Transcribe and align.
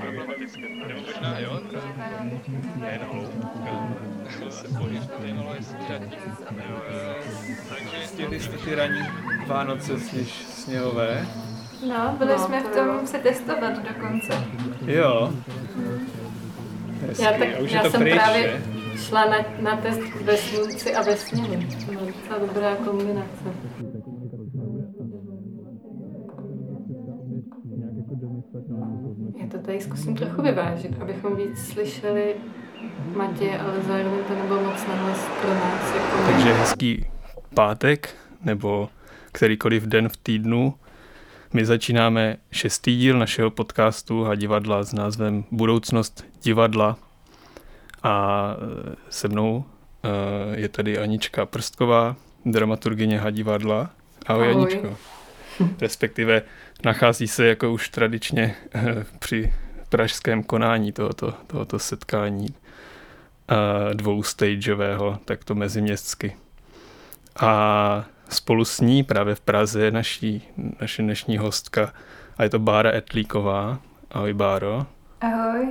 Problematické. 0.00 0.68
Nebo 0.88 1.00
možná 1.06 1.38
jo, 1.38 1.60
nejen 2.76 3.00
hloubka 3.02 4.50
se 4.50 4.68
jste 8.06 8.26
Vánoce 9.46 10.00
sněž, 10.00 10.28
sněhové? 10.48 11.26
No, 11.88 12.14
byli 12.18 12.32
no, 12.32 12.38
jsme 12.38 12.60
v 12.60 12.74
tom 12.74 13.06
se 13.06 13.18
testovat 13.18 13.72
dokonce. 13.72 14.44
Jo. 14.86 15.32
Hezky. 17.06 17.24
Já, 17.24 17.32
tak, 17.32 17.48
a 17.56 17.58
už 17.58 17.72
já 17.72 17.78
je 17.78 17.84
to 17.84 17.90
jsem 17.90 18.00
pryč, 18.00 18.14
právě 18.14 18.42
že? 18.42 18.80
šla 19.02 19.24
na, 19.24 19.36
na 19.60 19.76
test 19.76 20.00
ve 20.24 20.36
slunci 20.36 20.94
a 20.94 21.02
ve 21.02 21.16
sněhu. 21.16 21.54
To 21.86 21.92
byla 21.92 22.04
docela 22.06 22.38
dobrá 22.38 22.76
kombinace. 22.76 23.44
Tady 29.80 29.90
zkusím 29.90 30.16
trochu 30.16 30.42
vyvážit, 30.42 31.02
abychom 31.02 31.36
víc 31.36 31.72
slyšeli 31.72 32.34
Matě, 33.16 33.58
ale 33.58 33.82
zároveň 33.86 34.24
to 34.24 34.34
nebylo 34.34 34.62
moc 34.62 34.86
nahlas 34.86 35.28
pro 35.40 35.54
nás. 35.54 35.94
Jako 35.94 36.16
Takže 36.26 36.52
hezký 36.52 37.06
pátek, 37.54 38.14
nebo 38.44 38.88
kterýkoliv 39.32 39.82
den 39.82 40.08
v 40.08 40.16
týdnu. 40.16 40.74
My 41.52 41.66
začínáme 41.66 42.36
šestý 42.52 42.98
díl 42.98 43.18
našeho 43.18 43.50
podcastu 43.50 44.26
a 44.26 44.34
divadla 44.34 44.82
s 44.82 44.92
názvem 44.92 45.44
Budoucnost 45.50 46.24
divadla. 46.42 46.96
A 48.02 48.46
e, 48.52 48.96
se 49.10 49.28
mnou 49.28 49.64
e, 50.02 50.60
je 50.60 50.68
tady 50.68 50.98
Anička 50.98 51.46
Prstková, 51.46 52.16
dramaturgině 52.44 53.18
Hadivadla. 53.18 53.90
Ahoj, 54.26 54.50
Ahoj. 54.50 54.62
Aničko. 54.62 54.96
Respektive 55.80 56.42
nachází 56.84 57.28
se 57.28 57.46
jako 57.46 57.72
už 57.72 57.88
tradičně 57.88 58.54
e, 58.74 59.04
při 59.18 59.52
pražském 59.90 60.42
konání 60.42 60.92
tohoto, 60.92 61.34
tohoto 61.46 61.78
setkání 61.78 62.46
dvoustageového, 63.92 65.18
takto 65.24 65.54
meziměstsky. 65.54 66.36
A 67.40 68.04
spolu 68.28 68.64
s 68.64 68.80
ní 68.80 69.04
právě 69.04 69.34
v 69.34 69.40
Praze 69.40 69.84
je 69.84 69.90
naší, 69.90 70.48
naše 70.80 71.02
dnešní 71.02 71.38
hostka 71.38 71.92
a 72.36 72.42
je 72.42 72.50
to 72.50 72.58
Bára 72.58 72.94
Etlíková. 72.94 73.78
Ahoj 74.10 74.34
Báro. 74.34 74.86
Ahoj. 75.20 75.70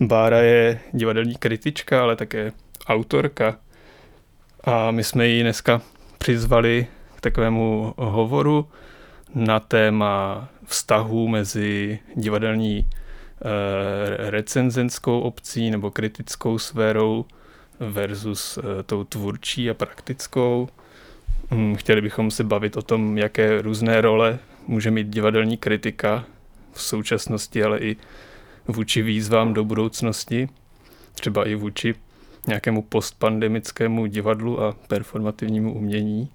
Bára 0.00 0.38
je 0.38 0.80
divadelní 0.92 1.34
kritička, 1.34 2.02
ale 2.02 2.16
také 2.16 2.52
autorka. 2.86 3.56
A 4.64 4.90
my 4.90 5.04
jsme 5.04 5.26
ji 5.26 5.42
dneska 5.42 5.80
přizvali 6.18 6.86
k 7.16 7.20
takovému 7.20 7.94
hovoru 7.96 8.68
na 9.34 9.60
téma 9.60 10.48
vztahu 10.66 11.28
mezi 11.28 11.98
divadelní 12.16 12.78
Eh, 12.80 13.01
recenzenskou 14.16 15.20
obcí 15.20 15.70
nebo 15.70 15.90
kritickou 15.90 16.58
sférou 16.58 17.24
versus 17.80 18.58
eh, 18.58 18.82
tou 18.82 19.04
tvůrčí 19.04 19.70
a 19.70 19.74
praktickou. 19.74 20.68
Hm, 21.50 21.76
chtěli 21.76 22.00
bychom 22.00 22.30
se 22.30 22.44
bavit 22.44 22.76
o 22.76 22.82
tom, 22.82 23.18
jaké 23.18 23.62
různé 23.62 24.00
role 24.00 24.38
může 24.66 24.90
mít 24.90 25.06
divadelní 25.08 25.56
kritika 25.56 26.24
v 26.72 26.82
současnosti, 26.82 27.64
ale 27.64 27.78
i 27.78 27.96
vůči 28.68 29.02
výzvám 29.02 29.54
do 29.54 29.64
budoucnosti, 29.64 30.48
třeba 31.14 31.48
i 31.48 31.54
vůči 31.54 31.94
nějakému 32.46 32.82
postpandemickému 32.82 34.06
divadlu 34.06 34.62
a 34.62 34.76
performativnímu 34.88 35.74
umění. 35.74 36.28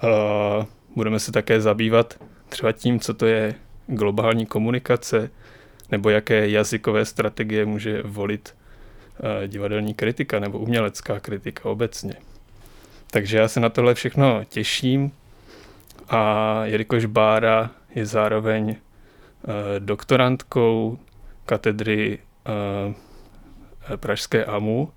A 0.00 0.66
budeme 0.96 1.18
se 1.18 1.32
také 1.32 1.60
zabývat 1.60 2.24
třeba 2.48 2.72
tím, 2.72 3.00
co 3.00 3.14
to 3.14 3.26
je 3.26 3.54
globální 3.86 4.46
komunikace, 4.46 5.30
nebo 5.90 6.10
jaké 6.10 6.48
jazykové 6.48 7.04
strategie 7.04 7.66
může 7.66 8.02
volit 8.02 8.54
eh, 8.54 9.48
divadelní 9.48 9.94
kritika 9.94 10.38
nebo 10.38 10.58
umělecká 10.58 11.20
kritika 11.20 11.64
obecně. 11.64 12.14
Takže 13.10 13.38
já 13.38 13.48
se 13.48 13.60
na 13.60 13.68
tohle 13.68 13.94
všechno 13.94 14.44
těším 14.48 15.12
a 16.08 16.60
jelikož 16.64 17.04
Bára 17.04 17.70
je 17.94 18.06
zároveň 18.06 18.68
uh, 18.68 19.54
doktorantkou 19.78 20.98
katedry 21.46 22.18
uh, 22.88 23.96
Pražské 23.96 24.44
AMU, 24.44 24.90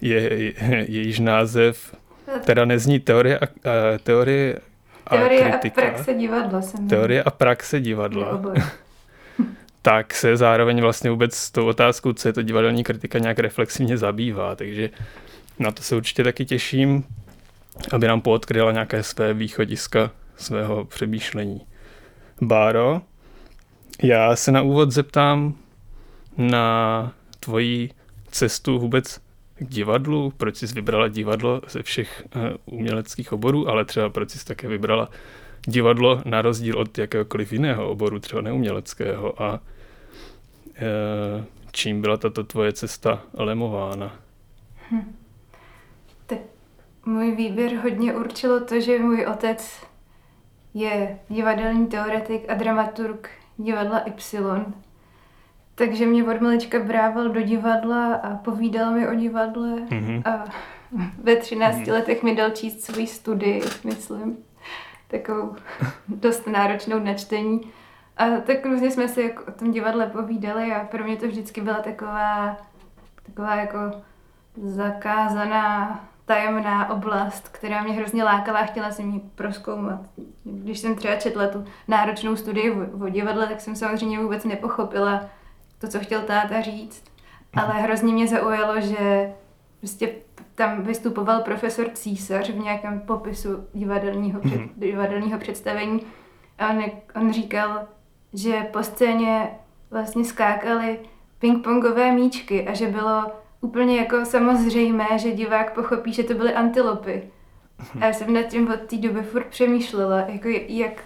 je, 0.00 0.20
je, 0.20 0.52
jejíž 0.88 1.18
název 1.18 1.94
teda 2.44 2.64
nezní 2.64 3.00
teorie 3.00 3.38
a, 3.38 3.46
uh, 3.46 3.52
teorie 4.02 4.58
a 5.06 5.16
Teorie 5.16 5.42
kritika. 5.42 5.82
a 5.82 5.84
praxe 5.84 6.14
divadla. 6.14 6.62
Jsem 6.62 6.88
teorie 6.88 7.22
a 7.22 7.30
praxe 7.30 7.80
divadla 7.80 8.42
tak 9.82 10.14
se 10.14 10.36
zároveň 10.36 10.80
vlastně 10.80 11.10
vůbec 11.10 11.34
s 11.34 11.50
tou 11.50 11.66
otázkou, 11.66 12.12
co 12.12 12.28
je 12.28 12.32
to 12.32 12.42
divadelní 12.42 12.84
kritika, 12.84 13.18
nějak 13.18 13.38
reflexivně 13.38 13.98
zabývá. 13.98 14.56
Takže 14.56 14.90
na 15.58 15.70
to 15.70 15.82
se 15.82 15.96
určitě 15.96 16.24
taky 16.24 16.44
těším, 16.44 17.04
aby 17.92 18.06
nám 18.06 18.20
poodkryla 18.20 18.72
nějaké 18.72 19.02
své 19.02 19.34
východiska 19.34 20.10
svého 20.36 20.84
přemýšlení. 20.84 21.60
Báro, 22.40 23.02
já 24.02 24.36
se 24.36 24.52
na 24.52 24.62
úvod 24.62 24.90
zeptám 24.90 25.54
na 26.36 27.12
tvoji 27.40 27.90
cestu 28.30 28.78
vůbec 28.78 29.20
k 29.58 29.64
divadlu, 29.68 30.32
proč 30.36 30.56
jsi 30.56 30.66
vybrala 30.66 31.08
divadlo 31.08 31.60
ze 31.68 31.82
všech 31.82 32.24
uh, 32.36 32.42
uměleckých 32.64 33.32
oborů, 33.32 33.68
ale 33.68 33.84
třeba 33.84 34.08
proč 34.08 34.30
jsi 34.30 34.44
také 34.44 34.68
vybrala 34.68 35.08
divadlo 35.66 36.22
na 36.24 36.42
rozdíl 36.42 36.78
od 36.78 36.98
jakéhokoliv 36.98 37.52
jiného 37.52 37.90
oboru, 37.90 38.18
třeba 38.18 38.42
neuměleckého 38.42 39.42
a 39.42 39.60
e, 40.76 41.44
čím 41.72 42.00
byla 42.00 42.16
tato 42.16 42.44
tvoje 42.44 42.72
cesta 42.72 43.22
lemována? 43.34 44.16
Hm. 44.90 45.16
Tak 46.26 46.38
můj 47.06 47.36
výběr 47.36 47.74
hodně 47.74 48.14
určilo 48.14 48.60
to, 48.60 48.80
že 48.80 48.98
můj 48.98 49.26
otec 49.26 49.86
je 50.74 51.18
divadelní 51.28 51.86
teoretik 51.86 52.50
a 52.50 52.54
dramaturg 52.54 53.30
divadla 53.56 53.98
Y. 54.06 54.64
Takže 55.74 56.06
mě 56.06 56.24
od 56.24 56.40
malička 56.40 56.78
brával 56.78 57.28
do 57.28 57.40
divadla 57.40 58.14
a 58.14 58.36
povídal 58.36 58.92
mi 58.92 59.08
o 59.08 59.14
divadle 59.14 59.76
mm-hmm. 59.76 60.22
a 60.24 60.44
ve 61.22 61.36
13 61.36 61.76
mm-hmm. 61.76 61.92
letech 61.92 62.22
mi 62.22 62.36
dal 62.36 62.50
číst 62.50 62.80
svůj 62.80 63.06
studii, 63.06 63.62
myslím 63.84 64.36
takovou 65.10 65.56
dost 66.08 66.46
náročnou 66.46 66.98
na 66.98 67.14
čtení. 67.14 67.60
A 68.16 68.26
tak 68.46 68.66
různě 68.66 68.90
jsme 68.90 69.08
si 69.08 69.22
jako 69.22 69.42
o 69.48 69.52
tom 69.52 69.70
divadle 69.70 70.06
povídali 70.06 70.72
a 70.72 70.84
pro 70.84 71.04
mě 71.04 71.16
to 71.16 71.26
vždycky 71.26 71.60
byla 71.60 71.76
taková, 71.76 72.56
taková 73.26 73.54
jako 73.54 73.78
zakázaná 74.62 76.00
tajemná 76.24 76.90
oblast, 76.90 77.48
která 77.48 77.82
mě 77.82 77.92
hrozně 77.92 78.24
lákala 78.24 78.58
a 78.58 78.64
chtěla 78.64 78.90
jsem 78.90 79.10
ji 79.10 79.20
proskoumat. 79.34 80.00
Když 80.44 80.78
jsem 80.78 80.94
třeba 80.94 81.16
četla 81.16 81.46
tu 81.46 81.64
náročnou 81.88 82.36
studii 82.36 82.70
o 83.04 83.08
divadle, 83.08 83.46
tak 83.46 83.60
jsem 83.60 83.76
samozřejmě 83.76 84.20
vůbec 84.20 84.44
nepochopila 84.44 85.22
to, 85.78 85.88
co 85.88 86.00
chtěl 86.00 86.22
táta 86.22 86.60
říct. 86.60 87.04
Ale 87.54 87.72
hrozně 87.72 88.12
mě 88.12 88.28
zaujalo, 88.28 88.80
že 88.80 89.32
prostě 89.80 90.10
tam 90.54 90.82
vystupoval 90.82 91.42
profesor 91.42 91.88
Císař 91.94 92.50
v 92.50 92.58
nějakém 92.58 93.00
popisu 93.00 93.64
divadelního, 93.72 94.40
před, 94.40 94.60
mm-hmm. 94.60 94.70
divadelního 94.76 95.38
představení 95.38 96.00
a 96.58 96.68
on, 96.68 96.84
on 97.16 97.32
říkal, 97.32 97.86
že 98.32 98.62
po 98.72 98.82
scéně 98.82 99.50
vlastně 99.90 100.24
skákaly 100.24 100.98
pingpongové 101.38 102.12
míčky 102.12 102.68
a 102.68 102.74
že 102.74 102.86
bylo 102.86 103.32
úplně 103.60 103.96
jako 103.96 104.24
samozřejmé, 104.24 105.06
že 105.16 105.30
divák 105.30 105.74
pochopí, 105.74 106.12
že 106.12 106.22
to 106.22 106.34
byly 106.34 106.54
antilopy. 106.54 107.22
A 108.00 108.06
já 108.06 108.12
jsem 108.12 108.32
nad 108.32 108.42
tím 108.42 108.68
od 108.72 108.80
té 108.80 108.96
doby 108.96 109.22
furt 109.22 109.46
přemýšlela, 109.46 110.18
jako 110.18 110.48
jak, 110.68 111.04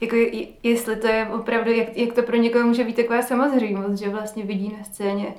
jako 0.00 0.16
jestli 0.62 0.96
to 0.96 1.06
je 1.06 1.26
opravdu, 1.26 1.70
jak, 1.70 1.96
jak 1.96 2.12
to 2.12 2.22
pro 2.22 2.36
někoho 2.36 2.66
může 2.66 2.84
být 2.84 2.96
taková 2.96 3.22
samozřejmost, 3.22 4.02
že 4.02 4.08
vlastně 4.08 4.44
vidí 4.44 4.76
na 4.78 4.84
scéně 4.84 5.34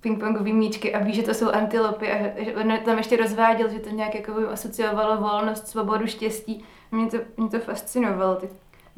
pingpongové 0.00 0.52
míčky 0.52 0.94
a 0.94 1.04
ví, 1.04 1.14
že 1.14 1.22
to 1.22 1.34
jsou 1.34 1.50
antilopy 1.50 2.12
a 2.12 2.44
že 2.44 2.54
on 2.54 2.78
tam 2.84 2.98
ještě 2.98 3.16
rozváděl, 3.16 3.68
že 3.68 3.78
to 3.78 3.90
nějak 3.90 4.14
jako 4.14 4.32
asociovalo 4.50 5.16
volnost, 5.20 5.68
svobodu, 5.68 6.06
štěstí. 6.06 6.64
Mě 6.90 7.06
to, 7.06 7.16
mě 7.36 7.48
to 7.48 7.58
fascinovalo. 7.58 8.34
Tak 8.34 8.50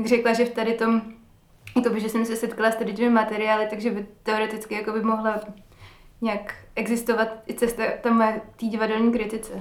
řekla, 0.06 0.32
že 0.32 0.44
v 0.44 0.50
tady 0.50 0.74
tom, 0.74 1.02
jako 1.76 1.90
by, 1.90 2.00
že 2.00 2.08
jsem 2.08 2.24
se 2.24 2.36
setkala 2.36 2.70
s 2.70 2.76
tady 2.76 2.92
těmi 2.92 3.10
materiály, 3.10 3.66
takže 3.70 3.90
by 3.90 4.06
teoreticky 4.22 4.74
jako 4.74 4.92
by 4.92 5.02
mohla 5.02 5.40
nějak 6.20 6.54
existovat 6.74 7.28
i 7.48 7.54
cesta 7.54 7.82
tam 8.02 8.40
té 8.56 8.66
divadelní 8.66 9.12
kritice. 9.12 9.52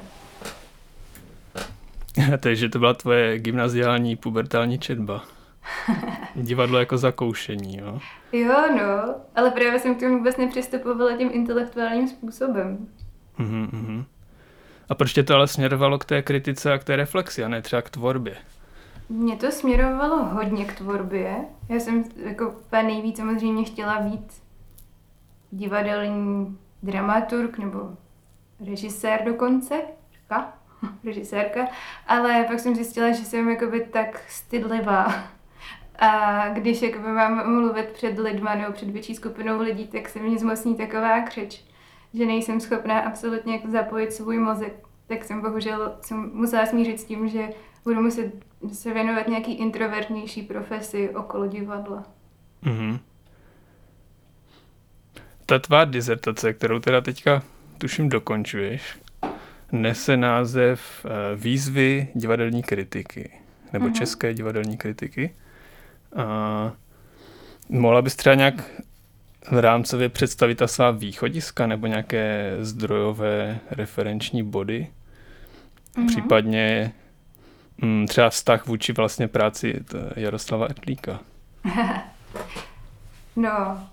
Takže 2.39 2.69
to 2.69 2.79
byla 2.79 2.93
tvoje 2.93 3.39
gymnaziální 3.39 4.15
pubertální 4.15 4.79
četba. 4.79 5.36
Divadlo 6.35 6.79
jako 6.79 6.97
zakoušení, 6.97 7.77
jo? 7.77 7.99
Jo, 8.31 8.55
no, 8.77 9.15
ale 9.35 9.51
právě 9.51 9.79
jsem 9.79 9.95
k 9.95 9.99
tomu 9.99 10.17
vůbec 10.17 10.37
nepřistupovala 10.37 11.17
tím 11.17 11.29
intelektuálním 11.33 12.07
způsobem. 12.07 12.87
Mm-hmm. 13.39 14.05
A 14.89 14.95
proč 14.95 15.13
tě 15.13 15.23
to 15.23 15.35
ale 15.35 15.47
směrovalo 15.47 15.99
k 15.99 16.05
té 16.05 16.21
kritice 16.21 16.73
a 16.73 16.77
k 16.77 16.83
té 16.83 16.95
reflexi, 16.95 17.43
a 17.43 17.47
ne 17.47 17.61
třeba 17.61 17.81
k 17.81 17.89
tvorbě? 17.89 18.35
Mě 19.09 19.35
to 19.35 19.51
směrovalo 19.51 20.25
hodně 20.25 20.65
k 20.65 20.73
tvorbě. 20.73 21.35
Já 21.69 21.79
jsem 21.79 22.03
jako 22.15 22.55
nejvíc 22.71 23.17
samozřejmě 23.17 23.63
chtěla 23.63 23.99
být 23.99 24.41
divadelní 25.51 26.57
dramaturg 26.83 27.57
nebo 27.57 27.79
režisér 28.65 29.21
dokonce, 29.25 29.81
ka? 30.27 30.53
režisérka, 31.03 31.67
ale 32.07 32.43
pak 32.43 32.59
jsem 32.59 32.75
zjistila, 32.75 33.11
že 33.11 33.25
jsem 33.25 33.49
jakoby 33.49 33.81
tak 33.81 34.21
stydlivá. 34.29 35.23
A 35.99 36.49
když 36.49 36.81
jakoby 36.81 37.07
mám 37.07 37.53
mluvit 37.53 37.85
před 37.85 38.19
lidma 38.19 38.55
nebo 38.55 38.73
před 38.73 38.89
větší 38.89 39.15
skupinou 39.15 39.61
lidí, 39.61 39.87
tak 39.87 40.09
se 40.09 40.19
mě 40.19 40.37
zmocní 40.37 40.75
taková 40.75 41.21
křeč, 41.21 41.63
že 42.13 42.25
nejsem 42.25 42.59
schopná 42.59 42.99
absolutně 42.99 43.61
zapojit 43.67 44.13
svůj 44.13 44.37
mozek. 44.37 44.73
Tak 45.07 45.23
jsem 45.23 45.41
bohužel 45.41 45.97
jsem 46.01 46.31
musela 46.33 46.65
smířit 46.65 46.99
s 46.99 47.05
tím, 47.05 47.29
že 47.29 47.49
budu 47.83 48.01
muset 48.01 48.31
se 48.73 48.93
věnovat 48.93 49.27
nějaký 49.27 49.53
introvertnější 49.53 50.41
profesi 50.41 51.09
okolo 51.09 51.47
divadla. 51.47 52.03
Mm-hmm. 52.63 52.99
Ta 55.45 55.59
tvá 55.59 55.85
dizertace, 55.85 56.53
kterou 56.53 56.79
teda 56.79 57.01
teďka 57.01 57.43
tuším 57.77 58.09
dokončuješ, 58.09 58.97
nese 59.71 60.17
název 60.17 61.05
eh, 61.05 61.35
Výzvy 61.35 62.07
divadelní 62.13 62.63
kritiky, 62.63 63.31
nebo 63.73 63.85
mm-hmm. 63.85 63.97
české 63.97 64.33
divadelní 64.33 64.77
kritiky. 64.77 65.35
A 66.17 66.71
mohla 67.69 68.01
bys 68.01 68.15
třeba 68.15 68.35
nějak 68.35 68.55
rámcově 69.51 70.09
představit 70.09 70.55
ta 70.55 70.67
svá 70.67 70.91
východiska 70.91 71.67
nebo 71.67 71.87
nějaké 71.87 72.55
zdrojové 72.59 73.59
referenční 73.71 74.43
body? 74.43 74.87
Mm-hmm. 75.95 76.07
Případně 76.07 76.93
mm, 77.81 78.05
třeba 78.07 78.29
vztah 78.29 78.67
vůči 78.67 78.93
vlastně 78.93 79.27
práci 79.27 79.83
Jaroslava 80.15 80.67
Etlíka. 80.69 81.19
no, 83.35 83.87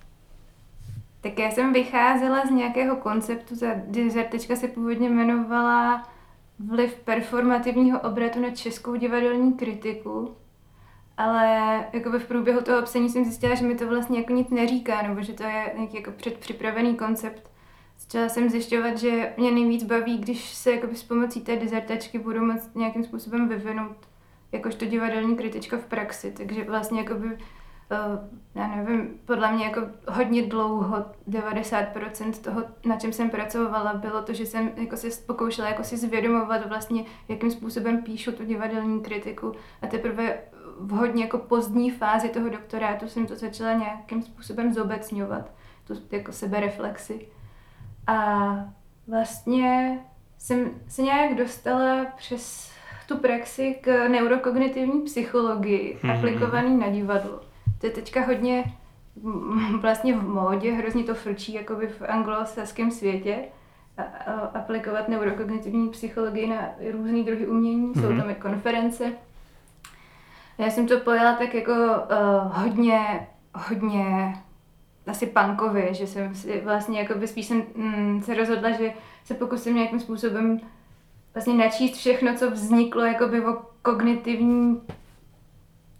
tak 1.20 1.38
já 1.38 1.50
jsem 1.50 1.72
vycházela 1.72 2.46
z 2.46 2.50
nějakého 2.50 2.96
konceptu, 2.96 3.58
ta 3.58 3.66
dizertečka 3.86 4.56
se 4.56 4.68
původně 4.68 5.08
jmenovala 5.08 6.08
Vliv 6.58 6.94
performativního 6.94 8.00
obratu 8.00 8.40
na 8.40 8.50
českou 8.50 8.96
divadelní 8.96 9.52
kritiku, 9.52 10.36
ale 11.16 11.84
jakoby 11.92 12.18
v 12.18 12.26
průběhu 12.28 12.60
toho 12.60 12.82
psaní 12.82 13.10
jsem 13.10 13.24
zjistila, 13.24 13.54
že 13.54 13.66
mi 13.66 13.74
to 13.74 13.88
vlastně 13.88 14.18
jako 14.18 14.32
nic 14.32 14.50
neříká, 14.50 15.02
nebo 15.02 15.22
že 15.22 15.32
to 15.32 15.42
je 15.42 15.72
nějaký 15.76 15.96
jako 15.96 16.10
předpřipravený 16.10 16.96
koncept. 16.96 17.50
Začala 17.98 18.28
jsem 18.28 18.50
zjišťovat, 18.50 18.98
že 18.98 19.32
mě 19.36 19.50
nejvíc 19.50 19.84
baví, 19.84 20.18
když 20.18 20.54
se 20.54 20.72
jakoby 20.72 20.96
s 20.96 21.02
pomocí 21.02 21.40
té 21.40 21.56
dizertačky 21.56 22.18
budu 22.18 22.44
moct 22.44 22.74
nějakým 22.74 23.04
způsobem 23.04 23.48
vyvinout 23.48 23.96
jakožto 24.52 24.84
divadelní 24.84 25.36
kritička 25.36 25.76
v 25.76 25.86
praxi. 25.86 26.32
Takže 26.36 26.64
vlastně 26.64 27.00
jakoby 27.00 27.38
Eh, 27.90 28.28
já 28.54 28.76
nevím, 28.76 29.20
podle 29.24 29.52
mě 29.52 29.64
jako 29.64 29.80
hodně 30.08 30.42
dlouho, 30.42 31.04
90% 31.28 32.32
toho, 32.42 32.64
na 32.86 32.96
čem 32.96 33.12
jsem 33.12 33.30
pracovala, 33.30 33.94
bylo 33.94 34.22
to, 34.22 34.32
že 34.32 34.46
jsem 34.46 34.70
jako 34.76 34.96
si 34.96 35.10
pokoušela 35.26 35.68
jako 35.68 35.84
si 35.84 35.96
zvědomovat 35.96 36.68
vlastně, 36.68 37.04
jakým 37.28 37.50
způsobem 37.50 38.02
píšu 38.02 38.32
tu 38.32 38.44
divadelní 38.44 39.00
kritiku 39.00 39.52
a 39.82 39.86
teprve 39.86 40.38
v 40.80 40.90
hodně 40.90 41.24
jako 41.24 41.38
pozdní 41.38 41.90
fázi 41.90 42.28
toho 42.28 42.48
doktorátu 42.48 43.08
jsem 43.08 43.26
to 43.26 43.36
začala 43.36 43.72
nějakým 43.72 44.22
způsobem 44.22 44.74
zobecňovat, 44.74 45.50
tu 45.86 45.94
jako 46.12 46.32
sebereflexi. 46.32 47.26
A 48.06 48.48
vlastně 49.08 49.98
jsem 50.38 50.70
se 50.88 51.02
nějak 51.02 51.34
dostala 51.34 52.04
přes 52.04 52.72
tu 53.08 53.18
praxi 53.18 53.76
k 53.80 54.08
neurokognitivní 54.08 55.02
psychologii 55.02 55.98
mm-hmm. 56.02 56.18
aplikovaný 56.18 56.76
na 56.76 56.88
divadlo 56.88 57.40
to 57.84 57.88
je 57.88 57.92
teďka 57.92 58.20
hodně 58.20 58.64
vlastně 59.80 60.16
v 60.16 60.28
módě, 60.28 60.72
hrozně 60.72 61.04
to 61.04 61.14
frčí 61.14 61.54
jakoby 61.54 61.86
v 61.86 62.02
anglosaském 62.02 62.90
světě 62.90 63.38
a, 63.96 64.02
a 64.02 64.32
aplikovat 64.32 65.08
neurokognitivní 65.08 65.88
psychologii 65.88 66.46
na 66.46 66.68
různé 66.92 67.22
druhy 67.22 67.46
umění, 67.46 67.86
mm-hmm. 67.86 68.00
jsou 68.00 68.08
mhm. 68.08 68.20
tam 68.20 68.30
i 68.30 68.34
konference. 68.34 69.12
Já 70.58 70.70
jsem 70.70 70.86
to 70.86 71.00
pojala 71.00 71.34
tak 71.34 71.54
jako 71.54 71.72
uh, 71.72 72.62
hodně, 72.62 73.26
hodně 73.54 74.34
asi 75.06 75.26
punkově, 75.26 75.94
že 75.94 76.06
jsem 76.06 76.34
si 76.34 76.60
vlastně 76.60 77.00
jako 77.00 77.26
spíš 77.26 77.46
jsem 77.46 77.62
mm, 77.74 78.22
se 78.22 78.34
rozhodla, 78.34 78.70
že 78.70 78.92
se 79.24 79.34
pokusím 79.34 79.74
nějakým 79.74 80.00
způsobem 80.00 80.60
vlastně 81.34 81.54
načíst 81.54 81.96
všechno, 81.96 82.34
co 82.34 82.50
vzniklo 82.50 83.04
jakoby 83.04 83.44
o 83.46 83.56
kognitivní 83.82 84.80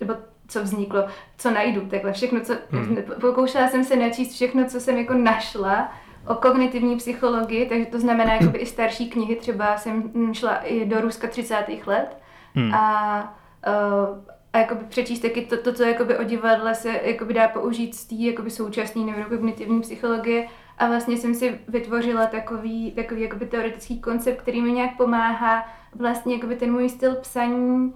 nebo 0.00 0.14
co 0.48 0.62
vzniklo, 0.62 1.06
co 1.38 1.50
najdu, 1.50 1.80
takhle 1.80 2.12
všechno, 2.12 2.40
co, 2.40 2.54
hmm. 2.70 2.96
pokoušela 3.20 3.68
jsem 3.68 3.84
se 3.84 3.96
načíst 3.96 4.32
všechno, 4.32 4.64
co 4.64 4.80
jsem 4.80 4.98
jako 4.98 5.14
našla 5.14 5.92
o 6.26 6.34
kognitivní 6.34 6.96
psychologii, 6.96 7.68
takže 7.68 7.86
to 7.86 8.00
znamená 8.00 8.34
jakoby 8.40 8.58
i 8.58 8.66
starší 8.66 9.10
knihy, 9.10 9.36
třeba 9.36 9.76
jsem 9.76 10.12
šla 10.34 10.56
i 10.56 10.86
do 10.86 11.00
Ruska 11.00 11.28
30. 11.28 11.66
let 11.86 12.18
hmm. 12.54 12.74
a 12.74 13.38
uh, 13.66 14.18
a 14.54 14.58
jakoby 14.58 14.84
přečíst 14.84 15.20
taky 15.20 15.40
to, 15.40 15.56
to, 15.56 15.72
co 15.72 15.82
jakoby 15.82 16.18
o 16.18 16.24
divadle 16.24 16.74
se 16.74 17.00
jakoby 17.04 17.34
dá 17.34 17.48
použít 17.48 17.94
z 17.94 18.06
té 18.06 18.14
jakoby 18.14 18.50
současné 18.50 19.02
neurokognitivní 19.02 19.80
psychologie 19.80 20.48
a 20.78 20.86
vlastně 20.86 21.16
jsem 21.16 21.34
si 21.34 21.60
vytvořila 21.68 22.26
takový, 22.26 22.92
takový 22.92 23.22
jakoby 23.22 23.46
teoretický 23.46 24.00
koncept, 24.00 24.42
který 24.42 24.62
mi 24.62 24.72
nějak 24.72 24.96
pomáhá 24.96 25.66
vlastně 25.94 26.34
jakoby 26.34 26.56
ten 26.56 26.72
můj 26.72 26.88
styl 26.88 27.14
psaní 27.14 27.86
uh, 27.86 27.92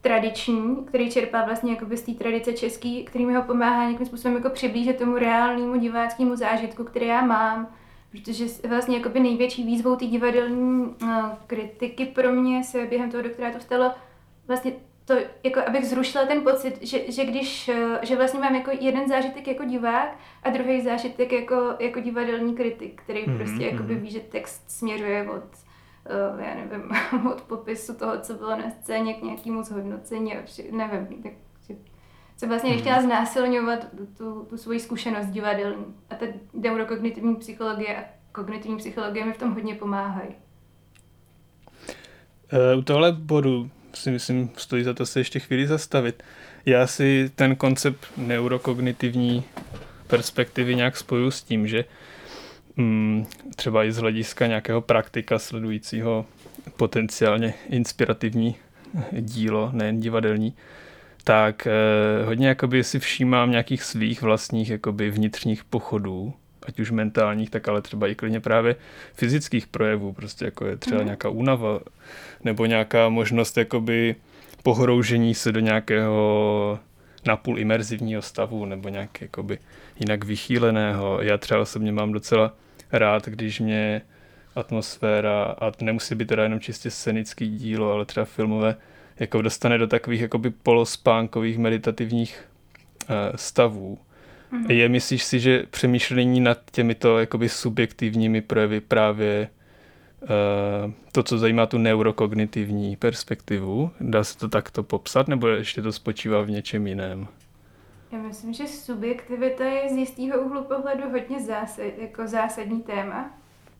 tradiční, 0.00 0.76
který 0.84 1.10
čerpá 1.10 1.44
vlastně 1.44 1.72
jakoby 1.72 1.96
z 1.96 2.02
té 2.02 2.12
tradice 2.12 2.52
český, 2.52 3.04
který 3.04 3.26
mi 3.26 3.34
ho 3.34 3.42
pomáhá 3.42 3.84
nějakým 3.84 4.06
způsobem 4.06 4.36
jako 4.36 4.50
přiblížit 4.50 4.98
tomu 4.98 5.18
reálnému 5.18 5.76
diváckému 5.76 6.36
zážitku, 6.36 6.84
který 6.84 7.06
já 7.06 7.24
mám. 7.24 7.68
Protože 8.10 8.44
vlastně 8.68 8.96
jakoby 8.96 9.20
největší 9.20 9.66
výzvou 9.66 9.96
té 9.96 10.06
divadelní 10.06 10.84
uh, 10.84 11.28
kritiky 11.46 12.06
pro 12.06 12.32
mě 12.32 12.64
se 12.64 12.86
během 12.86 13.10
toho 13.10 13.22
doktorátu 13.22 13.60
stalo 13.60 13.92
vlastně 14.46 14.72
to, 15.10 15.16
jako 15.44 15.60
abych 15.68 15.84
zrušila 15.84 16.26
ten 16.26 16.42
pocit, 16.42 16.82
že, 16.82 17.12
že 17.12 17.24
když, 17.24 17.68
eh, 17.68 17.98
že 18.02 18.16
vlastně 18.16 18.40
mám 18.40 18.54
jako 18.54 18.70
jeden 18.80 19.08
zážitek 19.08 19.48
jako 19.48 19.64
divák 19.64 20.16
a 20.42 20.50
druhý 20.50 20.80
zážitek 20.80 21.32
jako, 21.32 21.74
jako 21.78 22.00
divadelní 22.00 22.54
kritik, 22.54 23.02
který 23.02 23.26
mm-hmm, 23.26 23.36
prostě 23.36 23.64
jakoby 23.64 23.94
mhm. 23.94 24.02
ví, 24.02 24.10
že 24.10 24.20
text 24.20 24.70
směřuje 24.70 25.30
od 25.30 25.44
uh, 26.34 26.40
já 26.40 26.54
nevím, 26.54 26.90
od 27.32 27.40
popisu 27.40 27.94
toho, 27.94 28.20
co 28.20 28.34
bylo 28.34 28.50
na 28.50 28.70
scéně 28.70 29.14
k 29.14 29.22
nějakému 29.22 29.62
zhodnocení 29.62 30.36
a 30.36 30.42
vši, 30.42 30.72
nevím, 30.72 31.22
tak 31.22 31.32
se 32.36 32.46
vlastně 32.46 32.70
nechtěla 32.70 32.96
hmm. 32.96 33.06
znásilňovat 33.06 33.86
tu, 34.18 34.46
tu 34.50 34.56
svoji 34.56 34.80
zkušenost 34.80 35.26
divadelní. 35.26 35.84
A 36.10 36.14
ta 36.14 36.26
neurokognitivní 36.54 37.36
psychologie 37.36 37.96
a 37.96 38.04
kognitivní 38.32 38.76
psychologie 38.76 39.24
mi 39.24 39.32
v 39.32 39.38
tom 39.38 39.54
hodně 39.54 39.74
pomáhají. 39.74 40.28
Uh, 42.52 42.78
u 42.78 42.82
tohle 42.82 43.12
bodu 43.12 43.70
si 43.94 44.10
myslím, 44.10 44.50
stojí 44.56 44.84
za 44.84 44.94
to 44.94 45.06
se 45.06 45.20
ještě 45.20 45.40
chvíli 45.40 45.66
zastavit. 45.66 46.22
Já 46.66 46.86
si 46.86 47.30
ten 47.34 47.56
koncept 47.56 48.06
neurokognitivní 48.16 49.44
perspektivy 50.06 50.74
nějak 50.74 50.96
spoju 50.96 51.30
s 51.30 51.42
tím, 51.42 51.66
že 51.66 51.84
mm, 52.76 53.26
třeba 53.56 53.84
i 53.84 53.92
z 53.92 53.96
hlediska 53.96 54.46
nějakého 54.46 54.80
praktika 54.80 55.38
sledujícího 55.38 56.26
potenciálně 56.76 57.54
inspirativní 57.68 58.56
dílo, 59.20 59.70
nejen 59.72 60.00
divadelní, 60.00 60.54
tak 61.24 61.66
eh, 61.66 62.24
hodně 62.24 62.48
jakoby 62.48 62.84
si 62.84 62.98
všímám 62.98 63.50
nějakých 63.50 63.82
svých 63.82 64.22
vlastních 64.22 64.70
jakoby 64.70 65.10
vnitřních 65.10 65.64
pochodů, 65.64 66.32
ať 66.62 66.80
už 66.80 66.90
mentálních, 66.90 67.50
tak 67.50 67.68
ale 67.68 67.82
třeba 67.82 68.08
i 68.08 68.14
klidně 68.14 68.40
právě 68.40 68.76
fyzických 69.14 69.66
projevů, 69.66 70.12
prostě 70.12 70.44
jako 70.44 70.66
je 70.66 70.76
třeba 70.76 71.00
mm. 71.00 71.04
nějaká 71.04 71.28
únava 71.28 71.80
nebo 72.44 72.66
nějaká 72.66 73.08
možnost 73.08 73.56
jakoby 73.56 74.16
pohroužení 74.62 75.34
se 75.34 75.52
do 75.52 75.60
nějakého 75.60 76.78
napůl 77.26 77.58
imerzivního 77.58 78.22
stavu 78.22 78.64
nebo 78.64 78.88
nějak 78.88 79.20
jakoby 79.20 79.58
jinak 80.00 80.24
vychýleného. 80.24 81.22
Já 81.22 81.38
třeba 81.38 81.60
osobně 81.60 81.92
mám 81.92 82.12
docela 82.12 82.54
rád, 82.92 83.28
když 83.28 83.60
mě 83.60 84.02
atmosféra, 84.56 85.42
a 85.42 85.70
to 85.70 85.84
nemusí 85.84 86.14
být 86.14 86.28
teda 86.28 86.42
jenom 86.42 86.60
čistě 86.60 86.90
scénický 86.90 87.48
dílo, 87.48 87.92
ale 87.92 88.04
třeba 88.04 88.26
filmové, 88.26 88.76
jako 89.18 89.42
dostane 89.42 89.78
do 89.78 89.86
takových 89.86 90.20
jakoby 90.20 90.50
polospánkových 90.50 91.58
meditativních 91.58 92.44
uh, 93.10 93.36
stavů. 93.36 93.98
Mm-hmm. 94.52 94.70
Je, 94.70 94.88
myslíš 94.88 95.24
si, 95.24 95.40
že 95.40 95.64
přemýšlení 95.70 96.40
nad 96.40 96.58
těmito 96.72 97.18
jakoby 97.18 97.48
subjektivními 97.48 98.40
projevy 98.40 98.80
právě 98.80 99.48
to, 101.12 101.22
co 101.22 101.38
zajímá 101.38 101.66
tu 101.66 101.78
neurokognitivní 101.78 102.96
perspektivu, 102.96 103.90
dá 104.00 104.24
se 104.24 104.38
to 104.38 104.48
takto 104.48 104.82
popsat, 104.82 105.28
nebo 105.28 105.48
ještě 105.48 105.82
to 105.82 105.92
spočívá 105.92 106.42
v 106.42 106.50
něčem 106.50 106.86
jiném? 106.86 107.28
Já 108.12 108.18
myslím, 108.18 108.52
že 108.54 108.66
subjektivita 108.66 109.64
je 109.64 109.88
z 109.88 109.92
jistého 109.92 110.40
úhlu 110.40 110.64
pohledu 110.64 111.10
hodně 111.10 111.40
zásad, 111.40 111.98
jako 111.98 112.26
zásadní 112.26 112.82
téma. 112.82 113.30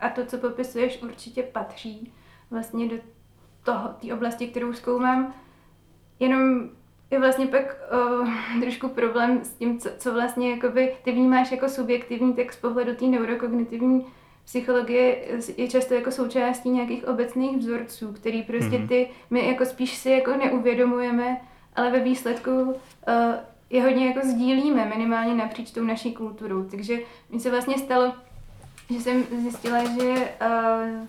A 0.00 0.08
to, 0.08 0.26
co 0.26 0.38
popisuješ, 0.38 1.02
určitě 1.02 1.42
patří 1.42 2.12
vlastně 2.50 2.88
do 2.88 2.96
toho, 3.62 3.88
té 3.88 4.14
oblasti, 4.14 4.46
kterou 4.46 4.72
zkoumám. 4.72 5.34
jenom 6.18 6.70
je 7.10 7.20
vlastně 7.20 7.46
pak 7.46 7.76
uh, 7.92 8.28
trošku 8.60 8.88
problém 8.88 9.44
s 9.44 9.50
tím, 9.50 9.78
co, 9.78 9.88
co 9.98 10.12
vlastně 10.12 10.50
jakoby 10.50 10.96
ty 11.04 11.12
vnímáš 11.12 11.52
jako 11.52 11.68
subjektivní, 11.68 12.34
tak 12.34 12.52
z 12.52 12.56
pohledu 12.56 12.94
té 12.94 13.04
neurokognitivní 13.04 14.06
psychologie 14.50 15.16
je 15.56 15.68
často 15.68 15.94
jako 15.94 16.10
součástí 16.10 16.70
nějakých 16.70 17.08
obecných 17.08 17.56
vzorců, 17.56 18.12
který 18.12 18.42
prostě 18.42 18.78
mhm. 18.78 18.88
ty 18.88 19.08
my 19.30 19.46
jako 19.46 19.64
spíš 19.64 19.96
si 19.96 20.10
jako 20.10 20.36
neuvědomujeme, 20.36 21.40
ale 21.76 21.90
ve 21.90 22.00
výsledku 22.00 22.50
uh, 22.50 22.74
je 23.70 23.82
hodně 23.82 24.06
jako 24.06 24.20
sdílíme, 24.26 24.84
minimálně 24.84 25.34
napříč 25.34 25.70
tou 25.70 25.84
naší 25.84 26.14
kulturou. 26.14 26.64
Takže 26.64 26.98
mi 27.30 27.40
se 27.40 27.50
vlastně 27.50 27.78
stalo, 27.78 28.14
že 28.90 29.00
jsem 29.00 29.24
zjistila, 29.42 29.84
že 29.84 30.08
uh, 30.10 31.06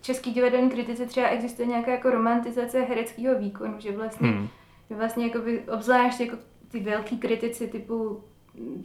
v 0.00 0.02
český 0.02 0.32
divadelní 0.32 0.70
kritice 0.70 1.06
třeba 1.06 1.28
existuje 1.28 1.68
nějaká 1.68 1.90
jako 1.90 2.10
romantizace 2.10 2.80
hereckého 2.80 3.38
výkonu, 3.38 3.74
že 3.78 3.92
vlastně, 3.92 4.28
hmm. 4.28 4.48
že 4.90 4.96
vlastně 4.96 5.26
jakoby, 5.26 5.60
obzvlášť 5.60 6.20
jako 6.20 6.36
ty 6.68 6.80
velký 6.80 7.18
kritici 7.18 7.68
typu, 7.68 8.24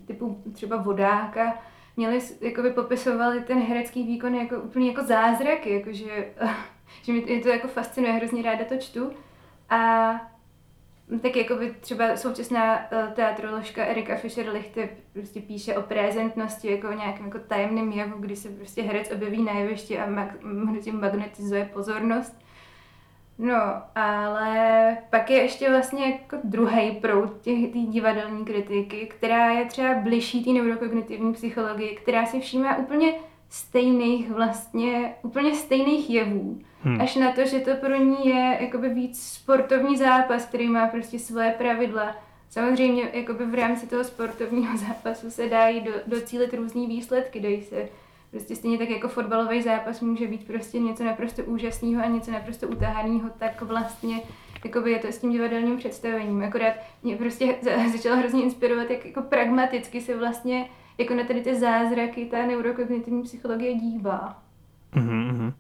typu 0.06 0.44
třeba 0.54 0.78
Vodáka, 0.78 1.58
měli, 2.00 2.20
jakoby 2.42 2.70
popisovali 2.70 3.42
ten 3.42 3.60
herecký 3.60 4.04
výkon 4.04 4.36
jako 4.36 4.56
úplně 4.56 4.88
jako 4.88 5.04
zázrak, 5.04 5.66
jakože, 5.66 6.34
že 7.04 7.14
mi 7.14 7.42
to 7.42 7.50
jako 7.50 7.68
fascinuje, 7.68 8.14
hrozně 8.14 8.44
ráda 8.44 8.66
to 8.66 8.78
čtu. 8.78 9.12
A 9.70 10.12
tak 11.22 11.36
jako 11.36 11.56
by 11.56 11.76
třeba 11.80 12.18
současná 12.18 12.92
uh, 12.92 13.14
teatroložka 13.14 13.86
Erika 13.86 14.16
Fischer-Lichte 14.16 14.90
prostě 15.14 15.42
píše 15.42 15.78
o 15.78 15.82
prezentnosti 15.82 16.72
jako 16.72 16.90
o 16.90 16.94
nějakém 16.94 17.26
jako 17.26 17.40
tajemném 17.40 17.92
jevu, 17.92 18.18
kdy 18.20 18.36
se 18.36 18.50
prostě 18.50 18.82
herec 18.82 19.12
objeví 19.12 19.44
na 19.44 19.52
jevišti 19.52 20.00
a 20.00 20.10
mag- 20.10 20.92
magnetizuje 20.92 21.70
pozornost. 21.74 22.42
No, 23.40 23.82
ale 23.96 24.98
pak 25.10 25.30
je 25.30 25.38
ještě 25.38 25.70
vlastně 25.70 26.06
jako 26.06 26.38
druhý 26.44 26.92
proud 26.92 27.42
těch 27.42 27.72
tý 27.72 27.86
divadelní 27.86 28.46
kritiky, 28.46 29.08
která 29.18 29.52
je 29.52 29.66
třeba 29.66 29.94
bližší 29.94 30.44
té 30.44 30.50
neurokognitivní 30.50 31.34
psychologii, 31.34 31.96
která 31.96 32.26
si 32.26 32.40
všímá 32.40 32.78
úplně 32.78 33.14
stejných 33.50 34.32
vlastně, 34.32 35.16
úplně 35.22 35.56
stejných 35.56 36.10
jevů. 36.10 36.60
Hmm. 36.84 37.02
Až 37.02 37.16
na 37.16 37.32
to, 37.32 37.46
že 37.46 37.60
to 37.60 37.76
pro 37.76 37.96
ní 37.96 38.28
je 38.28 38.58
jakoby 38.62 38.90
víc 38.90 39.24
sportovní 39.24 39.98
zápas, 39.98 40.46
který 40.46 40.68
má 40.68 40.88
prostě 40.88 41.20
svoje 41.20 41.52
pravidla. 41.52 42.16
Samozřejmě 42.50 43.10
jakoby 43.14 43.46
v 43.46 43.56
rámci 43.56 43.88
toho 43.88 44.04
sportovního 44.04 44.78
zápasu 44.88 45.32
se 45.32 45.50
dají 45.50 45.82
do, 45.82 45.92
docílit 46.08 46.54
různý 46.54 46.88
výsledky, 46.88 47.40
dají 47.40 47.62
se 47.62 47.90
prostě 48.32 48.56
stejně 48.56 48.78
tak 48.78 48.90
jako 48.90 49.08
fotbalový 49.08 49.62
zápas 49.62 50.02
může 50.02 50.28
být 50.28 50.48
prostě 50.48 50.80
něco 50.80 51.04
naprosto 51.04 51.44
úžasného 51.44 52.04
a 52.04 52.08
něco 52.08 52.32
naprosto 52.32 52.68
utahaného, 52.68 53.30
tak 53.40 53.62
vlastně 53.62 54.22
jakoby 54.66 54.92
je 54.92 55.00
to 55.00 55.08
s 55.08 55.18
tím 55.18 55.32
divadelním 55.32 55.78
představením. 55.78 56.44
Akorát 56.44 56.74
mě 57.04 57.16
prostě 57.16 57.56
začala 57.92 58.16
hrozně 58.16 58.44
inspirovat, 58.44 58.90
jak 58.90 59.06
jako 59.06 59.22
pragmaticky 59.22 60.02
se 60.02 60.18
vlastně 60.18 60.70
jako 60.98 61.14
na 61.16 61.24
tady 61.24 61.42
ty 61.42 61.60
zázraky 61.60 62.26
ta 62.26 62.46
neurokognitivní 62.46 63.24
psychologie 63.24 63.76
dívá. 63.76 64.44
Mm-hmm. 64.96 65.54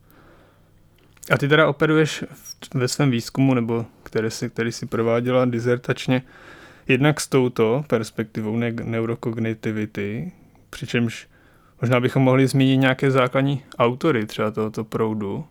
A 1.32 1.38
ty 1.38 1.48
teda 1.48 1.68
operuješ 1.68 2.24
ve 2.74 2.88
svém 2.88 3.12
výzkumu, 3.12 3.54
nebo 3.54 3.86
který 4.04 4.32
si, 4.32 4.50
který 4.50 4.72
si 4.72 4.86
prováděla 4.86 5.46
dizertačně, 5.46 6.22
jednak 6.88 7.22
s 7.22 7.28
touto 7.28 7.84
perspektivou 7.88 8.58
ne- 8.58 8.72
neurokognitivity, 8.72 10.32
přičemž 10.70 11.29
možná 11.82 12.00
bychom 12.00 12.24
mohli 12.24 12.48
zmínit 12.48 12.78
nějaké 12.78 13.12
základní 13.12 13.64
autory 13.78 14.26
třeba 14.26 14.52
tohoto 14.52 14.84
proudu, 14.84 15.46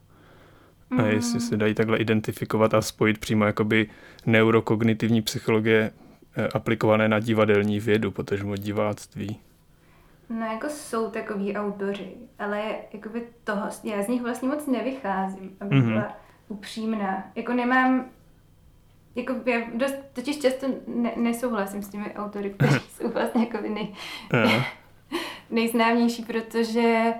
mm. 0.91 1.01
a 1.01 1.07
jestli 1.07 1.41
se 1.41 1.57
dají 1.57 1.75
takhle 1.75 1.99
identifikovat 1.99 2.75
a 2.75 2.83
spojit 2.83 3.19
přímo 3.19 3.45
jakoby 3.45 3.91
neurokognitivní 4.27 5.23
psychologie 5.23 5.91
eh, 6.37 6.49
aplikované 6.55 7.09
na 7.09 7.19
divadelní 7.19 7.81
vědu, 7.81 8.11
potažmo 8.11 8.57
diváctví. 8.57 9.41
No 10.31 10.47
jako 10.47 10.69
jsou 10.69 11.11
takový 11.11 11.57
autoři, 11.57 12.09
ale 12.39 12.75
jakoby 12.93 13.23
toho, 13.45 13.69
já 13.85 14.03
z 14.03 14.09
nich 14.09 14.23
vlastně 14.23 14.49
moc 14.49 14.67
nevycházím, 14.67 15.57
aby 15.61 15.77
mm-hmm. 15.77 15.87
byla 15.87 16.17
upřímná. 16.49 17.25
Jako 17.35 17.53
nemám, 17.53 18.05
jako 19.15 19.35
já 19.47 19.61
dost, 19.75 19.95
totiž 20.13 20.39
často 20.39 20.67
ne, 20.87 21.13
nesouhlasím 21.17 21.83
s 21.83 21.89
těmi 21.89 22.15
autory, 22.15 22.51
kteří 22.51 22.81
jsou 22.91 23.11
vlastně 23.11 23.41
jako 23.41 23.59
nej, 23.69 23.95
nejznámější, 25.51 26.25
protože 26.25 27.15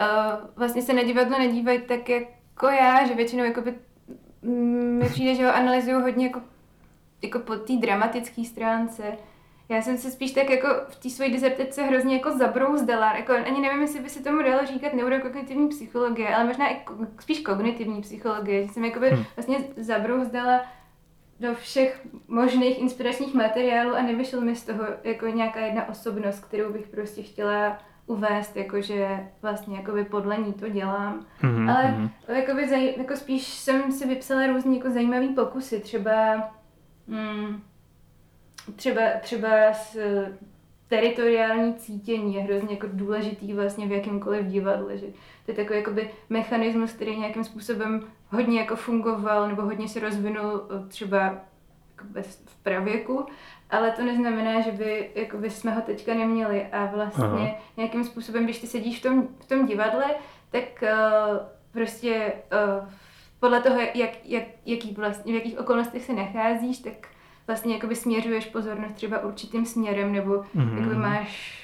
uh, 0.00 0.48
vlastně 0.56 0.82
se 0.82 0.92
na 0.92 1.02
divadlo 1.02 1.38
nedívají 1.38 1.80
tak 1.80 2.08
jako 2.08 2.66
já, 2.66 3.06
že 3.06 3.14
většinou 3.14 3.44
jakoby, 3.44 3.74
mm, 4.42 4.98
mi 4.98 5.08
přijde, 5.08 5.34
že 5.34 5.46
ho 5.46 5.54
analyzují 5.54 6.02
hodně 6.02 6.26
jako, 6.26 6.40
jako 7.22 7.38
po 7.38 7.56
té 7.56 7.72
dramatické 7.76 8.44
stránce, 8.44 9.16
já 9.68 9.82
jsem 9.82 9.98
se 9.98 10.10
spíš 10.10 10.32
tak 10.32 10.50
jako 10.50 10.68
v 10.88 10.96
té 10.96 11.10
své 11.10 11.28
dizertaci 11.28 11.82
hrozně 11.82 12.16
jako 12.16 12.38
zabrouzdala. 12.38 13.16
Jako, 13.16 13.32
ani 13.32 13.60
nevím, 13.60 13.82
jestli 13.82 14.00
by 14.00 14.10
se 14.10 14.22
tomu 14.22 14.42
dalo 14.42 14.66
říkat 14.66 14.94
neurokognitivní 14.94 15.68
psychologie, 15.68 16.34
ale 16.34 16.44
možná 16.44 16.72
i 16.72 16.76
spíš 17.20 17.40
kognitivní 17.40 18.02
psychologie. 18.02 18.66
Že 18.66 18.72
jsem 18.72 18.84
jako 18.84 19.00
hmm. 19.00 19.24
vlastně 19.36 19.58
zabrouzdala 19.76 20.60
do 21.42 21.54
všech 21.54 22.06
možných 22.28 22.78
inspiračních 22.78 23.34
materiálů 23.34 23.94
a 23.94 24.02
nevyšel 24.02 24.40
mi 24.40 24.56
z 24.56 24.64
toho 24.64 24.84
jako 25.04 25.26
nějaká 25.26 25.60
jedna 25.60 25.88
osobnost, 25.88 26.44
kterou 26.44 26.72
bych 26.72 26.88
prostě 26.88 27.22
chtěla 27.22 27.78
uvést, 28.06 28.56
jakože 28.56 29.26
vlastně 29.42 29.76
jakoby 29.76 30.04
podle 30.04 30.36
ní 30.36 30.52
to 30.52 30.68
dělám. 30.68 31.26
Mm-hmm. 31.42 31.70
Ale 31.70 31.82
hmm. 31.82 32.10
jakoby 32.28 32.68
zaj, 32.68 32.94
jako 32.96 33.16
spíš 33.16 33.46
jsem 33.46 33.92
si 33.92 34.08
vypsala 34.08 34.46
různě 34.46 34.76
jako 34.76 34.90
zajímavý 34.90 35.28
pokusy, 35.28 35.80
třeba 35.80 36.50
mm, 37.06 37.62
třeba, 38.76 39.02
třeba 39.20 39.72
s 39.72 39.98
teritoriální 40.88 41.74
cítění 41.74 42.34
je 42.34 42.42
hrozně 42.42 42.74
jako 42.74 42.86
důležitý 42.92 43.52
vlastně 43.52 43.86
v 43.86 43.92
jakémkoliv 43.92 44.46
divadle, 44.46 44.98
že 44.98 45.06
to 45.44 45.50
je 45.50 45.54
takový 45.54 45.78
jakoby 45.78 46.10
mechanismus, 46.30 46.92
který 46.92 47.16
nějakým 47.18 47.44
způsobem 47.44 48.02
hodně 48.32 48.60
jako 48.60 48.76
fungoval 48.76 49.48
nebo 49.48 49.62
hodně 49.62 49.88
se 49.88 50.00
rozvinul 50.00 50.62
eh, 50.70 50.88
třeba 50.88 51.18
jako 51.90 52.04
v 52.46 52.56
pravěku, 52.62 53.26
ale 53.70 53.90
to 53.90 54.02
neznamená, 54.02 54.60
že 54.60 54.72
by 54.72 55.10
jakoby 55.14 55.50
jsme 55.50 55.74
ho 55.74 55.80
teďka 55.80 56.14
neměli 56.14 56.66
a 56.66 56.86
vlastně 56.86 57.24
Aha. 57.24 57.50
nějakým 57.76 58.04
způsobem, 58.04 58.44
když 58.44 58.60
ty 58.60 58.66
sedíš 58.66 58.98
v 58.98 59.02
tom, 59.02 59.28
v 59.40 59.46
tom 59.46 59.66
divadle, 59.66 60.04
tak 60.50 60.64
uh, 60.82 60.88
prostě 61.72 62.32
uh, 62.80 62.88
podle 63.40 63.60
toho, 63.60 63.80
jak, 63.80 64.26
jak, 64.26 64.42
jaký 64.66 64.94
vlastně, 64.94 65.32
v 65.32 65.36
jakých 65.36 65.58
okolnostech 65.58 66.04
se 66.04 66.12
nacházíš, 66.12 66.78
tak 66.78 67.08
vlastně 67.46 67.74
jakoby 67.74 67.96
směřuješ 67.96 68.46
pozornost 68.46 68.94
třeba 68.94 69.18
určitým 69.18 69.66
směrem, 69.66 70.12
nebo 70.12 70.32
mm-hmm. 70.32 70.78
jakoby 70.78 70.94
máš 70.94 71.61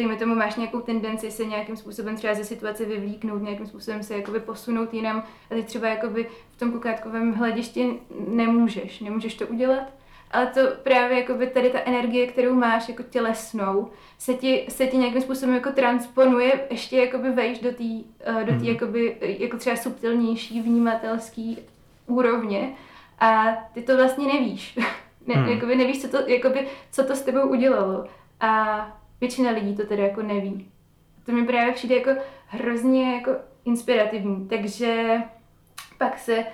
dejme 0.00 0.16
tomu, 0.16 0.34
máš 0.34 0.56
nějakou 0.56 0.80
tendenci 0.80 1.30
se 1.30 1.44
nějakým 1.44 1.76
způsobem 1.76 2.16
třeba 2.16 2.34
ze 2.34 2.44
situace 2.44 2.84
vyvlíknout, 2.84 3.42
nějakým 3.42 3.66
způsobem 3.66 4.02
se 4.02 4.16
jakoby 4.16 4.40
posunout 4.40 4.94
jinam 4.94 5.22
a 5.50 5.54
ty 5.54 5.62
třeba 5.62 5.88
jakoby 5.88 6.26
v 6.52 6.58
tom 6.58 6.72
kukátkovém 6.72 7.32
hledišti 7.32 8.00
nemůžeš, 8.28 9.00
nemůžeš 9.00 9.34
to 9.34 9.46
udělat. 9.46 9.92
Ale 10.30 10.46
to 10.46 10.60
právě 10.82 11.18
jakoby 11.18 11.46
tady 11.46 11.70
ta 11.70 11.78
energie, 11.84 12.26
kterou 12.26 12.54
máš 12.54 12.88
jako 12.88 13.02
tělesnou, 13.02 13.90
se 14.18 14.34
ti, 14.34 14.66
se 14.68 14.86
ti 14.86 14.96
nějakým 14.96 15.22
způsobem 15.22 15.54
jako 15.54 15.70
transponuje 15.70 16.60
ještě 16.70 16.96
jakoby 16.96 17.30
vejš 17.30 17.58
do 17.58 17.72
té 17.72 17.84
uh, 18.32 18.44
do 18.44 18.52
tý, 18.52 18.58
mm. 18.58 18.64
jakoby, 18.64 19.16
jako 19.20 19.56
třeba 19.56 19.76
subtilnější 19.76 20.60
vnímatelský 20.60 21.58
úrovně 22.06 22.74
a 23.20 23.46
ty 23.74 23.82
to 23.82 23.96
vlastně 23.96 24.26
nevíš. 24.26 24.78
Ne, 25.26 25.34
hmm. 25.34 25.48
jakoby 25.48 25.76
nevíš, 25.76 26.02
co 26.02 26.08
to, 26.08 26.30
jakoby, 26.30 26.68
co 26.90 27.04
to 27.04 27.16
s 27.16 27.22
tebou 27.22 27.40
udělalo. 27.40 28.06
A 28.40 28.99
většina 29.20 29.50
lidí 29.50 29.76
to 29.76 29.86
tedy 29.86 30.02
jako 30.02 30.22
neví. 30.22 30.70
To 31.26 31.32
mi 31.32 31.46
právě 31.46 31.72
přijde 31.72 31.96
jako 31.96 32.10
hrozně 32.46 33.14
jako 33.14 33.30
inspirativní. 33.64 34.48
Takže 34.48 35.16
pak 35.98 36.18
se, 36.18 36.44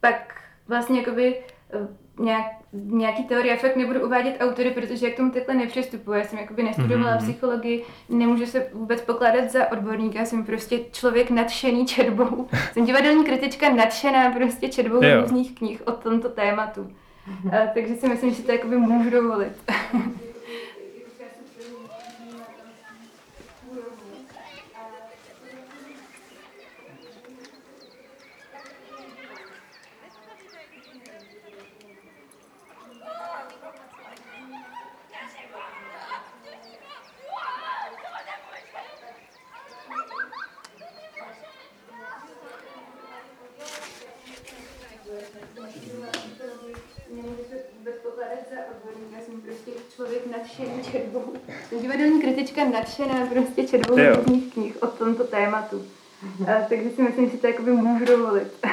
pak 0.00 0.34
vlastně 0.68 0.98
jakoby 0.98 1.36
eh, 1.72 1.88
nějak, 2.18 2.46
nějaký 2.72 3.24
teorie, 3.24 3.56
fakt 3.56 3.76
nebudu 3.76 4.06
uvádět 4.06 4.36
autory, 4.40 4.70
protože 4.70 5.06
jak 5.06 5.16
tomu 5.16 5.30
takhle 5.30 5.54
nepřistupuji. 5.54 6.12
Já 6.12 6.24
jsem 6.24 6.38
jakoby 6.38 6.62
nestudovala 6.62 7.16
mm-hmm. 7.16 7.22
psychologii, 7.22 7.84
nemůžu 8.08 8.46
se 8.46 8.66
vůbec 8.72 9.00
pokládat 9.00 9.50
za 9.50 9.72
odborníka, 9.72 10.24
jsem 10.24 10.44
prostě 10.44 10.78
člověk 10.92 11.30
nadšený 11.30 11.86
četbou. 11.86 12.48
jsem 12.72 12.84
divadelní 12.84 13.24
kritička 13.24 13.74
nadšená 13.74 14.30
prostě 14.30 14.68
četbou 14.68 15.00
různých 15.20 15.54
knih 15.54 15.82
o 15.86 15.92
tomto 15.92 16.28
tématu. 16.28 16.92
Uh, 17.44 17.52
takže 17.74 17.94
si 17.94 18.08
myslím, 18.08 18.34
že 18.34 18.42
to 18.42 18.52
jakoby 18.52 18.76
můžu 18.76 19.10
dovolit. 19.10 19.52
nadšená 52.98 53.26
prostě 53.26 53.64
četbou 53.64 53.96
různých 54.16 54.52
knih 54.54 54.82
o 54.82 54.86
tomto 54.86 55.24
tématu. 55.24 55.82
A, 56.46 56.52
takže 56.68 56.90
si 56.90 57.02
myslím, 57.02 57.30
že 57.30 57.36
to 57.36 57.46
jakoby 57.46 57.70
můžu 57.70 58.04
dovolit. 58.04 58.66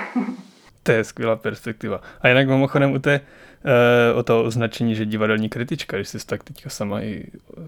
To 0.83 0.91
je 0.91 1.03
skvělá 1.03 1.35
perspektiva. 1.35 2.01
A 2.21 2.27
jinak 2.27 2.47
mimochodem 2.47 2.91
u 2.91 2.99
té, 2.99 3.19
uh, 3.21 4.19
o 4.19 4.23
toho 4.23 4.43
označení, 4.43 4.95
že 4.95 5.05
divadelní 5.05 5.49
kritička, 5.49 5.97
když 5.97 6.09
jsi 6.09 6.25
tak 6.25 6.43
teďka 6.43 6.69
sama 6.69 7.01
i 7.01 7.25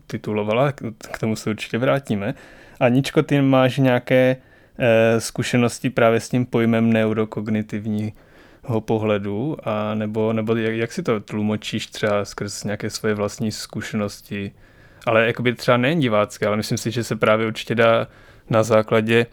titulovala, 0.08 0.72
k 1.12 1.20
tomu 1.20 1.36
se 1.36 1.50
určitě 1.50 1.78
vrátíme. 1.78 2.34
Aničko, 2.80 3.24
ty 3.24 3.42
máš 3.42 3.78
nějaké 3.78 4.38
uh, 4.38 4.86
zkušenosti 5.20 5.90
právě 5.90 6.20
s 6.20 6.30
tím 6.30 6.46
pojmem 6.46 6.94
neurokognitivního 6.94 8.14
pohledu, 8.80 9.58
a 9.64 9.96
nebo, 9.96 10.34
nebo 10.34 10.56
jak, 10.56 10.76
jak 10.76 10.92
si 10.92 11.04
to 11.04 11.20
tlumočíš 11.20 11.88
třeba 11.88 12.26
skrz 12.26 12.64
nějaké 12.64 12.90
svoje 12.90 13.14
vlastní 13.14 13.52
zkušenosti, 13.52 14.52
ale 15.06 15.28
jakoby 15.28 15.54
třeba 15.54 15.78
nejen 15.78 16.00
divácké, 16.00 16.48
ale 16.48 16.58
myslím 16.58 16.78
si, 16.78 16.92
že 16.92 17.04
se 17.04 17.16
právě 17.16 17.48
určitě 17.48 17.76
dá 17.76 18.08
na 18.50 18.64
základě 18.64 19.26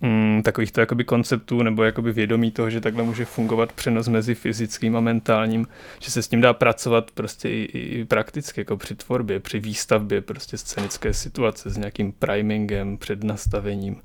mm, 0.00 0.42
takovýchto 0.44 0.80
jakoby 0.80 1.04
konceptů 1.04 1.62
nebo 1.62 1.84
jakoby 1.84 2.12
vědomí 2.12 2.50
toho, 2.50 2.70
že 2.70 2.80
takhle 2.80 3.02
může 3.02 3.24
fungovat 3.24 3.72
přenos 3.72 4.08
mezi 4.08 4.34
fyzickým 4.34 4.96
a 4.96 5.00
mentálním, 5.00 5.66
že 6.00 6.10
se 6.10 6.22
s 6.22 6.28
tím 6.28 6.40
dá 6.40 6.52
pracovat 6.52 7.10
prostě 7.10 7.48
i, 7.48 7.62
i 7.72 8.04
prakticky, 8.04 8.60
jako 8.60 8.76
při 8.76 8.94
tvorbě, 8.94 9.40
při 9.40 9.58
výstavbě 9.58 10.20
prostě 10.20 10.58
scénické 10.58 11.14
situace 11.14 11.70
s 11.70 11.76
nějakým 11.76 12.12
primingem, 12.12 12.98
přednastavením. 12.98 14.02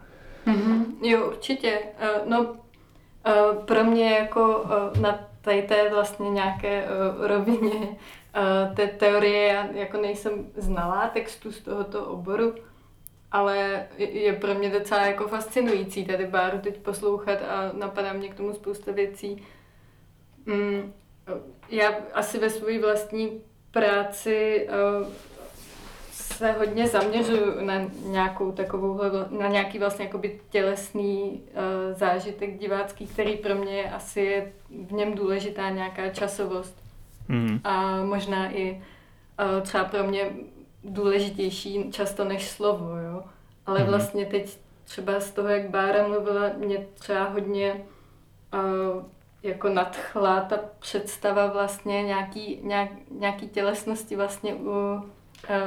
Mm-hmm, 0.47 0.85
jo, 1.01 1.27
určitě. 1.27 1.79
Uh, 2.01 2.29
no, 2.29 2.41
uh, 2.41 3.65
pro 3.65 3.83
mě 3.83 4.11
jako 4.11 4.57
uh, 4.57 5.01
na 5.01 5.19
tady 5.41 5.61
té 5.61 5.89
vlastně 5.89 6.29
nějaké 6.29 6.83
uh, 6.83 7.27
rovině 7.27 7.87
té 8.75 8.87
teorie, 8.87 9.47
já 9.47 9.67
jako 9.71 9.97
nejsem 9.97 10.51
znalá 10.55 11.07
textu 11.07 11.51
z 11.51 11.61
tohoto 11.61 12.05
oboru, 12.05 12.55
ale 13.31 13.87
je 13.97 14.33
pro 14.33 14.53
mě 14.53 14.69
docela 14.69 15.05
jako 15.05 15.27
fascinující 15.27 16.05
tady 16.05 16.27
Báru 16.27 16.57
teď 16.57 16.77
poslouchat 16.77 17.39
a 17.41 17.71
napadá 17.73 18.13
mě 18.13 18.29
k 18.29 18.35
tomu 18.35 18.53
spousta 18.53 18.91
věcí. 18.91 19.43
Mm, 20.45 20.93
já 21.69 21.95
asi 22.13 22.39
ve 22.39 22.49
své 22.49 22.79
vlastní 22.79 23.41
práci 23.71 24.67
uh, 25.01 25.07
se 26.11 26.51
hodně 26.51 26.87
zaměřuju 26.87 27.65
na 27.65 27.73
nějakou 28.03 28.51
takovou, 28.51 28.99
na 29.29 29.47
nějaký 29.47 29.79
vlastně 29.79 30.05
jakoby 30.05 30.39
tělesný 30.49 31.43
uh, 31.51 31.97
zážitek 31.97 32.57
divácký, 32.57 33.07
který 33.07 33.37
pro 33.37 33.55
mě 33.55 33.91
asi 33.91 34.21
je 34.21 34.53
v 34.69 34.91
něm 34.91 35.15
důležitá 35.15 35.69
nějaká 35.69 36.09
časovost. 36.09 36.86
Mm. 37.27 37.59
A 37.63 38.03
možná 38.03 38.51
i 38.51 38.71
uh, 38.71 39.61
třeba 39.61 39.83
pro 39.83 40.03
mě 40.03 40.31
důležitější 40.83 41.91
často 41.91 42.23
než 42.23 42.49
slovo, 42.49 42.97
jo. 42.97 43.23
Ale 43.65 43.79
mm 43.79 43.87
vlastně 43.89 44.25
teď 44.25 44.57
třeba 44.83 45.19
z 45.19 45.31
toho, 45.31 45.47
jak 45.47 45.69
Bára 45.69 46.07
mluvila, 46.07 46.49
mě 46.57 46.87
třeba 46.93 47.23
hodně 47.23 47.85
uh, 48.53 49.03
jako 49.43 49.69
nadchla 49.69 50.41
ta 50.41 50.59
představa 50.79 51.47
vlastně 51.47 52.03
nějaký, 52.03 52.59
nějak, 52.63 52.89
nějaký 53.11 53.47
tělesnosti 53.47 54.15
vlastně 54.15 54.55
u, 54.55 54.69
uh, 54.69 55.01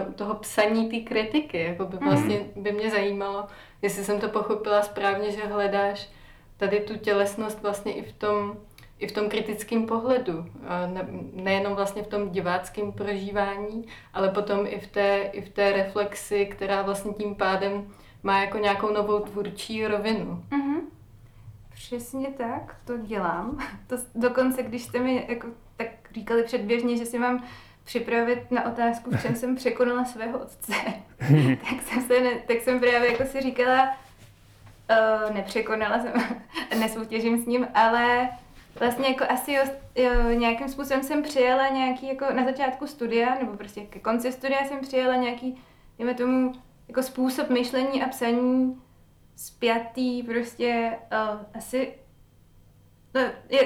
u 0.08 0.12
toho 0.12 0.34
psaní 0.34 0.90
té 0.90 1.00
kritiky. 1.08 1.62
Jako 1.62 1.84
by 1.84 1.96
mhm. 1.96 2.08
vlastně 2.08 2.46
by 2.56 2.72
mě 2.72 2.90
zajímalo, 2.90 3.46
jestli 3.82 4.04
jsem 4.04 4.20
to 4.20 4.28
pochopila 4.28 4.82
správně, 4.82 5.30
že 5.30 5.46
hledáš 5.46 6.08
tady 6.56 6.80
tu 6.80 6.96
tělesnost 6.96 7.62
vlastně 7.62 7.92
i 7.92 8.02
v 8.02 8.12
tom, 8.12 8.56
i 9.00 9.08
v 9.08 9.12
tom 9.12 9.28
kritickém 9.28 9.86
pohledu. 9.86 10.46
Ne, 10.86 11.06
nejenom 11.32 11.74
vlastně 11.74 12.02
v 12.02 12.06
tom 12.06 12.30
diváckém 12.30 12.92
prožívání, 12.92 13.84
ale 14.12 14.28
potom 14.28 14.66
i 14.66 14.80
v 14.80 14.86
té, 14.86 15.18
i 15.32 15.42
v 15.42 15.48
té 15.48 15.72
reflexi, 15.72 16.46
která 16.46 16.82
vlastně 16.82 17.12
tím 17.12 17.34
pádem 17.34 17.88
má 18.22 18.40
jako 18.40 18.58
nějakou 18.58 18.92
novou 18.92 19.20
tvůrčí 19.20 19.86
rovinu. 19.86 20.44
Mm-hmm. 20.50 20.80
Přesně 21.74 22.28
tak, 22.28 22.76
to 22.84 22.96
dělám. 22.96 23.58
To 23.86 23.96
dokonce, 24.14 24.62
když 24.62 24.82
jste 24.82 24.98
mi 24.98 25.26
jako, 25.28 25.48
tak 25.76 25.86
říkali 26.14 26.42
předběžně, 26.42 26.96
že 26.96 27.06
si 27.06 27.18
mám 27.18 27.44
připravit 27.84 28.50
na 28.50 28.66
otázku, 28.66 29.10
v 29.10 29.22
čem 29.22 29.36
jsem 29.36 29.56
překonala 29.56 30.04
svého 30.04 30.38
otce, 30.38 30.72
tak, 31.70 31.82
jsem 31.82 32.02
se 32.02 32.20
ne, 32.20 32.30
tak 32.46 32.60
jsem 32.60 32.80
právě 32.80 33.12
jako 33.12 33.24
si 33.24 33.40
říkala, 33.40 33.96
uh, 34.90 35.34
nepřekonala 35.34 35.98
jsem, 35.98 36.12
nesoutěžím 36.80 37.42
s 37.42 37.46
ním, 37.46 37.66
ale 37.74 38.28
vlastně 38.78 39.08
jako 39.08 39.24
asi 39.28 39.52
jo, 39.52 39.64
jo, 39.94 40.30
nějakým 40.30 40.68
způsobem 40.68 41.02
jsem 41.02 41.22
přijela 41.22 41.68
nějaký, 41.68 42.08
jako 42.08 42.24
na 42.34 42.44
začátku 42.44 42.86
studia, 42.86 43.34
nebo 43.34 43.56
prostě 43.56 43.80
ke 43.80 43.98
konci 43.98 44.32
studia 44.32 44.64
jsem 44.64 44.80
přijela 44.80 45.16
nějaký, 45.16 45.62
dejme 45.98 46.14
tomu, 46.14 46.52
jako 46.88 47.02
způsob 47.02 47.50
myšlení 47.50 48.02
a 48.02 48.08
psaní 48.08 48.82
spjatý 49.36 50.22
prostě 50.22 50.98
uh, 51.12 51.40
asi, 51.54 51.94
no, 53.14 53.20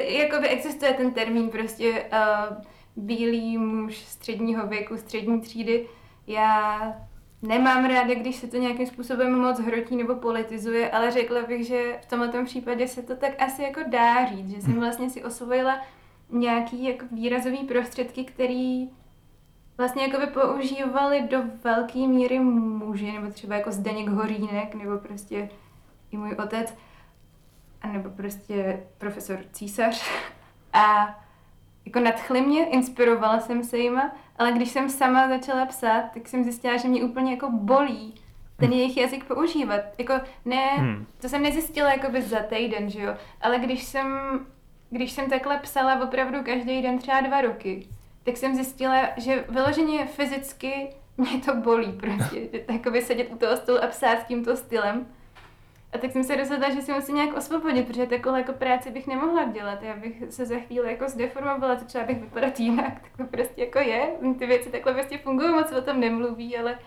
jakoby 0.08 0.48
existuje 0.48 0.94
ten 0.94 1.10
termín 1.10 1.48
prostě 1.48 2.10
uh, 2.12 2.56
bílý 2.96 3.58
muž 3.58 3.98
středního 3.98 4.66
věku, 4.66 4.96
střední 4.96 5.40
třídy. 5.40 5.88
Já 6.26 6.80
nemám 7.46 7.84
ráda, 7.84 8.14
když 8.14 8.36
se 8.36 8.46
to 8.46 8.56
nějakým 8.56 8.86
způsobem 8.86 9.40
moc 9.40 9.60
hrotí 9.60 9.96
nebo 9.96 10.14
politizuje, 10.14 10.90
ale 10.90 11.10
řekla 11.10 11.42
bych, 11.42 11.66
že 11.66 11.98
v 12.02 12.06
tomto 12.06 12.44
případě 12.44 12.88
se 12.88 13.02
to 13.02 13.16
tak 13.16 13.42
asi 13.42 13.62
jako 13.62 13.80
dá 13.88 14.26
říct, 14.26 14.50
že 14.50 14.60
jsem 14.60 14.72
hm. 14.72 14.80
vlastně 14.80 15.10
si 15.10 15.24
osvojila 15.24 15.80
nějaký 16.30 16.84
jako 16.84 17.06
výrazový 17.12 17.58
prostředky, 17.58 18.24
který 18.24 18.90
vlastně 19.78 20.02
jako 20.02 20.18
by 20.18 20.26
používali 20.26 21.22
do 21.30 21.38
velké 21.64 21.98
míry 21.98 22.38
muži, 22.38 23.12
nebo 23.12 23.30
třeba 23.30 23.56
jako 23.56 23.72
Zdeněk 23.72 24.08
Hořínek, 24.08 24.74
nebo 24.74 24.98
prostě 24.98 25.48
i 26.10 26.16
můj 26.16 26.36
otec, 26.44 26.74
nebo 27.92 28.10
prostě 28.10 28.86
profesor 28.98 29.38
Císař. 29.52 30.10
A 30.72 31.18
jako 31.86 32.00
nadchli 32.00 32.40
mě, 32.40 32.66
inspirovala 32.66 33.40
jsem 33.40 33.64
se 33.64 33.78
jima, 33.78 34.12
ale 34.36 34.52
když 34.52 34.68
jsem 34.68 34.90
sama 34.90 35.28
začala 35.28 35.66
psát, 35.66 36.04
tak 36.14 36.28
jsem 36.28 36.44
zjistila, 36.44 36.76
že 36.76 36.88
mě 36.88 37.04
úplně 37.04 37.30
jako 37.32 37.50
bolí 37.50 38.14
ten 38.56 38.68
hmm. 38.68 38.78
jejich 38.78 38.96
jazyk 38.96 39.24
používat. 39.24 39.80
Jako 39.98 40.14
ne, 40.44 40.66
hmm. 40.66 41.06
to 41.20 41.28
jsem 41.28 41.42
nezjistila 41.42 41.90
jako 41.92 42.10
by 42.10 42.22
za 42.22 42.40
týden, 42.40 42.90
že 42.90 43.02
jo, 43.02 43.16
ale 43.40 43.58
když 43.58 43.84
jsem, 43.84 44.18
když 44.90 45.12
jsem 45.12 45.30
takhle 45.30 45.58
psala 45.58 46.02
opravdu 46.02 46.42
každý 46.42 46.82
den 46.82 46.98
třeba 46.98 47.20
dva 47.20 47.40
roky, 47.40 47.88
tak 48.22 48.36
jsem 48.36 48.54
zjistila, 48.54 49.08
že 49.16 49.44
vyloženě 49.48 50.06
fyzicky 50.06 50.88
mě 51.16 51.40
to 51.44 51.54
bolí 51.54 51.92
prostě, 51.92 52.40
takový 52.66 53.00
sedět 53.00 53.28
u 53.32 53.36
toho 53.36 53.56
stolu 53.56 53.84
a 53.84 53.86
psát 53.86 54.26
tímto 54.26 54.56
stylem. 54.56 55.06
A 55.94 55.98
tak 55.98 56.12
jsem 56.12 56.24
se 56.24 56.36
rozhodla, 56.36 56.74
že 56.74 56.82
si 56.82 56.92
musím 56.92 57.14
nějak 57.14 57.36
osvobodit, 57.36 57.86
protože 57.86 58.06
takovou 58.06 58.36
jako 58.36 58.52
práci 58.52 58.90
bych 58.90 59.06
nemohla 59.06 59.44
dělat. 59.44 59.82
Já 59.82 59.96
bych 59.96 60.22
se 60.30 60.46
za 60.46 60.56
chvíli 60.58 60.90
jako 60.90 61.08
zdeformovala, 61.08 61.74
začala 61.74 62.06
bych 62.06 62.20
vypadat 62.20 62.60
jinak, 62.60 63.02
tak 63.02 63.16
to 63.16 63.24
prostě 63.24 63.60
jako 63.60 63.78
je. 63.78 64.08
Ty 64.38 64.46
věci 64.46 64.70
takhle 64.70 64.94
prostě 64.94 65.18
fungují, 65.18 65.50
moc 65.50 65.72
o 65.72 65.82
tom 65.82 66.00
nemluví, 66.00 66.56
ale 66.56 66.78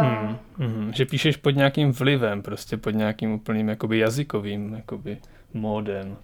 Uh... 0.00 0.06
Hmm, 0.06 0.36
hmm, 0.56 0.92
že 0.92 1.04
píšeš 1.04 1.36
pod 1.36 1.50
nějakým 1.50 1.92
vlivem, 1.92 2.42
prostě 2.42 2.76
pod 2.76 2.90
nějakým 2.90 3.32
úplným 3.32 3.68
jakoby 3.68 3.98
jazykovým 3.98 4.74
jakoby 4.74 5.18
módem. 5.52 6.16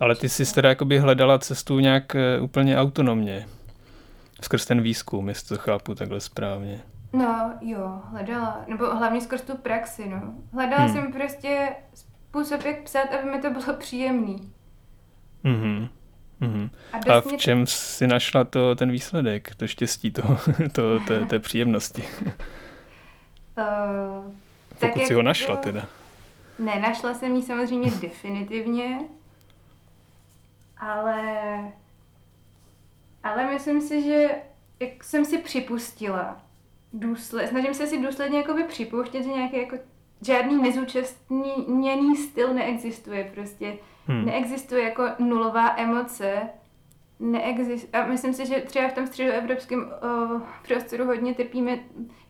Ale 0.00 0.14
ty 0.14 0.28
jsi 0.28 0.54
teda 0.54 0.68
jakoby 0.68 0.98
hledala 0.98 1.38
cestu 1.38 1.78
nějak 1.78 2.16
uh, 2.38 2.44
úplně 2.44 2.78
autonomně. 2.78 3.46
Skrz 4.42 4.66
ten 4.66 4.82
výzkum, 4.82 5.28
jestli 5.28 5.56
to 5.56 5.62
chápu 5.62 5.94
takhle 5.94 6.20
správně. 6.20 6.80
No, 7.12 7.58
jo, 7.60 8.02
hledala. 8.04 8.64
Nebo 8.66 8.96
hlavně 8.96 9.20
skrz 9.20 9.42
tu 9.42 9.56
praxi, 9.56 10.08
no. 10.08 10.34
Hledala 10.52 10.84
hmm. 10.84 10.92
jsem 10.92 11.12
prostě 11.12 11.76
způsob, 11.94 12.64
jak 12.64 12.82
psát, 12.82 13.14
aby 13.20 13.30
mi 13.30 13.40
to 13.40 13.50
bylo 13.50 13.76
příjemný. 13.76 14.52
Mhm. 15.44 15.88
Mm-hmm. 16.40 16.70
A, 16.92 17.14
a 17.14 17.20
v 17.20 17.36
čem 17.36 17.60
to... 17.60 17.66
jsi 17.66 18.06
našla 18.06 18.44
to, 18.44 18.74
ten 18.74 18.90
výsledek, 18.90 19.54
to 19.54 19.66
štěstí, 19.66 20.10
to, 20.10 20.22
to, 20.72 21.00
té, 21.00 21.26
té 21.26 21.38
příjemnosti? 21.38 22.04
Uh, 23.58 24.32
Pokud 24.80 25.06
si 25.06 25.14
ho 25.14 25.22
našla 25.22 25.56
to... 25.56 25.62
teda. 25.62 25.86
Ne, 26.58 26.80
našla 26.80 27.14
jsem 27.14 27.36
ji 27.36 27.42
samozřejmě 27.42 27.90
definitivně, 27.90 28.98
ale, 30.76 31.22
ale 33.22 33.52
myslím 33.52 33.80
si, 33.80 34.02
že 34.02 34.28
jak 34.80 35.04
jsem 35.04 35.24
si 35.24 35.38
připustila, 35.38 36.42
důsled, 36.92 37.48
snažím 37.48 37.74
se 37.74 37.86
si 37.86 38.02
důsledně 38.02 38.38
jakoby 38.38 38.64
připouštět, 38.64 39.22
že 39.22 39.28
nějaký 39.28 39.56
jako 39.56 39.76
žádný 40.26 40.62
nezúčastněný 40.62 42.16
styl 42.16 42.54
neexistuje 42.54 43.30
prostě. 43.34 43.78
Hmm. 44.06 44.24
Neexistuje 44.24 44.84
jako 44.84 45.04
nulová 45.18 45.74
emoce. 45.76 46.40
Neexist... 47.20 47.94
A 47.94 48.06
myslím 48.06 48.34
si, 48.34 48.46
že 48.46 48.60
třeba 48.60 48.88
v 48.88 48.92
tom 48.92 49.06
středoevropském 49.06 49.80
uh, 49.80 50.42
prostoru 50.68 51.04
hodně 51.04 51.34
trpíme 51.34 51.78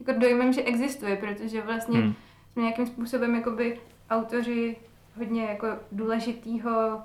jako 0.00 0.20
dojmem, 0.20 0.52
že 0.52 0.62
existuje, 0.62 1.16
protože 1.16 1.62
vlastně 1.62 2.00
hmm. 2.00 2.14
jsme 2.52 2.62
nějakým 2.62 2.86
způsobem 2.86 3.34
jakoby 3.34 3.80
autoři 4.10 4.76
hodně 5.16 5.44
jako 5.44 5.66
důležitýho 5.92 7.02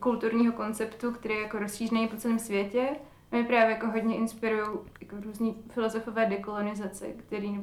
kulturního 0.00 0.52
konceptu, 0.52 1.12
který 1.12 1.34
je 1.34 1.42
jako 1.42 1.58
rozšířený 1.58 2.08
po 2.08 2.16
celém 2.16 2.38
světě 2.38 2.88
mě 3.30 3.44
právě 3.44 3.74
jako 3.74 3.86
hodně 3.86 4.16
inspirují 4.16 4.78
jako 5.00 5.16
různý 5.24 5.54
filozofové 5.70 6.26
dekolonizace, 6.26 7.06
který, 7.08 7.60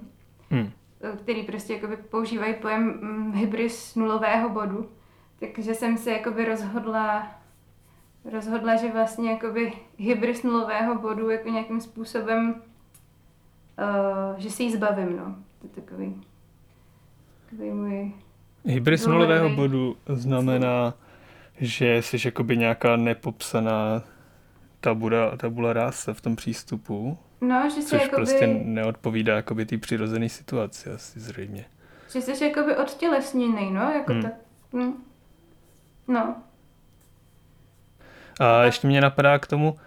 Hmm. 0.50 0.72
který 1.18 1.44
prostě 1.44 1.74
jakoby 1.74 1.98
používají 1.98 2.54
pojem 2.54 2.84
mm, 2.84 3.34
hybris 3.34 3.96
nulového 3.96 4.50
bodu. 4.50 4.90
Takže 5.40 5.74
jsem 5.74 5.98
se 5.98 6.12
jakoby 6.12 6.46
rozhodla, 6.46 7.32
rozhodla, 8.32 8.76
že 8.76 8.92
vlastně 8.92 9.32
jakoby 9.32 9.74
hybris 9.98 10.44
nulového 10.44 10.96
bodu 10.96 11.30
jako 11.30 11.50
nějakým 11.50 11.82
způsobem, 11.82 12.56
uh, 13.80 14.40
že 14.40 14.50
si 14.50 14.64
ji 14.64 14.72
zbavím, 14.72 15.18
no. 15.18 15.36
To 15.62 15.68
je 15.68 15.70
takový, 15.70 16.22
takový 17.50 17.72
můj... 17.72 18.14
Hybris 18.66 19.08
nulového 19.08 19.50
bodu 19.50 19.98
znamená, 20.08 20.94
že 21.60 22.02
jsi 22.02 22.18
jakoby 22.26 22.58
nějaká 22.58 22.96
nepopsaná 22.96 24.04
tabula, 24.84 25.38
tabula 25.38 25.74
rasa 25.74 26.14
v 26.14 26.22
tom 26.22 26.36
přístupu, 26.36 27.18
No, 27.42 27.70
že 27.70 27.82
se 27.82 27.88
což 27.90 28.02
jakoby, 28.02 28.16
prostě 28.16 28.48
neodpovídá 28.48 29.36
jakoby 29.36 29.66
té 29.66 29.78
přirozené 29.78 30.30
situaci 30.30 30.90
asi 30.90 31.20
zřejmě. 31.20 31.66
že 32.14 32.22
jsi 32.22 32.46
jakoby 32.46 32.76
odtělesněný, 32.76 33.72
no, 33.72 33.82
jako 33.92 34.14
Hmm. 34.14 34.22
tak. 34.22 34.34
Hm. 34.74 34.94
No, 36.08 36.36
A 38.40 38.64
ještě 38.64 38.88
mě 38.88 39.02
napadá 39.02 39.40
k 39.40 39.48
tomu, 39.48 39.78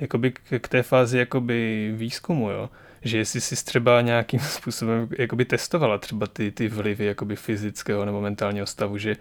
jakoby 0.00 0.30
k, 0.32 0.40
k 0.60 0.68
té 0.68 0.82
fázi 0.82 1.18
jakoby 1.18 1.92
výzkumu, 1.96 2.50
jo? 2.50 2.70
že 3.02 3.18
jestli 3.18 3.40
jsi 3.40 3.64
třeba 3.64 4.00
nějakým 4.00 4.40
způsobem 4.58 5.08
jakoby 5.18 5.44
testovala 5.44 5.98
třeba 5.98 6.26
ty, 6.26 6.50
ty 6.50 6.68
vlivy 6.68 7.04
jakoby 7.04 7.36
fyzického 7.36 8.04
nebo 8.04 8.20
mentálního 8.20 8.66
stavu, 8.66 8.98
že 8.98 9.16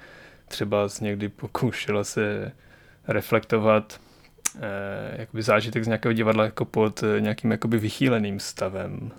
třeba 0.47 0.89
jsi 0.89 1.03
někdy 1.03 1.29
pokoušela 1.29 2.03
se 2.03 2.51
reflektovat 3.07 3.99
eh, 4.55 5.15
jakoby 5.21 5.43
zážitek 5.43 5.83
z 5.83 5.87
nějakého 5.87 6.13
divadla 6.13 6.43
jako 6.45 6.65
pod 6.65 7.03
eh, 7.03 7.21
nějakým 7.21 7.51
jakoby 7.51 7.77
vychýleným 7.77 8.39
stavem. 8.39 9.11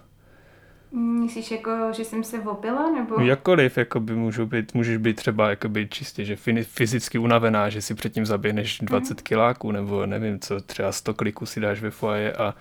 myslíš 0.92 1.50
jako, 1.50 1.70
že 1.96 2.04
jsem 2.04 2.24
se 2.24 2.40
opila, 2.40 2.90
nebo? 2.90 3.20
Jakkoliv, 3.20 3.78
jakoby 3.78 4.14
můžu 4.14 4.46
být, 4.46 4.74
můžeš 4.74 4.96
být 4.96 5.16
třeba 5.16 5.50
jakoby 5.50 5.88
čistě, 5.88 6.24
že 6.24 6.36
fyzicky 6.62 7.18
unavená, 7.18 7.68
že 7.68 7.82
si 7.82 7.94
předtím 7.94 8.26
zaběhneš 8.26 8.78
20 8.82 9.20
kiláků, 9.20 9.72
nebo 9.72 10.06
nevím 10.06 10.40
co, 10.40 10.60
třeba 10.60 10.92
100 10.92 11.14
kliků 11.14 11.46
si 11.46 11.60
dáš 11.60 11.80
ve 11.80 11.90
foaje 11.90 12.32
a 12.32 12.54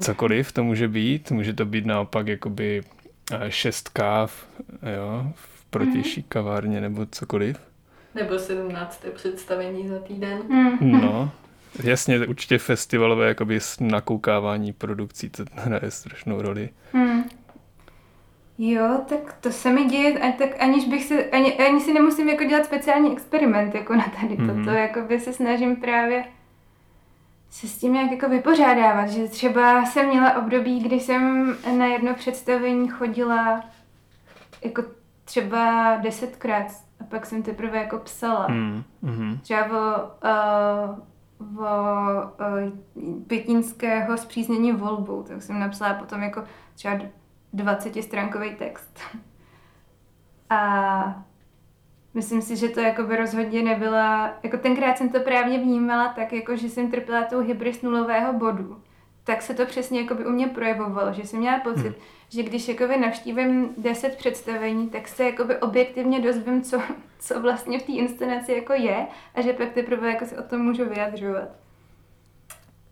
cokoliv 0.00 0.52
to 0.52 0.64
může 0.64 0.88
být. 0.88 1.30
Může 1.30 1.52
to 1.52 1.64
být 1.66 1.86
naopak 1.86 2.26
jakoby 2.26 2.82
eh, 3.32 3.50
6 3.50 3.88
káv, 3.88 4.46
jo, 4.96 5.32
v 5.34 5.64
protější 5.64 6.22
kavárně 6.22 6.80
nebo 6.80 7.06
cokoliv. 7.06 7.56
Nebo 8.14 8.38
17. 8.38 9.04
představení 9.14 9.88
za 9.88 9.98
týden. 9.98 10.38
Hm. 10.50 10.90
No, 11.00 11.30
jasně, 11.84 12.26
určitě 12.26 12.58
festivalové 12.58 13.28
jakoby 13.28 13.58
nakoukávání 13.80 14.72
produkcí, 14.72 15.30
to 15.30 15.44
hraje 15.54 15.90
strašnou 15.90 16.42
roli. 16.42 16.68
Hm. 16.92 17.22
Jo, 18.58 19.00
tak 19.08 19.32
to 19.40 19.52
se 19.52 19.70
mi 19.72 19.84
děje, 19.84 20.18
a 20.18 20.32
tak 20.32 20.62
aniž 20.62 20.84
bych 20.88 21.04
se, 21.04 21.24
ani, 21.24 21.54
ani 21.54 21.80
si 21.80 21.92
nemusím 21.92 22.28
jako 22.28 22.44
dělat 22.44 22.64
speciální 22.64 23.12
experiment 23.12 23.74
jako 23.74 23.94
na 23.94 24.04
tady 24.20 24.36
Mhm. 24.38 24.64
toto, 24.64 24.70
jako 24.76 25.00
by 25.00 25.20
se 25.20 25.32
snažím 25.32 25.76
právě 25.76 26.24
se 27.50 27.68
s 27.68 27.78
tím 27.78 27.92
nějak 27.92 28.10
jako 28.10 28.28
vypořádávat, 28.28 29.06
že 29.06 29.28
třeba 29.28 29.84
jsem 29.86 30.08
měla 30.08 30.38
období, 30.38 30.80
kdy 30.80 31.00
jsem 31.00 31.54
na 31.78 31.86
jedno 31.86 32.14
představení 32.14 32.88
chodila 32.88 33.64
jako 34.64 34.82
třeba 35.24 35.96
desetkrát 36.02 36.66
a 37.00 37.04
pak 37.04 37.26
jsem 37.26 37.42
teprve 37.42 37.78
jako 37.78 37.98
psala. 37.98 38.46
Hmm, 38.46 38.82
mhm. 39.02 39.38
Třeba 39.42 39.66
o, 39.70 40.02
uh, 40.90 40.98
o 41.40 41.44
uh, 41.60 43.22
pětínského 43.26 44.16
zpříznění 44.16 44.72
volbou, 44.72 45.22
tak 45.22 45.42
jsem 45.42 45.60
napsala 45.60 45.94
potom 45.94 46.22
jako 46.22 46.44
třeba 46.74 46.98
20-stránkový 47.54 48.56
text. 48.56 49.00
A 50.50 51.24
myslím 52.14 52.42
si, 52.42 52.56
že 52.56 52.68
to 52.68 52.80
jako 52.80 53.02
by 53.02 53.16
rozhodně 53.16 53.62
nebyla, 53.62 54.34
jako 54.42 54.56
tenkrát 54.56 54.98
jsem 54.98 55.08
to 55.08 55.20
právě 55.20 55.58
vnímala 55.58 56.12
tak, 56.12 56.32
jako 56.32 56.56
že 56.56 56.68
jsem 56.68 56.90
trpěla 56.90 57.24
tou 57.24 57.40
hybris 57.40 57.82
nulového 57.82 58.32
bodu. 58.32 58.82
Tak 59.28 59.42
se 59.42 59.54
to 59.54 59.66
přesně 59.66 60.00
jako 60.00 60.14
by 60.14 60.26
u 60.26 60.30
mě 60.30 60.46
projevovalo, 60.46 61.12
že 61.12 61.24
jsem 61.24 61.38
měla 61.38 61.60
pocit, 61.60 61.82
Hmm. 61.82 61.94
že 62.28 62.42
když 62.42 62.68
jakoby 62.68 62.96
navštívím 62.96 63.74
10 63.76 64.16
představení, 64.16 64.88
tak 64.90 65.08
se 65.08 65.24
jakoby 65.24 65.56
objektivně 65.56 66.20
dozvím, 66.20 66.62
co, 66.62 66.82
co 67.18 67.40
vlastně 67.40 67.78
v 67.78 67.82
té 67.82 67.92
inscenaci 67.92 68.52
jako 68.52 68.72
je 68.72 69.06
a 69.34 69.40
že 69.40 69.52
pak 69.52 69.72
teprve 69.72 70.08
jako 70.08 70.26
si 70.26 70.38
o 70.38 70.42
tom 70.42 70.60
můžu 70.60 70.84
vyjadřovat. 70.84 71.48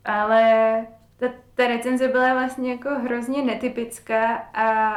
Ale 0.05 0.87
ta, 1.17 1.27
ta 1.55 1.67
recenze 1.67 2.09
byla 2.09 2.33
vlastně 2.35 2.71
jako 2.71 2.89
hrozně 2.89 3.43
netypická 3.43 4.37
a 4.55 4.97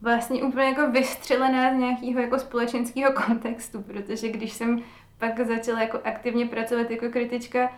vlastně 0.00 0.42
úplně 0.42 0.66
jako 0.66 0.90
vystřelená 0.90 1.74
z 1.74 1.76
nějakého 1.76 2.20
jako 2.20 2.38
společenského 2.38 3.12
kontextu, 3.12 3.82
protože 3.82 4.28
když 4.28 4.52
jsem 4.52 4.82
pak 5.18 5.40
začala 5.40 5.80
jako 5.80 5.98
aktivně 6.04 6.46
pracovat 6.46 6.90
jako 6.90 7.08
kritička, 7.08 7.70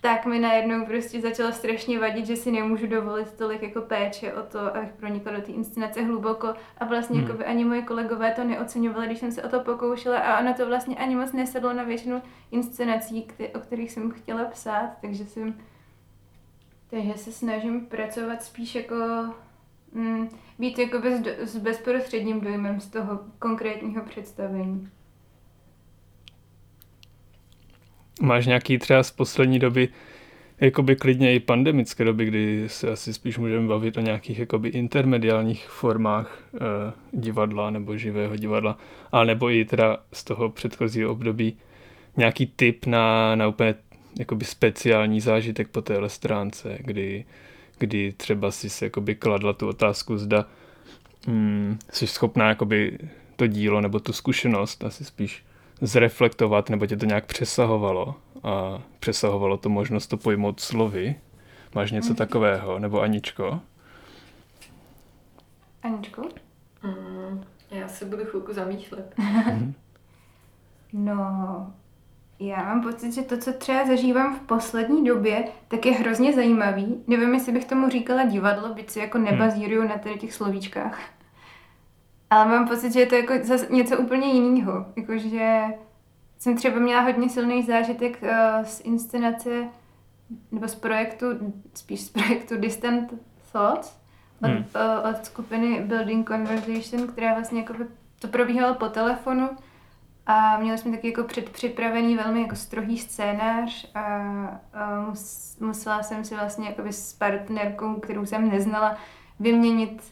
tak 0.00 0.26
mi 0.26 0.38
najednou 0.38 0.86
prostě 0.86 1.20
začalo 1.20 1.52
strašně 1.52 1.98
vadit, 1.98 2.26
že 2.26 2.36
si 2.36 2.50
nemůžu 2.50 2.86
dovolit 2.86 3.32
tolik 3.32 3.62
jako 3.62 3.80
péče 3.80 4.32
o 4.32 4.42
to, 4.42 4.76
abych 4.76 4.92
pronikla 4.92 5.32
do 5.32 5.40
té 5.40 5.52
inscenace 5.52 6.02
hluboko 6.02 6.54
a 6.78 6.84
vlastně 6.84 7.20
Hmm. 7.20 7.30
hmm. 7.30 7.42
ani 7.46 7.64
moji 7.64 7.82
kolegové 7.82 8.32
to 8.32 8.44
neoceňovali, 8.44 9.06
když 9.06 9.18
jsem 9.18 9.32
se 9.32 9.42
o 9.42 9.48
to 9.48 9.60
pokoušela 9.60 10.18
a 10.18 10.40
ono 10.40 10.54
to 10.54 10.66
vlastně 10.66 10.96
ani 10.96 11.16
moc 11.16 11.32
nesedlo 11.32 11.72
na 11.72 11.82
většinu 11.82 12.22
inscenací, 12.50 13.26
kte- 13.26 13.50
o 13.54 13.60
kterých 13.60 13.92
jsem 13.92 14.10
chtěla 14.10 14.44
psát, 14.44 14.90
takže 15.00 15.24
jsem 15.24 15.54
takže 16.90 17.14
se 17.14 17.32
snažím 17.32 17.86
pracovat 17.86 18.42
spíš 18.42 18.74
jako 18.74 18.94
mm, 19.92 20.28
být 20.58 20.78
jako 20.78 20.98
bez, 20.98 21.26
s 21.26 21.56
bezprostředním 21.56 22.40
dojmem 22.40 22.80
z 22.80 22.86
toho 22.86 23.20
konkrétního 23.38 24.04
představení. 24.04 24.88
Máš 28.20 28.46
nějaký 28.46 28.78
třeba 28.78 29.02
z 29.02 29.10
poslední 29.10 29.58
doby, 29.58 29.88
jakoby 30.60 30.96
klidně 30.96 31.34
i 31.34 31.40
pandemické 31.40 32.04
doby, 32.04 32.24
kdy 32.24 32.64
se 32.66 32.90
asi 32.90 33.14
spíš 33.14 33.38
můžeme 33.38 33.68
bavit 33.68 33.96
o 33.96 34.00
nějakých 34.00 34.38
jakoby 34.38 34.68
intermediálních 34.68 35.68
formách 35.68 36.38
e, 36.54 36.58
divadla 37.12 37.70
nebo 37.70 37.96
živého 37.96 38.36
divadla, 38.36 38.78
a 39.12 39.24
nebo 39.24 39.50
i 39.50 39.64
teda 39.64 39.98
z 40.12 40.24
toho 40.24 40.48
předchozího 40.48 41.10
období 41.10 41.56
nějaký 42.16 42.46
tip 42.46 42.86
na, 42.86 43.34
na 43.34 43.48
úplně 43.48 43.74
jakoby 44.18 44.44
speciální 44.44 45.20
zážitek 45.20 45.68
po 45.68 45.82
téhle 45.82 46.08
stránce, 46.08 46.78
kdy, 46.80 47.24
kdy 47.78 48.12
třeba 48.16 48.50
si 48.50 48.70
se 48.70 48.86
jakoby 48.86 49.14
kladla 49.14 49.52
tu 49.52 49.68
otázku, 49.68 50.18
zda 50.18 50.44
mm, 51.26 51.78
jsi 51.92 52.06
schopná 52.06 52.48
jakoby 52.48 52.98
to 53.36 53.46
dílo 53.46 53.80
nebo 53.80 54.00
tu 54.00 54.12
zkušenost 54.12 54.84
asi 54.84 55.04
spíš 55.04 55.44
zreflektovat, 55.80 56.70
nebo 56.70 56.86
tě 56.86 56.96
to 56.96 57.06
nějak 57.06 57.26
přesahovalo 57.26 58.14
a 58.42 58.78
přesahovalo 59.00 59.56
to 59.56 59.68
možnost 59.68 60.06
to 60.06 60.16
pojmout 60.16 60.60
slovy. 60.60 61.14
Máš 61.74 61.90
něco 61.92 62.08
Mhm. 62.08 62.16
takového? 62.16 62.78
Nebo 62.78 63.00
Aničko? 63.00 63.60
Aničko? 65.82 66.22
Mm, 66.82 67.44
já 67.70 67.88
se 67.88 68.04
budu 68.04 68.24
chvilku 68.24 68.52
zamýšlet. 68.52 69.14
No, 70.92 71.72
já 72.40 72.56
mám 72.56 72.82
pocit, 72.82 73.12
že 73.14 73.22
to, 73.22 73.38
co 73.38 73.52
třeba 73.52 73.86
zažívám 73.86 74.36
v 74.36 74.40
poslední 74.40 75.04
době, 75.04 75.44
tak 75.68 75.86
je 75.86 75.92
hrozně 75.92 76.32
zajímavý. 76.32 76.96
Nevím, 77.06 77.34
jestli 77.34 77.52
bych 77.52 77.64
tomu 77.64 77.88
říkala 77.88 78.24
divadlo, 78.24 78.74
byť 78.74 78.90
si 78.90 78.98
jako 78.98 79.18
nebazíruju 79.18 79.88
na 79.88 79.98
tady 79.98 80.18
těch 80.18 80.34
slovíčkách. 80.34 81.00
Ale 82.30 82.48
mám 82.48 82.68
pocit, 82.68 82.92
že 82.92 83.00
je 83.00 83.06
to 83.06 83.14
jako 83.14 83.34
zase 83.42 83.66
něco 83.70 83.98
úplně 83.98 84.26
jiného. 84.32 84.86
Jakože 84.96 85.62
jsem 86.38 86.56
třeba 86.56 86.78
měla 86.78 87.00
hodně 87.00 87.28
silný 87.28 87.62
zážitek 87.62 88.18
uh, 88.22 88.28
z 88.64 88.80
inscenace 88.80 89.68
nebo 90.52 90.68
z 90.68 90.74
projektu, 90.74 91.26
spíš 91.74 92.00
z 92.00 92.10
projektu 92.10 92.56
Distant 92.56 93.14
Thoughts 93.52 93.98
od, 94.42 94.48
Hmm. 94.48 94.56
uh, 94.56 95.10
od 95.10 95.24
skupiny 95.26 95.80
Building 95.80 96.28
Conversation, 96.28 97.06
která 97.06 97.34
vlastně 97.34 97.60
jako 97.60 97.74
to 98.18 98.28
probíhalo 98.28 98.74
po 98.74 98.88
telefonu 98.88 99.50
a 100.26 100.58
měli 100.58 100.78
jsme 100.78 100.90
taky 100.90 101.08
jako 101.08 101.24
předpřipravený 101.24 102.16
velmi 102.16 102.42
jako 102.42 102.56
strohý 102.56 102.98
scénář 102.98 103.90
a, 103.94 104.00
a 104.74 105.00
mus, 105.08 105.56
musela 105.60 106.02
jsem 106.02 106.24
si 106.24 106.34
vlastně 106.34 106.68
jakoby 106.68 106.92
s 106.92 107.12
partnerkou, 107.12 107.94
kterou 107.94 108.26
jsem 108.26 108.48
neznala, 108.50 108.96
vyměnit 109.40 110.02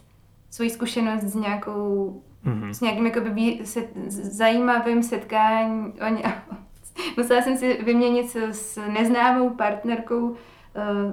svoji 0.49 0.69
zkušenost 0.69 1.21
s 1.21 1.35
nějakou 1.35 2.21
Mhm. 2.47 2.73
s 2.73 2.81
nějakým 2.81 3.05
jakoby 3.05 3.59
se, 3.63 3.81
zajímavým 4.09 5.03
setkání. 5.03 5.93
Oni, 6.07 6.23
musela 7.17 7.41
jsem 7.41 7.57
si 7.57 7.83
vyměnit 7.83 8.29
s, 8.29 8.35
s 8.35 8.81
neznámou 8.87 9.49
partnerkou 9.49 10.29
uh, 10.29 10.35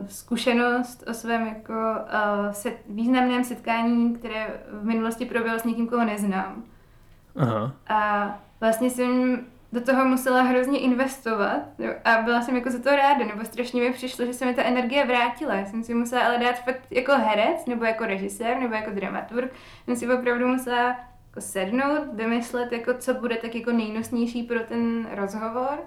zkušenost 0.06 1.04
o 1.10 1.14
svém 1.14 1.46
jako 1.46 1.72
uh, 1.72 2.52
set, 2.52 2.76
významném 2.88 3.44
setkání, 3.44 4.14
které 4.14 4.60
v 4.72 4.84
minulosti 4.84 5.24
proběhlo 5.24 5.60
s 5.60 5.64
někým, 5.64 5.88
koho 5.88 6.04
neznám. 6.04 6.62
Aha. 7.36 7.72
A 7.88 8.30
vlastně 8.60 8.90
jsem 8.90 9.40
do 9.74 9.80
toho 9.80 10.04
musela 10.04 10.42
hrozně 10.42 10.78
investovat 10.78 11.60
a 12.04 12.22
byla 12.22 12.42
jsem 12.42 12.56
jako 12.56 12.70
za 12.70 12.78
to 12.78 12.96
ráda, 12.96 13.26
nebo 13.26 13.44
strašně 13.44 13.80
mi 13.80 13.92
přišlo, 13.92 14.26
že 14.26 14.34
se 14.34 14.46
mi 14.46 14.54
ta 14.54 14.62
energie 14.62 15.06
vrátila. 15.06 15.54
Já 15.54 15.66
jsem 15.66 15.84
si 15.84 15.94
musela 15.94 16.24
ale 16.24 16.38
dát 16.38 16.64
fakt 16.64 16.80
jako 16.90 17.12
herec, 17.12 17.66
nebo 17.66 17.84
jako 17.84 18.04
režisér, 18.04 18.60
nebo 18.60 18.74
jako 18.74 18.90
dramaturg, 18.90 19.52
jsem 19.84 19.96
si 19.96 20.12
opravdu 20.12 20.48
musela 20.48 20.86
jako 21.26 21.40
sednout, 21.40 22.12
vymyslet, 22.12 22.72
jako 22.72 22.94
co 22.94 23.14
bude 23.14 23.36
tak 23.36 23.54
jako 23.54 23.72
nejnosnější 23.72 24.42
pro 24.42 24.60
ten 24.60 25.08
rozhovor. 25.10 25.78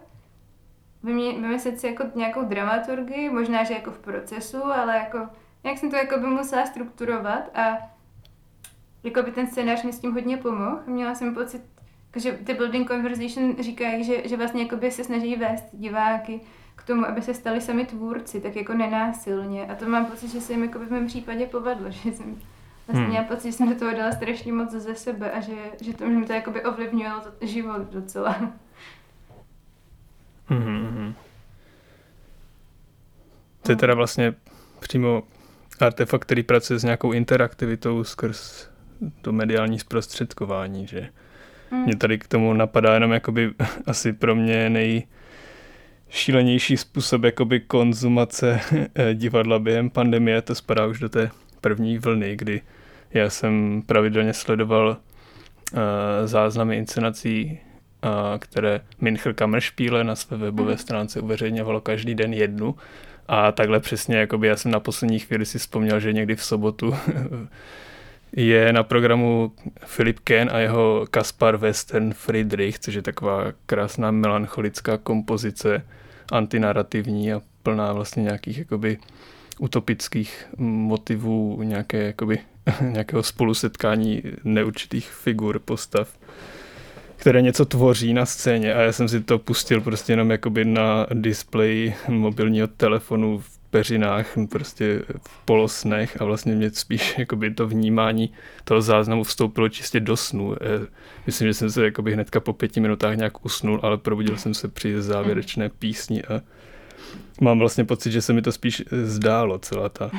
Vymyslet 1.04 1.80
si 1.80 1.88
jako 1.88 2.04
nějakou 2.16 2.44
dramaturgii, 2.44 3.30
možná, 3.30 3.64
že 3.64 3.74
jako 3.74 3.92
v 3.92 4.00
procesu, 4.00 4.66
ale 4.66 4.96
jako 4.96 5.20
jak 5.64 5.78
jsem 5.78 5.90
to 5.90 5.96
jako 5.96 6.20
by 6.20 6.28
musela 6.28 6.66
strukturovat 6.66 7.58
a 7.58 7.78
jako 9.04 9.24
by 9.24 9.32
ten 9.32 9.48
scénář 9.48 9.84
mi 9.84 9.94
s 9.94 10.00
tím 10.00 10.14
hodně 10.14 10.38
pomohl. 10.38 10.80
Měla 10.86 11.16
jsem 11.16 11.34
pocit, 11.34 11.62
že 12.20 12.32
ty 12.32 12.54
building 12.54 12.88
conversation 12.88 13.56
říkají, 13.60 14.04
že, 14.04 14.28
že 14.28 14.38
vlastně 14.38 14.64
jakoby 14.64 14.92
se 14.92 15.04
snaží 15.04 15.36
vést 15.36 15.66
diváky 15.74 16.42
k 16.76 16.84
tomu, 16.84 17.06
aby 17.06 17.22
se 17.22 17.34
stali 17.34 17.62
sami 17.62 17.86
tvůrci, 17.86 18.42
tak 18.42 18.56
jako 18.56 18.74
nenásilně. 18.74 19.66
A 19.66 19.76
to 19.76 19.86
mám 19.86 20.06
pocit, 20.06 20.32
že 20.32 20.42
se 20.42 20.54
jim 20.54 20.64
jako 20.64 20.80
v 20.80 20.92
mém 20.92 21.08
případě 21.08 21.46
povedlo, 21.46 21.86
že 21.92 22.12
jsem 22.12 22.42
vlastně 22.88 23.04
hmm. 23.04 23.10
měla 23.10 23.26
pocit, 23.26 23.52
že 23.52 23.58
jsem 23.58 23.70
do 23.70 23.80
toho 23.80 23.92
dala 23.92 24.12
strašně 24.12 24.54
moc 24.54 24.72
ze 24.72 24.96
sebe 24.96 25.32
a 25.32 25.40
že, 25.40 25.56
že 25.82 25.94
to, 25.94 26.06
mi 26.10 26.26
to 26.26 26.34
jakoby 26.34 26.64
ovlivňovalo 26.66 27.24
život 27.42 27.82
docela. 27.82 28.52
Mm-hmm. 30.50 31.14
To 33.62 33.72
je 33.72 33.76
teda 33.76 33.94
vlastně 33.94 34.34
přímo 34.80 35.24
artefakt, 35.80 36.26
který 36.26 36.44
pracuje 36.44 36.80
s 36.80 36.84
nějakou 36.84 37.12
interaktivitou 37.12 38.04
skrz 38.04 38.70
to 39.22 39.32
mediální 39.32 39.80
zprostředkování, 39.80 40.88
že 40.88 41.10
mm. 41.72 41.84
mě 41.84 41.96
tady 41.96 42.18
k 42.18 42.28
tomu 42.28 42.54
napadá 42.54 42.94
jenom 42.94 43.12
jakoby 43.12 43.52
asi 43.86 44.14
pro 44.14 44.36
mě 44.36 44.70
nejšílenější 44.70 46.78
způsob 46.78 47.24
jakoby 47.24 47.60
konzumace 47.60 48.60
eh, 48.96 49.14
divadla 49.14 49.60
během 49.60 49.90
pandemie, 49.90 50.42
to 50.42 50.56
spadá 50.56 50.86
už 50.86 51.00
do 51.00 51.10
té 51.10 51.30
první 51.62 51.98
vlny, 51.98 52.36
kdy 52.36 52.62
já 53.14 53.30
jsem 53.30 53.84
pravidelně 53.86 54.34
sledoval 54.34 54.88
uh, 54.88 54.98
záznamy 56.26 56.78
inscenací, 56.78 57.60
uh, 58.04 58.10
které 58.40 58.82
Mincher 59.02 59.34
Kammerspiele 59.34 60.04
na 60.04 60.16
své 60.16 60.38
webové 60.38 60.72
mm. 60.72 60.78
stránce 60.78 61.22
uveřejňovalo 61.22 61.82
každý 61.82 62.16
den 62.16 62.34
jednu 62.34 62.76
a 63.28 63.52
takhle 63.52 63.80
přesně, 63.80 64.18
jakoby 64.18 64.48
já 64.48 64.56
jsem 64.56 64.72
na 64.72 64.80
poslední 64.80 65.20
chvíli 65.20 65.46
si 65.46 65.60
vzpomněl, 65.60 66.00
že 66.00 66.14
někdy 66.14 66.36
v 66.36 66.44
sobotu 66.44 66.92
je 68.32 68.74
na 68.74 68.84
programu 68.84 69.52
Philip 69.96 70.20
Ken 70.20 70.50
a 70.54 70.60
jeho 70.60 71.06
Kaspar 71.12 71.58
Western 71.58 72.14
Friedrich, 72.14 72.80
což 72.80 72.94
je 72.94 73.02
taková 73.02 73.54
krásná 73.66 74.12
melancholická 74.12 74.98
kompozice, 74.98 75.86
antinarativní 76.32 77.34
a 77.34 77.42
plná 77.64 77.94
vlastně 77.94 78.24
nějakých 78.24 78.58
jakoby 78.58 78.98
utopických 79.60 80.46
motivů, 80.58 81.64
nějaké, 81.64 82.04
jakoby, 82.04 82.40
nějakého 82.82 83.24
spolusetkání 83.24 84.24
neurčitých 84.44 85.10
figur, 85.10 85.60
postav 85.60 86.18
které 87.18 87.42
něco 87.42 87.66
tvoří 87.66 88.14
na 88.14 88.26
scéně. 88.26 88.74
A 88.74 88.82
já 88.82 88.92
jsem 88.92 89.08
si 89.08 89.22
to 89.22 89.40
pustil 89.40 89.82
prostě 89.82 90.14
jenom 90.14 90.32
jakoby 90.32 90.66
na 90.66 91.08
displeji 91.14 91.96
mobilního 92.08 92.68
telefonu 92.68 93.40
v 93.40 93.57
peřinách, 93.70 94.38
prostě 94.50 95.02
v 95.28 95.46
polosnech 95.46 96.22
a 96.22 96.26
vlastně 96.26 96.56
mě 96.56 96.72
spíš 96.72 97.16
jakoby 97.18 97.54
to 97.54 97.68
vnímání 97.68 98.34
toho 98.64 98.82
záznamu 98.82 99.24
vstoupilo 99.24 99.70
čistě 99.70 100.00
do 100.00 100.18
snu. 100.18 100.56
Myslím, 101.26 101.48
že 101.48 101.54
jsem 101.54 101.72
se 101.72 101.86
jakoby 101.86 102.14
hnedka 102.14 102.40
po 102.40 102.54
pěti 102.54 102.80
minutách 102.80 103.18
nějak 103.18 103.46
usnul, 103.46 103.80
ale 103.84 103.98
probudil 103.98 104.38
jsem 104.38 104.54
se 104.54 104.68
při 104.68 105.02
závěrečné 105.02 105.70
písni 105.70 106.24
a 106.24 106.42
mám 107.42 107.60
vlastně 107.60 107.86
pocit, 107.86 108.12
že 108.12 108.22
se 108.22 108.34
mi 108.34 108.42
to 108.42 108.52
spíš 108.52 108.84
zdálo, 108.92 109.60
celá 109.60 109.90
ta 109.90 110.12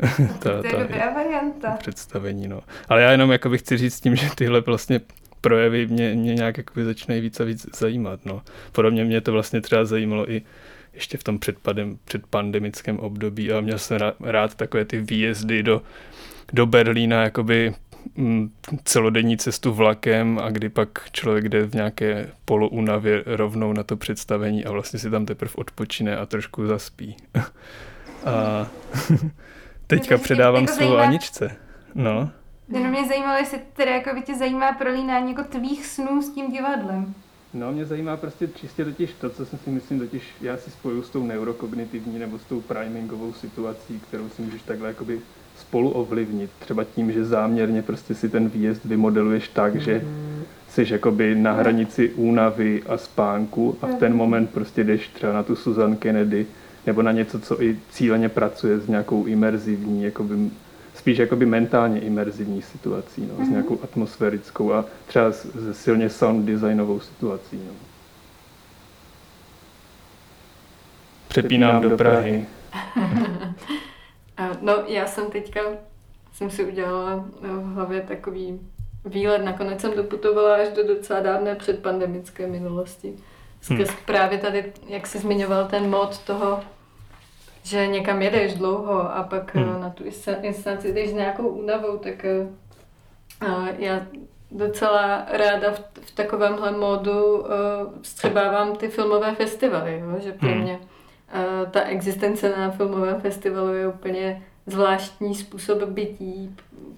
ta, 0.38 0.62
ta, 0.62 0.86
ta 0.86 1.10
varianta. 1.14 1.70
představení. 1.70 2.48
No. 2.48 2.60
Ale 2.88 3.02
já 3.02 3.10
jenom 3.10 3.32
jakoby 3.32 3.58
chci 3.58 3.76
říct 3.76 4.00
tím, 4.00 4.16
že 4.16 4.28
tyhle 4.34 4.60
vlastně 4.60 5.00
projevy 5.40 5.86
mě, 5.86 6.14
mě 6.14 6.34
nějak 6.34 6.58
jakoby 6.58 6.84
začínají 6.84 7.20
víc 7.20 7.40
a 7.40 7.44
víc 7.44 7.66
zajímat. 7.78 8.20
No. 8.24 8.42
Podobně 8.72 9.04
mě 9.04 9.20
to 9.20 9.32
vlastně 9.32 9.60
třeba 9.60 9.84
zajímalo 9.84 10.30
i 10.30 10.42
ještě 10.94 11.18
v 11.18 11.24
tom 11.24 11.38
předpadem, 11.38 11.98
předpandemickém 12.04 12.98
období 12.98 13.52
a 13.52 13.60
měl 13.60 13.78
jsem 13.78 13.96
rád, 13.96 14.14
rád 14.20 14.54
takové 14.54 14.84
ty 14.84 15.00
výjezdy 15.00 15.62
do, 15.62 15.82
do 16.52 16.66
Berlína, 16.66 17.22
jakoby 17.22 17.74
mm, 18.14 18.50
celodenní 18.84 19.36
cestu 19.36 19.72
vlakem 19.72 20.38
a 20.42 20.50
kdy 20.50 20.68
pak 20.68 21.10
člověk 21.12 21.48
jde 21.48 21.66
v 21.66 21.74
nějaké 21.74 22.30
polounavě 22.44 23.22
rovnou 23.26 23.72
na 23.72 23.82
to 23.82 23.96
představení 23.96 24.64
a 24.64 24.72
vlastně 24.72 24.98
si 24.98 25.10
tam 25.10 25.26
teprve 25.26 25.52
odpočine 25.54 26.16
a 26.16 26.26
trošku 26.26 26.66
zaspí. 26.66 27.16
a 28.26 28.66
teďka 29.86 30.18
předávám 30.18 30.66
slovo 30.66 30.98
Aničce. 30.98 31.56
No. 31.94 32.30
Jenom 32.68 32.90
mě 32.90 33.08
zajímalo, 33.08 33.38
jestli 33.38 33.58
tedy 33.72 33.90
jako 33.90 34.14
by 34.14 34.22
tě 34.22 34.34
zajímá 34.34 34.72
prolínání 34.72 35.30
jako 35.30 35.44
tvých 35.44 35.86
snů 35.86 36.22
s 36.22 36.34
tím 36.34 36.52
divadlem. 36.52 37.14
No, 37.54 37.72
mě 37.72 37.84
zajímá 37.84 38.16
prostě 38.16 38.48
čistě 38.48 38.84
totiž 38.84 39.10
to, 39.20 39.30
co 39.30 39.46
jsem 39.46 39.58
si 39.58 39.70
myslím, 39.70 39.98
totiž 39.98 40.22
já 40.40 40.56
si 40.56 40.70
spoju 40.70 41.02
s 41.02 41.10
tou 41.10 41.26
neurokognitivní 41.26 42.18
nebo 42.18 42.38
s 42.38 42.44
tou 42.44 42.60
primingovou 42.60 43.32
situací, 43.32 44.00
kterou 44.08 44.28
si 44.28 44.42
můžeš 44.42 44.62
takhle 44.62 44.88
jakoby 44.88 45.20
spolu 45.58 45.90
ovlivnit. 45.90 46.50
Třeba 46.58 46.84
tím, 46.84 47.12
že 47.12 47.24
záměrně 47.24 47.82
prostě 47.82 48.14
si 48.14 48.28
ten 48.28 48.48
výjezd 48.48 48.84
vymodeluješ 48.84 49.48
tak, 49.48 49.76
že 49.76 50.04
jsi 50.68 50.86
jakoby 50.90 51.34
na 51.34 51.52
hranici 51.52 52.10
únavy 52.10 52.82
a 52.86 52.96
spánku 52.96 53.76
a 53.82 53.86
v 53.86 53.94
ten 53.94 54.14
moment 54.14 54.50
prostě 54.50 54.84
jdeš 54.84 55.08
třeba 55.08 55.32
na 55.32 55.42
tu 55.42 55.56
Susan 55.56 55.96
Kennedy 55.96 56.46
nebo 56.86 57.02
na 57.02 57.12
něco, 57.12 57.40
co 57.40 57.62
i 57.62 57.78
cíleně 57.90 58.28
pracuje 58.28 58.80
s 58.80 58.88
nějakou 58.88 59.24
imerzivní 59.24 60.02
jakoby 60.02 60.34
spíš 61.00 61.18
jakoby 61.18 61.46
mentálně 61.46 62.00
imerzivní 62.00 62.62
situací, 62.62 63.20
no, 63.20 63.26
mm-hmm. 63.26 63.36
s 63.36 63.38
mhm. 63.38 63.50
nějakou 63.50 63.78
atmosférickou 63.82 64.72
a 64.72 64.84
třeba 65.06 65.32
s, 65.32 65.44
s 65.44 65.76
silně 65.76 66.10
sound 66.10 66.46
designovou 66.46 67.00
situací. 67.00 67.60
No. 67.66 67.72
Přepínám 71.28 71.82
do 71.82 71.96
Prahy. 71.96 72.46
no, 74.60 74.72
já 74.86 75.06
jsem 75.06 75.30
teďka, 75.30 75.60
jsem 76.32 76.50
si 76.50 76.64
udělala 76.64 77.24
v 77.40 77.74
hlavě 77.74 78.00
takový 78.00 78.60
výlet. 79.04 79.44
Nakonec 79.44 79.80
jsem 79.80 79.96
doputovala 79.96 80.54
až 80.54 80.68
do 80.68 80.86
docela 80.86 81.20
dávné 81.20 81.54
předpandemické 81.54 82.46
minulosti. 82.46 83.14
Skrz 83.60 83.88
hmm. 83.88 83.98
právě 84.04 84.38
tady, 84.38 84.72
jak 84.86 85.06
jsi 85.06 85.18
zmiňoval 85.18 85.68
ten 85.68 85.90
mod 85.90 86.18
toho 86.18 86.60
že 87.62 87.86
někam 87.86 88.22
jedeš 88.22 88.54
dlouho 88.54 89.16
a 89.16 89.22
pak 89.22 89.54
hmm. 89.54 89.74
Eh, 89.76 89.80
na 89.80 89.90
tu 89.90 90.04
instanci 90.42 90.92
jdeš 90.92 91.10
s 91.10 91.12
nějakou 91.12 91.48
únavou, 91.48 91.98
tak 91.98 92.26
uh, 93.42 93.68
já 93.78 94.06
docela 94.50 95.26
ráda 95.28 95.72
v, 95.72 95.80
v 96.00 96.14
takovémhle 96.14 96.72
módu 96.72 97.38
uh, 97.38 97.46
střebávám 98.02 98.76
ty 98.76 98.88
filmové 98.88 99.34
festivaly, 99.34 99.98
jo? 99.98 100.20
že 100.20 100.32
pro 100.32 100.48
hmm. 100.48 100.60
mě 100.60 100.78
uh, 100.78 101.70
ta 101.70 101.80
existence 101.80 102.56
na 102.56 102.70
filmovém 102.70 103.20
festivalu 103.20 103.74
je 103.74 103.88
úplně 103.88 104.42
zvláštní 104.66 105.34
způsob 105.34 105.82
bytí, 105.82 106.56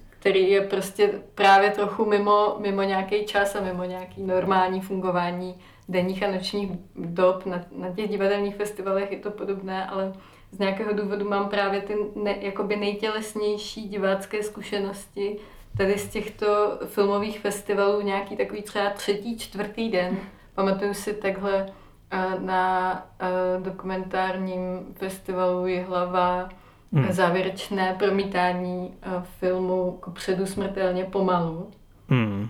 který 0.09 0.51
je 0.51 0.61
prostě 0.61 1.09
právě 1.35 1.69
trochu 1.69 2.05
mimo, 2.05 2.55
mimo 2.59 2.81
nějaký 2.81 3.25
čas 3.25 3.55
a 3.55 3.61
mimo 3.61 3.83
nějaký 3.83 4.21
normální 4.21 4.81
fungování 4.81 5.55
denních 5.89 6.23
a 6.23 6.31
nočních 6.31 6.71
dob. 6.95 7.45
Na, 7.45 7.61
na 7.77 7.89
těch 7.89 8.09
divadelních 8.09 8.55
festivalech 8.55 9.11
je 9.11 9.19
to 9.19 9.31
podobné, 9.31 9.85
ale 9.85 10.13
z 10.53 10.59
nějakého 10.59 10.93
důvodu 10.93 11.29
mám 11.29 11.49
právě 11.49 11.81
ty 11.81 11.95
ne, 12.15 12.35
jakoby 12.39 12.75
nejtělesnější 12.75 13.89
divácké 13.89 14.43
zkušenosti 14.43 15.37
tady 15.77 15.97
z 15.97 16.07
těchto 16.07 16.77
filmových 16.85 17.39
festivalů 17.39 18.01
nějaký 18.01 18.37
takový 18.37 18.61
třeba 18.61 18.89
třetí, 18.89 19.37
čtvrtý 19.37 19.89
den. 19.89 20.17
Pamatuju 20.55 20.93
si 20.93 21.13
takhle 21.13 21.65
eh, 22.11 22.25
na 22.39 22.93
eh, 23.19 23.27
dokumentárním 23.59 24.85
festivalu 24.95 25.67
Jihlava 25.67 26.49
hmm. 26.93 27.11
závěrečné 27.11 27.95
promítání 27.99 28.93
eh, 29.01 29.09
filmu 29.39 29.99
předu 30.13 30.45
smrtelně 30.45 31.05
pomalu. 31.05 31.71
Hmm 32.09 32.49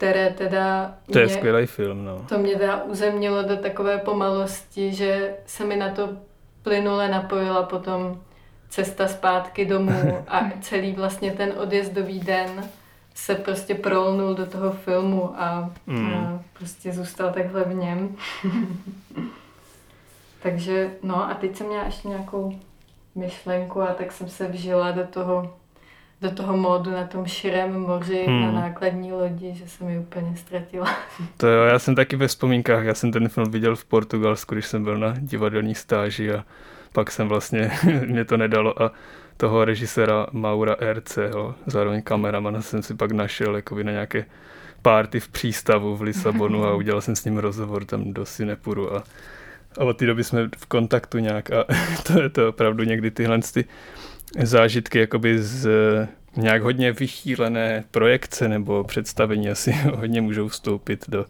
které 0.00 0.30
teda... 0.30 0.94
To 1.06 1.12
mě, 1.12 1.20
je 1.20 1.28
skvělý 1.28 1.66
film, 1.66 2.04
no. 2.04 2.24
To 2.28 2.38
mě 2.38 2.56
teda 2.56 2.82
uzemnilo 2.82 3.42
do 3.42 3.56
takové 3.56 3.98
pomalosti, 3.98 4.92
že 4.92 5.34
se 5.46 5.64
mi 5.64 5.76
na 5.76 5.90
to 5.90 6.08
plynule 6.62 7.08
napojila 7.08 7.62
potom 7.62 8.20
cesta 8.68 9.08
zpátky 9.08 9.64
domů 9.64 10.24
a 10.28 10.50
celý 10.60 10.92
vlastně 10.92 11.32
ten 11.32 11.52
odjezdový 11.58 12.20
den 12.20 12.68
se 13.14 13.34
prostě 13.34 13.74
prolnul 13.74 14.34
do 14.34 14.46
toho 14.46 14.72
filmu 14.72 15.40
a, 15.40 15.70
mm. 15.86 16.14
a 16.14 16.42
prostě 16.52 16.92
zůstal 16.92 17.32
takhle 17.32 17.64
v 17.64 17.74
něm. 17.74 18.16
Takže 20.42 20.90
no 21.02 21.30
a 21.30 21.34
teď 21.34 21.56
jsem 21.56 21.66
měla 21.66 21.84
ještě 21.84 22.08
nějakou 22.08 22.58
myšlenku 23.14 23.82
a 23.82 23.94
tak 23.94 24.12
jsem 24.12 24.28
se 24.28 24.48
vžila 24.48 24.90
do 24.90 25.06
toho 25.06 25.59
do 26.20 26.30
toho 26.30 26.56
módu 26.56 26.90
na 26.90 27.06
tom 27.06 27.26
širém 27.26 27.80
moři 27.80 28.24
hmm. 28.26 28.42
na 28.42 28.52
nákladní 28.52 29.12
lodi, 29.12 29.54
že 29.54 29.68
jsem 29.68 29.88
ji 29.88 29.98
úplně 29.98 30.36
ztratila. 30.36 30.96
To 31.36 31.46
jo, 31.46 31.62
já 31.62 31.78
jsem 31.78 31.94
taky 31.94 32.16
ve 32.16 32.28
vzpomínkách, 32.28 32.84
já 32.84 32.94
jsem 32.94 33.12
ten 33.12 33.28
film 33.28 33.50
viděl 33.50 33.76
v 33.76 33.84
Portugalsku, 33.84 34.54
když 34.54 34.66
jsem 34.66 34.84
byl 34.84 34.98
na 34.98 35.14
divadelní 35.18 35.74
stáži 35.74 36.32
a 36.32 36.44
pak 36.92 37.10
jsem 37.10 37.28
vlastně, 37.28 37.70
mě 38.06 38.24
to 38.24 38.36
nedalo 38.36 38.82
a 38.82 38.92
toho 39.36 39.64
režiséra 39.64 40.26
Maura 40.32 40.76
RCho, 40.92 41.54
zároveň 41.66 42.02
kameramana 42.02 42.62
jsem 42.62 42.82
si 42.82 42.94
pak 42.94 43.12
našel 43.12 43.56
jako 43.56 43.82
na 43.82 43.92
nějaké 43.92 44.24
party 44.82 45.20
v 45.20 45.28
přístavu 45.28 45.96
v 45.96 46.02
Lisabonu 46.02 46.64
a 46.64 46.74
udělal 46.76 47.00
jsem 47.00 47.16
s 47.16 47.24
ním 47.24 47.38
rozhovor 47.38 47.84
tam 47.84 48.12
do 48.12 48.26
Sinepuru 48.26 48.94
a, 48.96 49.02
a 49.78 49.84
od 49.84 49.96
té 49.96 50.06
doby 50.06 50.24
jsme 50.24 50.48
v 50.58 50.66
kontaktu 50.66 51.18
nějak 51.18 51.50
a 51.50 51.64
to 52.06 52.22
je 52.22 52.28
to 52.28 52.48
opravdu 52.48 52.84
někdy 52.84 53.10
tyhle 53.10 53.38
ty 53.54 53.64
zážitky 54.38 54.98
jakoby 54.98 55.42
z 55.42 55.68
nějak 56.36 56.62
hodně 56.62 56.92
vychýlené 56.92 57.84
projekce 57.90 58.48
nebo 58.48 58.84
představení 58.84 59.50
asi 59.50 59.72
hodně 59.94 60.20
můžou 60.20 60.48
vstoupit 60.48 61.04
do, 61.08 61.26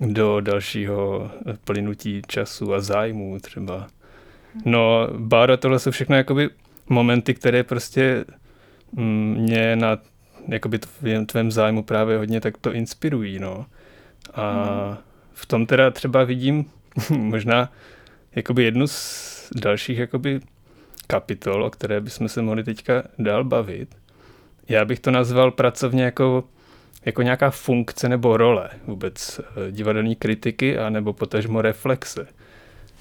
do 0.00 0.40
dalšího 0.40 1.30
plynutí 1.64 2.22
času 2.26 2.74
a 2.74 2.80
zájmů 2.80 3.38
třeba. 3.40 3.86
No, 4.64 5.08
Bára, 5.18 5.56
tohle 5.56 5.78
jsou 5.78 5.90
všechno 5.90 6.16
jakoby 6.16 6.50
momenty, 6.88 7.34
které 7.34 7.62
prostě 7.62 8.24
mm, 8.92 9.36
mě 9.38 9.76
na 9.76 9.98
jakoby 10.48 10.78
tvém, 10.78 11.26
tvém 11.26 11.50
zájmu 11.50 11.82
právě 11.82 12.18
hodně 12.18 12.40
tak 12.40 12.58
to 12.58 12.72
inspirují, 12.72 13.38
no. 13.38 13.66
A 14.34 14.52
hmm. 14.52 14.96
v 15.32 15.46
tom 15.46 15.66
teda 15.66 15.90
třeba 15.90 16.24
vidím 16.24 16.64
možná 17.10 17.72
jakoby 18.36 18.64
jednu 18.64 18.86
z 18.86 19.50
dalších 19.56 19.98
jakoby 19.98 20.40
kapitol, 21.06 21.64
o 21.64 21.70
které 21.70 22.00
bychom 22.00 22.28
se 22.28 22.42
mohli 22.42 22.64
teďka 22.64 23.02
dál 23.18 23.44
bavit. 23.44 23.96
Já 24.68 24.84
bych 24.84 25.00
to 25.00 25.10
nazval 25.10 25.50
pracovně 25.50 26.04
jako, 26.04 26.44
jako 27.04 27.22
nějaká 27.22 27.50
funkce 27.50 28.08
nebo 28.08 28.36
role 28.36 28.70
vůbec 28.86 29.40
eh, 29.40 29.72
divadelní 29.72 30.16
kritiky 30.16 30.78
a 30.78 30.90
nebo 30.90 31.12
potažmo 31.12 31.62
reflexe. 31.62 32.26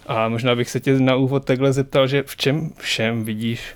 A 0.08 0.30
možná 0.30 0.56
bych 0.56 0.70
se 0.70 0.80
tě 0.80 1.00
na 1.00 1.16
úvod 1.16 1.46
takhle 1.46 1.74
zeptal, 1.74 2.08
že 2.08 2.24
v 2.24 2.36
čem 2.36 2.70
všem 2.78 3.24
vidíš 3.24 3.76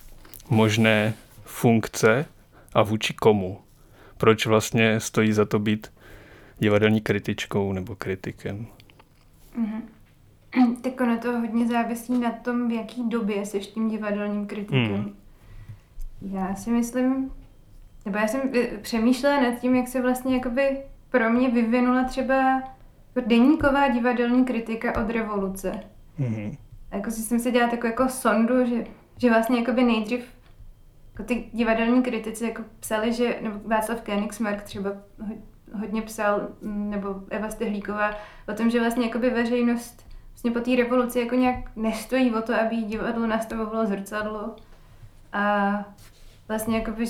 možné 0.49 1.13
funkce 1.45 2.25
a 2.73 2.83
vůči 2.83 3.13
komu? 3.13 3.61
Proč 4.17 4.45
vlastně 4.45 4.99
stojí 4.99 5.33
za 5.33 5.45
to 5.45 5.59
být 5.59 5.91
divadelní 6.59 7.01
kritičkou 7.01 7.73
nebo 7.73 7.95
kritikem? 7.95 8.67
Mm-hmm. 9.59 9.81
Tak 10.81 11.01
ono 11.01 11.17
to 11.17 11.39
hodně 11.39 11.67
závisí 11.67 12.19
na 12.19 12.31
tom, 12.31 12.67
v 12.67 12.71
jaký 12.71 13.09
době 13.09 13.45
jsi 13.45 13.59
tím 13.59 13.89
divadelním 13.89 14.47
kritikem. 14.47 14.97
Mm. 14.97 15.15
Já 16.21 16.55
si 16.55 16.71
myslím, 16.71 17.31
nebo 18.05 18.17
já 18.17 18.27
jsem 18.27 18.41
přemýšlela 18.81 19.41
nad 19.41 19.59
tím, 19.59 19.75
jak 19.75 19.87
se 19.87 20.01
vlastně 20.01 20.35
jakoby 20.35 20.77
pro 21.09 21.29
mě 21.29 21.49
vyvinula 21.49 22.03
třeba 22.03 22.63
deníková 23.27 23.87
divadelní 23.87 24.45
kritika 24.45 25.01
od 25.01 25.09
revoluce. 25.09 25.71
Mm-hmm. 26.19 26.57
Jako 26.91 27.11
si 27.11 27.21
jsem 27.21 27.39
si 27.39 27.51
dělala 27.51 27.71
takovou 27.71 27.91
jako 27.91 28.09
sondu, 28.09 28.65
že, 28.65 28.85
že 29.17 29.29
vlastně 29.29 29.59
jakoby 29.59 29.83
nejdřív 29.83 30.21
jako 31.13 31.23
ty 31.23 31.49
divadelní 31.53 32.03
kritici 32.03 32.45
jako 32.45 32.63
psali, 32.79 33.13
že, 33.13 33.39
nebo 33.41 33.59
Václav 33.65 34.01
Koenigsmark 34.01 34.61
třeba 34.61 34.91
hodně 35.73 36.01
psal, 36.01 36.47
mm, 36.61 36.89
nebo 36.89 37.15
Eva 37.29 37.49
Stehlíková, 37.49 38.11
o 38.49 38.53
tom, 38.53 38.69
že 38.69 38.79
vlastně 38.79 39.05
jakoby 39.05 39.29
veřejnost 39.29 40.06
vlastně 40.37 40.51
po 40.51 40.59
té 40.59 40.75
revoluci 40.75 41.19
jako 41.19 41.35
nějak 41.35 41.75
nestojí 41.75 42.33
o 42.33 42.41
to, 42.41 42.53
aby 42.53 42.75
divadlo 42.75 43.27
nastavovalo 43.27 43.85
zrcadlo. 43.85 44.55
A 45.33 45.85
vlastně 46.47 46.77
jakoby 46.77 47.05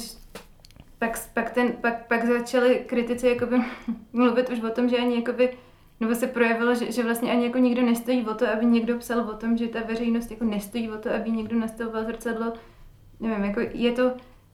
pak, 1.00 1.30
pak, 1.34 1.50
ten, 1.50 1.72
pak, 1.72 2.08
pak 2.08 2.26
začali 2.26 2.84
kritici 2.86 3.28
jakoby 3.28 3.56
mluvit 4.13 4.50
už 4.50 4.62
o 4.62 4.70
tom, 4.70 4.90
že 4.90 4.98
ani 4.98 5.16
jakoby 5.16 5.58
nebo 6.00 6.16
se 6.16 6.28
projevilo, 6.28 6.76
že, 6.76 6.92
že 6.92 7.04
vlastně 7.04 7.32
ani 7.32 7.46
jako 7.46 7.58
nikdo 7.58 7.82
nestojí 7.82 8.26
o 8.28 8.34
to, 8.34 8.54
aby 8.54 8.66
někdo 8.66 8.98
psal 8.98 9.20
o 9.20 9.34
tom, 9.34 9.58
že 9.58 9.68
ta 9.68 9.80
veřejnost 9.82 10.32
jako 10.32 10.44
nestojí 10.44 10.92
o 10.92 10.98
to, 10.98 11.16
aby 11.16 11.32
někdo 11.32 11.60
nastavoval 11.60 12.04
zrcadlo. 12.04 12.54
Nevím, 13.20 13.44
jako 13.44 13.60
je 13.74 13.92
to, 13.92 14.12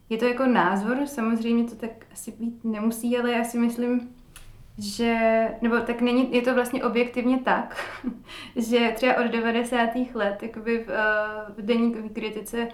je 0.10 0.18
to 0.18 0.26
jako 0.26 0.46
názor, 0.46 0.98
samozřejmě 1.06 1.64
to 1.64 1.76
tak 1.76 2.06
asi 2.12 2.32
být 2.32 2.64
nemusí, 2.64 3.18
ale 3.18 3.32
já 3.32 3.44
si 3.44 3.58
myslím, 3.58 4.10
že, 4.78 5.48
nebo 5.62 5.80
tak 5.80 6.02
není, 6.02 6.36
je 6.36 6.42
to 6.42 6.54
vlastně 6.54 6.84
objektivně 6.84 7.40
tak, 7.40 7.86
že 8.56 8.92
třeba 8.96 9.16
od 9.18 9.32
90. 9.32 9.90
let 10.14 10.44
jakoby 10.44 10.78
v, 10.78 10.88
uh, 10.88 11.56
v 11.58 11.62
denní 11.66 12.10
kritice 12.10 12.68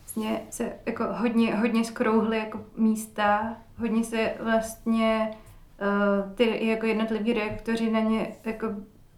vlastně 0.00 0.40
se 0.50 0.72
jako 0.86 1.04
hodně, 1.10 1.56
hodně 1.56 1.84
skrouhly 1.84 2.38
jako 2.38 2.64
místa, 2.76 3.56
hodně 3.78 4.04
se 4.04 4.34
vlastně 4.40 5.30
uh, 5.80 6.32
ty 6.32 6.66
jako 6.66 6.86
jednotliví 6.86 7.32
reaktoři 7.32 7.90
na 7.90 8.00
ně 8.00 8.36
jako 8.44 8.66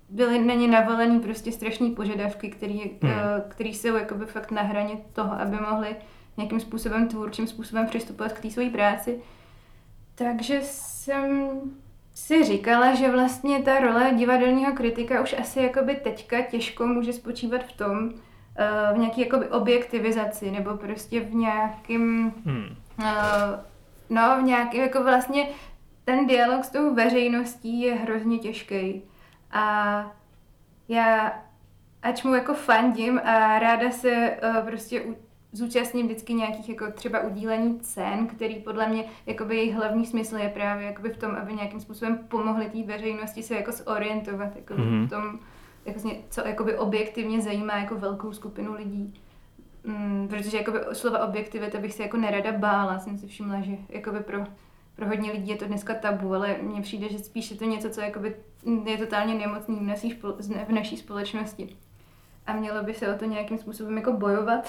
byly 0.08 0.44
na 0.44 0.54
ně 0.54 0.68
navalený 0.68 1.20
prostě 1.20 1.52
strašní 1.52 1.90
požadavky, 1.90 2.50
který, 2.50 2.78
hmm. 2.78 3.12
uh, 3.12 3.18
který 3.48 3.74
jsou 3.74 3.96
jakoby 3.96 4.26
fakt 4.26 4.50
na 4.50 4.62
hraně 4.62 4.96
toho, 5.12 5.32
aby 5.32 5.56
mohli 5.70 5.96
nějakým 6.36 6.60
způsobem, 6.60 7.08
tvůrčím 7.08 7.46
způsobem 7.46 7.86
přistupovat 7.86 8.32
k 8.32 8.40
té 8.40 8.50
své 8.50 8.70
práci. 8.70 9.20
Takže 10.14 10.60
jsem 10.62 11.60
si 12.16 12.44
říkala, 12.44 12.94
že 12.94 13.10
vlastně 13.10 13.62
ta 13.62 13.78
role 13.78 14.12
divadelního 14.14 14.72
kritika 14.72 15.22
už 15.22 15.34
asi 15.40 15.60
jakoby 15.60 15.94
teďka 15.94 16.42
těžko 16.42 16.86
může 16.86 17.12
spočívat 17.12 17.64
v 17.64 17.72
tom, 17.72 18.04
uh, 18.04 18.96
v 18.96 18.98
nějaké 18.98 19.20
jakoby 19.20 19.48
objektivizaci, 19.48 20.50
nebo 20.50 20.76
prostě 20.76 21.20
v 21.20 21.34
nějakém, 21.34 22.32
hmm. 22.46 22.76
uh, 22.98 23.06
no 24.10 24.38
v 24.40 24.42
nějakém, 24.42 24.80
jako 24.80 25.02
vlastně 25.02 25.48
ten 26.04 26.26
dialog 26.26 26.64
s 26.64 26.70
tou 26.70 26.94
veřejností 26.94 27.80
je 27.80 27.94
hrozně 27.94 28.38
těžký. 28.38 29.02
A 29.50 30.06
já, 30.88 31.42
ač 32.02 32.22
mu 32.22 32.34
jako 32.34 32.54
fandím 32.54 33.20
a 33.24 33.58
ráda 33.58 33.90
se 33.90 34.36
uh, 34.42 34.68
prostě 34.68 35.02
zúčastním 35.56 36.06
vždycky 36.06 36.34
nějakých 36.34 36.68
jako 36.68 36.92
třeba 36.92 37.20
udílení 37.20 37.80
cen, 37.80 38.26
který 38.26 38.54
podle 38.54 38.88
mě 38.88 39.04
jakoby 39.26 39.56
jejich 39.56 39.74
hlavní 39.74 40.06
smysl 40.06 40.36
je 40.36 40.48
právě 40.48 40.86
jakoby 40.86 41.10
v 41.10 41.16
tom, 41.16 41.30
aby 41.30 41.52
nějakým 41.52 41.80
způsobem 41.80 42.18
pomohli 42.28 42.70
té 42.70 42.82
veřejnosti 42.82 43.42
se 43.42 43.54
jako 43.54 43.72
zorientovat 43.72 44.56
jako 44.56 44.74
mm-hmm. 44.74 45.06
v 45.06 45.10
tom, 45.10 45.38
jako, 45.86 46.00
co 46.30 46.46
jakoby 46.46 46.78
objektivně 46.78 47.40
zajímá 47.40 47.76
jako 47.76 47.94
velkou 47.94 48.32
skupinu 48.32 48.74
lidí. 48.74 49.14
Mm, 49.84 50.28
protože 50.28 50.56
jakoby 50.56 50.78
slova 50.92 51.26
objektivita 51.26 51.78
bych 51.78 51.94
se 51.94 52.02
jako 52.02 52.16
nerada 52.16 52.52
bála, 52.52 52.98
jsem 52.98 53.18
si 53.18 53.26
všimla, 53.26 53.60
že 53.60 53.72
jakoby 53.88 54.20
pro, 54.20 54.44
pro 54.96 55.06
hodně 55.06 55.32
lidí 55.32 55.48
je 55.48 55.56
to 55.56 55.64
dneska 55.64 55.94
tabu, 55.94 56.34
ale 56.34 56.56
mně 56.62 56.82
přijde, 56.82 57.08
že 57.08 57.18
spíš 57.18 57.50
je 57.50 57.56
to 57.56 57.64
něco, 57.64 57.90
co 57.90 58.00
jakoby 58.00 58.36
je 58.84 58.98
totálně 58.98 59.34
nemocný 59.34 59.76
v 59.76 59.82
naší, 59.82 60.20
v 60.68 60.72
naší 60.72 60.96
společnosti. 60.96 61.76
A 62.46 62.52
mělo 62.52 62.82
by 62.82 62.94
se 62.94 63.14
o 63.14 63.18
to 63.18 63.24
nějakým 63.24 63.58
způsobem 63.58 63.96
jako 63.96 64.12
bojovat 64.12 64.68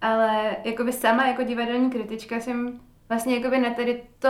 ale 0.00 0.56
jakoby 0.64 0.92
sama 0.92 1.26
jako 1.26 1.42
divadelní 1.42 1.90
kritička 1.90 2.40
jsem 2.40 2.80
vlastně 3.08 3.36
jakoby 3.36 3.58
na 3.58 3.70
tady 3.70 4.02
to 4.18 4.28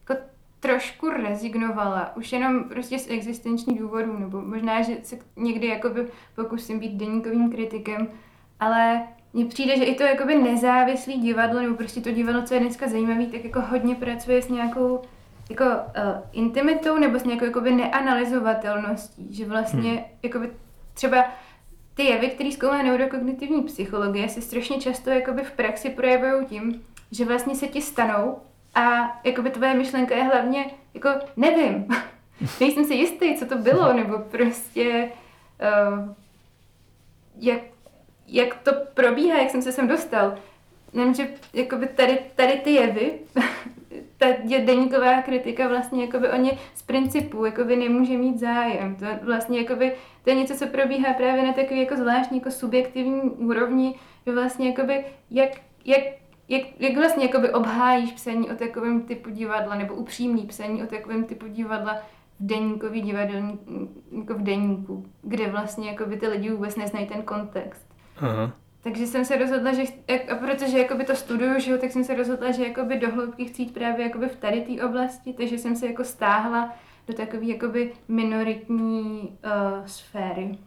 jako 0.00 0.22
trošku 0.60 1.10
rezignovala. 1.10 2.16
Už 2.16 2.32
jenom 2.32 2.64
prostě 2.64 2.98
z 2.98 3.10
existenčních 3.10 3.78
důvodů, 3.78 4.18
nebo 4.18 4.40
možná, 4.40 4.82
že 4.82 4.96
se 5.02 5.18
někdy 5.36 5.66
jakoby 5.66 6.06
pokusím 6.34 6.78
být 6.78 6.92
deníkovým 6.92 7.50
kritikem, 7.50 8.08
ale 8.60 9.02
mně 9.32 9.44
přijde, 9.44 9.76
že 9.76 9.84
i 9.84 9.94
to 9.94 10.02
jakoby 10.02 10.34
nezávislý 10.34 11.20
divadlo, 11.20 11.62
nebo 11.62 11.76
prostě 11.76 12.00
to 12.00 12.10
divadlo, 12.10 12.42
co 12.42 12.54
je 12.54 12.60
dneska 12.60 12.88
zajímavé, 12.88 13.26
tak 13.26 13.44
jako 13.44 13.60
hodně 13.60 13.94
pracuje 13.94 14.42
s 14.42 14.48
nějakou 14.48 15.02
jako 15.50 15.64
uh, 15.64 15.72
intimitou 16.32 16.98
nebo 16.98 17.18
s 17.18 17.24
nějakou 17.24 17.44
jakoby 17.44 17.72
neanalyzovatelností, 17.72 19.34
že 19.34 19.44
vlastně 19.44 19.90
hmm. 19.90 20.00
jakoby 20.22 20.50
třeba 20.94 21.24
ty 21.94 22.02
jevy, 22.02 22.28
které 22.28 22.52
zkoumá 22.52 22.82
neurokognitivní 22.82 23.62
psychologie, 23.62 24.28
se 24.28 24.40
strašně 24.40 24.80
často 24.80 25.10
jakoby 25.10 25.42
v 25.42 25.52
praxi 25.52 25.90
projevují 25.90 26.46
tím, 26.46 26.84
že 27.12 27.24
vlastně 27.24 27.54
se 27.54 27.68
ti 27.68 27.82
stanou 27.82 28.38
a 28.74 29.16
jakoby 29.24 29.50
tvoje 29.50 29.74
myšlenka 29.74 30.16
je 30.16 30.22
hlavně 30.22 30.70
jako 30.94 31.10
nevím, 31.36 31.86
nejsem 32.60 32.84
si 32.84 32.94
jistý, 32.94 33.36
co 33.36 33.46
to 33.46 33.58
bylo, 33.58 33.92
nebo 33.92 34.18
prostě 34.18 35.10
uh, 35.92 36.14
jak, 37.36 37.60
jak 38.26 38.54
to 38.54 38.72
probíhá, 38.94 39.38
jak 39.38 39.50
jsem 39.50 39.62
se 39.62 39.72
sem 39.72 39.88
dostal. 39.88 40.38
Nevím, 40.92 41.14
že 41.14 41.28
jakoby 41.52 41.86
tady, 41.86 42.18
tady 42.34 42.52
ty 42.52 42.70
jevy 42.70 43.18
ta 44.18 44.26
deníková 44.46 45.22
kritika 45.22 45.68
vlastně 45.68 46.04
jakoby 46.04 46.28
o 46.28 46.36
ně 46.36 46.58
z 46.74 46.82
principu 46.82 47.44
jakoby 47.44 47.76
nemůže 47.76 48.18
mít 48.18 48.38
zájem. 48.38 48.96
To 48.96 49.06
vlastně 49.22 49.60
jakoby, 49.60 49.92
to 50.24 50.30
je 50.30 50.36
něco, 50.36 50.54
co 50.54 50.66
probíhá 50.66 51.14
právě 51.14 51.42
na 51.42 51.52
takový 51.52 51.80
jako 51.80 51.96
zvláštní 51.96 52.38
jako 52.38 52.50
subjektivní 52.50 53.20
úrovni, 53.20 53.94
že 54.26 54.34
vlastně 54.34 54.68
jakoby 54.68 55.04
jak, 55.30 55.50
jak 55.84 56.02
jak, 56.50 56.62
jak 56.78 56.96
vlastně 56.96 57.26
jakoby 57.26 57.50
obhájíš 57.50 58.12
psaní 58.12 58.50
o 58.50 58.54
takovém 58.54 59.02
typu 59.02 59.30
divadla, 59.30 59.74
nebo 59.74 59.94
upřímný 59.94 60.42
psaní 60.42 60.82
o 60.82 60.86
takovém 60.86 61.24
typu 61.24 61.46
divadla 61.46 61.94
v 62.40 62.46
deníkový 62.46 63.00
divadelní, 63.00 63.58
jako 64.18 64.34
v 64.34 64.42
deníku, 64.42 65.06
kde 65.22 65.50
vlastně 65.50 65.90
jakoby 65.90 66.16
ty 66.16 66.28
lidi 66.28 66.50
vůbec 66.50 66.76
neznají 66.76 67.06
ten 67.06 67.22
kontext. 67.22 67.94
Aha. 68.16 68.52
Takže 68.82 69.06
jsem 69.06 69.24
se 69.24 69.36
rozhodla, 69.36 69.72
že, 69.72 69.82
a 70.32 70.34
protože 70.34 70.78
jakoby 70.78 71.04
to 71.04 71.16
studuju, 71.16 71.58
že 71.58 71.78
tak 71.78 71.92
jsem 71.92 72.04
se 72.04 72.14
rozhodla, 72.14 72.50
že 72.50 72.66
jakoby 72.66 72.98
do 72.98 73.10
hloubky 73.10 73.44
chci 73.44 73.62
jít 73.62 73.74
právě 73.74 74.06
jakoby 74.06 74.28
v 74.28 74.36
tady 74.36 74.60
té 74.60 74.84
oblasti, 74.84 75.32
takže 75.32 75.58
jsem 75.58 75.76
se 75.76 75.86
jako 75.86 76.04
stáhla 76.04 76.74
do 77.06 77.14
takové 77.14 77.44
jakoby 77.44 77.92
minoritní 78.08 79.20
uh, 79.20 79.86
sféry 79.86 80.58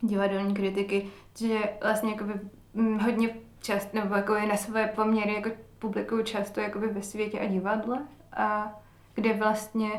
divadelní 0.00 0.54
kritiky, 0.54 1.06
že 1.38 1.58
vlastně 1.82 2.10
jakoby 2.10 2.32
hm, 2.74 2.98
hodně 2.98 3.28
čas, 3.62 3.92
nebo 3.92 4.14
jako 4.14 4.34
je 4.34 4.46
na 4.46 4.56
své 4.56 4.86
poměry 4.86 5.34
jako 5.34 5.50
publikuju 5.78 6.22
často 6.22 6.60
jakoby 6.60 6.86
ve 6.86 7.02
světě 7.02 7.38
a 7.38 7.46
divadle 7.46 7.98
a 8.32 8.78
kde 9.14 9.32
vlastně 9.32 9.90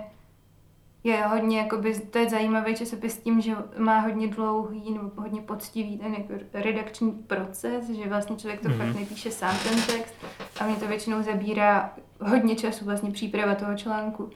je 1.03 1.21
hodně, 1.21 1.59
jakoby, 1.59 1.99
to 1.99 2.17
je 2.17 2.29
zajímavý 2.29 2.75
časopis 2.75 3.13
s 3.13 3.17
tím, 3.17 3.41
že 3.41 3.55
má 3.77 3.99
hodně 3.99 4.27
dlouhý 4.27 4.93
nebo 4.93 5.11
hodně 5.15 5.41
poctivý 5.41 5.97
ten 5.97 6.13
jako 6.13 6.33
redakční 6.53 7.11
proces, 7.11 7.89
že 7.89 8.09
vlastně 8.09 8.35
člověk 8.35 8.61
to 8.61 8.69
mm-hmm. 8.69 8.77
fakt 8.77 8.99
nepíše 8.99 9.31
sám 9.31 9.55
ten 9.63 9.81
text 9.81 10.15
a 10.59 10.65
mě 10.65 10.75
to 10.75 10.87
většinou 10.87 11.21
zabírá 11.21 11.93
hodně 12.21 12.55
času 12.55 12.85
vlastně 12.85 13.11
příprava 13.11 13.55
toho 13.55 13.75
článku. 13.75 14.29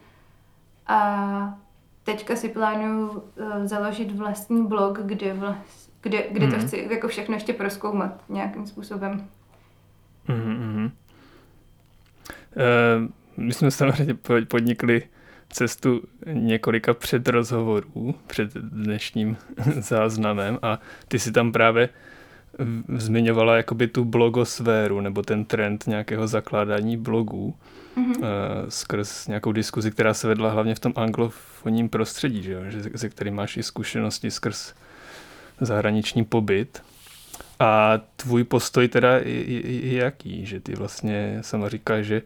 A 0.86 1.58
teďka 2.04 2.36
si 2.36 2.48
plánuju 2.48 3.08
uh, 3.08 3.22
založit 3.64 4.12
vlastní 4.12 4.66
blog, 4.66 4.98
kde, 4.98 5.34
vlast, 5.34 5.92
kde, 6.00 6.26
kde 6.30 6.46
mm-hmm. 6.46 6.50
to 6.50 6.56
mhm. 6.56 6.66
chci 6.66 6.88
jako 6.90 7.08
všechno 7.08 7.34
ještě 7.34 7.52
proskoumat 7.52 8.24
nějakým 8.28 8.66
způsobem. 8.66 9.28
Mm-hmm. 10.28 10.90
Uh, 12.56 13.08
my 13.36 13.52
jsme 13.52 13.70
samozřejmě 13.70 14.14
podnikli 14.48 15.02
cestu 15.52 16.02
několika 16.26 16.94
předrozhovorů 16.94 18.14
před 18.26 18.54
dnešním 18.54 19.36
záznamem 19.80 20.58
a 20.62 20.80
ty 21.08 21.18
si 21.18 21.32
tam 21.32 21.52
právě 21.52 21.88
zmiňovala 22.96 23.56
jakoby 23.56 23.88
tu 23.88 24.04
blogosféru 24.04 25.00
nebo 25.00 25.22
ten 25.22 25.44
trend 25.44 25.84
nějakého 25.86 26.28
zakládání 26.28 26.96
blogů 26.96 27.54
mm-hmm. 27.96 28.16
uh, 28.18 28.24
skrz 28.68 29.26
nějakou 29.26 29.52
diskuzi, 29.52 29.90
která 29.90 30.14
se 30.14 30.28
vedla 30.28 30.50
hlavně 30.50 30.74
v 30.74 30.80
tom 30.80 30.92
anglofonním 30.96 31.88
prostředí, 31.88 32.42
že 32.42 32.52
jo? 32.52 32.60
Že, 32.68 32.82
ze 32.94 33.08
kterým 33.08 33.34
máš 33.34 33.56
i 33.56 33.62
zkušenosti 33.62 34.30
skrz 34.30 34.74
zahraniční 35.60 36.24
pobyt. 36.24 36.82
A 37.60 38.00
tvůj 38.16 38.44
postoj 38.44 38.88
teda 38.88 39.16
je, 39.16 39.52
je, 39.52 39.86
je 39.86 40.02
jaký? 40.02 40.46
Že 40.46 40.60
ty 40.60 40.74
vlastně 40.74 41.38
sama 41.40 41.68
říkáš, 41.68 42.06
že 42.06 42.22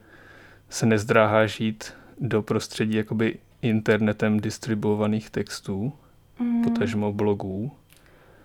se 0.71 0.87
nezdráháš 0.87 1.61
jít 1.61 1.93
do 2.21 2.43
prostředí 2.43 2.97
jakoby 2.97 3.39
internetem 3.63 4.41
distribuovaných 4.41 5.31
textů, 5.31 5.93
mm. 6.39 6.65
potažmo 6.65 7.13
blogů. 7.13 7.73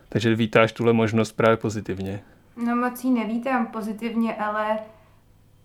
Takže 0.09 0.35
vítáš 0.35 0.71
tuhle 0.71 0.93
možnost 0.93 1.31
právě 1.31 1.57
pozitivně. 1.57 2.21
No 2.65 2.75
moc 2.75 3.03
ji 3.03 3.11
nevítám 3.11 3.67
pozitivně, 3.67 4.35
ale 4.35 4.79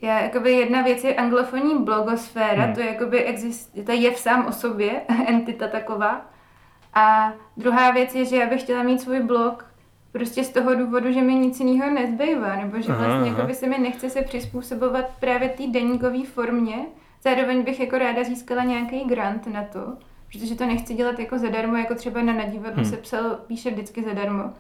já, 0.02 0.20
jakoby 0.20 0.52
jedna 0.52 0.82
věc 0.82 1.04
je 1.04 1.14
anglofonní 1.14 1.84
blogosféra, 1.84 2.64
hmm. 2.64 2.74
to 2.74 2.80
je 2.80 2.86
jakoby 2.86 3.24
exist, 3.24 3.78
to 3.86 3.92
je 3.92 4.11
v 4.11 4.18
sám 4.18 4.46
o 4.46 4.52
sobě, 4.52 5.00
entita 5.26 5.68
taková. 5.68 6.30
A 6.94 7.32
druhá 7.57 7.90
věc 7.90 8.14
je, 8.14 8.24
že 8.24 8.36
já 8.36 8.46
bych 8.46 8.61
chtěla 8.62 8.82
mít 8.82 9.00
svůj 9.00 9.20
blog 9.20 9.66
prostě 10.12 10.44
z 10.44 10.50
toho 10.50 10.74
důvodu, 10.74 11.12
že 11.12 11.22
mi 11.22 11.34
nic 11.34 11.61
jiného 11.61 11.94
nezbývá, 11.94 12.57
nebo 12.57 12.80
že 12.80 12.92
vlastně 12.92 13.30
aha, 13.30 13.42
aha. 13.42 13.54
se 13.54 13.66
mi 13.66 13.78
nechce 13.78 14.11
se 14.11 14.22
přizpůsobovat 14.22 15.04
právě 15.20 15.48
té 15.48 15.66
deníkové 15.66 16.24
formě, 16.24 16.76
Zároveň 17.27 17.62
bych 17.62 17.81
jako 17.81 17.99
ráda 17.99 18.24
získala 18.24 18.64
nějaký 18.64 19.05
grant 19.05 19.47
na 19.47 19.64
to, 19.64 19.97
protože 20.33 20.55
to 20.55 20.66
nechci 20.66 20.95
dělat 20.95 21.18
jako 21.18 21.39
zadarmo, 21.39 21.77
jako 21.77 21.95
třeba 21.95 22.22
na 22.22 22.33
nadívadlu 22.33 22.83
hmm. 22.83 22.91
se 22.91 22.97
psal, 22.97 23.39
píše 23.47 23.70
vždycky 23.70 24.03
zadarmo. 24.03 24.53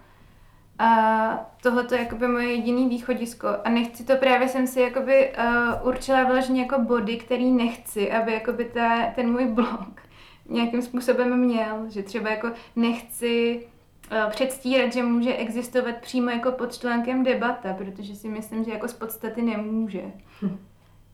A 0.78 1.50
tohle 1.62 1.86
je 1.92 1.98
jakoby 1.98 2.28
moje 2.28 2.54
jediný 2.54 2.88
východisko. 2.88 3.48
A 3.64 3.70
nechci 3.70 4.04
to 4.04 4.16
právě 4.16 4.48
jsem 4.48 4.66
si 4.66 4.80
jakoby 4.80 5.32
uh, 5.32 5.88
určila 5.88 6.24
vyloženě 6.24 6.62
jako 6.62 6.80
body, 6.80 7.16
který 7.16 7.50
nechci, 7.50 8.12
aby 8.12 8.32
jakoby 8.32 8.64
ta, 8.64 9.06
ten 9.14 9.32
můj 9.32 9.46
blog 9.46 10.00
nějakým 10.48 10.82
způsobem 10.82 11.36
měl. 11.36 11.84
Že 11.88 12.02
třeba 12.02 12.30
jako 12.30 12.50
nechci 12.76 13.66
uh, 14.12 14.30
předstírat, 14.30 14.92
že 14.92 15.02
může 15.02 15.36
existovat 15.36 15.96
přímo 15.96 16.30
jako 16.30 16.52
pod 16.52 16.78
článkem 16.78 17.24
debata, 17.24 17.74
protože 17.74 18.14
si 18.14 18.28
myslím, 18.28 18.64
že 18.64 18.72
jako 18.72 18.88
z 18.88 18.92
podstaty 18.92 19.42
nemůže. 19.42 20.02
Hm. 20.42 20.58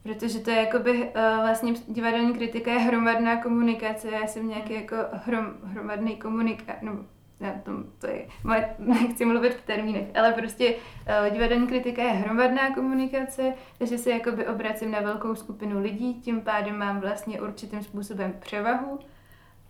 Protože 0.02 0.38
to 0.38 0.50
je 0.50 0.56
jakoby 0.56 0.92
uh, 0.92 1.12
vlastně 1.40 1.72
divadelní 1.88 2.34
kritika 2.34 2.72
je 2.72 2.78
hromadná 2.78 3.36
komunikace, 3.36 4.08
já 4.10 4.26
jsem 4.26 4.48
nějaký 4.48 4.74
jako 4.74 4.96
hrom, 5.12 5.46
hromadný 5.64 6.16
komunika, 6.16 6.76
no 6.82 6.92
já 7.40 7.52
tom, 7.52 7.84
to 7.98 8.06
je, 8.06 8.26
moje, 8.44 8.74
nechci 8.78 9.24
mluvit 9.24 9.54
v 9.54 9.66
termínech, 9.66 10.06
ale 10.14 10.32
prostě 10.32 10.74
uh, 10.74 11.32
divadelní 11.32 11.66
kritika 11.66 12.02
je 12.02 12.10
hromadná 12.10 12.74
komunikace, 12.74 13.54
takže 13.78 13.98
se 13.98 14.10
jakoby 14.10 14.46
obracím 14.46 14.90
na 14.90 15.00
velkou 15.00 15.34
skupinu 15.34 15.80
lidí, 15.80 16.14
tím 16.14 16.40
pádem 16.40 16.78
mám 16.78 17.00
vlastně 17.00 17.40
určitým 17.40 17.82
způsobem 17.82 18.34
převahu. 18.40 18.98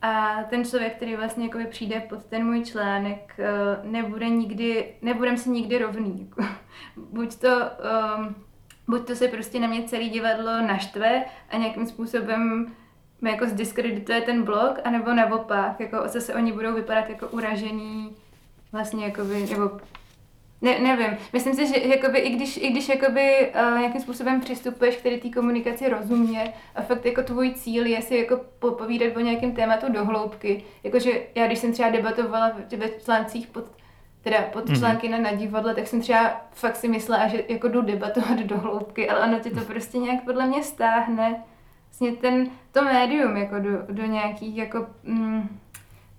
A 0.05 0.43
ten 0.51 0.65
člověk, 0.65 0.97
který 0.97 1.17
vlastně 1.17 1.45
jakoby 1.45 1.67
přijde 1.67 2.01
pod 2.01 2.25
ten 2.25 2.47
můj 2.47 2.65
článek, 2.65 3.35
uh, 3.39 3.91
nebude 3.91 4.29
nikdy, 4.29 4.95
nebudem 5.03 5.37
si 5.37 5.51
nikdy 5.51 5.79
rovný. 5.79 6.29
Jako. 6.29 6.53
Buď 6.97 7.35
to 7.35 7.49
um, 7.49 8.35
buď 8.89 9.07
to 9.07 9.17
se 9.17 9.29
prostě 9.29 9.61
na 9.61 9.67
mě 9.67 9.83
celý 9.83 10.11
divadlo 10.11 10.61
naštve 10.67 11.25
a 11.51 11.57
nějakým 11.57 11.87
způsobem 11.87 12.73
mi 13.21 13.31
jako 13.31 13.47
zdiskredituje 13.47 14.21
ten 14.21 14.43
blog, 14.43 14.79
anebo 14.85 15.15
naopak, 15.15 15.81
jako 15.81 16.03
zase 16.09 16.35
oni 16.35 16.53
budou 16.53 16.75
vypadat 16.75 17.09
jako 17.09 17.29
uražený, 17.29 18.17
vlastně 18.73 19.05
jakoby, 19.05 19.47
nebo 19.51 19.71
ne, 20.63 20.79
nevím, 20.79 21.19
myslím 21.33 21.55
si, 21.55 21.67
že 21.67 21.79
jakoby, 21.79 22.19
i 22.19 22.31
když, 22.31 22.57
i 22.57 22.71
když 22.71 22.89
jakoby, 22.89 23.53
uh, 23.73 23.79
nějakým 23.79 24.01
způsobem 24.01 24.41
přistupuješ 24.41 24.97
k 24.97 25.03
té 25.03 25.29
komunikaci 25.29 25.89
rozumně 25.89 26.55
a 26.75 26.83
fakt 26.83 27.07
jako 27.07 27.23
tvůj 27.23 27.55
cíl 27.55 27.87
je 27.87 28.03
si 28.03 28.17
jako 28.17 28.41
popovídat 28.59 29.17
o 29.17 29.21
nějakém 29.21 29.53
tématu 29.53 29.93
do 29.93 30.05
hloubky, 30.05 30.65
jakože 30.85 31.11
já 31.35 31.47
když 31.47 31.59
jsem 31.59 31.73
třeba 31.73 31.91
debatovala 31.91 32.53
ve 32.77 32.89
článcích 32.89 33.47
pod 33.47 33.65
teda 34.23 34.43
pod 34.53 34.69
mhm. 34.69 34.79
články 34.79 35.09
mm-hmm. 35.09 35.23
na 35.23 35.33
divadle, 35.33 35.75
tak 35.75 35.87
jsem 35.87 36.01
třeba 36.01 36.41
fakt 36.53 36.77
si 36.77 36.89
myslela, 36.89 37.29
že 37.29 37.45
jako 37.49 37.69
jdu 37.69 37.83
debatovat 37.83 38.39
do 38.39 38.59
hloubky, 38.59 39.09
ale 39.09 39.27
ono 39.27 39.39
ti 39.39 39.51
to 39.51 39.61
prostě 39.61 39.99
nějak 39.99 40.25
podle 40.25 40.47
mě 40.47 40.63
stáhne 40.63 41.43
vlastně 41.93 42.13
ten, 42.13 42.51
to 42.73 42.85
médium 42.85 43.37
jako 43.37 43.59
do, 43.59 43.71
do 43.89 44.07
nějakých 44.07 44.57
jako 44.57 44.87
mm, 45.03 45.59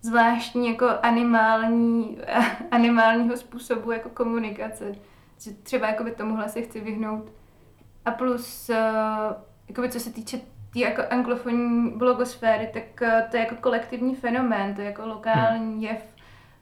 zvláštní 0.01 0.67
jako 0.67 0.89
animální, 1.01 2.17
animálního 2.71 3.37
způsobu 3.37 3.91
jako 3.91 4.09
komunikace. 4.09 4.91
Že 5.41 5.51
třeba 5.51 5.87
jakoby 5.87 6.11
tomuhle 6.11 6.49
se 6.49 6.61
chci 6.61 6.79
vyhnout. 6.79 7.31
A 8.05 8.11
plus, 8.11 8.69
uh, 8.69 8.75
jakoby 9.69 9.89
co 9.89 9.99
se 9.99 10.13
týče 10.13 10.37
té 10.73 10.79
jako 10.79 11.01
anglofonní 11.09 11.91
blogosféry, 11.91 12.69
tak 12.73 12.83
uh, 13.01 13.29
to 13.31 13.37
je 13.37 13.43
jako 13.43 13.55
kolektivní 13.55 14.15
fenomén, 14.15 14.75
to 14.75 14.81
je 14.81 14.87
jako 14.87 15.07
lokální 15.07 15.83
jev 15.83 16.13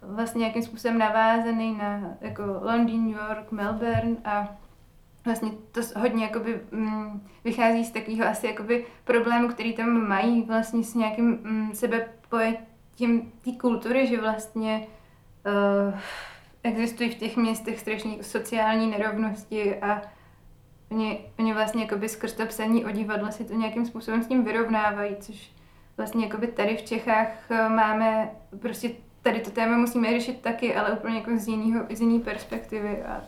vlastně 0.01 0.39
nějakým 0.39 0.63
způsobem 0.63 0.97
navázaný 0.97 1.77
na 1.77 2.13
jako 2.21 2.43
Londýn, 2.61 3.05
New 3.05 3.17
York, 3.17 3.51
Melbourne 3.51 4.15
a 4.25 4.55
vlastně 5.25 5.51
to 5.71 5.81
hodně 5.99 6.23
jakoby, 6.23 6.61
mm, 6.71 7.27
vychází 7.43 7.85
z 7.85 7.91
takového 7.91 8.25
asi 8.25 8.47
jakoby 8.47 8.85
problému, 9.03 9.47
který 9.47 9.73
tam 9.73 10.07
mají 10.07 10.41
vlastně 10.41 10.83
s 10.83 10.95
nějakým 10.95 11.25
mm, 11.25 11.71
sebepojetím 11.73 13.31
té 13.43 13.51
kultury, 13.51 14.07
že 14.07 14.21
vlastně 14.21 14.87
uh, 15.45 15.99
existují 16.63 17.09
v 17.09 17.15
těch 17.15 17.37
městech 17.37 17.79
strašně 17.79 18.23
sociální 18.23 18.87
nerovnosti 18.87 19.75
a 19.75 20.01
oni, 20.91 21.19
oni 21.39 21.53
vlastně 21.53 21.83
jakoby 21.83 22.09
skrz 22.09 22.33
to 22.33 22.45
psaní 22.45 22.85
o 22.85 22.91
divadle 22.91 23.31
si 23.31 23.45
to 23.45 23.53
nějakým 23.53 23.85
způsobem 23.85 24.23
s 24.23 24.27
tím 24.27 24.43
vyrovnávají, 24.43 25.15
což 25.19 25.51
vlastně 25.97 26.25
jakoby 26.25 26.47
tady 26.47 26.77
v 26.77 26.81
Čechách 26.81 27.51
eh, 27.51 27.69
máme 27.69 28.31
prostě 28.59 28.89
tady 29.21 29.39
to 29.39 29.51
téma 29.51 29.77
musíme 29.77 30.09
řešit 30.09 30.41
taky, 30.41 30.75
ale 30.75 30.91
úplně 30.91 31.15
jako 31.15 31.31
z, 31.37 31.47
jinýho, 31.47 31.85
z 31.89 32.01
jiný 32.01 32.19
perspektivy. 32.19 33.03
A, 33.03 33.21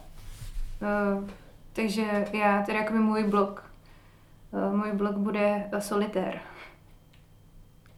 uh, 1.17 1.29
takže 1.73 2.27
já, 2.33 2.63
tedy 2.63 2.77
jako 2.77 2.93
můj 2.93 3.23
blog, 3.23 3.71
uh, 4.51 4.75
můj 4.75 4.91
blog 4.91 5.15
bude 5.15 5.69
uh, 5.73 5.79
solitér. 5.79 6.39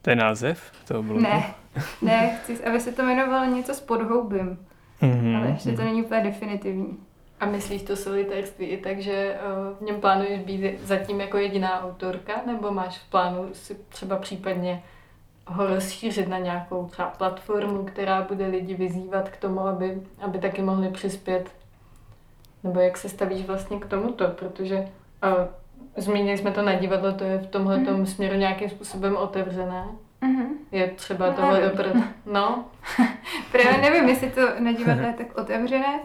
To 0.01 0.09
je 0.09 0.15
název 0.15 0.71
toho 0.87 1.03
blogu? 1.03 1.21
Ne, 1.21 1.53
ne, 2.01 2.39
chci, 2.43 2.65
aby 2.65 2.79
se 2.79 2.91
to 2.91 3.01
jmenovalo 3.01 3.45
něco 3.45 3.73
s 3.73 3.81
podhoubím, 3.81 4.67
mm-hmm, 5.01 5.37
ale 5.37 5.47
ještě 5.47 5.71
to 5.71 5.83
není 5.83 6.03
úplně 6.03 6.21
definitivní. 6.21 6.97
A 7.39 7.45
myslíš 7.45 7.81
to 7.81 7.95
solitérství 7.95 8.65
i 8.65 8.77
tak, 8.77 8.99
že 8.99 9.37
v 9.79 9.81
něm 9.81 10.01
plánuješ 10.01 10.39
být 10.39 10.79
zatím 10.83 11.21
jako 11.21 11.37
jediná 11.37 11.83
autorka, 11.83 12.33
nebo 12.45 12.71
máš 12.71 12.97
v 12.97 13.09
plánu 13.09 13.49
si 13.53 13.75
třeba 13.89 14.15
případně 14.15 14.83
ho 15.47 15.67
rozšířit 15.67 16.27
na 16.27 16.37
nějakou 16.37 16.85
třeba 16.85 17.09
platformu, 17.09 17.85
která 17.85 18.21
bude 18.21 18.47
lidi 18.47 18.73
vyzývat 18.73 19.29
k 19.29 19.37
tomu, 19.37 19.59
aby, 19.59 20.01
aby 20.21 20.39
taky 20.39 20.61
mohli 20.61 20.89
přispět? 20.89 21.49
Nebo 22.63 22.79
jak 22.79 22.97
se 22.97 23.09
stavíš 23.09 23.45
vlastně 23.45 23.79
k 23.79 23.85
tomuto? 23.85 24.27
Protože 24.27 24.77
uh, 24.77 25.45
zmínili 25.97 26.37
jsme 26.37 26.51
to 26.51 26.61
na 26.61 26.73
divadlo, 26.73 27.13
to 27.13 27.23
je 27.23 27.37
v 27.37 27.47
tomhle 27.47 27.77
mm. 27.77 28.05
směru 28.05 28.35
nějakým 28.35 28.69
způsobem 28.69 29.17
otevřené. 29.17 29.85
Mm-hmm. 30.21 30.47
Je 30.71 30.87
třeba 30.87 31.27
no, 31.27 31.33
tohle 31.33 31.71
No. 32.25 32.65
Právě 33.51 33.77
nevím, 33.77 34.09
jestli 34.09 34.29
to 34.29 34.41
na 34.59 34.71
divadle 34.71 35.07
je 35.07 35.13
tak 35.13 35.37
otevřené. 35.37 35.99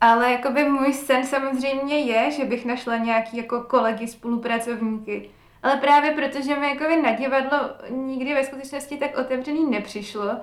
Ale 0.00 0.32
jakoby 0.32 0.64
můj 0.64 0.92
sen 0.92 1.26
samozřejmě 1.26 1.98
je, 1.98 2.30
že 2.30 2.44
bych 2.44 2.64
našla 2.64 2.96
nějaký 2.96 3.36
jako 3.36 3.60
kolegy, 3.60 4.08
spolupracovníky. 4.08 5.30
Ale 5.62 5.76
právě 5.76 6.10
protože 6.10 6.56
mi 6.56 6.68
jakoby 6.68 7.02
na 7.02 7.12
divadlo 7.12 7.58
nikdy 7.90 8.34
ve 8.34 8.44
skutečnosti 8.44 8.96
tak 8.96 9.18
otevřený 9.18 9.70
nepřišlo, 9.70 10.36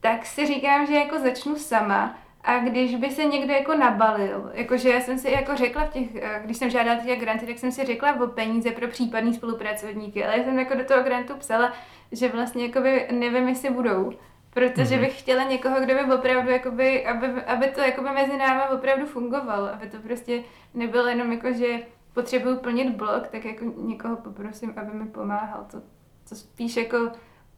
tak 0.00 0.26
si 0.26 0.46
říkám, 0.46 0.86
že 0.86 0.94
jako 0.94 1.18
začnu 1.18 1.56
sama 1.56 2.18
a 2.44 2.58
když 2.58 2.94
by 2.94 3.10
se 3.10 3.24
někdo 3.24 3.52
jako 3.52 3.74
nabalil, 3.74 4.50
jakože 4.54 4.90
já 4.90 5.00
jsem 5.00 5.18
si 5.18 5.30
jako 5.30 5.56
řekla 5.56 5.84
v 5.84 5.92
těch, 5.92 6.14
eh, 6.14 6.40
když 6.44 6.56
jsem 6.56 6.70
žádala 6.70 7.00
těch 7.00 7.20
granty, 7.20 7.46
tak 7.46 7.58
jsem 7.58 7.72
si 7.72 7.84
řekla 7.84 8.20
o 8.20 8.26
peníze 8.26 8.70
pro 8.70 8.88
případný 8.88 9.34
spolupracovníky, 9.34 10.24
ale 10.24 10.38
já 10.38 10.44
jsem 10.44 10.58
jako 10.58 10.74
do 10.74 10.84
toho 10.84 11.02
grantu 11.02 11.36
psala, 11.36 11.72
že 12.12 12.28
vlastně 12.28 12.66
jakoby 12.66 13.06
nevím, 13.10 13.48
jestli 13.48 13.70
budou, 13.70 14.12
protože 14.50 14.96
mm-hmm. 14.96 15.00
bych 15.00 15.18
chtěla 15.18 15.42
někoho, 15.42 15.80
kdo 15.80 15.94
by 15.94 16.12
opravdu, 16.14 16.50
jakoby, 16.50 17.06
aby, 17.06 17.26
aby 17.26 17.66
to 17.66 17.80
jakoby 17.80 18.10
mezi 18.10 18.36
námi 18.36 18.62
opravdu 18.74 19.06
fungovalo, 19.06 19.72
aby 19.74 19.86
to 19.86 19.96
prostě 19.96 20.42
nebylo 20.74 21.06
jenom 21.06 21.32
jako, 21.32 21.52
že 21.52 21.78
potřebuju 22.14 22.56
plnit 22.56 22.96
blok, 22.96 23.28
tak 23.28 23.44
jako 23.44 23.64
někoho 23.64 24.16
poprosím, 24.16 24.74
aby 24.76 24.98
mi 24.98 25.06
pomáhal. 25.06 25.66
To, 25.70 25.80
to 26.28 26.34
spíš 26.34 26.76
jako 26.76 27.10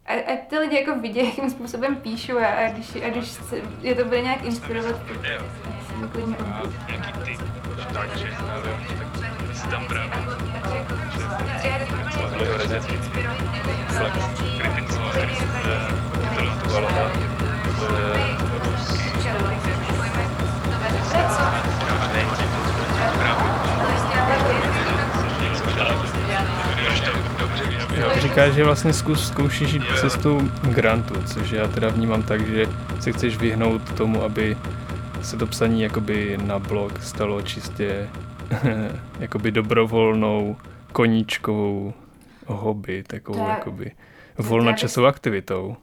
a, 0.07 0.13
a 0.13 0.37
ty 0.49 0.59
lidi 0.59 0.77
jako 0.77 1.01
vidí, 1.01 1.25
jakým 1.25 1.51
způsobem 1.51 1.97
píšu 1.97 2.39
a, 2.39 2.47
a 2.47 2.73
když, 2.73 2.97
a 2.97 3.11
když 3.11 3.29
se, 3.29 3.63
je 3.81 3.95
to 3.95 4.05
bude 4.05 4.21
nějak 4.21 4.45
inspirovat, 4.45 4.97
tak 4.97 5.17
mi 6.01 6.09
klidně 6.09 6.37
odbiju. 6.37 6.67
Nějaký 6.89 7.41
tak 28.09 28.33
právě, 28.35 28.53
že 28.53 28.65
vlastně 28.65 28.93
zkus, 28.93 29.29
zkoušíš 29.29 29.73
jít 29.73 29.83
cestou 30.01 30.41
grantu, 30.63 31.23
což 31.23 31.51
já 31.51 31.69
teda 31.69 31.89
vnímám 31.89 32.23
tak, 32.23 32.47
že 32.47 32.67
se 33.01 33.13
chceš 33.13 33.37
vyhnout 33.37 33.95
tomu, 33.97 34.23
aby 34.23 34.57
se 35.23 35.37
to 35.37 35.47
psaní 35.47 35.83
jakoby 35.83 36.39
na 36.45 36.59
blog 36.59 37.03
stalo 37.03 37.43
čistě 37.43 38.09
jakoby 39.21 39.51
dobrovolnou 39.51 40.57
koníčkovou 40.93 41.93
hobby, 42.47 43.03
takovou 43.03 43.45
to, 43.45 43.51
jakoby 43.51 43.93
volnočasovou 44.39 45.07
aktivitou. 45.07 45.77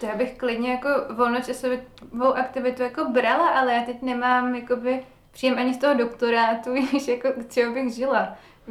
To 0.00 0.06
já 0.06 0.16
bych 0.16 0.38
klidně 0.38 0.70
jako 0.70 0.88
volnočasovou 1.16 2.32
aktivitu 2.34 2.82
jako 2.82 3.04
brala, 3.04 3.48
ale 3.48 3.74
já 3.74 3.82
teď 3.82 4.02
nemám 4.02 4.54
jakoby 4.54 5.00
příjem 5.32 5.58
ani 5.58 5.74
z 5.74 5.78
toho 5.78 5.94
doktorátu, 5.94 6.74
jako 7.08 7.28
čeho 7.48 7.74
bych 7.74 7.94
žila. 7.94 8.28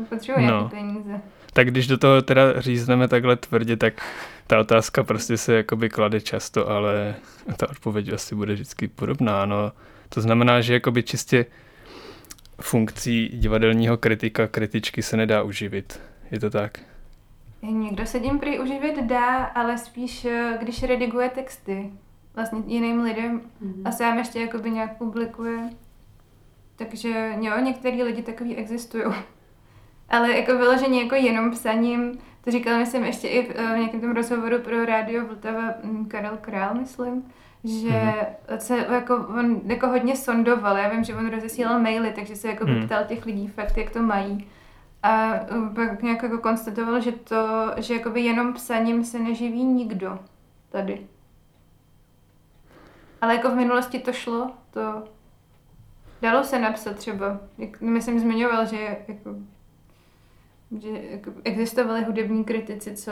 Potřebuji 0.09 0.41
no. 0.41 0.47
nějaké 0.47 0.75
peníze 0.75 1.21
tak 1.53 1.67
když 1.67 1.87
do 1.87 1.97
toho 1.97 2.21
teda 2.21 2.61
řízneme 2.61 3.07
takhle 3.07 3.35
tvrdě, 3.35 3.77
tak 3.77 3.93
ta 4.47 4.59
otázka 4.59 5.03
prostě 5.03 5.37
se 5.37 5.53
jakoby 5.53 5.89
klade 5.89 6.21
často, 6.21 6.69
ale 6.69 7.15
ta 7.57 7.69
odpověď 7.69 8.13
asi 8.13 8.35
bude 8.35 8.53
vždycky 8.53 8.87
podobná. 8.87 9.45
No. 9.45 9.71
To 10.09 10.21
znamená, 10.21 10.61
že 10.61 10.73
jakoby 10.73 11.03
čistě 11.03 11.45
funkcí 12.61 13.29
divadelního 13.33 13.97
kritika, 13.97 14.47
kritičky 14.47 15.01
se 15.01 15.17
nedá 15.17 15.43
uživit. 15.43 15.99
Je 16.31 16.39
to 16.39 16.49
tak? 16.49 16.79
Někdo 17.61 18.05
se 18.05 18.19
tím 18.19 18.39
prý 18.39 18.59
uživit 18.59 19.03
dá, 19.03 19.43
ale 19.43 19.77
spíš, 19.77 20.25
eh, 20.25 20.57
když 20.61 20.83
rediguje 20.83 21.29
texty 21.29 21.91
vlastně 22.35 22.61
jiným 22.67 23.01
lidem 23.01 23.41
mm-hmm. 23.41 23.81
a 23.85 23.91
sám 23.91 24.17
ještě 24.17 24.39
jakoby 24.39 24.71
nějak 24.71 24.97
publikuje. 24.97 25.69
Takže 26.75 27.33
jo, 27.41 27.59
některý 27.59 28.03
lidi 28.03 28.21
takový 28.21 28.55
existují 28.55 29.03
ale 30.09 30.37
jako 30.37 30.57
vyloženě 30.57 31.03
jako 31.03 31.15
jenom 31.15 31.51
psaním, 31.51 32.19
to 32.43 32.51
říkala 32.51 32.77
myslím 32.77 33.05
ještě 33.05 33.27
i 33.27 33.47
v, 33.47 33.55
eh, 33.55 33.75
v 33.75 33.77
nějakém 33.77 34.01
tom 34.01 34.11
rozhovoru 34.11 34.59
pro 34.59 34.85
rádio 34.85 35.25
Vltava 35.25 35.73
hm, 35.83 36.05
Karel 36.05 36.37
Král, 36.41 36.75
myslím, 36.75 37.23
že 37.63 37.89
mm-hmm. 37.89 38.57
se 38.57 38.77
jako, 38.77 39.15
on 39.15 39.61
jako 39.65 39.87
hodně 39.87 40.15
sondoval, 40.15 40.77
já 40.77 40.89
vím, 40.89 41.03
že 41.03 41.15
on 41.15 41.29
rozesílal 41.29 41.79
maily, 41.79 42.11
takže 42.11 42.35
se 42.35 42.47
jako 42.47 42.65
mm. 42.65 42.85
ptal 42.85 43.03
těch 43.03 43.25
lidí 43.25 43.47
fakt, 43.47 43.77
jak 43.77 43.89
to 43.89 44.01
mají. 44.01 44.47
A 45.03 45.33
eh, 45.33 45.45
pak 45.75 46.01
nějak 46.01 46.23
jako 46.23 46.37
konstatoval, 46.37 47.01
že 47.01 47.11
to, 47.11 47.71
že 47.77 47.93
jakoby 47.93 48.21
jenom 48.21 48.53
psaním 48.53 49.03
se 49.03 49.19
neživí 49.19 49.63
nikdo 49.63 50.19
tady. 50.69 51.07
Ale 53.21 53.35
jako 53.35 53.49
v 53.49 53.55
minulosti 53.55 53.99
to 53.99 54.13
šlo, 54.13 54.51
to 54.71 55.03
dalo 56.21 56.43
se 56.43 56.59
napsat 56.59 56.95
třeba. 56.95 57.39
Jak, 57.57 57.81
myslím, 57.81 58.19
zmiňoval, 58.19 58.65
že 58.65 58.97
jako 59.07 59.35
že 60.81 60.89
existovali 61.43 62.03
hudební 62.03 62.43
kritici, 62.43 62.95
co, 62.95 63.11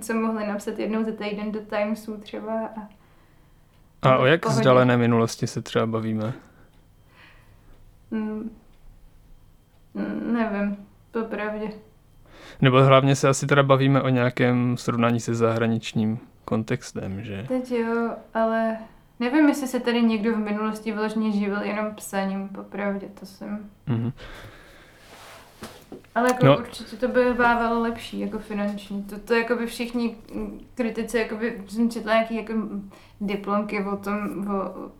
co 0.00 0.14
mohli 0.14 0.46
napsat 0.46 0.78
jednou 0.78 1.04
za 1.04 1.12
týden 1.12 1.52
do 1.52 1.60
Timesu 1.60 2.16
třeba. 2.16 2.70
A, 4.02 4.08
a 4.10 4.18
o 4.18 4.24
jak 4.24 4.42
pohodě. 4.42 4.60
vzdálené 4.60 4.96
minulosti 4.96 5.46
se 5.46 5.62
třeba 5.62 5.86
bavíme? 5.86 6.32
Hmm. 8.12 8.50
Nevím, 10.32 10.76
popravdě. 11.10 11.70
Nebo 12.60 12.82
hlavně 12.82 13.16
se 13.16 13.28
asi 13.28 13.46
teda 13.46 13.62
bavíme 13.62 14.02
o 14.02 14.08
nějakém 14.08 14.76
srovnání 14.76 15.20
se 15.20 15.34
zahraničním 15.34 16.18
kontextem, 16.44 17.24
že? 17.24 17.44
Teď 17.48 17.70
jo, 17.70 18.10
ale 18.34 18.76
nevím, 19.20 19.48
jestli 19.48 19.66
se 19.66 19.80
tady 19.80 20.02
někdo 20.02 20.32
v 20.34 20.38
minulosti 20.38 20.92
vyloženě 20.92 21.32
živil 21.32 21.62
jenom 21.62 21.94
psaním, 21.94 22.48
popravdě, 22.48 23.06
to 23.20 23.26
jsem... 23.26 23.70
Mm-hmm. 23.88 24.12
Ale 26.14 26.28
jako 26.28 26.46
no. 26.46 26.58
určitě 26.58 26.96
to 26.96 27.08
by 27.08 27.34
bávalo 27.34 27.82
lepší, 27.82 28.20
jako 28.20 28.38
finanční. 28.38 29.02
To, 29.02 29.18
to 29.18 29.34
jako 29.34 29.56
by 29.56 29.66
všichni 29.66 30.16
kritici, 30.74 31.18
jako 31.18 31.36
by 31.36 31.62
jsem 31.68 31.90
četla 31.90 32.12
nějaký 32.12 32.36
jako 32.36 32.52
diplomky 33.20 33.84
o 33.84 33.96
tom, 33.96 34.48
o, 34.48 34.90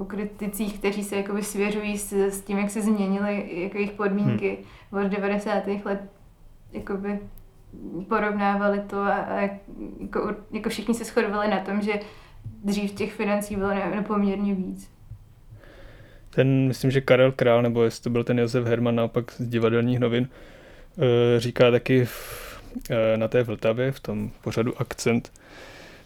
o 0.00 0.04
kriticích, 0.04 0.78
kteří 0.78 1.04
se 1.04 1.16
jakoby 1.16 1.42
svěřují 1.42 1.98
s, 1.98 2.12
s 2.12 2.40
tím, 2.40 2.58
jak 2.58 2.70
se 2.70 2.80
změnily 2.80 3.62
jako 3.62 3.76
jejich 3.76 3.92
podmínky 3.92 4.58
hmm. 4.92 5.04
od 5.04 5.08
90. 5.08 5.66
let. 5.84 6.10
Jakoby 6.72 7.18
porovnávali 8.08 8.80
to 8.86 8.98
a, 9.00 9.14
a 9.14 9.40
jako, 10.00 10.34
jako 10.50 10.68
všichni 10.68 10.94
se 10.94 11.04
shodovali 11.04 11.48
na 11.48 11.60
tom, 11.60 11.82
že 11.82 12.00
dřív 12.64 12.92
těch 12.92 13.14
financí 13.14 13.56
bylo 13.56 13.70
nepoměrně 13.74 14.54
víc. 14.54 14.93
Ten, 16.34 16.68
myslím, 16.68 16.90
že 16.90 17.00
Karel 17.00 17.32
Král, 17.32 17.62
nebo 17.62 17.84
jestli 17.84 18.02
to 18.02 18.10
byl 18.10 18.24
ten 18.24 18.38
Josef 18.38 18.64
Herman 18.66 18.94
naopak 18.94 19.32
z 19.32 19.46
divadelních 19.48 19.98
novin, 19.98 20.28
Eh, 20.98 21.40
říká 21.40 21.70
taky 21.70 22.04
v, 22.04 22.60
eh, 22.90 23.16
na 23.16 23.28
té 23.28 23.42
Vltavě, 23.42 23.92
v 23.92 24.00
tom 24.00 24.30
pořadu 24.40 24.80
Akcent, 24.80 25.32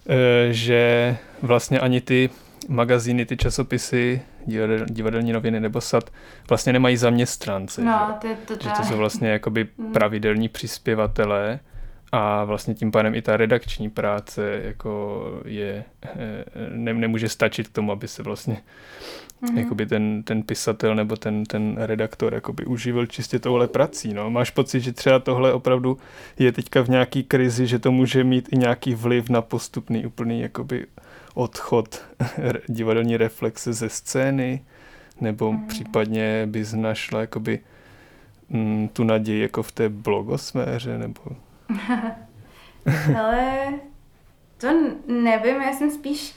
eh, 0.09 0.53
že 0.53 1.16
vlastně 1.43 1.81
ani 1.81 2.01
ty 2.01 2.31
magazíny, 2.68 3.26
ty 3.26 3.37
časopisy, 3.37 4.22
divadel, 4.47 4.87
divadelní 4.89 5.33
noviny 5.33 5.61
nebo 5.61 5.81
sad 5.81 6.11
vlastně 6.49 6.72
nemají 6.72 6.97
zaměstnance. 6.97 7.83
No, 7.83 8.18
že? 8.22 8.29
To, 8.47 8.57
to, 8.57 8.64
že 8.64 8.70
to 8.76 8.83
jsou 8.83 8.97
vlastně 8.97 9.29
jakoby 9.29 9.68
hmm. 9.79 9.93
pravidelní 9.93 10.49
přispěvatelé 10.49 11.61
a 12.13 12.45
vlastně 12.45 12.75
tím 12.75 12.91
pádem 12.91 13.15
i 13.15 13.23
ta 13.23 13.37
redakční 13.37 13.91
práce 13.91 14.61
jako 14.65 15.23
je, 15.45 15.85
ne, 16.75 16.95
nemůže 16.95 17.29
stačit 17.29 17.69
k 17.69 17.73
tomu, 17.73 17.93
aby 17.93 18.09
se 18.09 18.23
vlastně 18.23 18.63
mm-hmm. 19.43 19.59
jakoby 19.59 19.87
ten, 19.87 20.23
ten 20.23 20.43
pisatel 20.43 20.95
nebo 20.95 21.17
ten, 21.17 21.45
ten 21.45 21.77
redaktor 21.79 22.35
jakoby 22.35 22.65
uživil 22.65 23.07
čistě 23.07 23.39
touhle 23.39 23.69
prací. 23.69 24.15
No. 24.15 24.31
Máš 24.31 24.51
pocit, 24.51 24.81
že 24.81 24.93
třeba 24.93 25.19
tohle 25.19 25.53
opravdu 25.53 25.99
je 26.39 26.53
teďka 26.53 26.83
v 26.83 26.89
nějaký 26.89 27.25
krizi, 27.25 27.67
že 27.67 27.79
to 27.79 27.93
může 27.93 28.25
mít 28.25 28.49
i 28.53 28.57
nějaký 28.57 28.95
vliv 28.95 29.29
na 29.29 29.43
postupný 29.43 30.07
úplný 30.07 30.41
jakoby 30.41 30.87
odchod 31.35 32.03
divadelní 32.69 33.17
reflexe 33.17 33.73
ze 33.73 33.89
scény, 33.89 34.65
nebo 35.21 35.53
mm-hmm. 35.53 35.67
případně 35.67 36.47
bys 36.47 36.73
našla 36.73 37.21
jakoby 37.21 37.61
mm, 38.49 38.89
tu 38.93 39.05
naději 39.05 39.43
jako 39.43 39.63
v 39.63 39.73
té 39.73 39.89
blogosféře, 39.89 40.99
nebo... 40.99 41.21
Ale 43.19 43.69
to 44.59 44.66
nevím, 45.07 45.62
já 45.62 45.73
jsem 45.73 45.91
spíš 45.91 46.35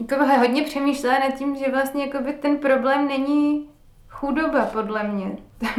jako 0.00 0.24
hodně 0.24 0.62
přemýšlela 0.62 1.18
nad 1.18 1.34
tím, 1.34 1.56
že 1.56 1.70
vlastně 1.70 2.04
jakoby 2.04 2.32
ten 2.32 2.56
problém 2.56 3.08
není 3.08 3.68
chudoba, 4.08 4.66
podle 4.66 5.02
mě. 5.02 5.36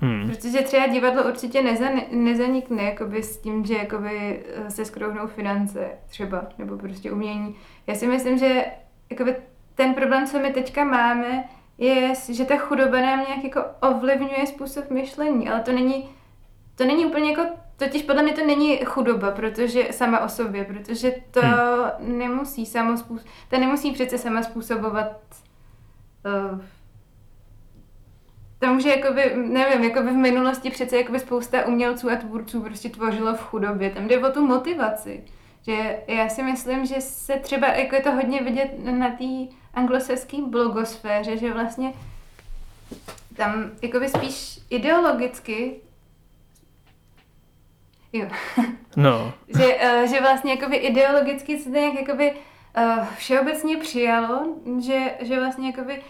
Hmm. 0.00 0.30
Protože 0.30 0.62
třeba 0.62 0.86
divadlo 0.86 1.24
určitě 1.24 1.62
nezan, 1.62 2.00
nezanikne 2.10 2.82
jakoby 2.82 3.22
s 3.22 3.38
tím, 3.38 3.64
že 3.66 3.74
jakoby 3.74 4.44
eh, 4.46 4.70
se 4.70 4.84
skrouhnou 4.84 5.26
finance 5.26 5.90
třeba, 6.06 6.46
nebo 6.58 6.78
prostě 6.78 7.12
umění. 7.12 7.54
Já 7.86 7.94
si 7.94 8.06
myslím, 8.06 8.38
že 8.38 8.64
jakoby 9.10 9.36
ten 9.74 9.94
problém, 9.94 10.26
co 10.26 10.38
my 10.38 10.50
teďka 10.50 10.84
máme, 10.84 11.44
je, 11.78 12.12
že 12.32 12.44
ta 12.44 12.56
chudoba 12.56 13.00
nám 13.00 13.18
nějak 13.18 13.44
jako 13.44 13.64
ovlivňuje 13.80 14.46
způsob 14.46 14.90
myšlení, 14.90 15.48
ale 15.48 15.60
to 15.60 15.72
není, 15.72 16.08
to 16.74 16.84
není 16.84 17.06
úplně 17.06 17.30
jako 17.30 17.42
Totiž 17.76 18.02
podle 18.02 18.22
mě 18.22 18.32
to 18.32 18.46
není 18.46 18.76
chudoba, 18.76 19.30
protože 19.30 19.88
sama 19.90 20.20
o 20.20 20.28
sobě, 20.28 20.64
protože 20.64 21.14
to 21.30 21.40
hmm. 21.40 22.18
nemusí 22.18 22.66
samo 22.66 22.96
způsob, 22.96 23.26
to 23.50 23.58
nemusí 23.58 23.92
přece 23.92 24.18
sama 24.18 24.42
způsobovat 24.42 25.20
uh, 26.52 26.60
tam 28.64 28.80
že 28.80 28.88
jakoby, 28.88 29.32
nevím, 29.36 29.84
jakoby 29.84 30.10
v 30.10 30.16
minulosti 30.16 30.70
přece 30.70 30.96
jakoby 30.96 31.20
spousta 31.20 31.66
umělců 31.66 32.10
a 32.10 32.16
tvůrců 32.16 32.60
prostě 32.60 32.88
tvořilo 32.88 33.34
v 33.34 33.40
chudobě. 33.40 33.90
Tam 33.90 34.08
jde 34.08 34.18
o 34.18 34.32
tu 34.32 34.46
motivaci. 34.46 35.24
Že 35.66 35.96
já 36.06 36.28
si 36.28 36.42
myslím, 36.42 36.86
že 36.86 37.00
se 37.00 37.36
třeba, 37.36 37.66
jako 37.66 37.94
je 37.94 38.00
to 38.00 38.12
hodně 38.12 38.42
vidět 38.42 38.70
na 38.84 39.10
té 39.10 39.54
anglosaské 39.74 40.36
blogosféře, 40.42 41.36
že 41.36 41.52
vlastně 41.52 41.92
tam 43.36 43.70
jakoby 43.82 44.08
spíš 44.08 44.60
ideologicky 44.70 45.76
Jo. 48.14 48.26
No. 48.96 49.32
že, 49.56 49.74
uh, 49.74 50.10
že 50.10 50.20
vlastně 50.20 50.52
jakoby 50.54 50.76
ideologicky 50.76 51.58
se 51.58 51.70
to 51.70 51.76
nějak 51.76 51.94
jakoby 51.94 52.32
uh, 52.32 53.06
všeobecně 53.16 53.76
přijalo, 53.76 54.56
že, 54.80 55.14
že 55.20 55.40
vlastně 55.40 55.66
jakoby 55.66 56.02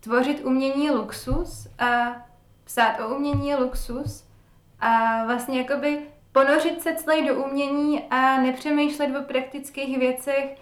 tvořit 0.00 0.44
umění 0.44 0.84
je 0.84 0.92
luxus 0.92 1.68
a 1.78 2.16
psát 2.64 3.00
o 3.00 3.16
umění 3.16 3.48
je 3.48 3.56
luxus 3.56 4.24
a 4.80 5.24
vlastně 5.26 5.58
jakoby 5.58 5.98
ponořit 6.32 6.82
se 6.82 6.94
celý 6.94 7.26
do 7.26 7.44
umění 7.44 8.02
a 8.10 8.40
nepřemýšlet 8.40 9.16
o 9.16 9.22
praktických 9.22 9.98
věcech 9.98 10.56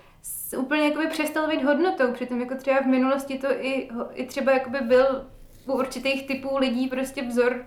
úplně 0.59 0.85
jakoby 0.89 1.07
přestal 1.07 1.49
být 1.49 1.65
hodnotou, 1.65 2.13
přitom 2.13 2.41
jako 2.41 2.55
třeba 2.55 2.81
v 2.81 2.87
minulosti 2.87 3.39
to 3.39 3.47
i, 3.51 3.89
i 4.13 4.27
třeba 4.27 4.53
jakoby 4.53 4.79
byl 4.81 5.27
u 5.67 5.73
určitých 5.73 6.27
typů 6.27 6.57
lidí 6.57 6.89
prostě 6.89 7.23
vzor 7.23 7.65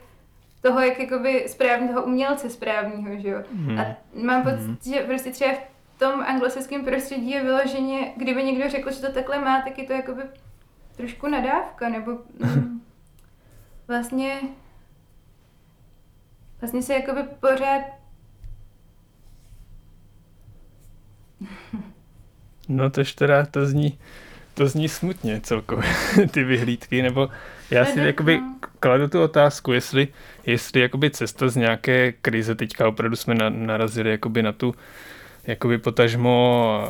toho, 0.64 0.80
jak 0.80 0.99
jakoby 0.99 1.45
správně, 1.47 1.88
toho 1.88 2.03
umělce 2.03 2.49
správního, 2.49 3.22
že 3.22 3.30
jo. 3.30 3.43
Hmm. 3.53 3.80
A 3.80 3.86
mám 4.14 4.43
pocit, 4.43 4.57
hmm. 4.57 4.78
že 4.84 4.99
prostě 4.99 5.32
třeba 5.32 5.51
v 5.95 5.99
tom 5.99 6.22
anglosaském 6.22 6.86
prostředí 6.86 7.32
je 7.32 7.43
vyloženě, 7.43 8.14
kdyby 8.18 8.43
někdo 8.43 8.70
řekl, 8.70 8.91
že 8.91 9.01
to 9.01 9.11
takhle 9.11 9.39
má, 9.39 9.61
tak 9.61 9.78
je 9.78 9.84
to 9.84 9.93
jakoby 9.93 10.22
trošku 10.97 11.28
nadávka, 11.28 11.89
nebo 11.89 12.11
mm, 12.39 12.82
vlastně 13.88 14.39
vlastně 16.61 16.82
se 16.82 16.93
jakoby 16.93 17.24
pořád 17.24 17.82
No 22.70 22.89
tož 22.89 23.14
teda 23.14 23.45
to 23.45 23.66
zní, 23.66 23.99
to 24.53 24.68
zní 24.68 24.89
smutně 24.89 25.41
celkově, 25.41 25.89
ty 26.32 26.43
vyhlídky, 26.43 27.01
nebo 27.01 27.30
já 27.72 27.86
si 27.86 27.99
jakoby 27.99 28.39
kladu 28.80 29.07
tu 29.07 29.22
otázku, 29.22 29.72
jestli, 29.72 30.07
jestli 30.45 30.82
jakoby 30.82 31.09
cesta 31.09 31.49
z 31.49 31.55
nějaké 31.55 32.11
krize, 32.11 32.55
teďka 32.55 32.88
opravdu 32.88 33.16
jsme 33.16 33.36
na, 33.36 33.49
narazili 33.49 34.09
jakoby 34.09 34.43
na 34.43 34.51
tu 34.51 34.76
jakoby 35.47 35.78
potažmo 35.78 36.88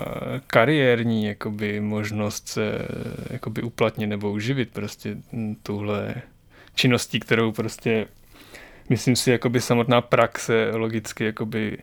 kariérní 0.48 1.26
jakoby 1.26 1.80
možnost 1.80 2.48
se 2.48 2.88
jakoby 3.30 3.62
uplatnit 3.62 4.08
nebo 4.08 4.32
uživit 4.32 4.70
prostě 4.74 5.18
tuhle 5.64 6.16
činností, 6.76 7.20
kterou 7.20 7.52
prostě 7.52 8.08
myslím 8.90 9.16
si, 9.16 9.32
jakoby 9.32 9.62
samotná 9.62 10.02
praxe 10.02 10.72
logicky 10.74 11.26
jakoby 11.26 11.78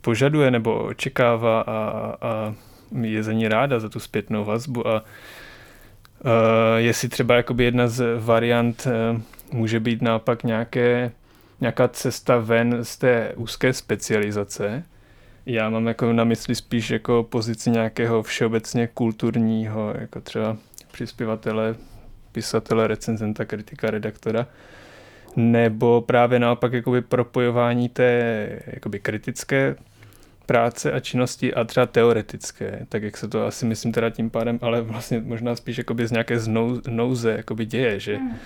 požaduje 0.00 0.50
nebo 0.50 0.84
očekává 0.84 1.60
a, 1.60 2.14
a 2.20 2.54
je 3.00 3.22
za 3.22 3.32
ní 3.32 3.48
ráda, 3.48 3.80
za 3.80 3.88
tu 3.88 4.00
zpětnou 4.00 4.44
vazbu 4.44 4.88
a 4.88 5.04
jestli 6.76 7.08
třeba 7.08 7.34
jakoby 7.34 7.64
jedna 7.64 7.88
z 7.88 8.18
variant 8.18 8.86
uh, 8.86 9.20
může 9.52 9.80
být 9.80 10.02
naopak 10.02 10.44
nějaké, 10.44 11.10
nějaká 11.60 11.88
cesta 11.88 12.38
ven 12.38 12.78
z 12.84 12.98
té 12.98 13.32
úzké 13.36 13.72
specializace. 13.72 14.82
Já 15.46 15.70
mám 15.70 15.86
jako 15.86 16.12
na 16.12 16.24
mysli 16.24 16.54
spíš 16.54 16.90
jako 16.90 17.26
pozici 17.30 17.70
nějakého 17.70 18.22
všeobecně 18.22 18.86
kulturního, 18.86 19.94
jako 19.98 20.20
třeba 20.20 20.56
přispěvatele, 20.92 21.74
pisatele, 22.32 22.86
recenzenta, 22.86 23.44
kritika, 23.44 23.90
redaktora, 23.90 24.46
nebo 25.36 26.00
právě 26.00 26.38
naopak 26.38 26.72
jakoby 26.72 27.02
propojování 27.02 27.88
té 27.88 28.48
jakoby 28.66 28.98
kritické 28.98 29.76
práce 30.50 30.92
a 30.92 31.00
činnosti 31.00 31.54
a 31.54 31.64
třeba 31.64 31.86
teoretické, 31.86 32.86
tak 32.88 33.02
jak 33.02 33.16
se 33.16 33.28
to 33.28 33.46
asi 33.46 33.66
myslím 33.66 33.92
teda 33.92 34.10
tím 34.10 34.30
pádem, 34.30 34.58
ale 34.62 34.80
vlastně 34.82 35.20
možná 35.20 35.56
spíš 35.56 35.78
jakoby 35.78 36.06
z 36.06 36.10
nějaké 36.10 36.38
nouze 36.88 37.32
jakoby 37.32 37.66
děje, 37.66 38.00
že 38.00 38.18
mm. 38.18 38.36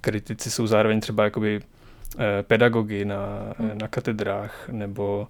kritici 0.00 0.50
jsou 0.50 0.66
zároveň 0.66 1.00
třeba 1.00 1.24
jakoby 1.24 1.60
eh, 2.18 2.42
pedagogy 2.42 3.04
na, 3.04 3.54
mm. 3.58 3.78
na 3.78 3.88
katedrách 3.88 4.68
nebo, 4.68 5.28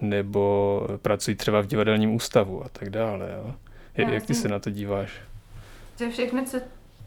nebo 0.00 0.86
pracují 1.02 1.36
třeba 1.36 1.60
v 1.60 1.66
divadelním 1.66 2.14
ústavu 2.14 2.64
a 2.64 2.68
tak 2.68 2.90
dále. 2.90 3.28
Jo. 3.36 3.54
Jak, 3.96 4.08
jak 4.08 4.26
ty 4.26 4.34
se 4.34 4.48
na 4.48 4.58
to 4.58 4.70
díváš? 4.70 5.20
To 5.98 6.10
všechno, 6.10 6.44
co 6.44 6.60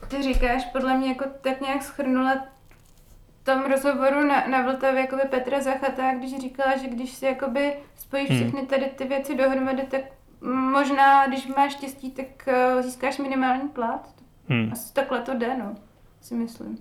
ty 0.08 0.24
říkáš, 0.24 0.66
podle 0.66 0.98
mě 0.98 1.08
jako 1.08 1.26
tak 1.42 1.62
nějak 1.62 1.84
schrnula 1.84 2.48
tom 3.48 3.66
rozhovoru 3.66 4.28
na, 4.28 4.48
na 4.48 4.62
Vltavě 4.62 5.02
jakoby 5.02 5.22
Petra 5.30 5.62
Zachata, 5.62 6.14
když 6.14 6.38
říkala, 6.38 6.78
že 6.78 6.88
když 6.88 7.14
si 7.14 7.26
jakoby 7.26 7.74
spojíš 7.96 8.30
hmm. 8.30 8.40
všechny 8.40 8.66
tady 8.66 8.86
ty 8.86 9.06
věci 9.06 9.36
dohromady, 9.36 9.84
tak 9.84 10.02
možná, 10.72 11.28
když 11.28 11.48
máš 11.48 11.72
štěstí, 11.72 12.12
tak 12.12 12.26
uh, 12.48 12.82
získáš 12.82 13.18
minimální 13.18 13.70
plat. 13.70 14.10
Hmm. 14.50 14.70
Asi 14.72 14.94
takhle 14.94 15.22
to 15.22 15.34
jde, 15.34 15.58
no, 15.58 15.76
si 16.22 16.36
myslím. 16.36 16.74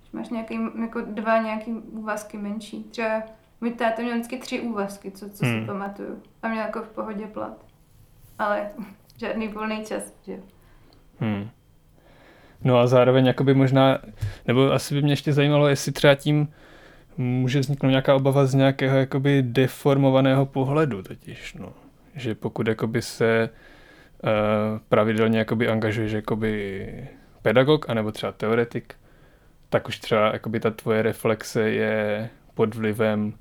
Když 0.00 0.12
máš 0.12 0.28
nějaký, 0.28 0.58
jako 0.80 1.00
dva 1.00 1.38
nějaký 1.38 1.72
úvazky 1.72 2.38
menší. 2.38 2.84
Třeba 2.84 3.22
můj 3.60 3.70
táta 3.70 4.02
měl 4.02 4.14
vždycky 4.14 4.38
tři 4.38 4.60
úvazky, 4.60 5.10
co, 5.10 5.30
co 5.30 5.46
hmm. 5.46 5.60
si 5.60 5.66
pamatuju. 5.66 6.22
A 6.42 6.48
měl 6.48 6.62
jako 6.62 6.82
v 6.82 6.88
pohodě 6.88 7.26
plat. 7.26 7.64
Ale 8.38 8.70
žádný 9.16 9.48
volný 9.48 9.84
čas, 9.84 10.02
že 10.26 10.42
Hmm. 11.18 11.48
No 12.64 12.78
a 12.78 12.86
zároveň 12.86 13.26
jakoby 13.26 13.54
možná, 13.54 13.98
nebo 14.46 14.72
asi 14.72 14.94
by 14.94 15.02
mě 15.02 15.12
ještě 15.12 15.32
zajímalo, 15.32 15.68
jestli 15.68 15.92
třeba 15.92 16.14
tím 16.14 16.48
může 17.16 17.60
vzniknout 17.60 17.90
nějaká 17.90 18.14
obava 18.14 18.46
z 18.46 18.54
nějakého 18.54 18.96
jakoby 18.96 19.42
deformovaného 19.42 20.46
pohledu 20.46 21.02
totiž, 21.02 21.54
no. 21.54 21.72
Že 22.14 22.34
pokud 22.34 22.66
jakoby 22.66 23.02
se 23.02 23.50
uh, 24.22 24.30
pravidelně 24.88 25.38
jakoby 25.38 25.68
angažuješ 25.68 26.12
jakoby 26.12 26.88
pedagog, 27.42 27.90
anebo 27.90 28.12
třeba 28.12 28.32
teoretik, 28.32 28.94
tak 29.68 29.88
už 29.88 29.98
třeba 29.98 30.32
jakoby 30.32 30.60
ta 30.60 30.70
tvoje 30.70 31.02
reflexe 31.02 31.70
je 31.70 32.30
pod 32.54 32.74
vlivem 32.74 33.26
uh, 33.26 33.32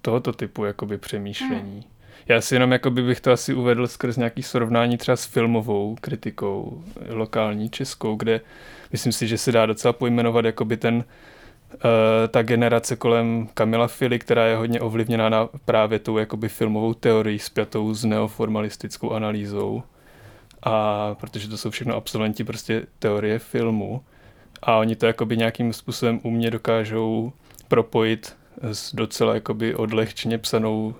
tohoto 0.00 0.32
typu 0.32 0.64
jakoby 0.64 0.98
přemýšlení. 0.98 1.80
Hmm. 1.80 1.93
Já 2.28 2.40
si 2.40 2.54
jenom 2.54 2.72
jako 2.72 2.90
bych 2.90 3.20
to 3.20 3.32
asi 3.32 3.54
uvedl 3.54 3.86
skrz 3.86 4.16
nějaký 4.16 4.42
srovnání 4.42 4.96
třeba 4.96 5.16
s 5.16 5.24
filmovou 5.24 5.96
kritikou 6.00 6.84
lokální 7.08 7.70
českou, 7.70 8.16
kde 8.16 8.40
myslím 8.92 9.12
si, 9.12 9.28
že 9.28 9.38
se 9.38 9.52
dá 9.52 9.66
docela 9.66 9.92
pojmenovat 9.92 10.44
jakoby 10.44 10.76
ten 10.76 10.94
uh, 10.94 11.80
ta 12.28 12.42
generace 12.42 12.96
kolem 12.96 13.48
Kamila 13.54 13.88
Fili, 13.88 14.18
která 14.18 14.46
je 14.46 14.56
hodně 14.56 14.80
ovlivněná 14.80 15.28
na 15.28 15.48
právě 15.64 15.98
tou 15.98 16.18
jakoby 16.18 16.48
filmovou 16.48 16.94
teorií 16.94 17.38
spjatou 17.38 17.94
s 17.94 18.04
neoformalistickou 18.04 19.10
analýzou. 19.10 19.82
A 20.62 21.14
protože 21.20 21.48
to 21.48 21.56
jsou 21.58 21.70
všechno 21.70 21.94
absolventi 21.94 22.44
prostě 22.44 22.86
teorie 22.98 23.38
filmu. 23.38 24.02
A 24.62 24.76
oni 24.76 24.96
to 24.96 25.06
jakoby 25.06 25.36
nějakým 25.36 25.72
způsobem 25.72 26.20
u 26.22 26.30
mě 26.30 26.50
dokážou 26.50 27.32
propojit 27.68 28.36
s 28.62 28.94
docela 28.94 29.34
jakoby 29.34 29.74
odlehčeně 29.74 30.38
psanou 30.38 30.94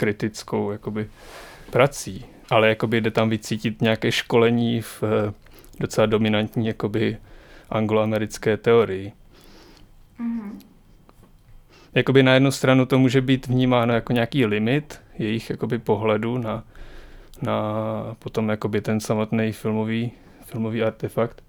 kritickou 0.00 0.70
jakoby, 0.70 1.08
prací, 1.70 2.24
ale 2.50 2.68
jakoby 2.68 3.00
jde 3.00 3.10
tam 3.10 3.30
vycítit 3.30 3.82
nějaké 3.82 4.12
školení 4.12 4.80
v 4.80 5.02
eh, 5.02 5.32
docela 5.80 6.06
dominantní 6.06 6.66
jakoby, 6.66 7.16
angloamerické 7.70 8.56
teorii. 8.56 9.12
Mm-hmm. 10.20 10.52
Jakoby 11.94 12.22
na 12.22 12.34
jednu 12.34 12.50
stranu 12.50 12.86
to 12.86 12.98
může 12.98 13.20
být 13.20 13.46
vnímáno 13.46 13.94
jako 13.94 14.12
nějaký 14.12 14.46
limit 14.46 15.00
jejich 15.18 15.50
jakoby, 15.50 15.78
pohledu 15.78 16.38
na, 16.38 16.64
na 17.42 17.56
potom 18.18 18.48
jakoby 18.48 18.80
ten 18.80 19.00
samotný 19.00 19.52
filmový, 19.52 20.12
filmový 20.44 20.82
artefakt, 20.82 21.44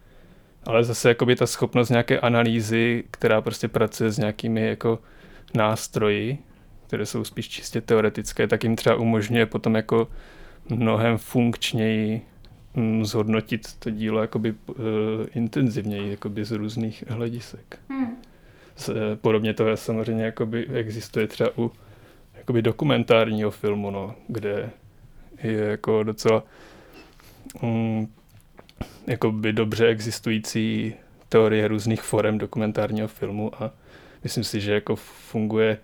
ale 0.65 0.83
zase 0.83 1.09
jakoby 1.09 1.35
ta 1.35 1.47
schopnost 1.47 1.89
nějaké 1.89 2.19
analýzy, 2.19 3.03
která 3.11 3.41
prostě 3.41 3.67
pracuje 3.67 4.11
s 4.11 4.17
nějakými 4.17 4.67
jako 4.67 4.99
nástroji, 5.53 6.37
které 6.91 7.05
jsou 7.05 7.23
spíš 7.23 7.49
čistě 7.49 7.81
teoretické, 7.81 8.47
tak 8.47 8.63
jim 8.63 8.75
třeba 8.75 8.95
umožňuje 8.95 9.45
potom 9.45 9.75
jako 9.75 10.07
mnohem 10.69 11.17
funkčněji 11.17 12.21
mm, 12.73 13.05
zhodnotit 13.05 13.75
to 13.79 13.89
dílo 13.89 14.21
jakoby 14.21 14.51
uh, 14.51 14.75
intenzivněji, 15.35 16.11
jakoby 16.11 16.45
z 16.45 16.51
různých 16.51 17.03
hledisek. 17.07 17.79
Hmm. 17.89 18.17
Eh, 18.89 19.15
podobně 19.15 19.53
to 19.53 19.77
samozřejmě 19.77 20.23
jakoby 20.23 20.67
existuje 20.67 21.27
třeba 21.27 21.49
u 21.57 21.71
jakoby 22.35 22.61
dokumentárního 22.61 23.51
filmu, 23.51 23.91
no, 23.91 24.15
kde 24.27 24.69
je 25.43 25.57
jako 25.57 26.03
docela 26.03 26.43
um, 27.61 28.07
jakoby 29.07 29.53
dobře 29.53 29.87
existující 29.87 30.93
teorie 31.29 31.67
různých 31.67 32.01
forem 32.01 32.37
dokumentárního 32.37 33.07
filmu 33.07 33.63
a 33.63 33.71
myslím 34.23 34.43
si, 34.43 34.61
že 34.61 34.73
jako 34.73 34.95
funguje 34.95 35.77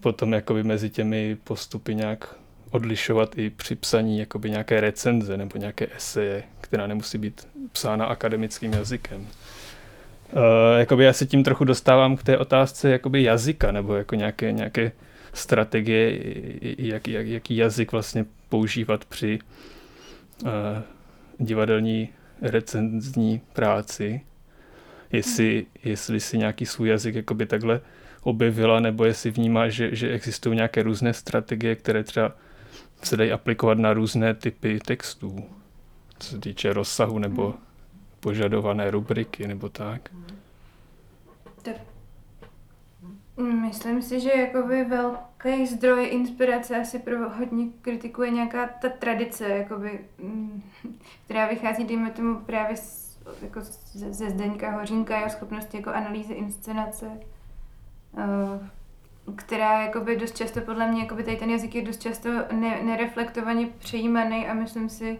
potom 0.00 0.32
jakoby 0.32 0.62
mezi 0.62 0.90
těmi 0.90 1.36
postupy 1.44 1.94
nějak 1.94 2.34
odlišovat 2.70 3.38
i 3.38 3.50
při 3.50 3.74
psaní 3.74 4.18
jakoby 4.18 4.50
nějaké 4.50 4.80
recenze 4.80 5.36
nebo 5.36 5.58
nějaké 5.58 5.86
eseje, 5.96 6.42
která 6.60 6.86
nemusí 6.86 7.18
být 7.18 7.48
psána 7.72 8.06
akademickým 8.06 8.72
jazykem. 8.72 9.20
Uh, 9.20 10.40
jakoby 10.78 11.04
já 11.04 11.12
se 11.12 11.26
tím 11.26 11.44
trochu 11.44 11.64
dostávám 11.64 12.16
k 12.16 12.22
té 12.22 12.38
otázce 12.38 12.90
jakoby 12.90 13.22
jazyka, 13.22 13.72
nebo 13.72 13.94
jako 13.94 14.14
nějaké, 14.14 14.52
nějaké 14.52 14.92
strategie, 15.32 16.18
jak, 16.78 17.08
jak, 17.08 17.26
jaký 17.26 17.56
jazyk 17.56 17.92
vlastně 17.92 18.24
používat 18.48 19.04
při 19.04 19.38
uh, 20.42 20.48
divadelní 21.38 22.08
recenzní 22.42 23.40
práci. 23.52 24.20
Jestli, 25.12 25.66
jestli 25.84 26.20
si 26.20 26.38
nějaký 26.38 26.66
svůj 26.66 26.88
jazyk 26.88 27.14
jakoby 27.14 27.46
takhle 27.46 27.80
objevila, 28.22 28.80
nebo 28.80 29.04
jestli 29.04 29.30
vnímá, 29.30 29.68
že, 29.68 29.96
že 29.96 30.12
existují 30.12 30.56
nějaké 30.56 30.82
různé 30.82 31.14
strategie, 31.14 31.76
které 31.76 32.04
třeba 32.04 32.32
se 33.02 33.16
dají 33.16 33.32
aplikovat 33.32 33.78
na 33.78 33.92
různé 33.92 34.34
typy 34.34 34.78
textů, 34.78 35.44
co 36.18 36.28
se 36.28 36.38
týče 36.38 36.72
rozsahu 36.72 37.18
nebo 37.18 37.54
požadované 38.20 38.90
rubriky 38.90 39.48
nebo 39.48 39.68
tak. 39.68 40.10
Tak 41.62 41.76
myslím 43.40 44.02
si, 44.02 44.20
že 44.20 44.30
jakoby 44.30 44.84
velký 44.84 45.66
zdroj 45.66 46.08
inspirace 46.10 46.80
asi 46.80 46.98
pro 46.98 47.30
hodně 47.30 47.66
kritiků 47.80 48.22
je 48.22 48.30
nějaká 48.30 48.66
ta 48.66 48.88
tradice, 48.88 49.48
jakoby, 49.48 50.00
mm, 50.18 50.62
která 51.24 51.48
vychází, 51.48 51.84
dejme 51.84 52.10
tomu, 52.10 52.36
právě 52.36 52.76
z, 52.76 53.18
jako 53.42 53.60
ze 53.84 54.30
Zdeňka 54.30 54.70
Hořínka, 54.70 55.18
jeho 55.18 55.30
schopnosti 55.30 55.76
jako 55.76 55.90
analýzy 55.90 56.32
inscenace, 56.32 57.06
která 59.36 59.82
jakoby 59.82 60.16
dost 60.16 60.36
často, 60.36 60.60
podle 60.60 60.86
mě, 60.86 61.02
jakoby 61.02 61.24
tady 61.24 61.36
ten 61.36 61.50
jazyk 61.50 61.74
je 61.74 61.84
dost 61.84 62.02
často 62.02 62.28
ne, 62.52 62.82
nereflektovaně 62.82 63.66
přejímaný 63.66 64.48
a 64.48 64.54
myslím 64.54 64.88
si, 64.88 65.18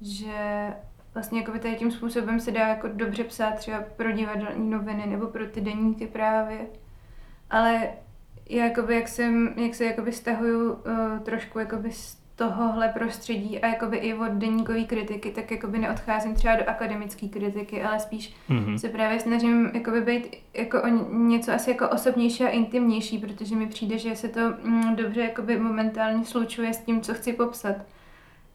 že 0.00 0.74
vlastně 1.14 1.40
jakoby 1.40 1.58
tady 1.58 1.76
tím 1.76 1.90
způsobem 1.90 2.40
se 2.40 2.50
dá 2.50 2.68
jako 2.68 2.88
dobře 2.88 3.24
psát 3.24 3.54
třeba 3.54 3.84
pro 3.96 4.12
divadelní 4.12 4.70
noviny 4.70 5.06
nebo 5.06 5.26
pro 5.26 5.46
ty 5.46 5.60
denníky 5.60 6.06
právě. 6.06 6.66
Ale 7.50 7.88
já 8.48 8.64
jakoby, 8.64 8.94
jak, 8.94 9.08
jsem, 9.08 9.54
jak 9.56 9.74
se 9.74 9.84
jakoby 9.84 10.12
stahuju 10.12 10.72
uh, 10.72 11.18
trošku 11.22 11.58
jakoby 11.58 11.92
z 11.92 12.25
tohohle 12.36 12.88
prostředí 12.88 13.60
a 13.60 13.66
jakoby 13.66 13.96
i 13.96 14.14
od 14.14 14.32
denníkové 14.32 14.84
kritiky, 14.84 15.30
tak 15.30 15.50
jakoby 15.50 15.78
neodcházím 15.78 16.34
třeba 16.34 16.56
do 16.56 16.68
akademické 16.68 17.28
kritiky, 17.28 17.82
ale 17.82 18.00
spíš 18.00 18.34
mm-hmm. 18.50 18.76
se 18.76 18.88
právě 18.88 19.20
snažím 19.20 19.70
jakoby 19.74 20.00
být 20.00 20.36
jako 20.54 20.82
o 20.82 20.86
něco 21.12 21.52
asi 21.52 21.70
jako 21.70 21.88
osobnější 21.88 22.44
a 22.44 22.48
intimnější, 22.48 23.18
protože 23.18 23.56
mi 23.56 23.66
přijde, 23.66 23.98
že 23.98 24.16
se 24.16 24.28
to 24.28 24.40
mm, 24.40 24.96
dobře 24.96 25.20
jakoby 25.20 25.58
momentálně 25.58 26.24
slučuje 26.24 26.74
s 26.74 26.78
tím, 26.78 27.00
co 27.00 27.14
chci 27.14 27.32
popsat. 27.32 27.76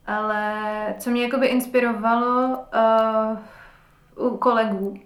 Ale 0.07 0.95
co 0.99 1.09
mě 1.09 1.23
jakoby 1.23 1.47
inspirovalo 1.47 2.57
uh, 4.17 4.27
u 4.27 4.37
kolegů, 4.37 4.99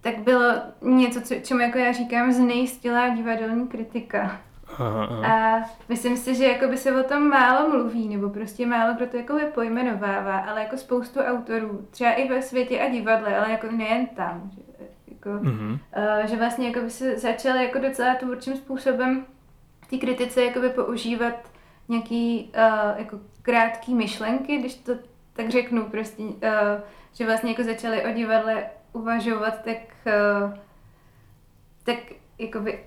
tak 0.00 0.18
bylo 0.18 0.52
něco, 0.82 1.20
co, 1.20 1.34
čemu 1.34 1.60
jako 1.60 1.78
já 1.78 1.92
říkám 1.92 2.32
znejistilá 2.32 3.08
divadelní 3.08 3.68
kritika. 3.68 4.40
Aha, 4.78 5.04
aha. 5.04 5.26
A 5.26 5.64
myslím 5.88 6.16
si, 6.16 6.34
že 6.34 6.44
jakoby 6.44 6.76
se 6.76 7.00
o 7.00 7.02
tom 7.02 7.28
málo 7.28 7.68
mluví, 7.68 8.08
nebo 8.08 8.30
prostě 8.30 8.66
málo 8.66 8.94
kdo 8.94 9.06
to 9.06 9.16
jakoby 9.16 9.44
pojmenovává, 9.44 10.38
ale 10.38 10.62
jako 10.62 10.76
spoustu 10.76 11.20
autorů, 11.20 11.86
třeba 11.90 12.12
i 12.12 12.28
ve 12.28 12.42
světě 12.42 12.80
a 12.80 12.88
divadle, 12.88 13.36
ale 13.36 13.50
jako 13.50 13.66
nejen 13.70 14.06
tam. 14.06 14.50
Že, 14.54 14.62
jako, 15.08 15.28
mm-hmm. 15.28 15.72
uh, 15.72 16.26
že 16.26 16.36
vlastně 16.36 16.68
jakoby 16.68 16.90
se 16.90 17.18
začaly 17.18 17.64
jako 17.64 17.78
docela 17.78 18.14
tvůrčím 18.14 18.56
způsobem 18.56 19.26
ty 19.90 19.98
kritice 19.98 20.44
jakoby 20.44 20.68
používat 20.68 21.34
nějaký 21.88 22.52
uh, 22.56 22.98
jako 22.98 23.18
krátký 23.42 23.94
myšlenky, 23.94 24.56
když 24.56 24.74
to 24.74 24.92
tak 25.32 25.50
řeknu 25.50 25.84
prostě, 25.84 26.22
uh, 26.22 26.32
že 27.12 27.26
vlastně 27.26 27.50
jako 27.50 27.62
začali 27.62 28.04
o 28.04 28.12
divadle 28.12 28.64
uvažovat, 28.92 29.62
tak, 29.64 29.78
uh, 30.06 30.54
tak 31.84 31.98
jakoby 32.38 32.78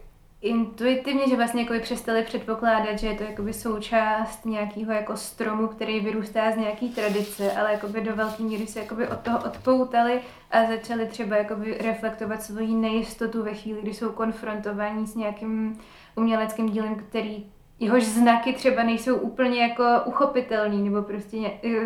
intuitivně, 0.46 1.30
že 1.30 1.36
vlastně 1.36 1.62
jakoby 1.62 1.80
přestali 1.80 2.24
předpokládat, 2.24 3.00
že 3.00 3.08
je 3.08 3.18
to 3.18 3.24
jakoby 3.24 3.54
součást 3.54 4.46
nějakého 4.46 4.92
jako 4.92 5.18
stromu, 5.18 5.68
který 5.68 6.00
vyrůstá 6.00 6.52
z 6.52 6.58
nějaký 6.58 6.90
tradice, 6.90 7.52
ale 7.52 7.72
jakoby 7.72 8.02
do 8.02 8.16
velké 8.16 8.44
míry 8.44 8.68
se 8.68 8.80
jakoby 8.80 9.08
od 9.08 9.20
toho 9.20 9.40
odpoutali 9.46 10.22
a 10.52 10.66
začali 10.66 11.06
třeba 11.06 11.38
jakoby 11.38 11.78
reflektovat 11.82 12.44
svoji 12.44 12.76
nejistotu 12.76 13.44
ve 13.44 13.54
chvíli, 13.54 13.82
kdy 13.82 13.94
jsou 13.94 14.12
konfrontovaní 14.12 15.08
s 15.08 15.16
nějakým 15.16 15.80
uměleckým 16.16 16.70
dílem, 16.70 16.96
který 16.96 17.46
jehož 17.80 18.04
znaky 18.04 18.54
třeba 18.54 18.84
nejsou 18.84 19.16
úplně 19.16 19.62
jako 19.62 19.84
uchopitelný, 20.06 20.90
nebo 20.90 21.02
prostě, 21.02 21.38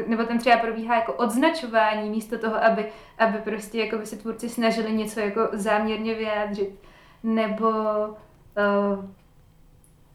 nebo 0.07 0.24
tam 0.24 0.38
třeba 0.39 0.57
probíhá 0.57 0.95
jako 0.95 1.14
odznačování 1.14 2.10
místo 2.10 2.38
toho, 2.38 2.64
aby, 2.64 2.86
aby 3.18 3.38
prostě 3.38 3.80
jako 3.80 3.97
by 3.97 4.05
se 4.05 4.16
tvůrci 4.16 4.49
snažili 4.49 4.91
něco 4.91 5.20
jako 5.20 5.41
záměrně 5.53 6.14
vyjádřit, 6.14 6.80
nebo 7.24 7.68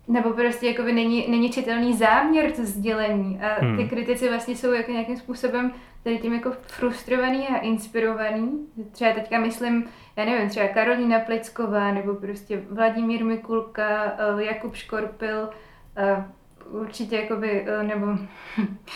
nebo 0.08 0.30
prostě 0.32 0.66
jako 0.66 0.82
by 0.82 0.92
není, 0.92 1.30
není 1.30 1.50
čitelný 1.50 1.96
záměr 1.96 2.52
to 2.52 2.64
sdělení 2.64 3.40
a 3.40 3.60
ty 3.60 3.66
hmm. 3.66 3.88
kritici 3.88 4.28
vlastně 4.28 4.56
jsou 4.56 4.72
jako 4.72 4.90
nějakým 4.90 5.16
způsobem 5.16 5.72
tady 6.04 6.18
tím 6.18 6.34
jako 6.34 6.52
frustrovaný 6.62 7.48
a 7.48 7.56
inspirovaný. 7.56 8.66
Třeba 8.92 9.12
teďka 9.12 9.38
myslím, 9.38 9.84
já 10.16 10.24
nevím, 10.24 10.48
třeba 10.48 10.68
Karolína 10.68 11.20
Plicková 11.20 11.92
nebo 11.92 12.14
prostě 12.14 12.62
Vladimír 12.70 13.24
Mikulka, 13.24 14.04
eh, 14.38 14.44
Jakub 14.44 14.74
Škorpil, 14.74 15.50
eh, 15.96 16.24
určitě 16.70 17.16
jakoby, 17.16 17.66
eh, 17.68 17.82
nebo 17.82 18.06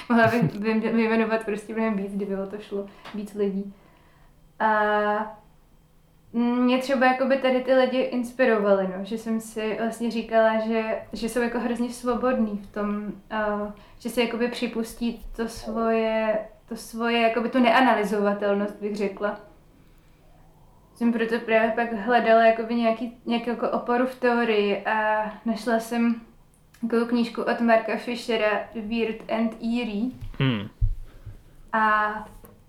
mohla 0.09 0.27
bych 0.27 0.43
vyjmenovat 0.93 1.45
prostě 1.45 1.75
mnohem 1.75 1.97
víc, 1.97 2.13
kdyby 2.13 2.37
o 2.37 2.47
to 2.47 2.59
šlo 2.59 2.87
víc 3.15 3.35
lidí. 3.35 3.75
A 4.61 5.39
mě 6.39 6.79
třeba 6.79 7.07
jakoby 7.07 7.37
tady 7.37 7.61
ty 7.61 7.75
lidi 7.75 7.99
inspirovaly, 7.99 8.89
no, 8.99 9.05
že 9.05 9.19
jsem 9.19 9.41
si 9.41 9.77
vlastně 9.81 10.11
říkala, 10.11 10.59
že, 10.67 10.83
že 11.13 11.29
jsou 11.29 11.41
jako 11.41 11.61
hrozně 11.61 11.91
svobodní 11.91 12.59
v 12.59 12.67
tom, 12.75 13.07
uh, 13.07 13.71
že 13.99 14.09
si 14.09 14.21
jakoby 14.21 14.49
připustí 14.49 15.27
to 15.37 15.49
svoje, 15.49 16.39
to 16.69 16.77
svoje, 16.77 17.21
jakoby 17.21 17.49
tu 17.49 17.59
neanalyzovatelnost, 17.59 18.81
bych 18.81 18.97
řekla 18.97 19.41
jsem 20.99 21.13
proto 21.13 21.39
právě 21.39 21.71
pak 21.71 21.93
hledala 21.93 22.47
jakoby 22.47 22.75
nějaký, 22.75 23.13
nějaký 23.27 23.51
jako 23.51 23.71
oporu 23.71 24.07
v 24.07 24.15
teorii 24.15 24.85
a 24.85 25.25
našla 25.45 25.79
jsem 25.79 26.21
takovou 26.81 27.07
knížku 27.07 27.43
od 27.43 27.61
Marka 27.61 27.97
Fischera 27.97 28.61
Weird 28.75 29.31
and 29.31 29.53
Eerie. 29.63 30.11
Hmm. 30.39 30.69
A 31.73 32.15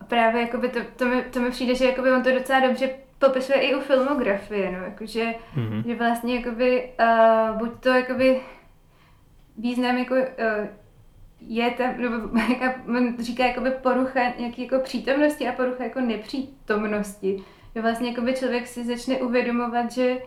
právě 0.08 0.42
jakoby 0.42 0.70
to, 0.70 0.80
to, 0.96 1.06
mi, 1.06 1.22
to 1.22 1.40
mi 1.40 1.52
přijde, 1.52 1.76
že 1.76 1.86
jakoby 1.86 2.12
on 2.12 2.24
to 2.24 2.32
docela 2.32 2.60
dobře 2.60 2.90
popisuje 3.20 3.60
i 3.60 3.76
u 3.76 3.80
filmografie, 3.80 4.72
no, 4.72 4.78
jakože, 4.78 5.34
mm-hmm. 5.56 5.88
že 5.88 5.96
vlastně 5.96 6.36
jakoby, 6.36 6.90
uh, 7.00 7.58
buď 7.58 7.70
to 7.80 7.90
jakoby 7.90 8.42
význam 9.58 9.98
jako 9.98 10.14
uh, 10.14 10.22
je 11.42 11.72
tam, 11.72 12.02
nebo 12.02 12.38
jaká, 12.50 12.82
on 12.88 13.16
říká 13.20 13.46
jakoby 13.46 13.72
porucha 13.72 14.20
nějaký 14.40 14.64
jako 14.64 14.80
přítomnosti 14.80 15.48
a 15.48 15.52
porucha 15.52 15.84
jako 15.84 16.00
nepřítomnosti 16.02 17.44
že 17.76 17.82
vlastně 17.82 18.10
jakoby 18.10 18.34
člověk 18.34 18.68
si 18.68 18.86
začne 18.86 19.18
uvědomovat, 19.18 19.92
že, 19.92 20.18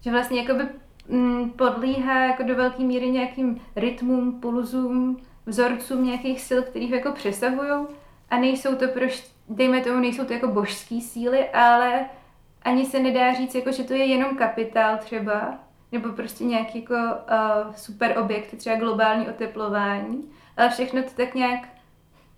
že 0.00 0.10
vlastně 0.10 0.40
jakoby 0.40 0.64
mm, 1.08 1.50
podlíhá 1.50 2.26
jako 2.26 2.42
do 2.42 2.54
velké 2.54 2.82
míry 2.82 3.10
nějakým 3.10 3.60
rytmům, 3.76 4.40
pulzům, 4.40 5.20
vzorcům 5.46 6.04
nějakých 6.04 6.40
sil, 6.48 6.60
kterých 6.62 6.90
jako 6.90 7.12
přesahují 7.12 7.86
a 8.30 8.38
nejsou 8.38 8.74
to 8.74 8.88
proš, 8.88 9.30
dejme 9.48 9.80
tomu, 9.80 10.00
nejsou 10.00 10.24
to 10.24 10.32
jako 10.32 10.48
božský 10.48 11.00
síly, 11.00 11.48
ale 11.48 12.06
ani 12.62 12.84
se 12.84 13.00
nedá 13.00 13.34
říct, 13.34 13.54
jako, 13.54 13.72
že 13.72 13.84
to 13.84 13.94
je 13.94 14.04
jenom 14.04 14.36
kapitál 14.36 14.98
třeba, 14.98 15.58
nebo 15.92 16.08
prostě 16.08 16.44
nějaký 16.44 16.80
jako 16.80 16.94
uh, 16.94 17.74
super 17.74 18.18
objekty, 18.18 18.56
třeba 18.56 18.76
globální 18.76 19.28
oteplování, 19.28 20.30
ale 20.56 20.70
všechno 20.70 21.02
to 21.02 21.10
tak 21.16 21.34
nějak 21.34 21.68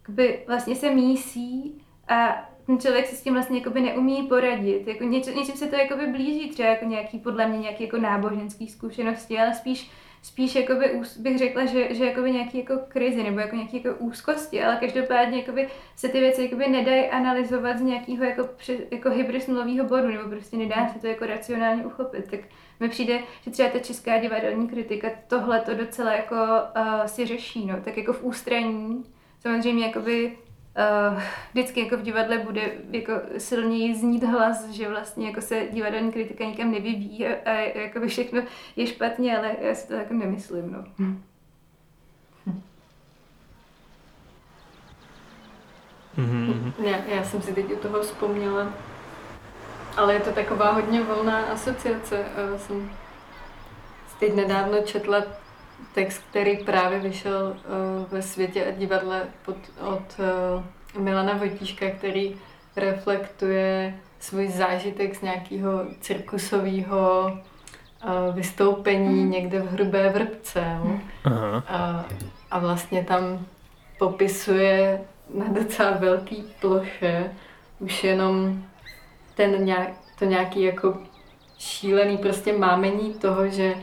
by 0.09 0.45
vlastně 0.47 0.77
se 0.77 0.91
mísí 0.91 1.83
a 2.09 2.49
ten 2.67 2.79
člověk 2.79 3.07
si 3.07 3.17
s 3.17 3.23
tím 3.23 3.35
vlastně 3.35 3.59
jakoby 3.59 3.81
neumí 3.81 4.23
poradit. 4.23 4.87
Jako 4.87 5.05
něč, 5.05 5.27
něčem 5.27 5.57
se 5.57 5.67
to 5.67 5.77
jakoby 5.77 6.07
blíží 6.07 6.51
třeba 6.51 6.69
jako 6.69 6.85
nějaký, 6.85 7.19
podle 7.19 7.47
mě 7.47 7.59
nějaký 7.59 7.85
jako 7.85 7.97
náboženský 7.97 8.69
zkušenosti, 8.69 9.39
ale 9.39 9.55
spíš 9.55 9.91
spíš 10.23 10.55
jakoby, 10.55 11.01
bych 11.19 11.39
řekla, 11.39 11.65
že, 11.65 11.95
že 11.95 12.05
jakoby 12.05 12.33
nějaký 12.33 12.59
jako 12.59 12.75
krizi 12.89 13.23
nebo 13.23 13.41
jako 13.41 13.57
nějaký 13.57 13.83
jako 13.85 13.99
úzkosti, 13.99 14.63
ale 14.63 14.77
každopádně 14.77 15.39
jakoby 15.39 15.69
se 15.97 16.09
ty 16.09 16.21
věci 16.21 16.43
jakoby 16.43 16.69
nedají 16.69 17.07
analyzovat 17.07 17.79
z 17.79 17.83
nějakého 17.83 18.25
jako, 18.25 18.49
jako 18.91 19.11
hybris 19.11 19.47
nulového 19.47 19.85
bodu, 19.89 20.09
nebo 20.09 20.31
prostě 20.31 20.57
nedá 20.57 20.89
se 20.89 20.99
to 20.99 21.07
jako 21.07 21.27
racionálně 21.27 21.87
uchopit. 21.87 22.31
Tak 22.31 22.41
mi 22.81 22.89
přijde, 22.89 23.21
že 23.45 23.51
třeba 23.51 23.69
ta 23.69 23.79
česká 23.79 24.19
divadelní 24.19 24.69
kritika 24.69 25.09
tohle 25.29 25.61
to 25.61 25.75
docela 25.75 26.13
jako 26.13 26.35
uh, 26.35 27.05
si 27.07 27.27
řeší, 27.27 27.67
no, 27.67 27.81
tak 27.85 27.97
jako 27.97 28.13
v 28.13 28.25
ústraní. 28.25 29.05
Samozřejmě 29.41 29.87
jakoby 29.87 30.37
uh, 31.13 31.23
vždycky 31.51 31.81
jako 31.81 31.97
v 31.97 32.03
divadle 32.03 32.39
bude 32.39 32.73
jako 32.91 33.13
silněji 33.39 33.95
znít 33.95 34.25
hlas, 34.25 34.69
že 34.69 34.89
vlastně 34.89 35.27
jako 35.27 35.41
se 35.41 35.67
divadelní 35.71 36.13
kritika 36.13 36.45
nikam 36.45 36.71
nevyvíjí 36.71 37.27
a, 37.27 37.51
a 37.51 37.53
jako 37.79 38.01
by 38.01 38.09
všechno 38.09 38.43
je 38.77 38.87
špatně, 38.87 39.39
ale 39.39 39.57
já 39.61 39.75
si 39.75 39.89
to 39.89 39.95
jako 39.95 40.15
nemyslím. 40.15 40.73
No. 40.73 40.85
Hmm. 40.99 41.23
Mm-hmm. 46.19 46.73
Já, 46.79 46.97
já 46.97 47.25
jsem 47.25 47.43
si 47.43 47.55
teď 47.55 47.73
u 47.73 47.77
toho 47.77 48.03
vzpomněla 48.03 48.73
ale 49.97 50.15
je 50.15 50.21
to 50.21 50.33
taková 50.33 50.73
hodně 50.73 51.03
volná 51.03 51.43
asociace. 51.43 52.19
Uh, 52.19 52.59
jsem 52.59 52.91
teď 54.21 54.35
nedávno 54.35 54.81
četla 54.83 55.23
text, 55.95 56.23
který 56.31 56.57
právě 56.57 57.01
vyšel 57.01 57.57
uh, 57.57 58.11
ve 58.11 58.23
světě 58.23 58.67
a 58.67 58.71
divadle 58.71 59.23
pod, 59.45 59.57
od 59.81 60.17
uh, 60.95 61.03
Milana 61.03 61.35
Vojtíška, 61.35 61.91
který 61.91 62.37
reflektuje 62.77 63.95
svůj 64.21 64.49
zážitek 64.49 65.15
z 65.15 65.23
nějakého 65.23 65.71
cirkusového 66.01 67.33
uh, 68.05 68.35
vystoupení 68.35 69.25
mm. 69.25 69.31
někde 69.31 69.61
v 69.61 69.73
Hrubé 69.73 70.09
Vrbce. 70.09 70.65
Aha. 71.25 71.65
A, 71.69 72.05
a 72.51 72.59
vlastně 72.59 73.05
tam 73.05 73.47
popisuje 73.99 75.01
na 75.35 75.49
docela 75.49 75.91
velký 75.91 76.45
ploše 76.61 77.31
už 77.79 78.05
jenom 78.05 78.63
ten 79.35 79.65
nějak, 79.65 79.89
to 80.19 80.25
nějaký 80.25 80.63
jako 80.63 80.99
šílený 81.59 82.19
prostě 82.19 82.53
mámení 82.53 83.15
toho, 83.15 83.49
že 83.49 83.75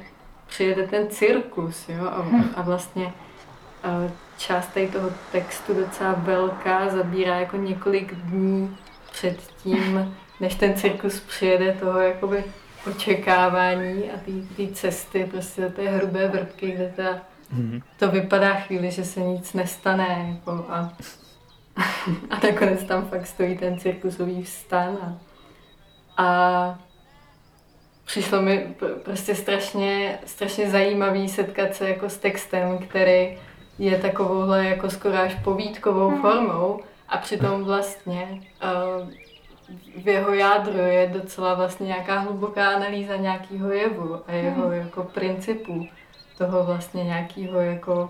přijede 0.47 0.87
ten 0.87 1.09
cirkus, 1.09 1.89
jo, 1.89 2.05
a, 2.05 2.25
a 2.55 2.61
vlastně 2.61 3.13
a 3.83 4.11
část 4.37 4.67
tady 4.67 4.87
toho 4.87 5.09
textu 5.31 5.73
docela 5.73 6.13
velká, 6.13 6.89
zabírá 6.89 7.35
jako 7.35 7.57
několik 7.57 8.15
dní 8.15 8.77
před 9.11 9.41
tím, 9.63 10.15
než 10.39 10.55
ten 10.55 10.75
cirkus 10.75 11.19
přijede, 11.19 11.73
toho 11.73 11.99
jakoby 11.99 12.43
očekávání 12.87 14.11
a 14.11 14.17
ty 14.55 14.67
cesty 14.67 15.25
prostě 15.31 15.61
do 15.61 15.69
té 15.69 15.89
hrubé 15.89 16.27
vrbky, 16.27 16.71
kde 16.71 16.93
ta, 16.95 17.21
mm-hmm. 17.55 17.81
to 17.99 18.11
vypadá 18.11 18.53
chvíli, 18.53 18.91
že 18.91 19.05
se 19.05 19.19
nic 19.19 19.53
nestane 19.53 20.33
jako 20.35 20.65
a, 20.69 20.93
a 22.29 22.39
nakonec 22.43 22.83
tam 22.83 23.05
fakt 23.05 23.27
stojí 23.27 23.57
ten 23.57 23.79
cirkusový 23.79 24.43
vstan 24.43 24.97
a, 25.01 25.17
a 26.23 26.79
přišlo 28.07 28.41
mi 28.41 28.75
prostě 29.03 29.35
strašně, 29.35 30.19
strašně 30.25 30.69
zajímavý 30.69 31.29
setkat 31.29 31.75
se 31.75 31.89
jako 31.89 32.09
s 32.09 32.17
textem, 32.17 32.77
který 32.77 33.37
je 33.79 33.97
takovouhle 33.97 34.65
jako 34.65 34.89
skoro 34.89 35.17
až 35.17 35.35
povídkovou 35.43 36.11
mhm. 36.11 36.21
formou 36.21 36.79
a 37.09 37.17
přitom 37.17 37.63
vlastně 37.63 38.41
uh, 38.63 39.09
v 40.03 40.07
jeho 40.07 40.33
jádru 40.33 40.77
je 40.77 41.09
docela 41.13 41.53
vlastně 41.53 41.87
nějaká 41.87 42.19
hluboká 42.19 42.69
analýza 42.69 43.15
nějakého 43.15 43.71
jevu 43.71 44.21
a 44.27 44.31
jeho 44.31 44.67
mhm. 44.67 44.77
jako 44.77 45.03
principů 45.03 45.87
toho 46.37 46.63
vlastně 46.63 47.03
nějakého 47.03 47.61
jako 47.61 48.09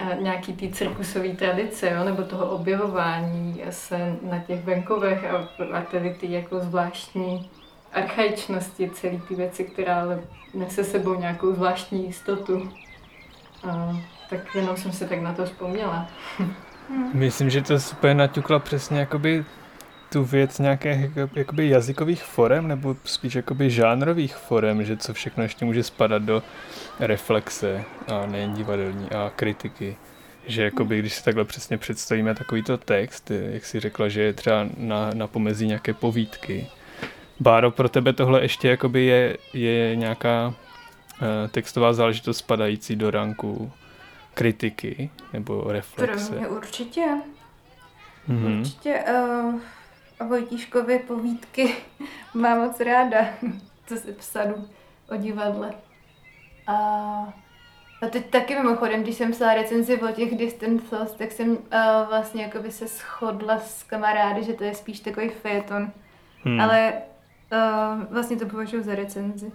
uh, 0.00 0.22
nějaký 0.22 0.52
ty 0.52 0.68
cirkusové 0.68 1.28
tradice, 1.28 1.90
jo, 1.90 2.04
nebo 2.04 2.22
toho 2.22 2.50
objevování 2.50 3.62
se 3.70 4.16
na 4.22 4.38
těch 4.38 4.64
venkovech 4.64 5.24
a, 5.24 5.48
a 5.76 5.80
tedy 5.80 6.14
ty 6.14 6.32
jako 6.32 6.60
zvláštní 6.60 7.50
archaičnosti 7.92 8.90
celé 8.90 9.20
ty 9.28 9.34
věci, 9.34 9.64
která 9.64 10.00
ale 10.00 10.20
nese 10.54 10.84
sebou 10.84 11.20
nějakou 11.20 11.54
zvláštní 11.54 12.06
jistotu. 12.06 12.70
A, 13.70 13.96
tak 14.30 14.54
jenom 14.54 14.76
jsem 14.76 14.92
se 14.92 15.08
tak 15.08 15.20
na 15.20 15.32
to 15.32 15.44
vzpomněla. 15.44 16.08
Myslím, 17.14 17.50
že 17.50 17.62
to 17.62 17.80
super 17.80 18.16
naťukla 18.16 18.58
přesně 18.58 19.00
jakoby 19.00 19.44
tu 20.12 20.24
věc 20.24 20.58
nějakých 20.58 21.16
jakoby 21.34 21.68
jazykových 21.68 22.22
forem 22.22 22.68
nebo 22.68 22.96
spíš 23.04 23.34
jakoby 23.34 23.70
žánrových 23.70 24.36
forem, 24.36 24.84
že 24.84 24.96
co 24.96 25.14
všechno 25.14 25.42
ještě 25.42 25.64
může 25.64 25.82
spadat 25.82 26.22
do 26.22 26.42
reflexe 26.98 27.84
a 28.08 28.26
nejen 28.26 28.54
divadelní 28.54 29.10
a 29.10 29.32
kritiky. 29.36 29.96
Že 30.46 30.64
jakoby, 30.64 30.98
když 30.98 31.14
si 31.14 31.24
takhle 31.24 31.44
přesně 31.44 31.78
představíme 31.78 32.34
takovýto 32.34 32.78
text, 32.78 33.30
jak 33.30 33.64
si 33.64 33.80
řekla, 33.80 34.08
že 34.08 34.22
je 34.22 34.32
třeba 34.32 34.66
na, 34.76 35.10
na 35.14 35.26
pomezí 35.26 35.66
nějaké 35.66 35.94
povídky, 35.94 36.66
Báro, 37.40 37.70
pro 37.70 37.88
tebe 37.88 38.12
tohle 38.12 38.42
ještě 38.42 38.68
jakoby 38.68 39.04
je, 39.04 39.36
je 39.52 39.96
nějaká 39.96 40.46
uh, 40.48 41.48
textová 41.50 41.92
záležitost 41.92 42.38
spadající 42.38 42.96
do 42.96 43.10
ranku 43.10 43.72
kritiky 44.34 45.10
nebo 45.32 45.64
reflexe? 45.72 46.28
Pro 46.28 46.38
mě 46.38 46.48
určitě. 46.48 47.06
Mm-hmm. 48.28 48.58
Určitě. 48.58 49.04
Uh, 49.08 49.60
a 50.20 50.24
Vojtíškovy 50.24 50.98
povídky 50.98 51.74
mám 52.34 52.58
moc 52.58 52.80
ráda, 52.80 53.26
co 53.86 53.96
se 53.96 54.12
psadu 54.12 54.68
o 55.10 55.16
divadle. 55.16 55.74
A, 56.66 56.74
a 58.02 58.06
teď 58.10 58.30
taky 58.30 58.54
mimochodem, 58.54 59.02
když 59.02 59.14
jsem 59.14 59.32
psala 59.32 59.54
recenzi 59.54 60.00
o 60.00 60.12
těch 60.12 60.36
Distant 60.36 60.90
Thoughts, 60.90 61.12
tak 61.12 61.32
jsem 61.32 61.50
uh, 61.50 61.58
vlastně 62.08 62.42
jakoby 62.42 62.70
se 62.70 62.86
shodla 62.86 63.58
s 63.58 63.82
kamarády, 63.82 64.44
že 64.44 64.52
to 64.52 64.64
je 64.64 64.74
spíš 64.74 65.00
takový 65.00 65.28
fejeton. 65.28 65.90
Hmm. 66.44 66.60
Ale 66.60 66.92
uh, 67.52 68.02
vlastně 68.10 68.36
to 68.36 68.46
považuji 68.46 68.82
za 68.82 68.94
recenzi. 68.94 69.52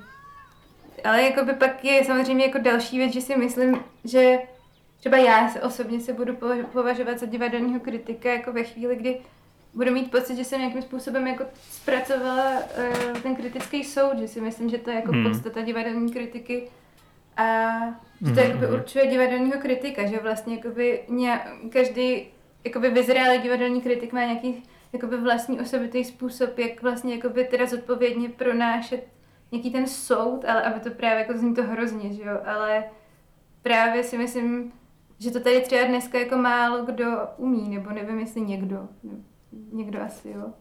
Ale 1.04 1.24
jakoby 1.24 1.54
pak 1.54 1.84
je 1.84 2.04
samozřejmě 2.04 2.46
jako 2.46 2.58
další 2.58 2.98
věc, 2.98 3.14
že 3.14 3.22
si 3.22 3.38
myslím, 3.38 3.80
že 4.04 4.39
třeba 5.00 5.18
já 5.18 5.50
se 5.50 5.62
osobně 5.62 6.00
se 6.00 6.14
budu 6.14 6.38
považovat 6.72 7.20
za 7.20 7.26
divadelního 7.26 7.80
kritika 7.80 8.32
jako 8.32 8.52
ve 8.52 8.64
chvíli, 8.64 8.96
kdy 8.96 9.18
budu 9.74 9.92
mít 9.92 10.12
pocit, 10.12 10.36
že 10.36 10.44
jsem 10.44 10.60
nějakým 10.60 10.82
způsobem 10.82 11.28
jako 11.28 11.46
zpracovala 11.72 12.52
uh, 12.52 13.22
ten 13.22 13.36
kritický 13.36 13.84
soud, 13.84 14.20
že 14.20 14.28
si 14.28 14.42
myslím, 14.42 14.70
že 14.70 14.78
to 14.78 14.89
je 14.89 14.96
jako 14.96 15.12
hmm. 15.12 15.24
podstata 15.24 15.62
divadelní 15.62 16.12
kritiky 16.12 16.70
a 17.38 17.70
že 18.22 18.34
to 18.34 18.42
hmm. 18.42 18.50
jakoby 18.50 18.68
určuje 18.68 19.08
divadelního 19.08 19.60
kritika, 19.60 20.06
že 20.06 20.20
vlastně 20.20 20.56
jakoby 20.56 21.00
ně, 21.10 21.39
každý 21.74 22.28
jakoby 22.64 22.89
vyzrálý 22.89 23.39
divadelní 23.39 23.82
kritik 23.82 24.14
má 24.14 24.20
nějaký 24.20 24.64
jakoby 24.94 25.18
vlastní 25.18 25.60
osobitý 25.60 26.04
způsob, 26.04 26.58
jak 26.60 26.82
vlastně 26.82 27.16
jakoby 27.16 27.46
teda 27.46 27.66
zodpovědně 27.66 28.30
pronášet 28.30 29.08
nějaký 29.52 29.72
ten 29.72 29.88
soud, 29.88 30.46
ale 30.46 30.64
aby 30.64 30.80
to 30.80 30.89
právě 30.89 31.20
jako 31.20 31.38
zní 31.38 31.56
to 31.56 31.64
hrozně, 31.64 32.14
že 32.14 32.24
jo, 32.24 32.39
ale 32.46 32.84
právě 33.62 34.04
si 34.04 34.18
myslím, 34.18 34.72
že 35.20 35.32
to 35.32 35.39
tady 35.39 35.62
třeba 35.62 35.84
dneska 35.84 36.20
jako 36.20 36.38
málo 36.38 36.86
kdo 36.86 37.06
umí, 37.38 37.70
nebo 37.70 37.89
nevím, 37.89 38.20
jestli 38.20 38.42
někdo, 38.42 38.88
někdo 39.72 40.02
asi, 40.02 40.30
jo. 40.30 40.54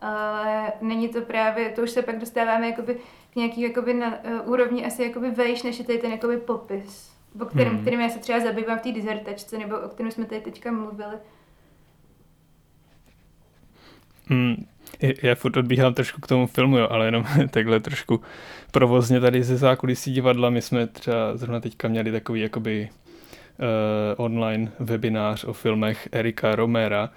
Ale 0.00 0.72
není 0.80 1.08
to 1.08 1.20
právě, 1.22 1.70
to 1.70 1.82
už 1.82 1.90
se 1.90 2.02
pak 2.02 2.18
dostáváme 2.18 2.66
jakoby 2.66 2.94
k 3.32 3.36
nějaký 3.36 3.60
jakoby 3.60 3.94
na 3.94 4.24
uh, 4.24 4.50
úrovni 4.50 4.86
asi 4.86 5.02
jakoby 5.02 5.30
vejš, 5.30 5.62
než 5.62 5.78
je 5.78 5.84
tady 5.84 5.98
ten 5.98 6.10
jakoby 6.10 6.36
popis, 6.36 7.16
o 7.40 7.44
kterém, 7.44 7.72
hmm. 7.72 7.80
kterým 7.80 8.00
já 8.00 8.08
se 8.08 8.18
třeba 8.18 8.40
zabývám 8.40 8.78
v 8.78 8.82
té 8.82 8.92
dizertačce, 8.92 9.58
nebo 9.58 9.78
o 9.78 9.88
kterém 9.88 10.12
jsme 10.12 10.24
tady 10.24 10.40
teďka 10.40 10.72
mluvili, 10.72 11.16
Mm, 14.30 14.66
já 15.22 15.34
furt 15.34 15.56
odbíhám 15.56 15.94
trošku 15.94 16.20
k 16.20 16.26
tomu 16.26 16.46
filmu, 16.46 16.78
jo, 16.78 16.88
ale 16.90 17.06
jenom 17.06 17.24
takhle 17.50 17.80
trošku 17.80 18.20
provozně 18.70 19.20
tady 19.20 19.42
ze 19.42 19.56
zákulisí 19.56 20.12
divadla. 20.12 20.50
My 20.50 20.62
jsme 20.62 20.86
třeba 20.86 21.36
zrovna 21.36 21.60
teďka 21.60 21.88
měli 21.88 22.12
takový 22.12 22.40
jakoby 22.40 22.88
uh, 22.88 24.24
online 24.24 24.72
webinář 24.78 25.44
o 25.44 25.52
filmech 25.52 26.08
Erika 26.12 26.54
Romera 26.54 27.10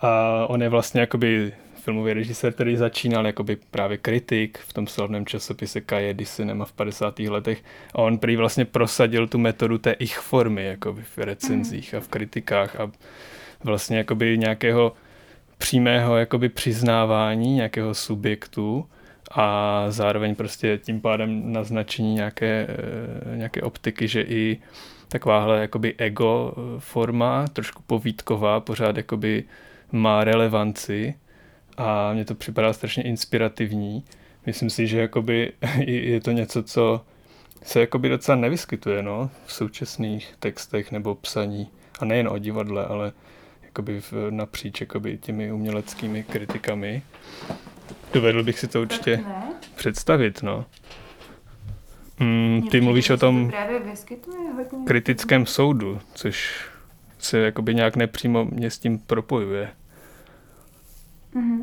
a 0.00 0.46
on 0.46 0.62
je 0.62 0.68
vlastně 0.68 1.00
jakoby 1.00 1.52
filmový 1.74 2.12
režisér, 2.12 2.52
který 2.52 2.76
začínal 2.76 3.26
jakoby 3.26 3.56
právě 3.70 3.98
kritik 3.98 4.58
v 4.58 4.72
tom 4.72 4.86
slavném 4.86 5.26
časopise 5.26 5.80
Kaje 5.80 6.14
Cinema 6.24 6.64
v 6.64 6.72
50. 6.72 7.18
letech 7.18 7.62
a 7.94 7.98
on 7.98 8.18
prý 8.18 8.36
vlastně 8.36 8.64
prosadil 8.64 9.26
tu 9.26 9.38
metodu 9.38 9.78
té 9.78 9.92
ich 9.92 10.18
formy 10.18 10.64
jakoby 10.64 11.02
v 11.02 11.18
recenzích 11.18 11.94
a 11.94 12.00
v 12.00 12.08
kritikách 12.08 12.80
a 12.80 12.90
vlastně 13.64 13.98
jakoby 13.98 14.38
nějakého 14.38 14.92
přímého 15.62 16.16
jakoby 16.16 16.48
přiznávání 16.48 17.54
nějakého 17.54 17.94
subjektu 17.94 18.86
a 19.30 19.84
zároveň 19.88 20.34
prostě 20.34 20.78
tím 20.78 21.00
pádem 21.00 21.52
naznačení 21.52 22.14
nějaké, 22.14 22.66
eh, 22.68 23.36
nějaké 23.36 23.62
optiky, 23.62 24.08
že 24.08 24.22
i 24.22 24.58
takováhle 25.08 25.60
jakoby 25.60 25.94
ego 25.98 26.54
forma, 26.78 27.46
trošku 27.52 27.82
povídková, 27.86 28.60
pořád 28.60 28.96
jakoby 28.96 29.44
má 29.92 30.24
relevanci 30.24 31.14
a 31.76 32.12
mně 32.12 32.24
to 32.24 32.34
připadá 32.34 32.72
strašně 32.72 33.02
inspirativní. 33.02 34.04
Myslím 34.46 34.70
si, 34.70 34.86
že 34.86 35.00
jakoby 35.00 35.52
je 35.86 36.20
to 36.20 36.30
něco, 36.30 36.62
co 36.62 37.04
se 37.62 37.80
jakoby 37.80 38.08
docela 38.08 38.36
nevyskytuje 38.36 39.02
no, 39.02 39.30
v 39.46 39.52
současných 39.52 40.34
textech 40.38 40.92
nebo 40.92 41.14
psaní. 41.14 41.68
A 42.00 42.04
nejen 42.04 42.28
o 42.28 42.38
divadle, 42.38 42.86
ale 42.86 43.12
jakoby 43.72 44.00
v, 44.00 44.12
napříč 44.30 44.80
jakoby 44.80 45.18
těmi 45.18 45.52
uměleckými 45.52 46.22
kritikami. 46.22 47.02
Dovedl 48.12 48.44
bych 48.44 48.58
si 48.58 48.68
to 48.68 48.82
určitě 48.82 49.24
představit, 49.74 50.42
no. 50.42 50.66
Mm, 52.20 52.68
ty 52.70 52.80
mluvíš 52.80 53.10
o 53.10 53.16
tom 53.16 53.52
kritickém 54.86 55.46
soudu, 55.46 56.00
což 56.14 56.66
se 57.18 57.38
jakoby 57.38 57.74
nějak 57.74 57.96
nepřímo 57.96 58.44
mě 58.44 58.70
s 58.70 58.78
tím 58.78 58.98
propojuje. 58.98 59.70
Mm-hmm. 61.34 61.62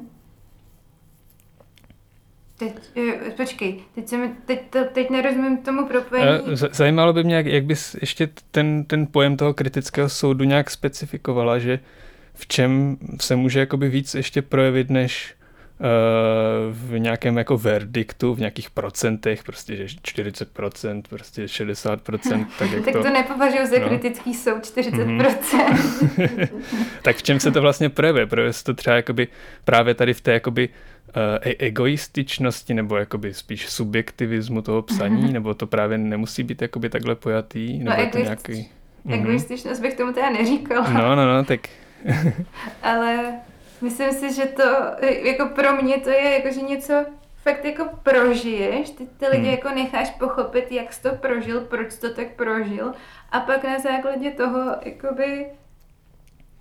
Teď, 2.59 2.73
eh, 2.97 3.31
počkej, 3.31 3.79
teď, 3.95 4.07
jsem, 4.07 4.35
teď, 4.45 4.61
to, 4.69 4.79
teď 4.93 5.09
nerozumím 5.09 5.57
tomu 5.57 5.87
propojení. 5.87 6.29
Eh, 6.53 6.55
zajímalo 6.71 7.13
by 7.13 7.23
mě, 7.23 7.35
jak, 7.35 7.45
jak 7.45 7.65
bys 7.65 7.95
ještě 8.01 8.29
ten, 8.51 8.83
ten 8.83 9.07
pojem 9.07 9.37
toho 9.37 9.53
kritického 9.53 10.09
soudu 10.09 10.43
nějak 10.43 10.69
specifikovala, 10.69 11.59
že 11.59 11.79
v 12.33 12.47
čem 12.47 12.97
se 13.21 13.35
může 13.35 13.59
jakoby 13.59 13.89
víc 13.89 14.15
ještě 14.15 14.41
projevit, 14.41 14.89
než 14.89 15.35
v 16.71 16.99
nějakém 16.99 17.37
jako 17.37 17.57
verdiktu, 17.57 18.33
v 18.33 18.39
nějakých 18.39 18.69
procentech, 18.69 19.43
prostě 19.43 19.75
že 19.75 19.85
40%, 19.85 21.01
prostě 21.09 21.45
60%, 21.45 22.45
tak 22.59 22.71
jak 22.71 22.85
tak 22.85 22.93
to, 22.93 23.03
to 23.03 23.09
nepovažuji 23.09 23.65
za 23.67 23.79
no. 23.79 23.87
kritický 23.87 24.33
soud 24.33 24.63
40%. 24.63 25.17
Mm-hmm. 25.17 26.49
tak 27.01 27.15
v 27.15 27.23
čem 27.23 27.39
se 27.39 27.51
to 27.51 27.61
vlastně 27.61 27.89
projevuje? 27.89 28.25
Projevuje 28.25 28.53
se 28.53 28.63
to 28.63 28.73
třeba 28.73 28.95
jakoby 28.95 29.27
právě 29.65 29.93
tady 29.93 30.13
v 30.13 30.21
té 30.21 30.33
jakoby 30.33 30.69
uh, 31.15 31.51
egoističnosti 31.59 32.73
nebo 32.73 32.97
jakoby 32.97 33.33
spíš 33.33 33.69
subjektivismu 33.69 34.61
toho 34.61 34.81
psaní, 34.81 35.23
mm-hmm. 35.23 35.31
nebo 35.31 35.53
to 35.53 35.67
právě 35.67 35.97
nemusí 35.97 36.43
být 36.43 36.61
jakoby 36.61 36.89
takhle 36.89 37.15
pojatý? 37.15 37.79
Nebo 37.79 37.89
no, 37.89 38.01
je 38.01 38.07
to 38.07 38.17
nějaký... 38.17 38.71
Egoističnost 39.09 39.81
bych 39.81 39.93
tomu 39.93 40.13
teda 40.13 40.29
neříkala. 40.29 40.89
No, 40.89 41.15
no, 41.15 41.37
no, 41.37 41.43
tak... 41.43 41.59
Ale 42.83 43.33
Myslím 43.81 44.13
si, 44.13 44.33
že 44.33 44.45
to, 44.45 44.63
jako 45.05 45.45
pro 45.45 45.81
mě 45.81 45.97
to 45.97 46.09
je 46.09 46.33
jako, 46.33 46.51
že 46.51 46.61
něco 46.61 47.05
fakt 47.43 47.65
jako 47.65 47.89
prožiješ, 48.03 48.89
ty 48.89 49.07
ty 49.17 49.27
lidi 49.27 49.43
hmm. 49.43 49.51
jako 49.51 49.69
necháš 49.69 50.09
pochopit, 50.09 50.71
jak 50.71 50.93
jsi 50.93 51.01
to 51.01 51.15
prožil, 51.15 51.61
proč 51.61 51.91
jsi 51.91 52.01
to 52.01 52.13
tak 52.13 52.27
prožil 52.35 52.93
a 53.31 53.39
pak 53.39 53.63
na 53.63 53.79
základě 53.79 54.31
toho 54.31 54.75
jakoby 54.85 55.45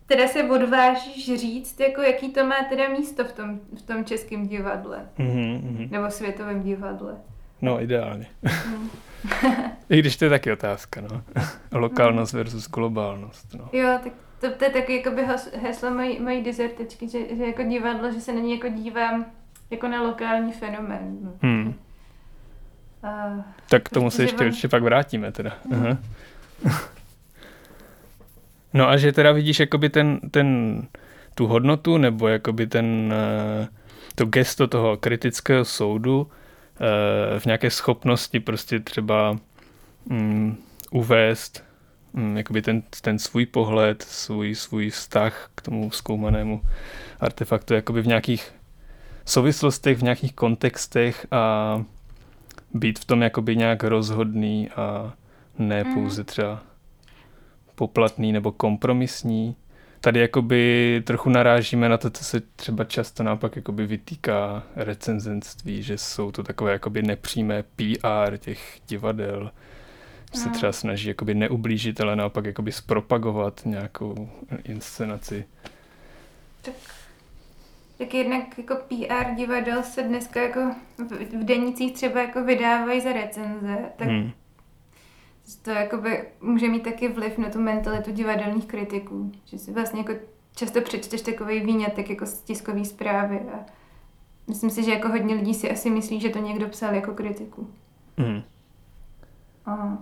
teda 0.08 0.28
se 0.28 0.42
odvážíš 0.42 1.40
říct, 1.40 1.80
jako 1.80 2.02
jaký 2.02 2.32
to 2.32 2.46
má 2.46 2.54
teda 2.68 2.88
místo 2.88 3.24
v 3.24 3.32
tom, 3.32 3.60
v 3.78 3.82
tom 3.82 4.04
českém 4.04 4.46
divadle. 4.46 4.98
Mm-hmm. 5.18 5.90
Nebo 5.90 6.10
světovém 6.10 6.62
divadle. 6.62 7.14
No, 7.62 7.82
ideálně. 7.82 8.26
Mm. 8.66 8.90
I 9.90 9.98
když 9.98 10.16
to 10.16 10.24
je 10.24 10.30
taky 10.30 10.52
otázka, 10.52 11.00
no. 11.00 11.22
Lokálnost 11.78 12.32
versus 12.32 12.68
globálnost, 12.68 13.54
no. 13.54 13.68
Jo, 13.72 13.98
tak 14.04 14.12
to, 14.40 14.50
to 14.50 14.64
je 14.64 14.70
taky 14.70 14.96
jakoby 14.96 15.22
heslo 15.62 15.90
mojí, 15.90 16.20
mojí 16.20 16.42
dizertečky, 16.42 17.08
že, 17.08 17.36
že 17.36 17.44
jako 17.44 17.62
divadlo, 17.62 18.12
že 18.12 18.20
se 18.20 18.32
na 18.32 18.40
ní 18.40 18.54
jako 18.54 18.68
dívám 18.68 19.26
jako 19.70 19.88
na 19.88 20.02
lokální 20.02 20.52
fenomén. 20.52 21.32
Hmm. 21.42 21.74
Uh, 23.04 23.42
tak 23.70 23.82
k 23.82 23.88
tomu 23.88 24.10
se 24.10 24.22
ještě 24.22 24.40
on... 24.40 24.46
určitě 24.46 24.68
pak 24.68 24.82
vrátíme 24.82 25.32
teda. 25.32 25.52
Hmm. 25.70 25.86
Aha. 25.86 25.98
No 28.74 28.88
a 28.88 28.96
že 28.96 29.12
teda 29.12 29.32
vidíš 29.32 29.60
jakoby 29.60 29.88
ten, 29.88 30.20
ten 30.30 30.82
tu 31.34 31.46
hodnotu 31.46 31.98
nebo 31.98 32.28
jakoby 32.28 32.66
ten 32.66 33.14
uh, 33.60 33.66
to 34.14 34.26
gesto 34.26 34.66
toho 34.66 34.96
kritického 34.96 35.64
soudu 35.64 36.20
uh, 36.20 36.26
v 37.38 37.46
nějaké 37.46 37.70
schopnosti 37.70 38.40
prostě 38.40 38.80
třeba 38.80 39.36
um, 40.10 40.56
uvést 40.90 41.68
Mm, 42.12 42.36
jakoby 42.36 42.62
ten, 42.62 42.82
ten 43.00 43.18
svůj 43.18 43.46
pohled, 43.46 44.02
svůj, 44.02 44.54
svůj 44.54 44.90
vztah 44.90 45.50
k 45.54 45.60
tomu 45.60 45.90
zkoumanému 45.90 46.62
artefaktu 47.20 47.74
jakoby 47.74 48.02
v 48.02 48.06
nějakých 48.06 48.52
souvislostech, 49.24 49.98
v 49.98 50.02
nějakých 50.02 50.34
kontextech 50.34 51.26
a 51.30 51.84
být 52.74 52.98
v 52.98 53.04
tom 53.04 53.22
jakoby 53.22 53.56
nějak 53.56 53.84
rozhodný 53.84 54.70
a 54.70 55.12
ne 55.58 55.84
mm. 55.84 55.94
pouze 55.94 56.24
třeba 56.24 56.62
poplatný 57.78 58.32
nebo 58.32 58.52
kompromisní. 58.52 59.56
Tady 60.00 60.20
jakoby 60.20 61.02
trochu 61.06 61.30
narážíme 61.30 61.88
na 61.88 61.96
to, 61.96 62.10
co 62.10 62.24
se 62.24 62.40
třeba 62.40 62.84
často 62.84 63.22
naopak 63.22 63.56
jakoby 63.56 63.86
vytýká 63.86 64.62
recenzenství, 64.76 65.82
že 65.82 65.98
jsou 65.98 66.32
to 66.32 66.42
takové 66.42 66.72
jakoby 66.72 67.02
nepřímé 67.02 67.62
PR 67.62 68.36
těch 68.38 68.80
divadel, 68.88 69.50
se 70.34 70.50
třeba 70.50 70.72
snaží 70.72 71.08
jakoby 71.08 71.34
neublížit, 71.34 72.00
ale 72.00 72.16
naopak 72.16 72.44
jakoby 72.44 72.72
zpropagovat 72.72 73.60
nějakou 73.64 74.30
inscenaci. 74.64 75.44
Tak, 76.62 76.74
tak 77.98 78.14
jednak 78.14 78.58
jako 78.58 78.74
PR 78.74 79.34
divadel 79.36 79.82
se 79.82 80.02
dneska 80.02 80.42
jako 80.42 80.60
v, 80.98 81.40
v 81.40 81.44
denicích 81.44 81.92
třeba 81.92 82.22
jako 82.22 82.44
vydávají 82.44 83.00
za 83.00 83.12
recenze, 83.12 83.78
tak 83.96 84.08
hmm. 84.08 84.30
To 85.56 85.70
jakoby 85.70 86.28
může 86.40 86.68
mít 86.68 86.82
taky 86.82 87.08
vliv 87.08 87.38
na 87.38 87.50
tu 87.50 87.60
mentalitu 87.60 88.12
divadelních 88.12 88.66
kritiků, 88.66 89.32
že 89.44 89.58
si 89.58 89.72
vlastně 89.72 90.00
jako 90.00 90.12
často 90.54 90.80
přečteš 90.80 91.22
takový 91.22 91.60
výňatek 91.60 92.10
jako 92.10 92.26
z 92.26 92.42
tiskové 92.42 92.84
zprávy 92.84 93.40
a 93.40 93.66
myslím 94.46 94.70
si, 94.70 94.84
že 94.84 94.90
jako 94.90 95.08
hodně 95.08 95.34
lidí 95.34 95.54
si 95.54 95.70
asi 95.70 95.90
myslí, 95.90 96.20
že 96.20 96.28
to 96.28 96.38
někdo 96.38 96.68
psal 96.68 96.94
jako 96.94 97.14
kritiku. 97.14 97.70
Hmm. 98.18 98.42
A 99.66 99.98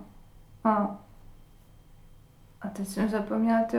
a, 0.63 0.99
a 2.61 2.67
teď 2.69 2.87
jsem 2.87 3.09
zapomněla 3.09 3.63
tu, 3.63 3.77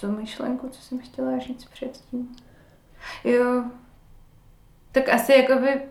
tu 0.00 0.12
myšlenku, 0.12 0.68
co 0.68 0.82
jsem 0.82 0.98
chtěla 0.98 1.38
říct 1.38 1.64
předtím. 1.64 2.36
Jo, 3.24 3.64
tak 4.92 5.08
asi 5.08 5.32
jakoby 5.32 5.82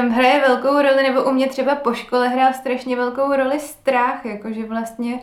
tam 0.00 0.10
hraje 0.10 0.40
velkou 0.40 0.82
roli, 0.82 1.02
nebo 1.02 1.24
u 1.24 1.30
mě 1.30 1.48
třeba 1.48 1.74
po 1.74 1.94
škole 1.94 2.28
hrál 2.28 2.52
strašně 2.52 2.96
velkou 2.96 3.36
roli 3.36 3.60
strach, 3.60 4.24
jakože 4.24 4.64
vlastně 4.64 5.20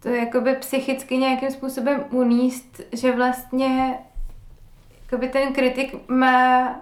to 0.00 0.08
jakoby 0.08 0.54
psychicky 0.54 1.16
nějakým 1.16 1.50
způsobem 1.50 2.04
uníst, 2.10 2.80
že 2.92 3.12
vlastně 3.12 3.98
jakoby 5.04 5.28
ten 5.28 5.52
kritik 5.52 6.08
má 6.08 6.74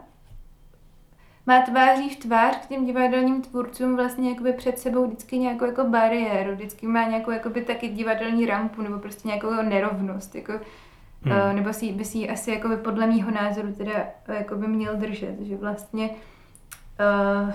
má 1.46 1.62
tváří 1.62 2.10
v 2.10 2.16
tvář 2.16 2.56
k 2.56 2.66
těm 2.66 2.86
divadelním 2.86 3.42
tvůrcům 3.42 3.96
vlastně 3.96 4.30
jakoby 4.30 4.52
před 4.52 4.78
sebou 4.78 5.06
vždycky 5.06 5.38
nějakou 5.38 5.64
jako 5.64 5.84
bariéru, 5.84 6.54
vždycky 6.54 6.86
má 6.86 7.04
nějakou 7.04 7.30
jakoby 7.30 7.62
taky 7.62 7.88
divadelní 7.88 8.46
rampu 8.46 8.82
nebo 8.82 8.98
prostě 8.98 9.28
nějakou 9.28 9.62
nerovnost, 9.62 10.34
jako, 10.34 10.52
hmm. 11.22 11.32
uh, 11.32 11.52
nebo 11.52 11.72
si, 11.72 11.92
by 11.92 12.04
si 12.04 12.18
ji 12.18 12.28
asi 12.28 12.50
jakoby 12.50 12.76
podle 12.76 13.06
mýho 13.06 13.30
názoru 13.30 13.72
teda 13.72 13.92
uh, 14.28 14.34
jakoby 14.34 14.68
měl 14.68 14.96
držet, 14.96 15.40
že 15.40 15.56
vlastně 15.56 16.10
uh, 17.00 17.52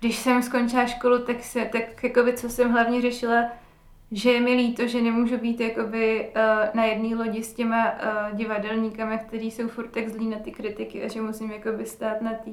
když 0.00 0.16
jsem 0.16 0.42
skončila 0.42 0.86
školu, 0.86 1.18
tak 1.18 1.42
se, 1.42 1.64
tak 1.64 2.04
jakoby 2.04 2.32
co 2.32 2.48
jsem 2.48 2.72
hlavně 2.72 3.00
řešila, 3.00 3.44
že 4.12 4.32
je 4.32 4.40
mi 4.40 4.54
líto, 4.54 4.86
že 4.86 5.02
nemůžu 5.02 5.38
být 5.38 5.60
jakoby 5.60 6.28
uh, 6.28 6.74
na 6.74 6.84
jedné 6.84 7.16
lodi 7.16 7.42
s 7.42 7.54
těma 7.54 7.92
uh, 7.92 8.36
divadelníkama, 8.36 9.18
kteří 9.18 9.50
jsou 9.50 9.68
furt 9.68 9.88
tak 9.88 10.08
zlí 10.08 10.28
na 10.28 10.38
ty 10.38 10.50
kritiky 10.50 11.04
a 11.04 11.08
že 11.08 11.20
musím 11.20 11.50
jakoby 11.50 11.86
stát 11.86 12.22
na 12.22 12.30
té 12.30 12.50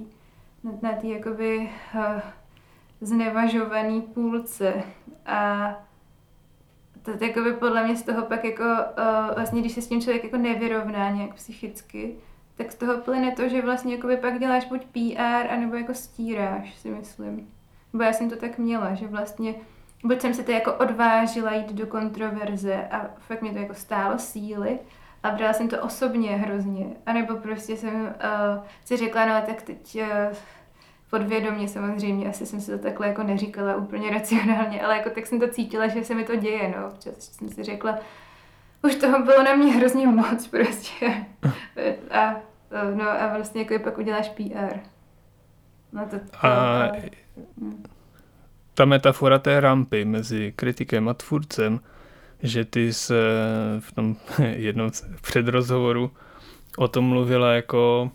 na 0.81 0.91
té 0.91 1.07
jakoby 1.07 1.69
uh, 1.95 2.21
znevažovaný 3.01 4.01
půlce. 4.01 4.73
A 5.25 5.69
to, 7.03 7.17
to 7.17 7.23
jakoby 7.23 7.53
podle 7.53 7.83
mě 7.83 7.95
z 7.95 8.03
toho 8.03 8.25
pak 8.25 8.43
jako 8.43 8.63
uh, 8.63 9.35
vlastně, 9.35 9.61
když 9.61 9.73
se 9.73 9.81
s 9.81 9.87
tím 9.87 10.01
člověk 10.01 10.23
jako 10.23 10.37
nevyrovná 10.37 11.09
nějak 11.09 11.33
psychicky, 11.33 12.15
tak 12.57 12.71
z 12.71 12.75
toho 12.75 12.97
plyne 12.97 13.31
to, 13.31 13.49
že 13.49 13.61
vlastně 13.61 13.95
jakoby 13.95 14.17
pak 14.17 14.39
děláš 14.39 14.65
buď 14.65 14.85
PR, 14.85 15.51
anebo 15.53 15.75
jako 15.75 15.93
stíráš, 15.93 16.75
si 16.75 16.89
myslím. 16.89 17.47
Bo 17.93 18.03
já 18.03 18.13
jsem 18.13 18.29
to 18.29 18.35
tak 18.35 18.57
měla, 18.57 18.93
že 18.93 19.07
vlastně 19.07 19.55
buď 20.03 20.21
jsem 20.21 20.33
se 20.33 20.43
to 20.43 20.51
jako 20.51 20.73
odvážila 20.73 21.53
jít 21.53 21.73
do 21.73 21.87
kontroverze 21.87 22.87
a 22.91 23.09
fakt 23.19 23.41
mě 23.41 23.51
to 23.51 23.59
jako 23.59 23.73
stálo 23.73 24.17
síly, 24.17 24.79
a 25.23 25.31
brala 25.31 25.53
jsem 25.53 25.67
to 25.67 25.81
osobně 25.81 26.29
hrozně. 26.29 26.85
A 27.05 27.13
nebo 27.13 27.35
prostě 27.35 27.77
jsem 27.77 27.95
uh, 27.95 28.63
si 28.85 28.97
řekla, 28.97 29.25
no 29.25 29.33
tak 29.45 29.61
teď 29.61 29.97
uh, 30.01 30.37
podvědomě 31.09 31.67
samozřejmě, 31.67 32.29
asi 32.29 32.45
jsem 32.45 32.61
si 32.61 32.71
to 32.71 32.77
takhle 32.77 33.07
jako 33.07 33.23
neříkala 33.23 33.75
úplně 33.75 34.09
racionálně, 34.09 34.81
ale 34.81 34.97
jako 34.97 35.09
tak 35.09 35.27
jsem 35.27 35.39
to 35.39 35.47
cítila, 35.47 35.87
že 35.87 36.03
se 36.03 36.15
mi 36.15 36.23
to 36.23 36.35
děje, 36.35 36.73
no. 36.77 36.87
Občas 36.87 37.13
jsem 37.19 37.49
si 37.49 37.63
řekla, 37.63 37.99
už 38.83 38.95
toho 38.95 39.23
bylo 39.23 39.43
na 39.43 39.55
mě 39.55 39.73
hrozně 39.73 40.07
moc 40.07 40.47
prostě. 40.47 41.25
A, 42.11 42.35
no 42.95 43.09
a 43.09 43.35
vlastně 43.35 43.61
jako 43.61 43.83
pak 43.83 43.97
uděláš 43.97 44.29
PR. 44.29 44.79
No 45.93 46.07
to, 46.09 46.19
to, 46.19 46.45
a 46.45 46.91
hm. 47.61 47.83
ta 48.73 48.85
metafora 48.85 49.39
té 49.39 49.59
rampy 49.59 50.05
mezi 50.05 50.53
kritikem 50.55 51.09
a 51.09 51.13
tvůrcem, 51.13 51.79
že 52.43 52.65
ty 52.65 52.93
se 52.93 53.15
v 53.79 53.91
tom 53.91 54.15
jednom 54.43 54.91
předrozhovoru 55.21 56.11
o 56.77 56.87
tom 56.87 57.05
mluvila 57.05 57.53
jako 57.53 58.11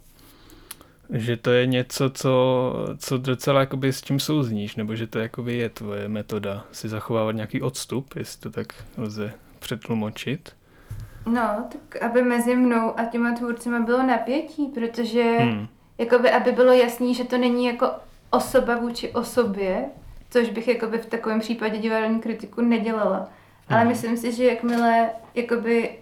že 1.12 1.36
to 1.36 1.50
je 1.50 1.66
něco, 1.66 2.10
co, 2.10 2.72
co 2.98 3.18
docela 3.18 3.60
jakoby 3.60 3.92
s 3.92 4.02
čím 4.02 4.20
souzníš, 4.20 4.76
nebo 4.76 4.96
že 4.96 5.06
to 5.06 5.18
jakoby 5.18 5.56
je 5.56 5.68
tvoje 5.68 6.08
metoda 6.08 6.64
si 6.72 6.88
zachovávat 6.88 7.34
nějaký 7.34 7.62
odstup, 7.62 8.16
jestli 8.16 8.40
to 8.40 8.50
tak 8.50 8.84
lze 8.96 9.32
přetlumočit. 9.58 10.56
No, 11.26 11.68
tak 11.72 12.02
aby 12.02 12.22
mezi 12.22 12.56
mnou 12.56 12.98
a 12.98 13.04
těma 13.04 13.32
tvůrcima 13.32 13.80
bylo 13.80 14.02
napětí, 14.02 14.66
protože 14.66 15.22
hmm. 15.22 15.66
jakoby, 15.98 16.30
aby 16.30 16.52
bylo 16.52 16.72
jasný, 16.72 17.14
že 17.14 17.24
to 17.24 17.38
není 17.38 17.66
jako 17.66 17.90
osoba 18.30 18.78
vůči 18.78 19.10
osobě, 19.10 19.84
což 20.30 20.50
bych 20.50 20.68
jakoby 20.68 20.98
v 20.98 21.06
takovém 21.06 21.40
případě 21.40 21.78
divadelní 21.78 22.20
kritiku 22.20 22.60
nedělala. 22.60 23.28
Ale 23.68 23.80
hmm. 23.80 23.88
myslím 23.88 24.16
si, 24.16 24.32
že 24.32 24.44
jakmile 24.44 25.10
jakoby 25.34 25.98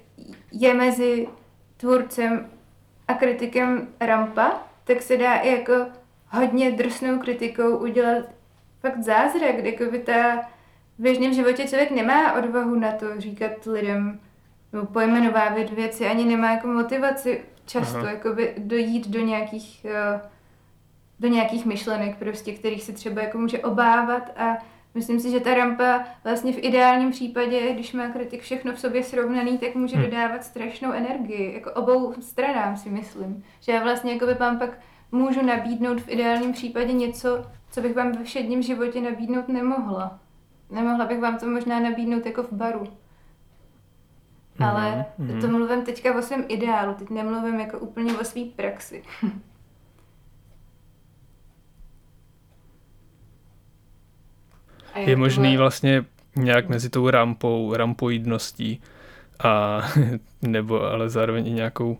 je 0.53 0.75
mezi 0.75 1.29
tvůrcem 1.77 2.47
a 3.09 3.14
kritikem 3.14 3.89
rampa, 4.01 4.62
tak 4.85 5.03
se 5.03 5.16
dá 5.16 5.35
i 5.35 5.53
jako 5.53 5.73
hodně 6.29 6.71
drsnou 6.71 7.18
kritikou 7.18 7.77
udělat 7.77 8.25
fakt 8.81 9.03
zázrak, 9.03 9.62
by 9.91 9.99
ta 9.99 10.37
v 10.99 11.03
běžném 11.03 11.35
životě 11.35 11.68
člověk 11.68 11.91
nemá 11.91 12.33
odvahu 12.33 12.75
na 12.75 12.93
to 12.93 13.21
říkat 13.21 13.66
lidem, 13.66 14.21
nebo 14.73 14.87
pojmenovávat 14.87 15.71
věci, 15.71 16.07
ani 16.07 16.25
nemá 16.25 16.53
jako 16.53 16.66
motivaci 16.66 17.45
často 17.66 17.99
Aha. 17.99 18.11
jakoby 18.11 18.55
dojít 18.59 19.09
do 19.09 19.21
nějakých 19.21 19.85
eh, 19.85 20.21
do 21.21 21.29
nějakých 21.29 21.66
myšlenek 21.66 22.16
prostě, 22.16 22.53
kterých 22.53 22.83
se 22.83 22.93
třeba 22.93 23.23
jako 23.23 23.39
může 23.39 23.59
obávat 23.59 24.31
a 24.37 24.57
myslím 24.95 25.21
si, 25.21 25.31
že 25.31 25.41
ta 25.41 25.55
rampa 25.55 26.05
vlastně 26.25 26.53
v 26.53 26.59
ideálním 26.59 27.11
případě, 27.11 27.73
když 27.73 27.93
má 27.93 28.09
kritik 28.09 28.43
všechno 28.43 28.73
v 28.73 28.81
sobě 28.81 29.03
srovnaný, 29.03 29.59
tak 29.59 29.75
může 29.75 29.97
Hmm. 29.97 30.05
dodávat 30.05 30.45
strašnou 30.45 30.93
energii, 30.93 31.55
jako 31.55 31.71
obou 31.71 32.14
stranám 32.21 32.77
si 32.77 32.91
myslím. 32.91 33.45
Že 33.61 33.73
já 33.73 33.83
vlastně 33.83 34.12
jako 34.12 34.27
vám 34.39 34.59
pak 34.59 34.79
můžu 35.12 35.43
nabídnout 35.47 36.01
v 36.01 36.09
ideálním 36.09 36.53
případě 36.53 36.93
něco, 36.93 37.47
co 37.71 37.81
bych 37.81 37.97
vám 37.97 38.12
ve 38.12 38.25
všedním 38.25 38.62
životě 38.62 39.01
nabídnout 39.01 39.49
nemohla. 39.49 40.18
Nemohla 40.71 41.05
bych 41.05 41.21
vám 41.21 41.39
to 41.39 41.47
možná 41.47 41.81
nabídnout 41.81 42.27
jako 42.27 42.43
v 42.43 42.53
baru. 42.53 42.87
Ale 44.61 45.04
mhm. 45.18 45.40
to 45.40 45.48
mluvím 45.48 45.84
teďka 45.84 46.18
o 46.18 46.22
svém 46.22 46.44
ideálu, 46.48 46.94
teď 46.94 47.11
nemluvím 47.11 47.61
jako 47.61 47.78
úplně 47.78 48.18
o 48.18 48.24
své 48.24 48.42
praxi. 48.56 49.02
Je 54.96 55.16
možný 55.16 55.56
vlastně 55.56 56.04
nějak 56.36 56.68
mezi 56.68 56.90
tou 56.90 57.11
rampou, 57.11 57.74
rampoidností 57.74 58.80
a 59.44 59.80
nebo 60.42 60.82
ale 60.82 61.08
zároveň 61.08 61.46
i 61.46 61.50
nějakou, 61.50 61.98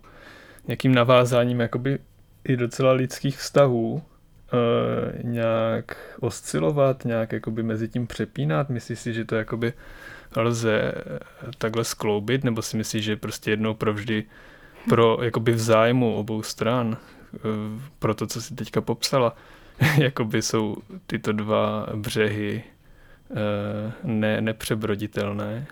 nějakým 0.67 0.95
navázáním 0.95 1.61
jakoby 1.61 1.99
i 2.45 2.57
docela 2.57 2.93
lidských 2.93 3.39
vztahů 3.39 4.03
e, 4.03 5.23
nějak 5.23 6.17
oscilovat, 6.21 7.05
nějak 7.05 7.33
jakoby 7.33 7.63
mezi 7.63 7.89
tím 7.89 8.07
přepínat? 8.07 8.71
Myslíš 8.71 8.99
si, 8.99 9.13
že 9.15 9.25
to 9.25 9.37
jakoby 9.37 9.73
lze 10.37 10.93
takhle 11.59 11.85
skloubit, 11.85 12.45
nebo 12.45 12.63
si 12.63 12.77
myslíš, 12.77 13.05
že 13.05 13.17
prostě 13.17 13.51
jednou 13.51 13.75
provždy 13.75 14.25
pro 14.89 15.19
jakoby 15.23 15.53
v 15.53 15.59
zájmu 15.59 16.15
obou 16.15 16.43
stran, 16.43 16.97
e, 17.35 17.39
pro 17.99 18.15
to, 18.15 18.27
co 18.27 18.43
si 18.43 18.55
teďka 18.55 18.81
popsala, 18.81 19.37
jakoby 19.99 20.43
jsou 20.43 20.77
tyto 21.07 21.33
dva 21.33 21.87
břehy 21.95 22.65
eh, 23.31 23.93
ne, 24.05 24.41
nepřebroditelné. 24.41 25.67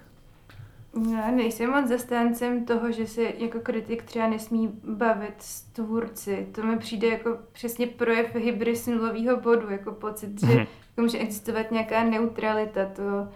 Já 1.13 1.31
nejsem 1.31 1.71
moc 1.71 1.89
zastáncem 1.89 2.65
toho, 2.65 2.93
že 2.93 3.07
se 3.07 3.23
jako 3.39 3.61
kritik 3.61 4.03
třeba 4.03 4.29
nesmí 4.29 4.81
bavit 4.85 5.35
s 5.39 5.63
tvůrci. 5.63 6.47
To 6.53 6.63
mi 6.63 6.79
přijde 6.79 7.09
jako 7.09 7.39
přesně 7.53 7.87
projev 7.87 8.35
hybris 8.35 8.87
nulového 8.87 9.41
bodu, 9.41 9.71
jako 9.71 9.93
pocit, 9.93 10.41
že 10.41 10.53
jako 10.53 10.69
může 11.01 11.19
existovat 11.19 11.71
nějaká 11.71 12.05
neutralita. 12.05 12.85
To, 12.85 13.29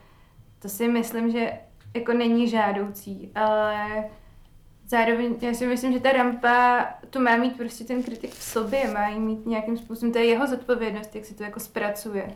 to 0.63 0.69
si 0.69 0.89
myslím, 0.89 1.31
že 1.31 1.53
jako 1.95 2.13
není 2.13 2.49
žádoucí, 2.49 3.31
ale 3.35 4.05
zároveň 4.87 5.35
já 5.41 5.55
si 5.55 5.67
myslím, 5.67 5.93
že 5.93 6.01
ta 6.01 6.13
rampa 6.13 6.85
tu 7.11 7.21
má 7.21 7.37
mít 7.37 7.57
prostě 7.57 7.85
ten 7.85 8.03
kritik 8.03 8.31
v 8.31 8.43
sobě, 8.43 8.91
má 8.93 9.09
jí 9.09 9.21
mít 9.21 9.47
nějakým 9.47 9.77
způsobem, 9.77 10.13
to 10.13 10.19
je 10.19 10.25
jeho 10.25 10.47
zodpovědnost, 10.47 11.15
jak 11.15 11.25
si 11.25 11.35
to 11.35 11.43
jako 11.43 11.61
zpracuje. 11.61 12.35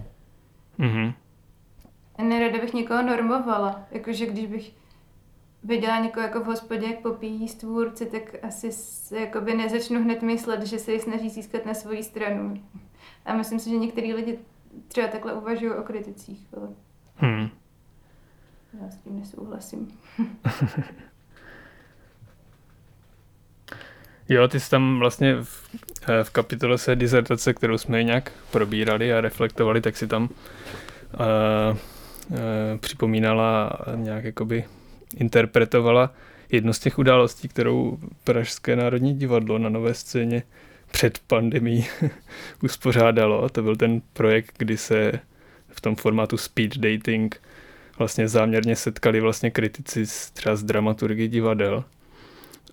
Mhm. 0.78 1.12
A 2.16 2.22
nerada 2.22 2.58
bych 2.58 2.74
někoho 2.74 3.02
normovala. 3.02 3.86
Jakože 3.90 4.26
když 4.26 4.46
bych 4.46 4.72
viděla 5.64 5.98
někoho 5.98 6.26
jako 6.26 6.40
v 6.40 6.46
hospodě, 6.46 6.86
jak 6.86 6.98
popíjí 6.98 7.48
stvůrci, 7.48 8.06
tak 8.06 8.44
asi 8.44 8.72
se 8.72 9.20
jakoby 9.20 9.54
nezačnu 9.54 10.02
hned 10.02 10.22
myslet, 10.22 10.62
že 10.62 10.78
se 10.78 10.92
ji 10.92 11.00
snaží 11.00 11.30
získat 11.30 11.66
na 11.66 11.74
svoji 11.74 12.02
stranu. 12.02 12.62
A 13.24 13.34
myslím 13.34 13.58
si, 13.58 13.70
že 13.70 13.76
některý 13.76 14.14
lidi 14.14 14.38
třeba 14.88 15.08
takhle 15.08 15.34
uvažují 15.34 15.72
o 15.72 15.82
kriticích, 15.82 16.46
ale 16.56 16.68
Hmm. 17.16 17.48
Já 18.82 18.90
s 18.90 18.96
tím 18.96 19.20
nesouhlasím. 19.20 19.88
Jo, 24.28 24.48
ty 24.48 24.60
jsi 24.60 24.70
tam 24.70 24.98
vlastně 24.98 25.36
v, 25.42 25.68
eh, 26.08 26.24
v 26.24 26.30
kapitole 26.30 26.78
se 26.78 26.96
dizertace, 26.96 27.54
kterou 27.54 27.78
jsme 27.78 28.02
nějak 28.02 28.32
probírali 28.50 29.12
a 29.12 29.20
reflektovali, 29.20 29.80
tak 29.80 29.96
si 29.96 30.06
tam 30.06 30.22
uh, 30.22 30.28
uh, 32.30 32.36
připomínala 32.80 33.78
nějak 33.94 34.24
jakoby 34.24 34.64
interpretovala 35.16 36.14
jednu 36.52 36.72
z 36.72 36.78
těch 36.78 36.98
událostí, 36.98 37.48
kterou 37.48 37.98
Pražské 38.24 38.76
národní 38.76 39.14
divadlo 39.14 39.58
na 39.58 39.68
nové 39.68 39.94
scéně 39.94 40.42
před 40.90 41.18
pandemí 41.26 41.86
uspořádalo. 42.62 43.48
To 43.48 43.62
byl 43.62 43.76
ten 43.76 44.02
projekt, 44.12 44.54
kdy 44.58 44.76
se 44.76 45.12
v 45.68 45.80
tom 45.80 45.96
formátu 45.96 46.36
speed 46.36 46.78
dating 46.78 47.40
vlastně 47.98 48.28
záměrně 48.28 48.76
setkali 48.76 49.20
vlastně 49.20 49.50
kritici 49.50 50.06
z, 50.06 50.30
třeba 50.30 50.56
z 50.56 50.62
dramaturgy 50.62 51.28
divadel. 51.28 51.84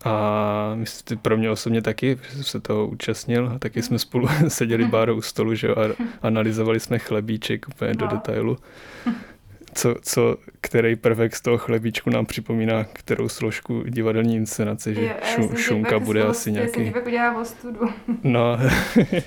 A 0.06 0.72
myslím, 0.76 1.18
pro 1.20 1.38
mě 1.38 1.50
osobně 1.52 1.82
taky, 1.82 2.20
že 2.30 2.34
jsem 2.36 2.44
se 2.44 2.60
toho 2.60 2.88
účastnil, 2.88 3.52
a 3.56 3.60
taky 3.60 3.82
jsme 3.82 4.00
spolu 4.00 4.28
seděli 4.48 4.86
báro 4.86 5.16
u 5.16 5.22
stolu, 5.22 5.56
že 5.56 5.68
jo, 5.68 5.76
a 5.78 6.04
analyzovali 6.22 6.80
jsme 6.80 7.00
chlebíček 7.00 7.68
úplně 7.68 7.94
do 7.94 8.06
No. 8.06 8.12
detailu. 8.12 8.58
Co, 9.76 9.96
co, 10.02 10.38
který 10.62 10.96
prvek 10.96 11.36
z 11.36 11.42
toho 11.42 11.58
chlebíčku 11.58 12.10
nám 12.10 12.26
připomíná, 12.26 12.84
kterou 12.84 13.30
složku 13.30 13.84
divadelní 13.88 14.36
inscenace, 14.36 14.94
že 14.94 15.02
Jo, 15.02 15.08
já 15.08 15.28
šu, 15.56 15.84
pak 15.90 16.02
bude 16.02 16.24
zlo- 16.24 16.30
asi 16.30 16.52
Já 16.52 16.68
jsem 16.68 16.84
nějaký... 16.84 17.40
ostudu. 17.42 17.80
No, 18.24 18.58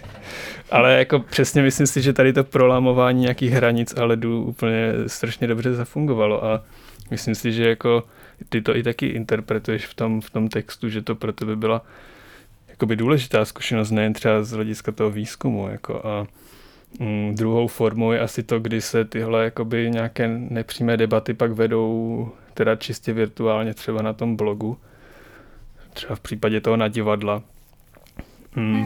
ale 0.70 0.99
jako 0.99 1.18
přesně 1.18 1.62
myslím 1.62 1.86
si, 1.86 2.03
že 2.03 2.12
tady 2.12 2.32
to 2.32 2.44
prolamování 2.44 3.20
nějakých 3.20 3.53
hranic 3.53 3.94
a 3.97 4.05
ledů 4.05 4.42
úplně 4.42 4.92
strašně 5.07 5.47
dobře 5.47 5.74
zafungovalo 5.74 6.44
a 6.44 6.64
myslím 7.11 7.34
si, 7.34 7.53
že 7.53 7.68
jako 7.68 8.03
ty 8.49 8.61
to 8.61 8.76
i 8.76 8.82
taky 8.82 9.07
interpretuješ 9.07 9.86
v 9.86 9.94
tom, 9.94 10.20
v 10.20 10.30
tom 10.30 10.49
textu, 10.49 10.88
že 10.88 11.03
to 11.03 11.14
pro 11.14 11.32
tebe 11.32 11.57
byla 11.57 11.82
jakoby 12.68 12.97
důležitá 12.97 13.44
zkušenost, 13.44 13.90
nejen 13.90 14.12
třeba 14.12 14.42
z 14.42 14.51
hlediska 14.51 14.92
toho 14.92 15.11
výzkumu, 15.11 15.68
jako 15.68 16.07
a 16.07 16.26
mm, 17.01 17.34
druhou 17.34 17.66
formou 17.66 18.12
je 18.12 18.20
asi 18.20 18.43
to, 18.43 18.61
kdy 18.61 18.80
se 18.80 19.05
tyhle 19.05 19.45
jakoby 19.45 19.91
nějaké 19.91 20.28
nepřímé 20.28 20.97
debaty 20.97 21.34
pak 21.34 21.53
vedou 21.53 22.28
teda 22.55 22.76
čistě 22.76 23.12
virtuálně 23.12 23.74
třeba 23.74 24.03
na 24.03 24.12
tom 24.12 24.37
blogu, 24.37 24.78
třeba 25.93 26.16
v 26.16 26.20
případě 26.20 26.61
toho 26.61 26.76
na 26.76 26.89
divadla. 26.89 27.43
Mm. 28.57 28.84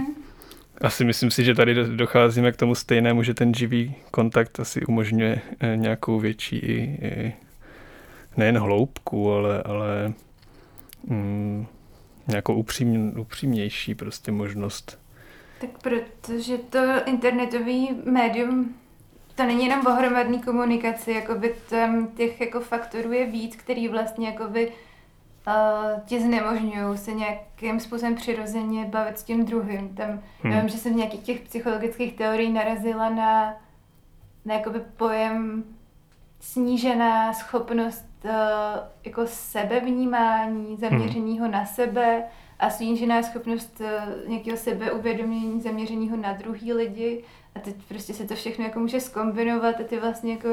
Asi 0.80 1.04
myslím 1.04 1.30
si, 1.30 1.44
že 1.44 1.54
tady 1.54 1.74
do- 1.74 1.96
docházíme 1.96 2.52
k 2.52 2.56
tomu 2.56 2.74
stejnému, 2.74 3.22
že 3.22 3.34
ten 3.34 3.54
živý 3.54 3.94
kontakt 4.10 4.60
asi 4.60 4.86
umožňuje 4.86 5.40
eh, 5.60 5.76
nějakou 5.76 6.20
větší 6.20 6.56
i, 6.56 6.98
i 7.02 7.32
nejen 8.36 8.58
hloubku, 8.58 9.32
ale, 9.32 9.62
ale 9.62 10.12
mm, 11.06 11.66
nějakou 12.28 12.54
upřím, 12.54 13.20
upřímnější 13.20 13.94
prostě 13.94 14.32
možnost. 14.32 14.99
Tak 15.60 15.70
protože 15.82 16.58
to 16.58 16.78
internetový 17.06 17.96
médium, 18.04 18.74
to 19.34 19.42
není 19.42 19.66
jenom 19.66 19.86
o 19.86 19.90
hromadný 19.90 20.42
komunikaci, 20.42 21.12
jakoby 21.12 21.54
tam 21.70 22.06
těch 22.06 22.40
jako 22.40 22.60
faktorů 22.60 23.12
je 23.12 23.26
víc, 23.26 23.56
který 23.56 23.88
vlastně 23.88 24.28
jakoby 24.28 24.72
uh, 25.46 26.00
ti 26.06 26.20
znemožňují 26.20 26.98
se 26.98 27.12
nějakým 27.12 27.80
způsobem 27.80 28.14
přirozeně 28.14 28.84
bavit 28.84 29.18
s 29.18 29.22
tím 29.22 29.44
druhým. 29.44 29.94
Tam, 29.94 30.08
Hmm. 30.08 30.20
hmm. 30.42 30.52
já 30.52 30.60
vím, 30.60 30.68
že 30.68 30.78
jsem 30.78 30.92
v 30.92 30.96
nějakých 30.96 31.20
těch 31.20 31.40
psychologických 31.40 32.16
teorií 32.16 32.52
narazila 32.52 33.10
na, 33.10 33.54
na 34.44 34.54
jakoby 34.54 34.80
pojem 34.96 35.64
snížená 36.40 37.32
schopnost 37.32 38.06
uh, 38.24 38.30
jako 39.04 39.22
sebevnímání, 39.26 40.76
zaměřeného 40.76 41.48
na 41.48 41.66
sebe 41.66 42.22
a 42.60 42.70
snížená 42.70 43.22
schopnost 43.22 43.80
uh, 43.80 44.30
nějakého 44.30 44.56
sebeuvědomění 44.56 45.60
zaměřeného 45.60 46.16
na 46.16 46.32
druhý 46.32 46.72
lidi 46.72 47.24
a 47.54 47.60
teď 47.60 47.74
prostě 47.88 48.14
se 48.14 48.24
to 48.24 48.34
všechno 48.34 48.64
jako 48.64 48.80
může 48.80 49.00
skombinovat 49.00 49.80
a 49.80 49.84
ty 49.84 50.00
vlastně 50.00 50.32
jako 50.32 50.48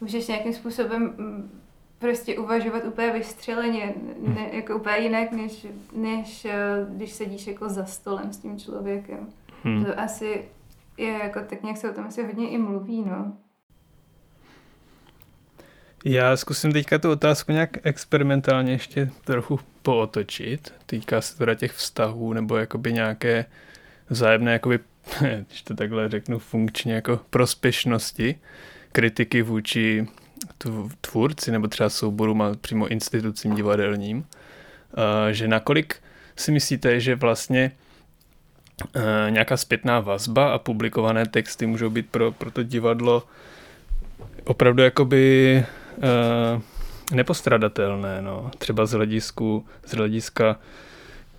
můžeš 0.00 0.28
nějakým 0.28 0.52
způsobem 0.52 1.02
mm, 1.02 1.60
prostě 1.98 2.38
uvažovat 2.38 2.84
úplně 2.84 3.12
vystřeleně, 3.12 3.94
ne, 4.18 4.48
jako 4.52 4.76
úplně 4.76 4.96
jinak, 4.96 5.32
než, 5.32 5.66
než 5.92 6.44
eh, 6.44 6.86
když 6.88 7.12
sedíš 7.12 7.46
jako 7.46 7.68
za 7.68 7.84
stolem 7.84 8.32
s 8.32 8.38
tím 8.38 8.58
člověkem. 8.58 9.28
Hmm. 9.62 9.84
To 9.84 10.00
asi 10.00 10.44
je 10.96 11.12
jako, 11.12 11.40
tak 11.40 11.62
nějak 11.62 11.76
se 11.76 11.90
o 11.90 11.94
tom 11.94 12.04
asi 12.04 12.24
hodně 12.26 12.48
i 12.48 12.58
mluví, 12.58 13.04
no. 13.06 13.32
Já 16.04 16.36
zkusím 16.36 16.72
teďka 16.72 16.98
tu 16.98 17.10
otázku 17.10 17.52
nějak 17.52 17.86
experimentálně 17.86 18.72
ještě 18.72 19.10
trochu 19.24 19.58
pootočit. 19.82 20.74
Týká 20.86 21.20
se 21.20 21.38
teda 21.38 21.54
těch 21.54 21.72
vztahů 21.72 22.32
nebo 22.32 22.56
jakoby 22.56 22.92
nějaké 22.92 23.44
vzájemné, 24.10 24.52
jakoby, 24.52 24.78
když 25.46 25.62
to 25.62 25.74
takhle 25.74 26.08
řeknu 26.08 26.38
funkčně, 26.38 26.94
jako 26.94 27.20
prospěšnosti 27.30 28.38
kritiky 28.92 29.42
vůči 29.42 30.06
tv- 30.58 30.90
tvůrci 31.00 31.52
nebo 31.52 31.68
třeba 31.68 31.88
souborům 31.88 32.42
a 32.42 32.54
přímo 32.60 32.88
institucím 32.88 33.54
divadelním. 33.54 34.26
Že 35.30 35.48
nakolik 35.48 35.96
si 36.36 36.52
myslíte, 36.52 37.00
že 37.00 37.14
vlastně 37.14 37.72
nějaká 39.28 39.56
zpětná 39.56 40.00
vazba 40.00 40.52
a 40.52 40.58
publikované 40.58 41.26
texty 41.26 41.66
můžou 41.66 41.90
být 41.90 42.08
pro, 42.10 42.32
pro 42.32 42.50
to 42.50 42.62
divadlo 42.62 43.26
opravdu 44.44 44.82
jakoby 44.82 45.64
nepostradatelné, 47.12 48.22
no. 48.22 48.50
Třeba 48.58 48.86
z, 48.86 48.92
hledisku, 48.92 49.66
z 49.86 49.94
hlediska 49.94 50.58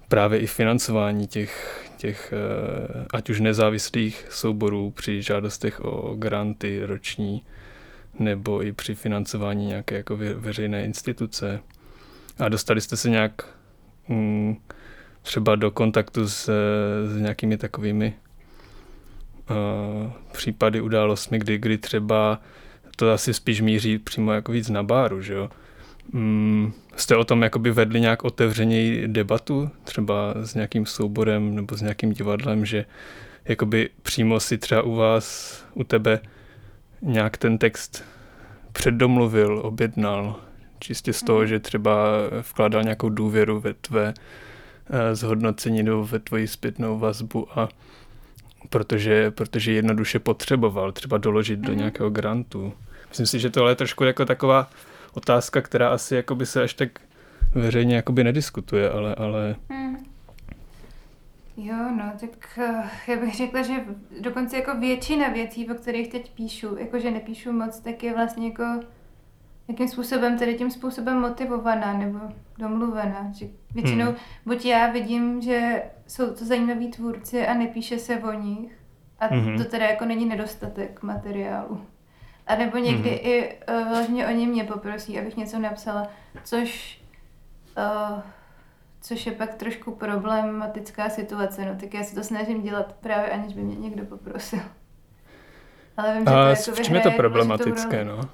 právě 0.08 0.40
i 0.40 0.48
financování 0.48 1.28
těch, 1.28 1.84
těch 1.98 2.34
eh, 2.34 3.06
ať 3.14 3.30
už 3.30 3.40
nezávislých 3.40 4.26
souborů 4.30 4.91
při 4.91 5.22
žádostech 5.22 5.80
o 5.86 6.16
granty 6.16 6.86
roční, 6.86 7.44
nebo 8.20 8.64
i 8.64 8.72
při 8.72 8.95
financování 8.95 9.66
nějaké 9.68 9.95
jako 9.95 10.18
veřejné 10.36 10.86
instituce. 10.86 11.60
A 12.40 12.50
dostali 12.50 12.82
jste 12.82 12.98
se 12.98 13.10
nějak 13.10 13.48
mm, 14.08 14.56
třeba 15.22 15.56
do 15.56 15.72
kontaktu 15.72 16.28
s, 16.28 16.50
s 17.06 17.18
nějakými 17.18 17.58
takovými 17.58 18.14
uh, 19.50 20.12
případy, 20.32 20.82
událostmi, 20.82 21.40
kdy, 21.40 21.58
kdy 21.58 21.78
třeba 21.78 22.41
to 22.95 23.12
asi 23.12 23.34
spíš 23.34 23.62
míří 23.62 23.98
přímo 23.98 24.34
jako 24.34 24.52
víc 24.52 24.70
na 24.70 24.84
báru, 24.84 25.22
že 25.22 25.34
jo? 25.34 25.50
Mm, 26.11 26.73
jste 26.95 27.15
o 27.15 27.23
tom 27.23 27.41
jakoby 27.41 27.71
vedli 27.71 28.01
nějak 28.01 28.23
otevřeněji 28.23 29.07
debatu, 29.07 29.69
třeba 29.84 30.34
s 30.41 30.53
nějakým 30.53 30.85
souborem 30.85 31.55
nebo 31.55 31.77
s 31.77 31.81
nějakým 31.81 32.13
divadlem, 32.13 32.65
že 32.65 32.85
jakoby 33.45 33.89
přímo 34.01 34.39
si 34.39 34.57
třeba 34.57 34.81
u 34.81 34.95
vás, 34.95 35.57
u 35.73 35.84
tebe 35.84 36.19
nějak 37.01 37.38
ten 37.38 37.57
text 37.57 38.03
předdomluvil, 38.71 39.59
objednal, 39.63 40.39
čistě 40.80 41.13
z 41.13 41.23
toho, 41.23 41.39
mhm. 41.39 41.47
že 41.47 41.59
třeba 41.59 42.07
vkládal 42.41 42.84
nějakou 42.84 43.09
důvěru 43.09 43.59
ve 43.59 43.73
tvé 43.73 44.13
eh, 44.89 45.15
zhodnocení 45.15 45.84
nebo 45.84 46.05
ve 46.05 46.19
tvoji 46.19 46.47
zpětnou 46.47 46.99
vazbu 46.99 47.59
a 47.59 47.69
protože, 48.69 49.31
protože 49.31 49.71
jednoduše 49.71 50.19
potřeboval 50.19 50.91
třeba 50.91 51.17
doložit 51.17 51.59
do 51.59 51.69
mhm. 51.69 51.77
nějakého 51.77 52.09
grantu. 52.09 52.73
Myslím 53.09 53.27
si, 53.27 53.39
že 53.39 53.49
tohle 53.49 53.71
je 53.71 53.75
trošku 53.75 54.03
jako 54.03 54.25
taková 54.25 54.69
otázka, 55.14 55.61
která 55.61 55.90
asi 55.90 56.15
jakoby 56.15 56.45
se 56.45 56.64
až 56.64 56.73
tak 56.73 56.90
veřejně 57.56 57.95
jakoby 57.95 58.23
nediskutuje, 58.23 58.90
ale... 58.90 59.15
ale... 59.15 59.56
Hmm. 59.69 60.06
Jo, 61.57 61.76
no, 61.98 62.11
tak 62.19 62.60
uh, 62.69 62.85
já 63.07 63.19
bych 63.19 63.35
řekla, 63.35 63.61
že 63.61 63.73
dokonce 64.22 64.57
jako 64.57 64.80
většina 64.80 65.30
věcí, 65.30 65.69
o 65.69 65.73
kterých 65.73 66.07
teď 66.07 66.34
píšu, 66.34 66.77
jakože 66.77 67.11
nepíšu 67.11 67.52
moc, 67.52 67.80
tak 67.80 68.03
je 68.03 68.14
vlastně 68.14 68.48
jako 68.48 68.64
jakým 69.68 69.88
způsobem, 69.88 70.38
tedy 70.38 70.56
tím 70.56 70.72
způsobem 70.72 71.19
motivovaná 71.19 71.98
nebo 71.98 72.19
domluvená. 72.57 73.31
Že 73.34 73.45
většinou 73.73 74.06
hmm. 74.06 74.15
buď 74.45 74.65
já 74.65 74.91
vidím, 74.91 75.41
že 75.41 75.84
jsou 76.07 76.34
to 76.34 76.45
zajímaví 76.45 76.91
tvůrci 76.91 77.48
a 77.48 77.53
nepíše 77.53 77.99
se 77.99 78.18
o 78.18 78.34
nich, 78.34 78.80
a 79.19 79.26
hmm. 79.26 79.57
to 79.57 79.64
teda 79.64 79.85
jako 79.85 80.06
není 80.06 80.26
nedostatek 80.26 81.03
materiálu. 81.03 81.81
A 82.48 82.56
nebo 82.56 82.78
někdy 82.78 83.10
mm-hmm. 83.10 83.28
i 83.28 83.57
uh, 83.68 83.90
vlastně 83.90 84.28
oni 84.28 84.48
mě 84.48 84.64
poprosí, 84.64 85.20
abych 85.20 85.38
něco 85.38 85.60
napsala, 85.60 86.07
což, 86.44 87.02
uh, 87.78 88.20
což 89.02 89.26
je 89.26 89.32
pak 89.32 89.53
trošku 89.53 89.91
problematická 89.95 91.10
situace, 91.10 91.65
no 91.65 91.76
tak 91.80 91.94
já 91.94 92.03
se 92.03 92.15
to 92.15 92.24
snažím 92.24 92.61
dělat 92.61 92.94
právě 92.94 93.32
aniž 93.32 93.53
by 93.53 93.61
mě 93.61 93.76
někdo 93.76 94.06
poprosil. 94.06 94.60
Ale 95.98 96.14
vím, 96.14 96.24
že 96.24 96.30
A 96.30 96.44
to 96.44 96.49
jako 96.49 96.72
v 96.72 96.82
čem 96.82 96.95
je 96.95 97.02
to 97.02 97.11
problematické, 97.11 98.06
no? 98.06 98.30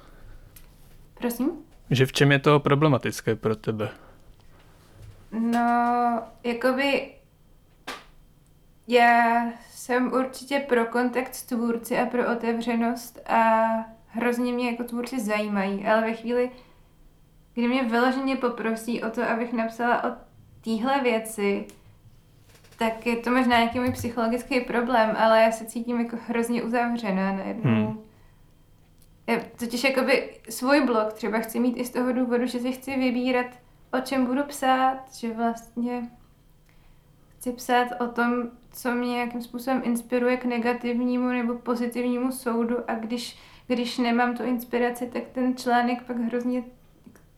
Prosím? 1.14 1.50
Že 1.90 2.06
v 2.06 2.12
čem 2.12 2.32
je 2.32 2.38
to 2.38 2.60
problematické 2.60 3.36
pro 3.36 3.56
tebe? 3.56 3.88
No, 5.32 6.22
jakoby 6.44 7.10
já 8.88 9.44
jsem 9.70 10.12
určitě 10.12 10.60
pro 10.68 10.86
kontakt 10.86 11.34
s 11.34 11.42
tvůrci 11.42 11.98
a 11.98 12.06
pro 12.06 12.32
otevřenost 12.32 13.18
a 13.28 13.64
hrozně 14.10 14.52
mě 14.52 14.70
jako 14.70 14.84
tvůrci 14.84 15.20
zajímají, 15.20 15.86
ale 15.86 16.00
ve 16.00 16.12
chvíli, 16.12 16.50
kdy 17.54 17.68
mě 17.68 17.84
vyloženě 17.84 18.36
poprosí 18.36 19.02
o 19.02 19.10
to, 19.10 19.22
abych 19.22 19.52
napsala 19.52 20.04
o 20.04 20.16
téhle 20.64 21.00
věci, 21.00 21.66
tak 22.78 23.06
je 23.06 23.16
to 23.16 23.30
možná 23.30 23.56
nějaký 23.58 23.78
můj 23.78 23.92
psychologický 23.92 24.60
problém, 24.60 25.16
ale 25.18 25.42
já 25.42 25.52
se 25.52 25.64
cítím 25.64 26.00
jako 26.00 26.16
hrozně 26.28 26.62
uzavřená 26.62 27.32
najednou. 27.32 27.70
Hmm. 27.70 28.00
Já 29.26 29.40
totiž 29.58 29.84
jakoby 29.84 30.30
svůj 30.48 30.86
blog 30.86 31.12
třeba 31.12 31.38
chci 31.38 31.60
mít 31.60 31.76
i 31.76 31.84
z 31.84 31.90
toho 31.90 32.12
důvodu, 32.12 32.46
že 32.46 32.58
si 32.58 32.72
chci 32.72 32.96
vybírat, 32.96 33.46
o 33.92 34.00
čem 34.00 34.26
budu 34.26 34.44
psát, 34.44 35.14
že 35.14 35.34
vlastně 35.34 36.10
chci 37.38 37.52
psát 37.52 37.88
o 38.00 38.06
tom, 38.06 38.50
co 38.72 38.92
mě 38.92 39.08
nějakým 39.08 39.42
způsobem 39.42 39.82
inspiruje 39.84 40.36
k 40.36 40.44
negativnímu 40.44 41.28
nebo 41.28 41.54
pozitivnímu 41.54 42.32
soudu 42.32 42.90
a 42.90 42.94
když 42.94 43.38
když 43.74 43.98
nemám 43.98 44.36
tu 44.36 44.42
inspiraci, 44.42 45.06
tak 45.06 45.22
ten 45.32 45.56
článek 45.56 46.02
pak 46.02 46.16
hrozně 46.16 46.62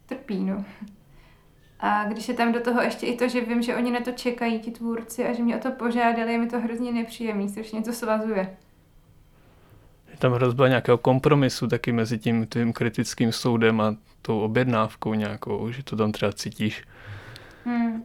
trpí, 0.06 0.44
no. 0.44 0.64
A 1.80 2.04
když 2.04 2.28
je 2.28 2.34
tam 2.34 2.52
do 2.52 2.60
toho 2.60 2.82
ještě 2.82 3.06
i 3.06 3.16
to, 3.16 3.28
že 3.28 3.40
vím, 3.40 3.62
že 3.62 3.76
oni 3.76 3.90
na 3.90 4.00
to 4.00 4.12
čekají, 4.12 4.58
ti 4.58 4.70
tvůrci, 4.70 5.24
a 5.24 5.32
že 5.32 5.42
mě 5.42 5.56
o 5.56 5.60
to 5.60 5.70
požádali, 5.70 6.32
je 6.32 6.38
mi 6.38 6.46
to 6.46 6.60
hrozně 6.60 6.92
nepříjemný, 6.92 7.48
strašně 7.48 7.82
to 7.82 7.92
svazuje. 7.92 8.56
Je 10.10 10.16
tam 10.18 10.32
hrozba 10.32 10.68
nějakého 10.68 10.98
kompromisu 10.98 11.68
taky 11.68 11.92
mezi 11.92 12.18
tím 12.18 12.46
tvým 12.46 12.72
kritickým 12.72 13.32
soudem 13.32 13.80
a 13.80 13.96
tou 14.22 14.40
objednávkou 14.40 15.14
nějakou, 15.14 15.70
že 15.70 15.82
to 15.82 15.96
tam 15.96 16.12
třeba 16.12 16.32
cítíš. 16.32 16.84
Hmm. 17.64 18.04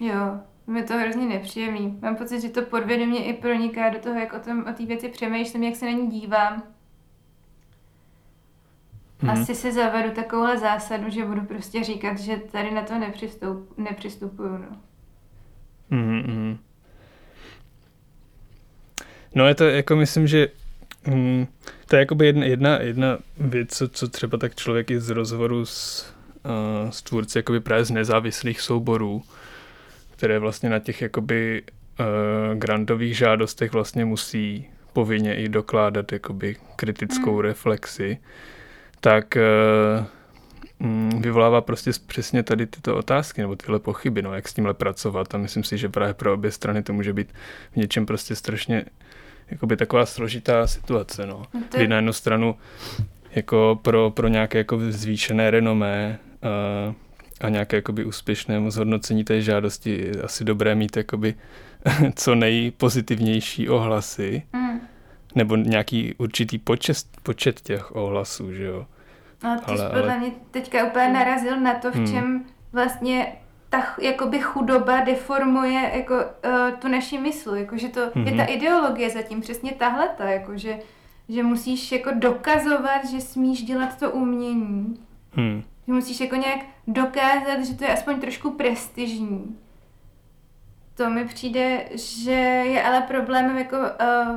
Jo, 0.00 0.40
mi 0.66 0.82
to 0.82 0.94
hrozně 0.94 1.26
nepříjemný. 1.26 1.98
Mám 2.02 2.16
pocit, 2.16 2.40
že 2.40 2.48
to 2.48 2.62
podvědomě 2.62 3.24
i 3.24 3.32
proniká 3.32 3.88
do 3.88 3.98
toho, 3.98 4.20
jak 4.20 4.32
o, 4.32 4.38
tom, 4.38 4.64
o 4.70 4.72
té 4.72 4.86
věci 4.86 5.08
přemýšlím, 5.08 5.62
jak 5.62 5.76
se 5.76 5.84
na 5.84 5.92
ní 5.92 6.10
dívám 6.10 6.62
Mm-hmm. 9.22 9.42
Asi 9.42 9.54
si 9.54 9.72
zavedu 9.72 10.10
takovouhle 10.10 10.58
zásadu, 10.58 11.10
že 11.10 11.24
budu 11.24 11.40
prostě 11.40 11.84
říkat, 11.84 12.18
že 12.18 12.36
tady 12.36 12.70
na 12.70 12.82
to 12.82 12.98
nepřistup, 12.98 13.78
nepřistupuju. 13.78 14.58
No. 14.58 14.76
Mm-hmm. 15.90 16.56
No 19.34 19.48
je 19.48 19.54
to 19.54 19.64
jako 19.64 19.96
myslím, 19.96 20.26
že 20.26 20.48
mm, 21.06 21.46
to 21.86 21.96
je 21.96 22.00
jakoby 22.00 22.26
jedna, 22.26 22.44
jedna, 22.44 22.78
jedna 22.78 23.18
věc, 23.38 23.76
co, 23.76 23.88
co 23.88 24.08
třeba 24.08 24.38
tak 24.38 24.54
člověk 24.54 24.90
i 24.90 25.00
z 25.00 25.10
rozhovoru 25.10 25.66
s, 25.66 26.06
uh, 26.84 26.90
s 26.90 27.02
tvůrci 27.02 27.38
jakoby 27.38 27.60
právě 27.60 27.84
z 27.84 27.90
nezávislých 27.90 28.60
souborů, 28.60 29.22
které 30.16 30.38
vlastně 30.38 30.70
na 30.70 30.78
těch 30.78 31.02
jakoby 31.02 31.62
uh, 32.00 32.58
grantových 32.58 33.16
žádostech 33.16 33.72
vlastně 33.72 34.04
musí 34.04 34.68
povinně 34.92 35.34
i 35.34 35.48
dokládat 35.48 36.12
jakoby 36.12 36.56
kritickou 36.76 37.34
mm. 37.34 37.40
reflexi 37.40 38.18
tak 39.00 39.36
eh, 39.36 39.42
mm, 40.78 41.22
vyvolává 41.22 41.60
prostě 41.60 41.90
přesně 42.06 42.42
tady 42.42 42.66
tyto 42.66 42.96
otázky 42.96 43.40
nebo 43.40 43.56
tyhle 43.56 43.78
pochyby, 43.78 44.22
no, 44.22 44.34
jak 44.34 44.48
s 44.48 44.54
tímhle 44.54 44.74
pracovat. 44.74 45.34
A 45.34 45.38
myslím 45.38 45.64
si, 45.64 45.78
že 45.78 45.88
právě 45.88 46.14
pro 46.14 46.34
obě 46.34 46.50
strany 46.50 46.82
to 46.82 46.92
může 46.92 47.12
být 47.12 47.32
v 47.72 47.76
něčem 47.76 48.06
prostě 48.06 48.34
strašně 48.34 48.84
jakoby 49.50 49.76
taková 49.76 50.06
složitá 50.06 50.66
situace, 50.66 51.26
no. 51.26 51.42
no 51.54 51.60
Kdy 51.76 51.88
na 51.88 51.96
jednu 51.96 52.12
stranu 52.12 52.56
jako 53.34 53.78
pro, 53.82 54.10
pro 54.10 54.28
nějaké 54.28 54.58
jako 54.58 54.78
zvýšené 54.88 55.50
renomé 55.50 56.18
a, 56.42 56.46
eh, 56.46 56.94
a 57.40 57.48
nějaké 57.48 57.76
jakoby 57.76 58.04
úspěšnému 58.04 58.70
zhodnocení 58.70 59.24
té 59.24 59.42
žádosti 59.42 59.90
je 59.90 60.22
asi 60.22 60.44
dobré 60.44 60.74
mít 60.74 60.96
jakoby 60.96 61.34
co 62.14 62.34
nejpozitivnější 62.34 63.68
ohlasy, 63.68 64.42
mm 64.52 64.68
nebo 65.34 65.56
nějaký 65.56 66.14
určitý 66.18 66.58
počet, 66.58 66.96
počet 67.22 67.60
těch 67.60 67.96
ohlasů, 67.96 68.52
že 68.52 68.64
jo. 68.64 68.86
No, 69.44 69.56
ty 69.58 69.64
ale, 69.66 69.88
podle 69.88 70.12
ale... 70.12 70.18
mě 70.18 70.30
teďka 70.50 70.84
úplně 70.84 71.08
narazil 71.08 71.60
na 71.60 71.74
to, 71.74 71.90
v 71.90 71.94
hmm. 71.94 72.06
čem 72.06 72.44
vlastně 72.72 73.32
ta 73.68 73.86
jakoby 74.02 74.40
chudoba 74.40 75.00
deformuje 75.00 75.90
jako 75.94 76.14
uh, 76.14 76.78
tu 76.78 76.88
naši 76.88 77.18
mysl, 77.18 77.54
jako 77.54 77.76
že 77.76 77.88
to 77.88 78.06
mm-hmm. 78.06 78.26
je 78.26 78.36
ta 78.36 78.42
mhm. 78.42 78.52
ideologie 78.52 79.10
zatím 79.10 79.40
přesně 79.40 79.72
tahle, 79.72 80.08
jako 80.24 80.58
že, 80.58 80.78
že 81.28 81.42
musíš 81.42 81.92
jako 81.92 82.10
dokazovat, 82.14 83.04
že 83.10 83.20
smíš 83.20 83.62
dělat 83.62 83.98
to 83.98 84.10
umění. 84.10 84.98
Hmm. 85.32 85.62
Že 85.86 85.92
musíš 85.92 86.20
jako 86.20 86.36
nějak 86.36 86.60
dokázat, 86.86 87.64
že 87.64 87.74
to 87.74 87.84
je 87.84 87.92
aspoň 87.92 88.20
trošku 88.20 88.50
prestižní 88.50 89.56
to 90.98 91.10
mi 91.10 91.24
přijde, 91.24 91.84
že 91.94 92.32
je 92.32 92.82
ale 92.82 93.00
problémem 93.00 93.58
jako, 93.58 93.76
uh, 93.76 93.86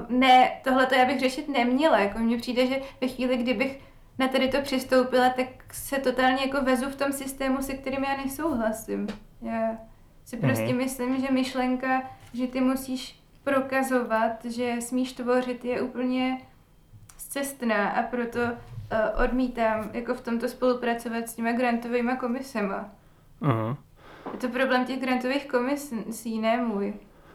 ne, 0.09 0.51
tohle 0.63 0.85
to 0.85 0.95
já 0.95 1.05
bych 1.05 1.19
řešit 1.19 1.49
neměla, 1.49 1.99
jako 1.99 2.19
mně 2.19 2.37
přijde, 2.37 2.67
že 2.67 2.81
ve 3.01 3.07
chvíli, 3.07 3.37
kdybych 3.37 3.79
na 4.19 4.27
tady 4.27 4.47
to 4.47 4.61
přistoupila, 4.61 5.29
tak 5.29 5.47
se 5.71 5.97
totálně 5.97 6.41
jako 6.41 6.61
vezu 6.61 6.89
v 6.89 6.95
tom 6.95 7.11
systému, 7.11 7.61
se 7.61 7.73
kterým 7.73 8.03
já 8.03 8.17
nesouhlasím. 8.17 9.07
Já 9.41 9.77
si 10.25 10.37
mm-hmm. 10.37 10.39
prostě 10.39 10.73
myslím, 10.73 11.21
že 11.21 11.31
myšlenka, 11.31 12.01
že 12.33 12.47
ty 12.47 12.61
musíš 12.61 13.19
prokazovat, 13.43 14.45
že 14.45 14.75
smíš 14.79 15.13
tvořit, 15.13 15.65
je 15.65 15.81
úplně 15.81 16.41
cestná 17.17 17.89
a 17.89 18.03
proto 18.03 18.39
uh, 18.39 19.23
odmítám 19.23 19.89
jako 19.93 20.13
v 20.13 20.21
tomto 20.21 20.47
spolupracovat 20.47 21.29
s 21.29 21.35
těma 21.35 21.51
grantovými 21.51 22.11
komisema. 22.19 22.89
Uh-huh. 23.41 23.77
Je 24.33 24.37
to 24.37 24.49
problém 24.49 24.85
těch 24.85 25.01
grantových 25.01 25.47
komisí, 25.47 26.39
ne 26.39 26.57
můj. 26.57 26.93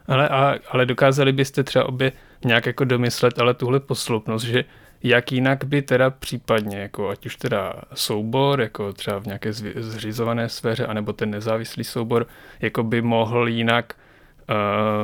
Ale, 0.08 0.28
a, 0.28 0.54
ale 0.70 0.86
dokázali 0.86 1.32
byste 1.32 1.64
třeba 1.64 1.88
obě 1.88 2.12
nějak 2.44 2.66
jako 2.66 2.84
domyslet, 2.84 3.38
ale 3.38 3.54
tuhle 3.54 3.80
posloupnost, 3.80 4.44
že 4.44 4.64
jak 5.02 5.32
jinak 5.32 5.64
by 5.64 5.82
teda 5.82 6.10
případně, 6.10 6.78
jako 6.78 7.08
ať 7.08 7.26
už 7.26 7.36
teda 7.36 7.74
soubor, 7.94 8.60
jako 8.60 8.92
třeba 8.92 9.18
v 9.18 9.26
nějaké 9.26 9.52
zřizované 9.52 10.48
sféře, 10.48 10.86
anebo 10.86 11.12
ten 11.12 11.30
nezávislý 11.30 11.84
soubor, 11.84 12.26
jako 12.60 12.82
by 12.82 13.02
mohl 13.02 13.48
jinak 13.48 13.94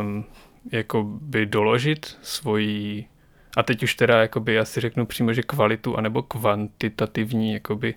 um, 0.01 0.25
jako 0.73 1.03
by 1.05 1.47
doložit 1.47 2.19
svoji 2.23 3.07
a 3.57 3.63
teď 3.63 3.83
už 3.83 3.95
teda 3.95 4.21
jakoby 4.21 4.55
já 4.55 4.65
si 4.65 4.81
řeknu 4.81 5.07
přímo, 5.07 5.33
že 5.33 5.43
kvalitu 5.43 5.97
anebo 5.97 6.23
kvantitativní 6.23 7.53
jakoby, 7.53 7.95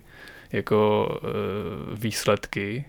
jako 0.52 1.08
uh, 1.22 1.98
výsledky 1.98 2.84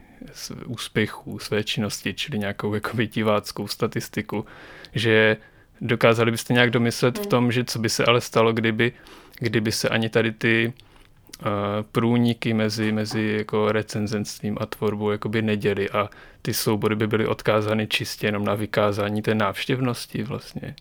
úspěchů 0.66 1.40
své 1.40 1.64
činnosti, 1.64 2.14
čili 2.14 2.40
nějakou 2.40 2.74
jakoby 2.74 3.08
diváckou 3.08 3.68
statistiku, 3.68 4.46
že 4.94 5.38
dokázali 5.82 6.32
byste 6.32 6.54
nějak 6.54 6.70
domyslet 6.70 7.18
v 7.18 7.22
hmm. 7.22 7.30
tom, 7.30 7.52
že 7.52 7.64
co 7.64 7.80
by 7.80 7.90
se 7.90 8.06
ale 8.06 8.22
stalo, 8.22 8.54
kdyby, 8.54 8.92
kdyby 9.40 9.72
se 9.72 9.90
ani 9.90 10.10
tady 10.10 10.32
ty 10.32 10.74
uh, 10.74 11.48
průniky 11.92 12.54
mezi, 12.54 12.92
mezi 12.92 13.36
jako 13.38 13.72
recenzenstvím 13.72 14.58
a 14.62 14.66
tvorbou 14.66 15.12
jakoby 15.12 15.42
neděli 15.42 15.90
a 15.90 16.10
ty 16.42 16.54
soubory 16.54 16.96
by 16.96 17.08
byly 17.08 17.28
odkázány 17.28 17.88
čistě 17.88 18.28
jenom 18.28 18.46
na 18.46 18.56
vykázání 18.56 19.22
té 19.22 19.36
návštěvnosti 19.36 20.24
vlastně. 20.24 20.76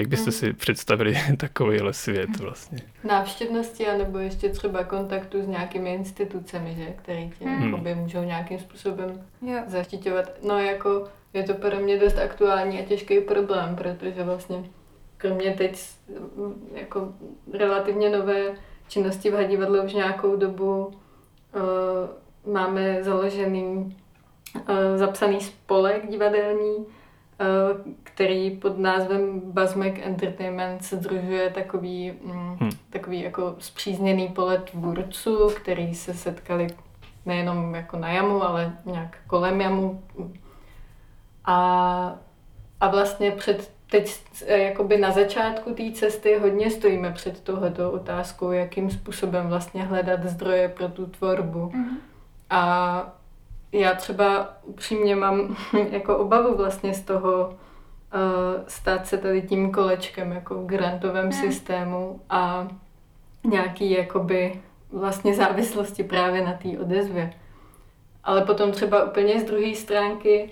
Jak 0.00 0.08
byste 0.08 0.30
mm. 0.30 0.32
si 0.32 0.52
představili 0.52 1.14
takovýhle 1.36 1.92
svět 1.92 2.40
vlastně? 2.40 2.78
Návštěvnosti, 3.04 3.86
anebo 3.86 4.18
ještě 4.18 4.48
třeba 4.48 4.84
kontaktu 4.84 5.42
s 5.42 5.46
nějakými 5.46 5.94
institucemi, 5.94 6.74
že? 6.78 6.86
které 6.86 7.28
tě 7.38 7.44
mm. 7.44 7.84
můžou 7.94 8.22
nějakým 8.22 8.58
způsobem 8.58 9.24
yeah. 9.42 9.68
zaštiťovat. 9.68 10.30
No 10.42 10.58
jako 10.58 11.08
je 11.34 11.42
to 11.42 11.54
pro 11.54 11.76
mě 11.76 11.98
dost 11.98 12.18
aktuální 12.18 12.80
a 12.80 12.84
těžký 12.84 13.20
problém, 13.20 13.76
protože 13.76 14.24
vlastně 14.24 14.64
kromě 15.16 15.50
teď 15.50 15.80
jako 16.74 17.14
relativně 17.52 18.08
nové 18.10 18.42
činnosti 18.88 19.30
v 19.30 19.48
divadle 19.48 19.80
už 19.80 19.92
nějakou 19.92 20.36
dobu 20.36 20.86
uh, 20.86 20.92
máme 22.52 23.04
založený 23.04 23.96
uh, 24.54 24.64
zapsaný 24.96 25.40
spolek 25.40 26.10
divadelní, 26.10 26.86
který 28.02 28.50
pod 28.50 28.78
názvem 28.78 29.40
Buzzmac 29.44 29.92
Entertainment 30.02 30.84
se 30.84 30.96
združuje 30.96 31.50
takový, 31.50 32.12
mm, 32.24 32.56
hmm. 32.60 32.70
takový 32.90 33.20
jako 33.20 33.54
zpřízněný 33.58 34.28
polet 34.28 34.70
tvůrců, 34.70 35.50
který 35.56 35.94
se 35.94 36.14
setkali 36.14 36.66
nejenom 37.26 37.74
jako 37.74 37.96
na 37.96 38.08
jamu, 38.08 38.42
ale 38.42 38.76
nějak 38.84 39.16
kolem 39.26 39.60
jamu. 39.60 40.02
A, 41.44 42.18
a 42.80 42.88
vlastně 42.88 43.30
před 43.30 43.70
teď 43.90 44.22
eh, 44.46 44.58
jakoby 44.58 44.98
na 44.98 45.10
začátku 45.10 45.74
té 45.74 45.92
cesty 45.92 46.38
hodně 46.38 46.70
stojíme 46.70 47.12
před 47.12 47.40
touhletou 47.40 47.90
otázkou, 47.90 48.52
jakým 48.52 48.90
způsobem 48.90 49.48
vlastně 49.48 49.82
hledat 49.82 50.24
zdroje 50.24 50.68
pro 50.68 50.88
tu 50.88 51.06
tvorbu. 51.06 51.66
Mm-hmm. 51.66 51.96
A 52.50 53.19
já 53.72 53.94
třeba 53.94 54.48
upřímně 54.62 55.16
mám 55.16 55.56
jako 55.90 56.16
obavu 56.16 56.56
vlastně 56.56 56.94
z 56.94 57.02
toho 57.02 57.46
uh, 57.48 58.62
stát 58.66 59.06
se 59.06 59.18
tady 59.18 59.42
tím 59.42 59.72
kolečkem 59.72 60.32
jako 60.32 60.54
v 60.54 60.66
grantovém 60.66 61.22
hmm. 61.22 61.32
systému 61.32 62.20
a 62.30 62.68
nějaký 63.44 63.90
jakoby 63.90 64.60
vlastně 64.92 65.34
závislosti 65.34 66.04
právě 66.04 66.44
na 66.44 66.52
té 66.52 66.78
odezvě. 66.78 67.32
Ale 68.24 68.44
potom 68.44 68.72
třeba 68.72 69.04
úplně 69.04 69.40
z 69.40 69.44
druhé 69.44 69.74
stránky 69.74 70.50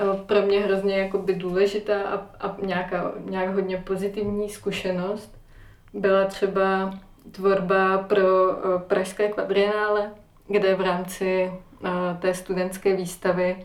uh, 0.00 0.20
pro 0.20 0.42
mě 0.42 0.60
hrozně 0.60 0.98
jakoby 0.98 1.34
důležitá 1.34 2.02
a, 2.02 2.46
a 2.46 2.56
nějaká, 2.62 3.12
nějak 3.24 3.54
hodně 3.54 3.76
pozitivní 3.76 4.48
zkušenost 4.48 5.38
byla 5.94 6.24
třeba 6.24 6.94
tvorba 7.30 7.98
pro 7.98 8.52
uh, 8.52 8.80
Pražské 8.80 9.28
kvadrinále, 9.28 10.10
kde 10.48 10.74
v 10.74 10.80
rámci 10.80 11.52
té 12.20 12.34
studentské 12.34 12.96
výstavy 12.96 13.56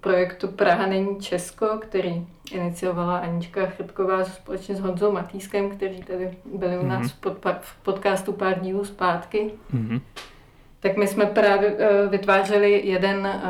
projektu 0.00 0.48
Praha 0.48 0.86
není 0.86 1.20
Česko, 1.20 1.66
který 1.66 2.26
iniciovala 2.52 3.18
Anička 3.18 3.66
Chrbková 3.66 4.24
společně 4.24 4.74
s 4.74 4.80
Honzou 4.80 5.12
Matýskem, 5.12 5.70
kteří 5.70 6.02
tady 6.02 6.38
byli 6.54 6.78
u 6.78 6.86
nás 6.86 7.06
mm-hmm. 7.06 7.56
v 7.60 7.76
podcastu 7.82 8.32
pár 8.32 8.60
dílů 8.60 8.84
zpátky. 8.84 9.50
Mm-hmm. 9.74 10.00
Tak 10.80 10.96
my 10.96 11.06
jsme 11.06 11.26
právě 11.26 11.76
e, 11.78 12.06
vytvářeli 12.08 12.86
jeden 12.86 13.26
e, 13.26 13.40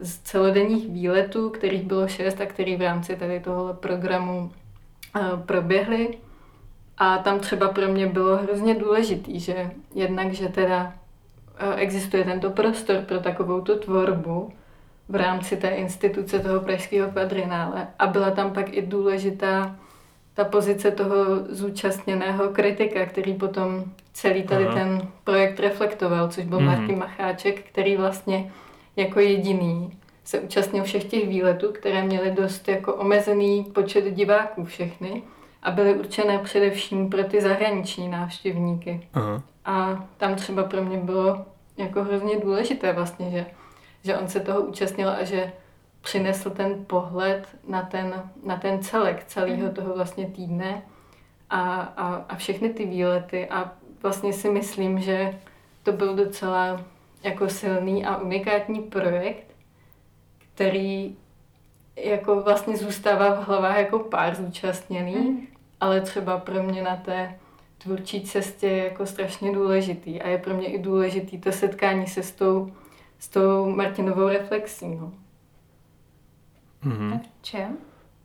z 0.00 0.18
celodenních 0.18 0.88
výletů, 0.88 1.50
kterých 1.50 1.82
bylo 1.82 2.08
šest 2.08 2.40
a 2.40 2.46
který 2.46 2.76
v 2.76 2.82
rámci 2.82 3.16
tady 3.16 3.40
tohoto 3.40 3.74
programu 3.74 4.52
e, 5.16 5.20
proběhly. 5.46 6.08
A 6.98 7.18
tam 7.18 7.40
třeba 7.40 7.68
pro 7.68 7.88
mě 7.88 8.06
bylo 8.06 8.36
hrozně 8.36 8.74
důležitý, 8.74 9.40
že 9.40 9.70
jednak, 9.94 10.32
že 10.32 10.48
teda 10.48 10.94
existuje 11.76 12.24
tento 12.24 12.50
prostor 12.50 12.96
pro 12.96 13.18
takovou 13.18 13.60
tu 13.60 13.78
tvorbu 13.78 14.52
v 15.08 15.14
rámci 15.14 15.56
té 15.56 15.68
instituce 15.68 16.38
toho 16.38 16.60
pražského 16.60 17.10
kvadrinále. 17.10 17.88
A 17.98 18.06
byla 18.06 18.30
tam 18.30 18.52
pak 18.52 18.72
i 18.72 18.82
důležitá 18.82 19.76
ta 20.34 20.44
pozice 20.44 20.90
toho 20.90 21.14
zúčastněného 21.48 22.48
kritika, 22.48 23.06
který 23.06 23.34
potom 23.34 23.84
celý 24.12 24.42
tady 24.42 24.66
Aha. 24.66 24.74
ten 24.74 25.08
projekt 25.24 25.60
reflektoval, 25.60 26.28
což 26.28 26.44
byl 26.44 26.60
mm. 26.60 26.66
Martin 26.66 26.98
Macháček, 26.98 27.68
který 27.68 27.96
vlastně 27.96 28.52
jako 28.96 29.20
jediný 29.20 29.98
se 30.24 30.40
účastnil 30.40 30.84
všech 30.84 31.04
těch 31.04 31.28
výletů, 31.28 31.72
které 31.72 32.02
měly 32.02 32.30
dost 32.30 32.68
jako 32.68 32.94
omezený 32.94 33.64
počet 33.64 34.14
diváků 34.14 34.64
všechny 34.64 35.22
a 35.62 35.70
byly 35.70 35.94
určené 35.94 36.38
především 36.38 37.10
pro 37.10 37.24
ty 37.24 37.40
zahraniční 37.40 38.08
návštěvníky. 38.08 39.08
Aha. 39.14 39.42
A 39.64 40.04
tam 40.16 40.34
třeba 40.34 40.62
pro 40.64 40.84
mě 40.84 40.96
bylo 40.96 41.44
jako 41.80 42.04
hrozně 42.04 42.40
důležité 42.40 42.92
vlastně, 42.92 43.30
že, 43.30 43.46
že 44.04 44.18
on 44.18 44.28
se 44.28 44.40
toho 44.40 44.60
účastnil 44.60 45.10
a 45.10 45.24
že 45.24 45.52
přinesl 46.00 46.50
ten 46.50 46.84
pohled 46.84 47.48
na 47.68 47.82
ten, 47.82 48.30
na 48.44 48.56
ten 48.56 48.82
celek 48.82 49.24
celého 49.24 49.64
mhm. 49.64 49.74
toho 49.74 49.94
vlastně 49.94 50.26
týdne 50.26 50.82
a, 51.50 51.80
a, 51.80 52.14
a 52.28 52.36
všechny 52.36 52.68
ty 52.68 52.86
výlety 52.86 53.48
a 53.48 53.72
vlastně 54.02 54.32
si 54.32 54.50
myslím, 54.50 55.00
že 55.00 55.38
to 55.82 55.92
byl 55.92 56.14
docela 56.14 56.80
jako 57.22 57.48
silný 57.48 58.06
a 58.06 58.16
unikátní 58.16 58.80
projekt, 58.80 59.54
který 60.54 61.16
jako 61.96 62.40
vlastně 62.40 62.76
zůstává 62.76 63.34
v 63.34 63.46
hlavách 63.46 63.76
jako 63.76 63.98
pár 63.98 64.34
zúčastněných, 64.34 65.30
mm. 65.30 65.46
ale 65.80 66.00
třeba 66.00 66.38
pro 66.38 66.62
mě 66.62 66.82
na 66.82 66.96
té 66.96 67.38
tvůrčí 67.82 68.20
cestě 68.20 68.66
je 68.66 68.84
jako 68.84 69.06
strašně 69.06 69.52
důležitý 69.52 70.22
a 70.22 70.28
je 70.28 70.38
pro 70.38 70.54
mě 70.54 70.66
i 70.66 70.78
důležitý 70.78 71.38
to 71.38 71.52
setkání 71.52 72.06
se 72.06 72.22
s 72.22 72.32
tou, 72.32 72.72
s 73.18 73.28
tou 73.28 73.70
Martinovou 73.70 74.28
reflexí. 74.28 74.94
No. 74.94 75.12
Mm-hmm. 76.84 77.20
v 77.20 77.42
čem? 77.42 77.78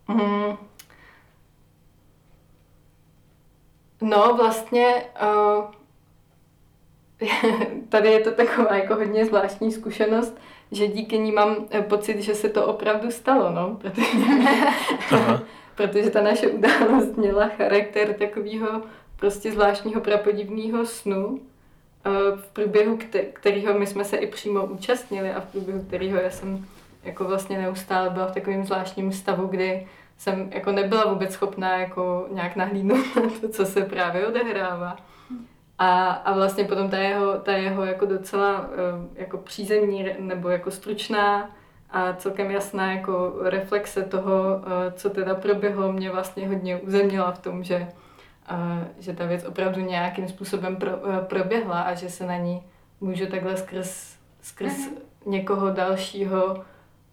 Mm. 0.07 0.57
No 4.01 4.35
vlastně 4.37 5.05
uh, 5.21 5.65
tady 7.89 8.11
je 8.11 8.19
to 8.19 8.31
taková 8.31 8.75
jako 8.75 8.95
hodně 8.95 9.25
zvláštní 9.25 9.71
zkušenost, 9.71 10.37
že 10.71 10.87
díky 10.87 11.17
ní 11.17 11.31
mám 11.31 11.55
eh, 11.71 11.81
pocit, 11.81 12.21
že 12.21 12.35
se 12.35 12.49
to 12.49 12.65
opravdu 12.67 13.11
stalo, 13.11 13.51
no, 13.51 13.77
protože, 13.81 14.05
protože 15.75 16.09
ta 16.09 16.21
naše 16.21 16.47
událost 16.47 17.17
měla 17.17 17.47
charakter 17.47 18.13
takového 18.13 18.81
prostě 19.15 19.51
zvláštního 19.51 20.01
prapodivného 20.01 20.85
snu, 20.85 21.39
v 22.35 22.47
průběhu 22.53 22.99
kterého 23.33 23.79
my 23.79 23.87
jsme 23.87 24.05
se 24.05 24.17
i 24.17 24.27
přímo 24.27 24.65
účastnili 24.65 25.31
a 25.31 25.41
v 25.41 25.45
průběhu 25.45 25.81
kterého 25.81 26.17
já 26.17 26.29
jsem 26.29 26.65
jako 27.03 27.23
vlastně 27.23 27.57
neustále 27.57 28.09
byla 28.09 28.27
v 28.27 28.33
takovém 28.33 28.65
zvláštním 28.65 29.11
stavu, 29.11 29.47
kdy 29.47 29.87
jsem 30.17 30.49
jako 30.53 30.71
nebyla 30.71 31.13
vůbec 31.13 31.31
schopná 31.31 31.77
jako 31.77 32.27
nějak 32.31 32.55
nahlídnout 32.55 33.15
na 33.15 33.29
to, 33.41 33.49
co 33.49 33.65
se 33.65 33.81
právě 33.81 34.27
odehrává. 34.27 34.97
A, 35.79 36.11
a 36.11 36.33
vlastně 36.33 36.63
potom 36.63 36.89
ta 36.89 36.97
jeho, 36.97 37.33
ta 37.33 37.51
jeho 37.51 37.85
jako 37.85 38.05
docela 38.05 38.69
eh, 38.71 39.21
jako 39.21 39.37
přízemní 39.37 40.09
nebo 40.19 40.49
jako 40.49 40.71
stručná 40.71 41.49
a 41.89 42.13
celkem 42.13 42.51
jasná 42.51 42.93
jako 42.93 43.33
reflexe 43.41 44.01
toho, 44.03 44.61
eh, 44.61 44.91
co 44.91 45.09
teda 45.09 45.35
proběhlo, 45.35 45.91
mě 45.91 46.11
vlastně 46.11 46.47
hodně 46.47 46.77
uzemnila 46.77 47.31
v 47.31 47.39
tom, 47.39 47.63
že 47.63 47.87
že 48.99 49.13
ta 49.13 49.25
věc 49.25 49.43
opravdu 49.43 49.81
nějakým 49.81 50.27
způsobem 50.27 50.75
pro, 50.75 50.91
eh, 50.91 51.21
proběhla 51.21 51.81
a 51.81 51.93
že 51.93 52.09
se 52.09 52.25
na 52.25 52.37
ní 52.37 52.63
můžu 53.01 53.25
takhle 53.25 53.57
skrz, 53.57 54.17
skrz 54.41 54.73
mm-hmm. 54.73 54.97
někoho 55.25 55.69
dalšího 55.69 56.63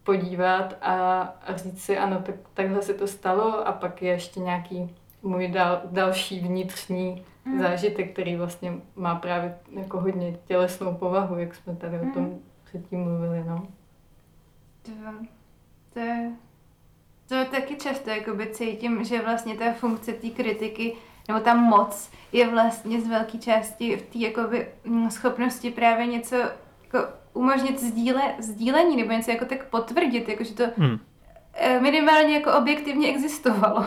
podívat 0.04 0.76
a, 0.80 1.20
a 1.20 1.56
říct 1.56 1.82
si, 1.82 1.98
ano, 1.98 2.22
tak, 2.22 2.34
takhle 2.54 2.82
se 2.82 2.94
to 2.94 3.06
stalo 3.06 3.68
a 3.68 3.72
pak 3.72 4.02
je 4.02 4.12
ještě 4.12 4.40
nějaký 4.40 4.96
můj 5.22 5.48
dal, 5.48 5.80
další 5.84 6.40
vnitřní 6.40 7.24
mm. 7.44 7.60
zážitek, 7.60 8.12
který 8.12 8.36
vlastně 8.36 8.72
má 8.96 9.14
právě 9.14 9.58
jako 9.80 10.00
hodně 10.00 10.38
tělesnou 10.46 10.94
povahu, 10.94 11.38
jak 11.38 11.54
jsme 11.54 11.76
tady 11.76 11.98
mm. 11.98 12.10
o 12.10 12.14
tom 12.14 12.22
mhm. 12.22 12.40
předtím 12.64 13.04
mluvili, 13.04 13.44
no. 13.44 13.66
To, 14.82 14.90
to 15.92 15.98
je 15.98 16.32
To 17.28 17.44
taky 17.50 17.76
často 17.76 18.10
jakoby 18.10 18.46
cítím, 18.46 19.04
že 19.04 19.22
vlastně 19.22 19.54
ta 19.54 19.72
funkce 19.72 20.12
té 20.12 20.30
kritiky 20.30 20.96
nebo 21.28 21.40
ta 21.40 21.54
moc 21.54 22.10
je 22.32 22.48
vlastně 22.48 23.00
z 23.00 23.08
velké 23.08 23.38
části 23.38 23.96
v 23.96 24.02
té 24.02 24.18
jakoby 24.18 24.68
mm, 24.84 25.10
schopnosti 25.10 25.70
právě 25.70 26.06
něco 26.06 26.36
jako 26.84 26.98
umožnit 27.34 27.80
sdíle, 27.80 28.22
sdílení 28.38 28.96
nebo 28.96 29.12
něco 29.12 29.30
jako 29.30 29.44
tak 29.44 29.64
potvrdit, 29.64 30.28
jako 30.28 30.44
že 30.44 30.54
to 30.54 30.64
hmm. 30.76 30.98
minimálně 31.80 32.34
jako 32.34 32.52
objektivně 32.52 33.08
existovalo. 33.08 33.86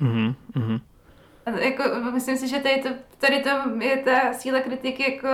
Mm-hmm. 0.00 0.80
A 1.46 1.50
jako, 1.50 1.82
myslím 2.12 2.36
si, 2.36 2.48
že 2.48 2.58
tady, 2.58 2.82
to, 2.82 2.88
tady 3.18 3.42
to 3.42 3.50
je 3.80 3.96
ta 3.96 4.32
síla 4.32 4.60
kritiky 4.60 5.12
jako 5.12 5.28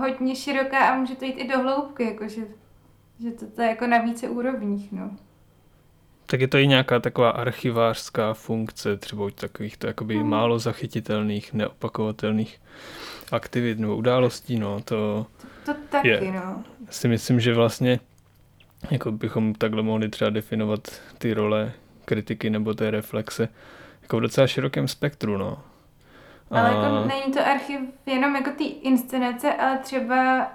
hodně 0.00 0.36
široká 0.36 0.78
a 0.78 0.96
může 0.96 1.16
to 1.16 1.24
jít 1.24 1.32
i 1.32 1.48
do 1.48 1.58
hloubky, 1.58 2.04
jako 2.04 2.28
že, 2.28 2.42
že 3.20 3.30
to, 3.30 3.46
to 3.46 3.62
je 3.62 3.68
jako 3.68 3.86
na 3.86 3.98
více 3.98 4.28
úrovních. 4.28 4.92
No. 4.92 5.10
Tak 6.26 6.40
je 6.40 6.48
to 6.48 6.58
i 6.58 6.66
nějaká 6.66 7.00
taková 7.00 7.30
archivářská 7.30 8.34
funkce, 8.34 8.96
třeba 8.96 9.24
u 9.24 9.30
takových 9.30 9.76
to 9.76 9.86
jakoby 9.86 10.16
hmm. 10.16 10.28
málo 10.28 10.58
zachytitelných, 10.58 11.52
neopakovatelných 11.52 12.60
aktivit 13.32 13.78
nebo 13.78 13.96
událostí, 13.96 14.58
no, 14.58 14.80
to, 14.80 15.26
to, 15.64 15.74
to 15.74 15.80
taky, 15.90 16.08
je, 16.08 16.32
no. 16.32 16.64
si 16.90 17.08
myslím, 17.08 17.40
že 17.40 17.54
vlastně 17.54 18.00
jako 18.90 19.12
bychom 19.12 19.54
takhle 19.54 19.82
mohli 19.82 20.08
třeba 20.08 20.30
definovat 20.30 21.00
ty 21.18 21.34
role 21.34 21.72
kritiky 22.04 22.50
nebo 22.50 22.74
té 22.74 22.90
reflexe 22.90 23.48
jako 24.02 24.16
v 24.16 24.20
docela 24.20 24.46
širokém 24.46 24.88
spektru, 24.88 25.36
no. 25.36 25.58
Ale 26.50 26.70
a... 26.70 26.72
jako 26.72 27.08
není 27.08 27.32
to 27.32 27.46
archiv 27.46 27.80
jenom 28.06 28.36
jako 28.36 28.50
ty 28.50 28.64
inscenace, 28.64 29.54
ale 29.54 29.78
třeba 29.78 30.50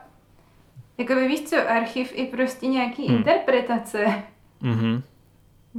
jako 0.98 1.16
víš 1.16 1.42
co, 1.42 1.70
archiv 1.70 2.12
i 2.16 2.26
prostě 2.26 2.68
nějaký 2.68 3.08
hmm. 3.08 3.18
interpretace. 3.18 4.24
Mhm 4.62 5.04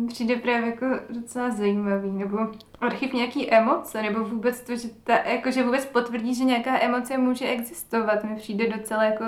přijde 0.08 0.36
právě 0.36 0.70
jako 0.70 0.86
docela 1.10 1.50
zajímavý, 1.50 2.10
nebo 2.10 2.38
archiv 2.80 3.12
nějaký 3.12 3.50
emoce, 3.50 4.02
nebo 4.02 4.24
vůbec 4.24 4.60
to, 4.60 4.76
že, 4.76 4.88
ta, 5.04 5.18
jako, 5.18 5.50
že 5.50 5.62
vůbec 5.62 5.86
potvrdí, 5.86 6.34
že 6.34 6.44
nějaká 6.44 6.80
emoce 6.80 7.18
může 7.18 7.48
existovat, 7.48 8.24
mi 8.24 8.36
přijde 8.36 8.68
docela 8.68 9.04
jako 9.04 9.24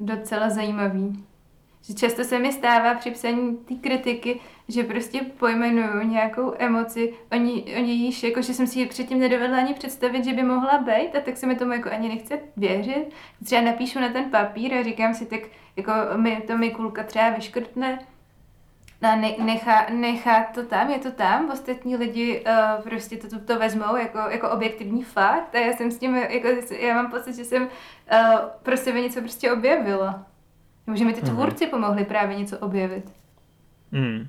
docela 0.00 0.50
zajímavý. 0.50 1.24
Že 1.82 1.94
často 1.94 2.24
se 2.24 2.38
mi 2.38 2.52
stává 2.52 2.94
při 2.94 3.10
psaní 3.10 3.56
té 3.56 3.74
kritiky, 3.74 4.40
že 4.68 4.84
prostě 4.84 5.20
pojmenuju 5.20 6.02
nějakou 6.02 6.54
emoci, 6.58 7.14
oni, 7.32 7.64
oni 7.78 7.92
již, 7.92 8.22
jako 8.22 8.42
že 8.42 8.54
jsem 8.54 8.66
si 8.66 8.78
ji 8.78 8.86
předtím 8.86 9.18
nedovedla 9.18 9.58
ani 9.58 9.74
představit, 9.74 10.24
že 10.24 10.32
by 10.32 10.42
mohla 10.42 10.78
být, 10.78 11.16
a 11.16 11.20
tak 11.20 11.36
se 11.36 11.46
mi 11.46 11.56
tomu 11.56 11.72
jako 11.72 11.90
ani 11.90 12.08
nechce 12.08 12.38
věřit. 12.56 13.06
Třeba 13.44 13.62
napíšu 13.62 14.00
na 14.00 14.08
ten 14.08 14.30
papír 14.30 14.74
a 14.74 14.82
říkám 14.82 15.14
si, 15.14 15.26
tak 15.26 15.40
jako 15.76 15.92
mi 16.16 16.42
to 16.46 16.58
mi 16.58 16.70
kulka 16.70 17.02
třeba 17.02 17.30
vyškrtne, 17.30 17.98
Ne, 19.02 19.34
nechá, 19.44 19.90
nechá 19.90 20.44
to 20.44 20.62
tam, 20.62 20.90
je 20.90 20.98
to 20.98 21.10
tam, 21.10 21.50
ostatní 21.50 21.96
lidi 21.96 22.44
uh, 22.46 22.82
prostě 22.82 23.16
to, 23.16 23.28
to, 23.28 23.38
to 23.38 23.58
vezmou 23.58 23.96
jako, 23.96 24.18
jako 24.18 24.50
objektivní 24.50 25.04
fakt 25.04 25.54
a 25.54 25.58
já 25.58 25.72
jsem 25.72 25.90
s 25.90 25.98
tím, 25.98 26.16
jako, 26.16 26.48
já 26.80 26.94
mám 26.94 27.10
pocit, 27.10 27.36
že 27.36 27.44
jsem 27.44 27.62
uh, 27.62 27.68
pro 28.62 28.76
sebe 28.76 29.00
něco 29.00 29.20
prostě 29.20 29.52
objevila. 29.52 30.26
Že 30.94 31.04
mi 31.04 31.12
ty 31.12 31.20
mhm. 31.20 31.30
tvůrci 31.30 31.64
mm. 31.64 31.70
pomohli 31.70 32.04
právě 32.04 32.36
něco 32.36 32.58
objevit. 32.58 33.12
Hmm. 33.92 34.28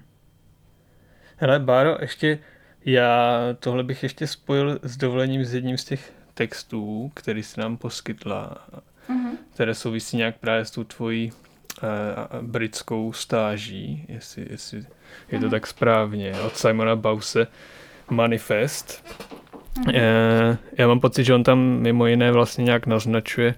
Hele, 1.37 1.59
Báro, 1.59 1.97
ještě 2.01 2.39
já 2.85 3.39
tohle 3.59 3.83
bych 3.83 4.03
ještě 4.03 4.27
spojil 4.27 4.79
s 4.83 4.97
dovolením 4.97 5.45
s 5.45 5.53
jedním 5.53 5.77
z 5.77 5.85
těch 5.85 6.13
textů, 6.33 7.11
který 7.13 7.43
jsi 7.43 7.59
nám 7.59 7.77
poskytla, 7.77 8.67
mm-hmm. 9.09 9.37
které 9.53 9.75
souvisí 9.75 10.17
nějak 10.17 10.37
právě 10.37 10.65
s 10.65 10.71
tou 10.71 10.83
tvojí 10.83 11.31
britskou 12.41 13.13
stáží, 13.13 14.05
jestli, 14.09 14.47
jestli 14.49 14.77
je 15.31 15.39
to 15.39 15.45
mhm. 15.45 15.49
tak 15.51 15.67
správně, 15.67 16.33
od 16.45 16.57
Simona 16.57 16.95
Bause 16.95 17.47
Manifest. 18.09 19.17
Uh, 19.87 19.93
já 20.77 20.87
mám 20.87 20.99
pocit, 20.99 21.23
že 21.23 21.33
on 21.33 21.43
tam 21.43 21.59
mimo 21.59 22.07
jiné 22.07 22.31
vlastně 22.31 22.63
nějak 22.63 22.87
naznačuje 22.87 23.55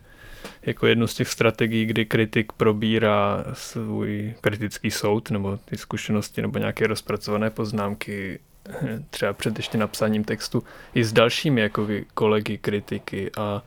jako 0.66 0.88
jednu 0.88 1.08
z 1.08 1.14
těch 1.14 1.28
strategií, 1.28 1.86
kdy 1.86 2.06
kritik 2.06 2.52
probírá 2.52 3.46
svůj 3.54 4.34
kritický 4.42 4.92
soud 4.92 5.32
nebo 5.32 5.58
ty 5.66 5.78
zkušenosti 5.78 6.42
nebo 6.42 6.60
nějaké 6.60 6.88
rozpracované 6.88 7.50
poznámky 7.50 8.40
eh, 8.70 9.04
třeba 9.10 9.34
před 9.34 9.58
ještě 9.58 9.78
napsáním 9.78 10.24
textu 10.24 10.64
i 10.96 11.04
s 11.04 11.14
dalšími 11.14 11.62
jako 11.62 11.88
kolegy 12.14 12.58
kritiky 12.58 13.32
a 13.38 13.62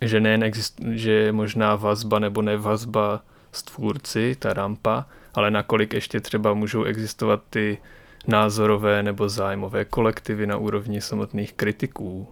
že 0.00 0.20
nejen 0.20 0.42
exist, 0.42 0.80
že 0.90 1.12
je 1.12 1.32
možná 1.32 1.76
vazba 1.76 2.18
nebo 2.18 2.42
nevazba 2.42 3.22
s 3.52 3.62
tvůrci, 3.62 4.36
ta 4.38 4.52
rampa, 4.52 5.06
ale 5.34 5.50
nakolik 5.50 5.94
ještě 5.94 6.20
třeba 6.20 6.54
můžou 6.54 6.84
existovat 6.84 7.42
ty 7.50 7.78
názorové 8.26 9.02
nebo 9.02 9.28
zájmové 9.28 9.84
kolektivy 9.84 10.46
na 10.46 10.56
úrovni 10.56 11.00
samotných 11.00 11.52
kritiků. 11.52 12.28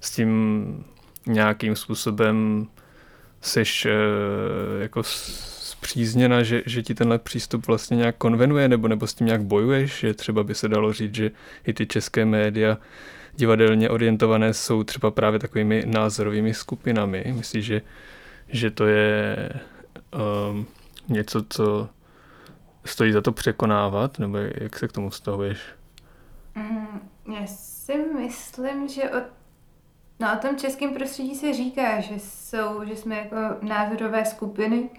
S 0.00 0.10
tím 0.10 0.84
nějakým 1.26 1.76
způsobem 1.76 2.66
seš 3.40 3.86
e, 3.86 3.92
jako 4.78 5.02
zpřízněna, 5.04 6.42
že, 6.42 6.62
že 6.66 6.82
ti 6.82 6.94
tenhle 6.94 7.18
přístup 7.18 7.66
vlastně 7.66 7.96
nějak 7.96 8.16
konvenuje, 8.16 8.68
nebo, 8.68 8.88
nebo 8.88 9.06
s 9.06 9.14
tím 9.14 9.26
nějak 9.26 9.42
bojuješ, 9.42 10.00
že 10.00 10.14
třeba 10.14 10.42
by 10.42 10.54
se 10.54 10.68
dalo 10.68 10.92
říct, 10.92 11.14
že 11.14 11.30
i 11.66 11.72
ty 11.72 11.86
české 11.86 12.24
média 12.24 12.78
divadelně 13.36 13.90
orientované 13.90 14.54
jsou 14.54 14.84
třeba 14.84 15.10
právě 15.10 15.38
takovými 15.38 15.82
názorovými 15.86 16.54
skupinami. 16.54 17.24
Myslíš, 17.36 17.64
že, 17.64 17.82
že 18.48 18.70
to 18.70 18.86
je 18.86 19.36
um, 20.50 20.66
něco, 21.08 21.44
co 21.48 21.88
stojí 22.84 23.12
za 23.12 23.20
to 23.20 23.32
překonávat, 23.32 24.18
nebo 24.18 24.36
jak 24.38 24.78
se 24.78 24.88
k 24.88 24.92
tomu 24.92 25.10
vztahuješ? 25.10 25.58
Mm, 26.54 27.00
já 27.34 27.46
si 27.46 27.96
myslím, 27.96 28.88
že 28.88 29.10
o, 29.10 29.22
no, 30.20 30.28
o 30.34 30.36
tom 30.36 30.56
českém 30.56 30.94
prostředí 30.94 31.34
se 31.34 31.52
říká, 31.52 32.00
že 32.00 32.14
jsou, 32.18 32.84
že 32.84 32.96
jsme 32.96 33.16
jako 33.16 33.36
názorové 33.62 34.24
skupiny, 34.24 34.90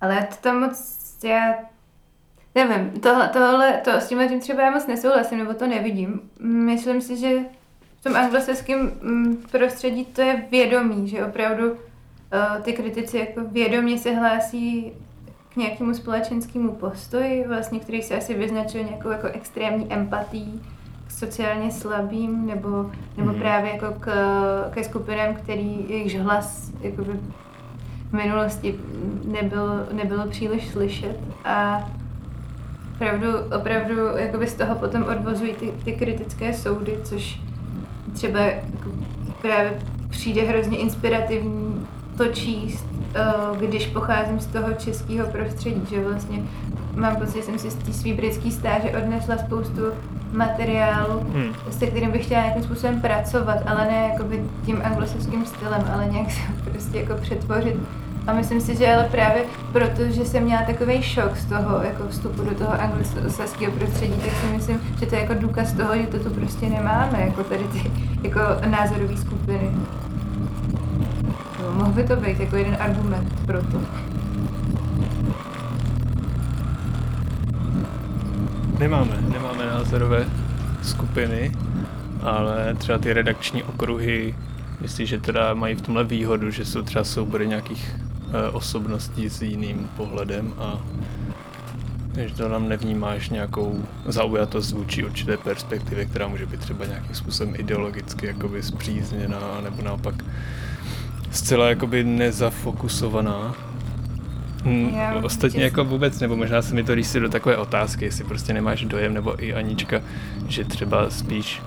ale 0.00 0.26
to 0.30 0.36
tam 0.40 0.60
moc, 0.60 1.18
já 1.24 1.54
nevím, 2.54 3.00
tohle, 3.00 3.28
tohle, 3.28 3.80
to 3.84 3.90
s 3.90 4.08
tímhle 4.08 4.28
tím 4.28 4.40
třeba 4.40 4.62
já 4.62 4.70
moc 4.70 4.86
nesouhlasím, 4.86 5.38
nebo 5.38 5.54
to 5.54 5.66
nevidím. 5.66 6.30
Myslím 6.40 7.00
si, 7.00 7.16
že 7.16 7.38
v 8.00 8.02
tom 8.02 8.16
anglosaském 8.16 8.98
mm, 9.02 9.36
prostředí 9.50 10.04
to 10.04 10.22
je 10.22 10.46
vědomí, 10.50 11.08
že 11.08 11.26
opravdu 11.26 11.76
ty 12.62 12.72
kritici 12.72 13.18
jako 13.18 13.40
vědomě 13.52 13.98
se 13.98 14.14
hlásí 14.14 14.92
k 15.52 15.56
nějakému 15.56 15.94
společenskému 15.94 16.72
postoji, 16.72 17.44
vlastně, 17.48 17.80
který 17.80 18.02
se 18.02 18.16
asi 18.16 18.34
vyznačuje 18.34 18.84
nějakou 18.84 19.08
jako 19.08 19.26
extrémní 19.26 19.92
empatí 19.92 20.62
k 21.06 21.10
sociálně 21.10 21.70
slabým, 21.70 22.46
nebo, 22.46 22.90
nebo 23.16 23.32
mm. 23.32 23.38
právě 23.38 23.72
jako 23.72 23.94
k, 24.00 24.10
ke 24.70 24.84
skupinám, 24.84 25.34
který 25.34 25.86
jejichž 25.88 26.14
hlas 26.14 26.72
jakoby 26.80 27.12
v 28.10 28.12
minulosti 28.12 28.74
nebyl, 29.24 29.86
nebylo 29.92 30.28
příliš 30.28 30.68
slyšet 30.68 31.16
a 31.44 31.88
opravdu, 32.94 33.28
opravdu 33.56 33.94
jakoby 34.16 34.46
z 34.46 34.54
toho 34.54 34.74
potom 34.74 35.02
odvozují 35.02 35.52
ty, 35.54 35.72
ty 35.84 35.92
kritické 35.92 36.54
soudy, 36.54 36.98
což 37.04 37.40
třeba 38.12 38.40
jako 38.40 38.90
právě 39.42 39.82
přijde 40.10 40.42
hrozně 40.42 40.78
inspirativní 40.78 41.69
to 42.20 42.26
číst, 42.26 42.86
eh, 43.14 43.66
když 43.66 43.86
pocházím 43.86 44.40
z 44.40 44.46
toho 44.46 44.72
českého 44.72 45.28
prostředí, 45.28 45.82
že 45.90 46.04
vlastně 46.04 46.42
mám 46.94 47.16
pocit, 47.16 47.36
že 47.36 47.42
jsem 47.42 47.58
si 47.58 47.70
z 47.70 47.74
té 47.74 47.92
svý 47.92 48.12
britské 48.12 48.50
stáže 48.50 48.90
odnesla 48.90 49.38
spoustu 49.38 49.80
materiálu, 50.32 51.20
hmm. 51.20 51.54
se 51.70 51.86
kterým 51.86 52.10
bych 52.10 52.24
chtěla 52.24 52.40
nějakým 52.40 52.62
způsobem 52.62 53.00
pracovat, 53.00 53.58
ale 53.66 53.84
ne 53.84 54.10
jakoby 54.12 54.44
tím 54.66 54.82
anglosaským 54.84 55.46
stylem, 55.46 55.84
ale 55.94 56.06
nějak 56.06 56.30
se 56.30 56.40
prostě 56.70 56.98
jako 56.98 57.14
přetvořit. 57.14 57.76
A 58.26 58.32
myslím 58.32 58.60
si, 58.60 58.76
že 58.76 58.94
ale 58.94 59.08
právě 59.10 59.44
proto, 59.72 60.04
že 60.08 60.24
jsem 60.24 60.42
měla 60.42 60.62
takový 60.62 61.02
šok 61.02 61.36
z 61.36 61.44
toho 61.44 61.82
jako 61.82 62.08
vstupu 62.08 62.44
do 62.44 62.54
toho 62.54 62.72
anglosaského 62.80 63.72
prostředí, 63.72 64.12
tak 64.12 64.32
si 64.32 64.56
myslím, 64.56 64.80
že 65.00 65.06
to 65.06 65.14
je 65.14 65.20
jako 65.20 65.34
důkaz 65.34 65.72
toho, 65.72 65.96
že 65.96 66.06
to 66.06 66.18
tu 66.18 66.30
prostě 66.30 66.66
nemáme, 66.66 67.20
jako 67.20 67.44
tady 67.44 67.64
ty 67.64 67.90
jako 68.22 68.40
názorové 68.66 69.16
skupiny. 69.16 69.70
Mohl 71.74 71.92
by 71.92 72.04
to 72.04 72.16
být 72.16 72.40
jako 72.40 72.56
jeden 72.56 72.76
argument 72.80 73.46
pro 73.46 73.62
to. 73.62 73.80
Nemáme, 78.78 79.18
nemáme 79.28 79.66
názorové 79.66 80.26
skupiny, 80.82 81.52
ale 82.22 82.74
třeba 82.74 82.98
ty 82.98 83.12
redakční 83.12 83.62
okruhy, 83.62 84.34
myslím, 84.80 85.06
že 85.06 85.20
teda 85.20 85.54
mají 85.54 85.74
v 85.74 85.82
tomhle 85.82 86.04
výhodu, 86.04 86.50
že 86.50 86.64
jsou 86.64 86.82
třeba 86.82 87.04
soubory 87.04 87.48
nějakých 87.48 87.96
e, 88.32 88.50
osobností 88.50 89.30
s 89.30 89.42
jiným 89.42 89.88
pohledem 89.96 90.52
a 90.58 90.78
že 92.16 92.34
to 92.34 92.48
nám 92.48 92.68
nevnímáš 92.68 93.30
nějakou 93.30 93.84
zaujatost 94.06 94.72
vůči 94.72 95.04
určité 95.04 95.36
perspektivě, 95.36 96.04
která 96.04 96.28
může 96.28 96.46
být 96.46 96.60
třeba 96.60 96.84
nějakým 96.84 97.14
způsobem 97.14 97.54
ideologicky 97.58 98.26
jakoby 98.26 98.62
zpřízněná, 98.62 99.60
nebo 99.64 99.82
naopak 99.82 100.14
zcela 101.30 101.68
jakoby 101.68 102.04
nezafokusovaná. 102.04 103.54
Mm, 104.64 104.88
Já 104.94 105.14
ostatně 105.22 105.64
jako 105.64 105.84
vůbec, 105.84 106.20
nebo 106.20 106.36
možná 106.36 106.62
se 106.62 106.74
mi 106.74 106.84
to 106.84 106.94
rýsí 106.94 107.20
do 107.20 107.28
takové 107.28 107.56
otázky, 107.56 108.04
jestli 108.04 108.24
prostě 108.24 108.52
nemáš 108.52 108.84
dojem, 108.84 109.14
nebo 109.14 109.44
i 109.44 109.54
Anička, 109.54 110.00
že 110.48 110.64
třeba 110.64 111.10
spíš 111.10 111.62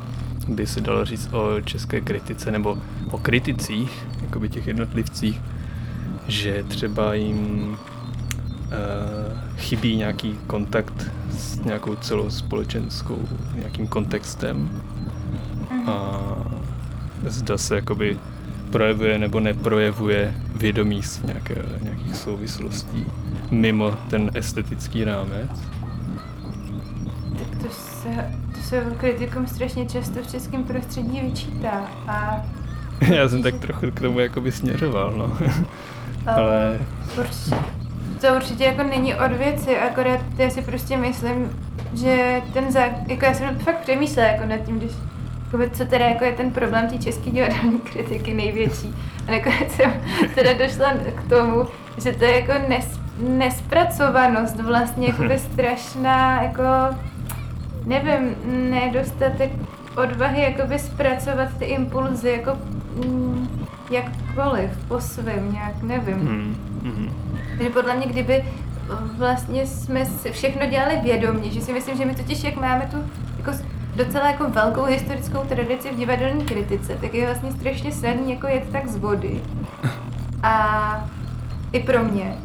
by 0.47 0.67
se 0.67 0.81
dalo 0.81 1.05
říct 1.05 1.33
o 1.33 1.61
české 1.61 2.01
kritice, 2.01 2.51
nebo 2.51 2.77
o 3.11 3.17
kriticích, 3.17 4.07
jako 4.21 4.39
by 4.39 4.49
těch 4.49 4.67
jednotlivcích, 4.67 5.41
že 6.27 6.63
třeba 6.67 7.13
jim 7.13 7.69
uh, 7.69 9.37
chybí 9.57 9.95
nějaký 9.95 10.39
kontakt 10.47 11.11
s 11.31 11.59
nějakou 11.59 11.95
celou 11.95 12.29
společenskou, 12.29 13.19
nějakým 13.55 13.87
kontextem 13.87 14.81
a 15.87 16.19
zda 17.27 17.57
se 17.57 17.75
jakoby 17.75 18.19
projevuje 18.73 19.19
nebo 19.19 19.39
neprojevuje 19.39 20.33
vědomí 20.55 21.03
z 21.03 21.23
nějaké, 21.23 21.55
nějakých 21.81 22.15
souvislostí 22.15 23.05
mimo 23.51 23.91
ten 23.91 24.31
estetický 24.33 25.03
rámec. 25.03 25.51
Tak 27.37 27.61
to 27.61 27.69
se, 27.69 28.09
to 28.55 28.61
se 28.61 28.85
kritikům 28.97 29.47
strašně 29.47 29.85
často 29.85 30.23
v 30.23 30.31
českém 30.31 30.63
prostředí 30.63 31.21
vyčítá. 31.21 31.91
A 32.07 32.41
Já 33.13 33.29
jsem 33.29 33.43
tak 33.43 33.55
trochu 33.55 33.91
k 33.91 33.99
tomu 33.99 34.19
jakoby 34.19 34.51
směřoval, 34.51 35.13
no. 35.17 35.37
Ale 36.25 36.79
určitě, 37.19 37.55
to 38.21 38.35
určitě 38.35 38.63
jako 38.63 38.83
není 38.83 39.15
od 39.15 39.31
věci, 39.31 39.77
akorát 39.77 40.19
já 40.37 40.49
si 40.49 40.61
prostě 40.61 40.97
myslím, 40.97 41.49
že 41.93 42.41
ten 42.53 42.71
zá... 42.71 42.85
jako 43.07 43.25
já 43.25 43.33
jsem 43.33 43.59
fakt 43.59 43.81
přemýšlela 43.81 44.27
jako 44.27 44.45
nad 44.45 44.57
tím, 44.57 44.79
když 44.79 44.91
co 45.73 45.85
teda 45.85 46.05
jako 46.05 46.25
je 46.25 46.31
ten 46.31 46.51
problém 46.51 46.87
té 46.87 46.97
české 46.97 47.29
divadelní 47.29 47.79
kritiky 47.79 48.33
největší. 48.33 48.95
A 49.27 49.31
nakonec 49.31 49.71
jsem 49.71 49.93
teda 50.35 50.53
došla 50.53 50.93
k 51.15 51.29
tomu, 51.29 51.67
že 52.03 52.11
to 52.11 52.23
je 52.23 52.39
jako 52.39 52.69
nes, 52.69 52.99
nespracovanost 53.19 54.59
vlastně 54.59 55.07
jakoby 55.07 55.39
strašná, 55.53 56.43
jako 56.43 56.63
nevím, 57.85 58.35
nedostatek 58.69 59.51
odvahy 59.95 60.41
jakoby 60.41 60.79
zpracovat 60.79 61.57
ty 61.59 61.65
impulzy 61.65 62.29
jako 62.29 62.57
mm, 63.05 63.65
jakkoliv, 63.91 64.69
po 64.87 65.01
svém, 65.01 65.51
nějak, 65.51 65.81
nevím. 65.81 66.19
hmm, 66.19 66.55
hmm. 66.83 67.13
Takže 67.57 67.69
podle 67.69 67.95
mě, 67.95 68.07
kdyby 68.07 68.43
vlastně 69.17 69.67
jsme 69.67 70.05
všechno 70.31 70.65
dělali 70.65 70.99
vědomě, 71.03 71.51
že 71.51 71.61
si 71.61 71.73
myslím, 71.73 71.97
že 71.97 72.05
my 72.05 72.15
totiž, 72.15 72.43
jak 72.43 72.55
máme 72.55 72.89
tu 72.91 72.97
jako 73.37 73.51
docela 73.95 74.31
jako 74.31 74.49
velkou 74.49 74.83
historickou 74.83 75.39
tradici 75.39 75.89
v 75.91 75.95
divadelní 75.95 76.45
kritice, 76.45 76.97
tak 77.01 77.13
je 77.13 77.25
vlastně 77.25 77.51
strašně 77.51 77.91
snadný 77.91 78.31
jako 78.31 78.47
jet 78.47 78.63
tak 78.71 78.87
z 78.87 78.97
vody. 78.97 79.41
A 80.43 81.09
i 81.71 81.79
pro 81.79 82.03
mě. 82.03 82.37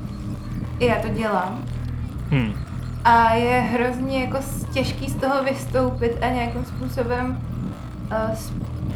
I 0.78 0.86
já 0.86 1.02
to 1.02 1.08
dělám. 1.08 1.64
Hmm. 2.30 2.52
A 3.04 3.34
je 3.34 3.60
hrozně 3.60 4.24
jako 4.24 4.38
těžký 4.72 5.10
z 5.10 5.14
toho 5.14 5.44
vystoupit 5.44 6.18
a 6.22 6.28
nějakým 6.28 6.64
způsobem 6.64 7.38
uh, 8.12 8.36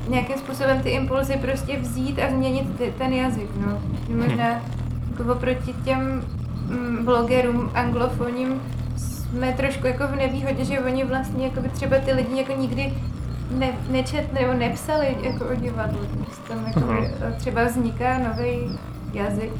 nějakým 0.08 0.36
způsobem 0.36 0.82
ty 0.82 0.90
impulzy 0.90 1.36
prostě 1.36 1.78
vzít 1.80 2.18
a 2.18 2.30
změnit 2.30 2.78
ty, 2.78 2.94
ten 2.98 3.12
jazyk, 3.12 3.48
no. 3.66 3.82
Že 4.08 4.16
Možná 4.16 4.60
jako 5.10 5.32
oproti 5.32 5.74
těm 5.84 6.24
mm, 6.68 7.04
blogerům 7.04 7.70
anglofonním 7.74 8.60
jsme 9.32 9.52
trošku 9.52 9.86
jako 9.86 10.06
v 10.08 10.16
nevýhodě, 10.16 10.64
že 10.64 10.80
oni 10.80 11.04
vlastně 11.04 11.44
jako 11.44 11.60
by 11.60 11.68
třeba 11.68 11.96
ty 11.98 12.12
lidi 12.12 12.38
jako 12.38 12.52
nikdy 12.52 12.94
ne, 13.50 13.68
nečetli 13.90 14.40
nebo 14.40 14.52
nepsali 14.52 15.16
jako 15.22 15.44
o 15.44 15.54
divadlu. 15.54 16.00
Tam 16.48 16.66
jako 16.66 16.80
Aha. 16.90 17.32
třeba 17.38 17.64
vzniká 17.64 18.18
nový 18.18 18.78
jazyk. 19.12 19.52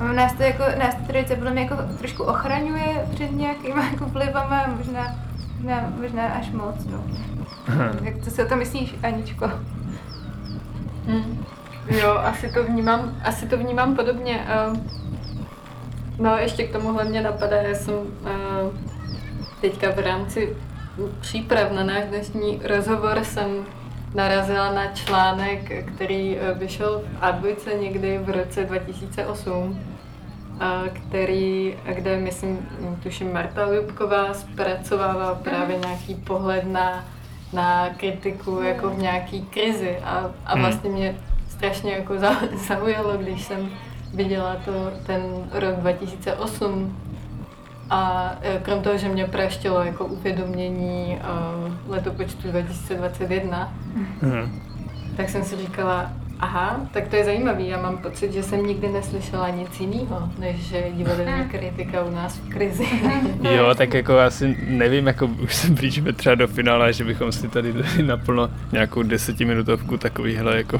A 0.00 0.12
nás 0.12 0.32
to 0.32 0.42
jako, 0.42 0.62
nás 0.78 0.94
ta 0.94 1.00
tradice 1.06 1.34
podle 1.36 1.50
mě 1.50 1.62
jako 1.62 1.76
trošku 1.98 2.22
ochraňuje 2.22 3.06
před 3.14 3.32
nějakýma 3.32 3.84
jako 3.92 4.04
vlivama, 4.04 4.66
možná, 4.76 5.14
možná, 5.56 5.92
možná 6.00 6.26
až 6.26 6.50
moc, 6.50 6.86
no. 6.86 7.04
Jak 8.02 8.18
co 8.24 8.30
si 8.30 8.44
o 8.44 8.48
to 8.48 8.56
myslíš, 8.56 8.94
Aničko? 9.02 9.50
Hmm. 11.06 11.44
Jo, 11.88 12.10
asi 12.10 12.52
to 12.52 12.64
vnímám, 12.64 13.16
asi 13.24 13.46
to 13.48 13.56
vnímám 13.58 13.96
podobně. 13.96 14.46
eh. 14.48 15.01
No, 16.22 16.36
ještě 16.38 16.66
k 16.66 16.72
tomuhle 16.72 17.04
mě 17.04 17.20
napadá, 17.20 17.56
já 17.56 17.74
jsem 17.74 17.94
eh, 18.26 18.30
teďka 19.60 19.90
v 19.90 19.98
rámci 19.98 20.56
příprav 21.20 21.72
na 21.72 21.84
náš 21.84 22.04
dnešní 22.04 22.60
rozhovor 22.64 23.24
jsem 23.24 23.66
narazila 24.14 24.72
na 24.74 24.86
článek, 24.86 25.84
který 25.94 26.38
eh, 26.38 26.54
vyšel 26.54 27.02
v 27.18 27.20
A2 27.22 27.80
někdy 27.80 28.18
v 28.18 28.30
roce 28.30 28.64
2008, 28.64 29.80
eh, 30.60 30.88
který, 30.90 31.76
kde 31.94 32.16
myslím, 32.16 32.68
tuším 33.02 33.32
Marta 33.32 33.66
Lubková 33.66 34.34
zpracovává 34.34 35.34
právě 35.34 35.78
nějaký 35.78 36.14
pohled 36.14 36.64
na, 36.66 37.04
na 37.52 37.88
kritiku 37.96 38.60
jako 38.62 38.90
v 38.90 38.98
nějaký 38.98 39.42
krizi. 39.42 39.98
A, 40.04 40.30
a 40.46 40.52
Hmm. 40.52 40.62
vlastně 40.62 40.90
mě 40.90 41.16
strašně 41.48 41.92
jako 41.92 42.18
za- 42.18 42.40
zaujalo, 42.68 43.16
když 43.16 43.42
jsem 43.42 43.70
viděla 44.14 44.56
to, 44.64 44.92
ten 45.06 45.22
rok 45.52 45.76
2008 45.76 46.96
a 47.90 48.32
e, 48.42 48.58
krom 48.58 48.82
toho, 48.82 48.98
že 48.98 49.08
mě 49.08 49.24
praštilo 49.26 49.82
jako 49.84 50.04
uvědomění 50.06 51.18
uh, 51.86 51.92
letopočtu 51.92 52.50
2021, 52.50 53.72
Hmm. 54.22 54.60
tak 55.16 55.28
jsem 55.28 55.44
si 55.44 55.56
říkala, 55.56 56.12
aha, 56.40 56.80
tak 56.92 57.08
to 57.08 57.16
je 57.16 57.24
zajímavý, 57.24 57.68
já 57.68 57.82
mám 57.82 57.98
pocit, 57.98 58.32
že 58.32 58.42
jsem 58.42 58.66
nikdy 58.66 58.88
neslyšela 58.88 59.48
nic 59.48 59.80
jiného, 59.80 60.28
než 60.38 60.56
že 60.56 60.84
divadelní 60.92 61.44
kritika 61.50 62.04
u 62.04 62.10
nás 62.10 62.36
v 62.36 62.48
krizi. 62.48 62.86
Jo, 63.50 63.74
tak 63.74 63.94
jako 63.94 64.18
asi 64.18 64.56
nevím, 64.68 65.06
jako 65.06 65.26
už 65.26 65.54
se 65.54 65.70
blížíme 65.70 66.12
třeba 66.12 66.34
do 66.34 66.48
finále, 66.48 66.92
že 66.92 67.04
bychom 67.04 67.32
si 67.32 67.48
tady 67.48 67.72
dali 67.72 68.02
naplno 68.02 68.50
nějakou 68.72 69.02
desetiminutovku 69.02 69.96
takovýhle 69.96 70.56
jako 70.56 70.78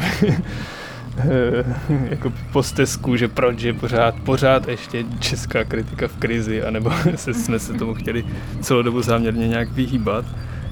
jako 2.11 2.33
postesku, 2.53 3.17
že 3.17 3.29
proč 3.29 3.63
je 3.63 3.73
pořád, 3.73 4.15
pořád 4.15 4.69
ještě 4.69 5.05
česká 5.21 5.65
kritika 5.65 6.09
v 6.09 6.17
krizi, 6.17 6.63
anebo 6.63 6.93
se, 7.17 7.35
jsme 7.35 7.59
se 7.59 7.73
tomu 7.73 7.95
chtěli 7.95 8.25
celou 8.61 8.83
dobu 8.83 9.03
záměrně 9.03 9.49
nějak 9.49 9.73
vyhýbat. 9.73 10.25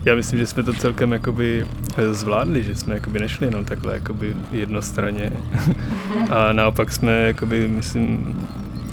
Já 0.05 0.15
myslím, 0.15 0.39
že 0.39 0.47
jsme 0.47 0.62
to 0.62 0.73
celkem 0.73 1.12
jakoby 1.12 1.67
eh, 1.97 2.15
zvládli, 2.15 2.62
že 2.62 2.75
jsme 2.75 2.95
jakoby 2.95 3.19
nešli 3.19 3.47
jenom 3.47 3.65
takhle 3.65 3.95
jakoby 3.95 4.37
jednostranně. 4.53 5.33
A 6.31 6.53
naopak 6.53 6.93
jsme 6.93 7.12
jakoby, 7.12 7.69
myslím, 7.69 8.37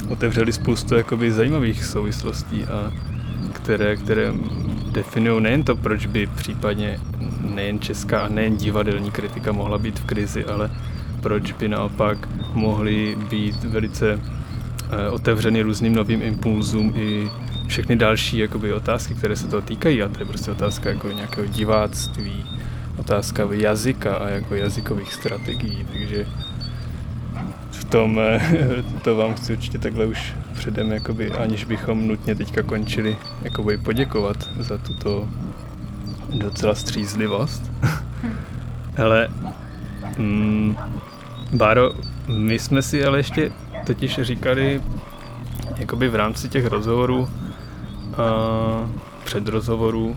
otevřeli 0.09 0.53
spoustu 0.53 0.95
jakoby 0.95 1.31
zajímavých 1.31 1.85
souvislostí, 1.85 2.63
a 2.63 2.91
které, 3.53 3.95
které 3.95 4.33
definují 4.91 5.43
nejen 5.43 5.63
to, 5.63 5.75
proč 5.75 6.05
by 6.05 6.27
případně 6.27 6.99
nejen 7.55 7.79
česká 7.79 8.19
a 8.19 8.27
nejen 8.27 8.57
divadelní 8.57 9.11
kritika 9.11 9.51
mohla 9.51 9.77
být 9.77 9.99
v 9.99 10.05
krizi, 10.05 10.45
ale 10.45 10.69
proč 11.27 11.51
by 11.51 11.67
naopak 11.67 12.29
mohly 12.53 13.17
být 13.29 13.63
velice 13.63 14.19
eh, 14.19 15.09
otevřeny 15.09 15.61
různým 15.61 15.95
novým 15.95 16.21
impulzům 16.21 16.93
i 16.95 17.29
všechny 17.67 17.95
další 17.95 18.37
jakoby, 18.37 18.73
otázky, 18.73 19.13
které 19.13 19.35
se 19.35 19.47
toho 19.47 19.61
týkají. 19.61 20.03
A 20.03 20.07
to 20.09 20.19
je 20.19 20.25
prostě 20.25 20.51
otázka 20.51 20.89
jako 20.89 21.11
nějakého 21.11 21.47
diváctví, 21.47 22.45
otázka 22.97 23.47
jazyka 23.51 24.15
a 24.15 24.29
jako 24.29 24.55
jazykových 24.55 25.13
strategií. 25.13 25.85
Takže 25.93 26.25
v 27.71 27.85
tom 27.85 28.19
eh, 28.19 28.41
to 29.03 29.15
vám 29.15 29.33
chci 29.33 29.53
určitě 29.53 29.77
takhle 29.77 30.05
už 30.05 30.33
předem, 30.53 30.91
jakoby, 30.91 31.31
aniž 31.31 31.63
bychom 31.63 32.07
nutně 32.07 32.35
teďka 32.35 32.63
končili, 32.63 33.17
jakoby 33.41 33.77
poděkovat 33.77 34.37
za 34.59 34.77
tuto 34.77 35.27
docela 36.33 36.75
střízlivost. 36.75 37.71
Hele, 38.95 39.29
mm, 40.17 40.75
Báro, 41.53 41.91
my 42.27 42.59
jsme 42.59 42.81
si 42.81 43.05
ale 43.05 43.19
ještě 43.19 43.51
totiž 43.85 44.19
říkali, 44.21 44.81
jakoby 45.77 46.09
v 46.09 46.15
rámci 46.15 46.49
těch 46.49 46.65
rozhovorů, 46.65 47.29
před 49.23 49.47
rozhovorů, 49.47 50.15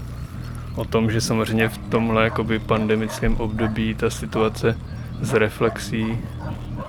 o 0.77 0.85
tom, 0.85 1.11
že 1.11 1.21
samozřejmě 1.21 1.69
v 1.69 1.79
tomhle 1.79 2.25
jakoby 2.25 2.59
pandemickém 2.59 3.37
období 3.37 3.95
ta 3.95 4.11
situace 4.11 4.79
z 5.21 5.35
reflexí 5.35 6.19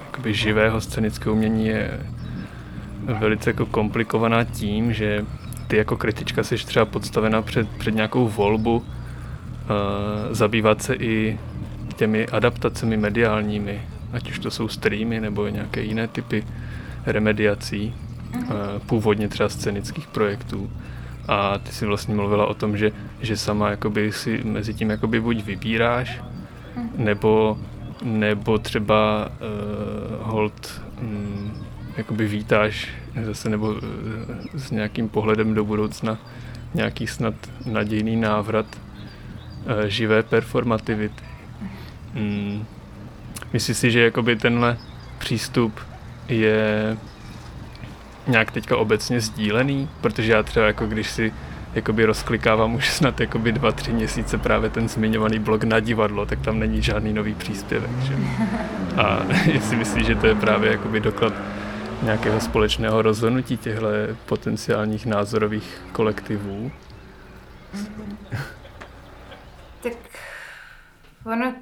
jakoby 0.05 0.33
živého 0.33 0.81
scénického 0.81 1.35
umění 1.35 1.67
je 1.67 1.99
velice 3.19 3.49
jako 3.49 3.65
komplikovaná 3.65 4.43
tím, 4.43 4.93
že 4.93 5.25
ty 5.67 5.77
jako 5.77 5.97
kritička 5.97 6.43
jsi 6.43 6.55
třeba 6.55 6.85
podstavena 6.85 7.41
před, 7.41 7.69
před 7.69 7.95
nějakou 7.95 8.27
volbu 8.27 8.75
uh, 8.75 8.85
zabývat 10.31 10.81
se 10.81 10.95
i 10.95 11.39
těmi 11.95 12.27
adaptacemi 12.27 12.97
mediálními, 12.97 13.81
ať 14.13 14.29
už 14.29 14.39
to 14.39 14.51
jsou 14.51 14.67
streamy 14.67 15.19
nebo 15.19 15.47
nějaké 15.47 15.81
jiné 15.81 16.07
typy 16.07 16.45
remediací, 17.05 17.95
uh, 18.35 18.43
původně 18.85 19.27
třeba 19.27 19.49
scénických 19.49 20.07
projektů. 20.07 20.71
A 21.27 21.57
ty 21.57 21.71
si 21.71 21.85
vlastně 21.85 22.15
mluvila 22.15 22.45
o 22.45 22.53
tom, 22.53 22.77
že, 22.77 22.91
že 23.21 23.37
sama 23.37 23.69
jakoby 23.69 24.11
si 24.11 24.41
mezi 24.43 24.73
tím 24.73 24.89
jakoby 24.89 25.21
buď 25.21 25.43
vybíráš, 25.43 26.21
nebo, 26.97 27.57
nebo 28.03 28.57
třeba 28.57 29.29
uh, 29.29 30.27
hold 30.27 30.81
um, 31.01 31.53
jakoby 31.97 32.27
vítáš 32.27 32.89
zase 33.23 33.49
nebo 33.49 33.75
eh, 33.77 34.59
s 34.59 34.71
nějakým 34.71 35.09
pohledem 35.09 35.53
do 35.53 35.65
budoucna 35.65 36.17
nějaký 36.73 37.07
snad 37.07 37.33
nadějný 37.65 38.15
návrat 38.15 38.65
eh, 38.75 39.89
živé 39.89 40.23
performativity. 40.23 41.23
Hmm. 42.13 42.65
Myslím 43.53 43.75
si, 43.75 43.91
že 43.91 44.03
jakoby 44.03 44.35
tenhle 44.35 44.77
přístup 45.19 45.79
je 46.27 46.97
nějak 48.27 48.51
teďka 48.51 48.77
obecně 48.77 49.21
sdílený, 49.21 49.89
protože 50.01 50.31
já 50.31 50.43
třeba 50.43 50.65
jako 50.65 50.85
když 50.85 51.09
si 51.09 51.33
jakoby 51.73 52.05
rozklikávám 52.05 52.75
už 52.75 52.89
snad 52.89 53.19
jakoby 53.19 53.51
dva, 53.51 53.71
tři 53.71 53.93
měsíce 53.93 54.37
právě 54.37 54.69
ten 54.69 54.89
zmiňovaný 54.89 55.39
blog 55.39 55.63
na 55.63 55.79
divadlo, 55.79 56.25
tak 56.25 56.39
tam 56.39 56.59
není 56.59 56.81
žádný 56.81 57.13
nový 57.13 57.33
příspěvek. 57.33 57.91
Že? 58.01 58.15
A 58.97 59.25
jestli 59.45 59.75
myslíš, 59.75 60.05
že 60.05 60.15
to 60.15 60.27
je 60.27 60.35
právě 60.35 60.71
jakoby 60.71 60.99
doklad 60.99 61.33
nějakého 62.03 62.39
společného 62.39 63.01
rozhodnutí 63.01 63.57
těchto 63.57 63.87
potenciálních 64.25 65.05
názorových 65.05 65.81
kolektivů? 65.91 66.71
Tak 69.83 69.93
ono, 71.25 71.53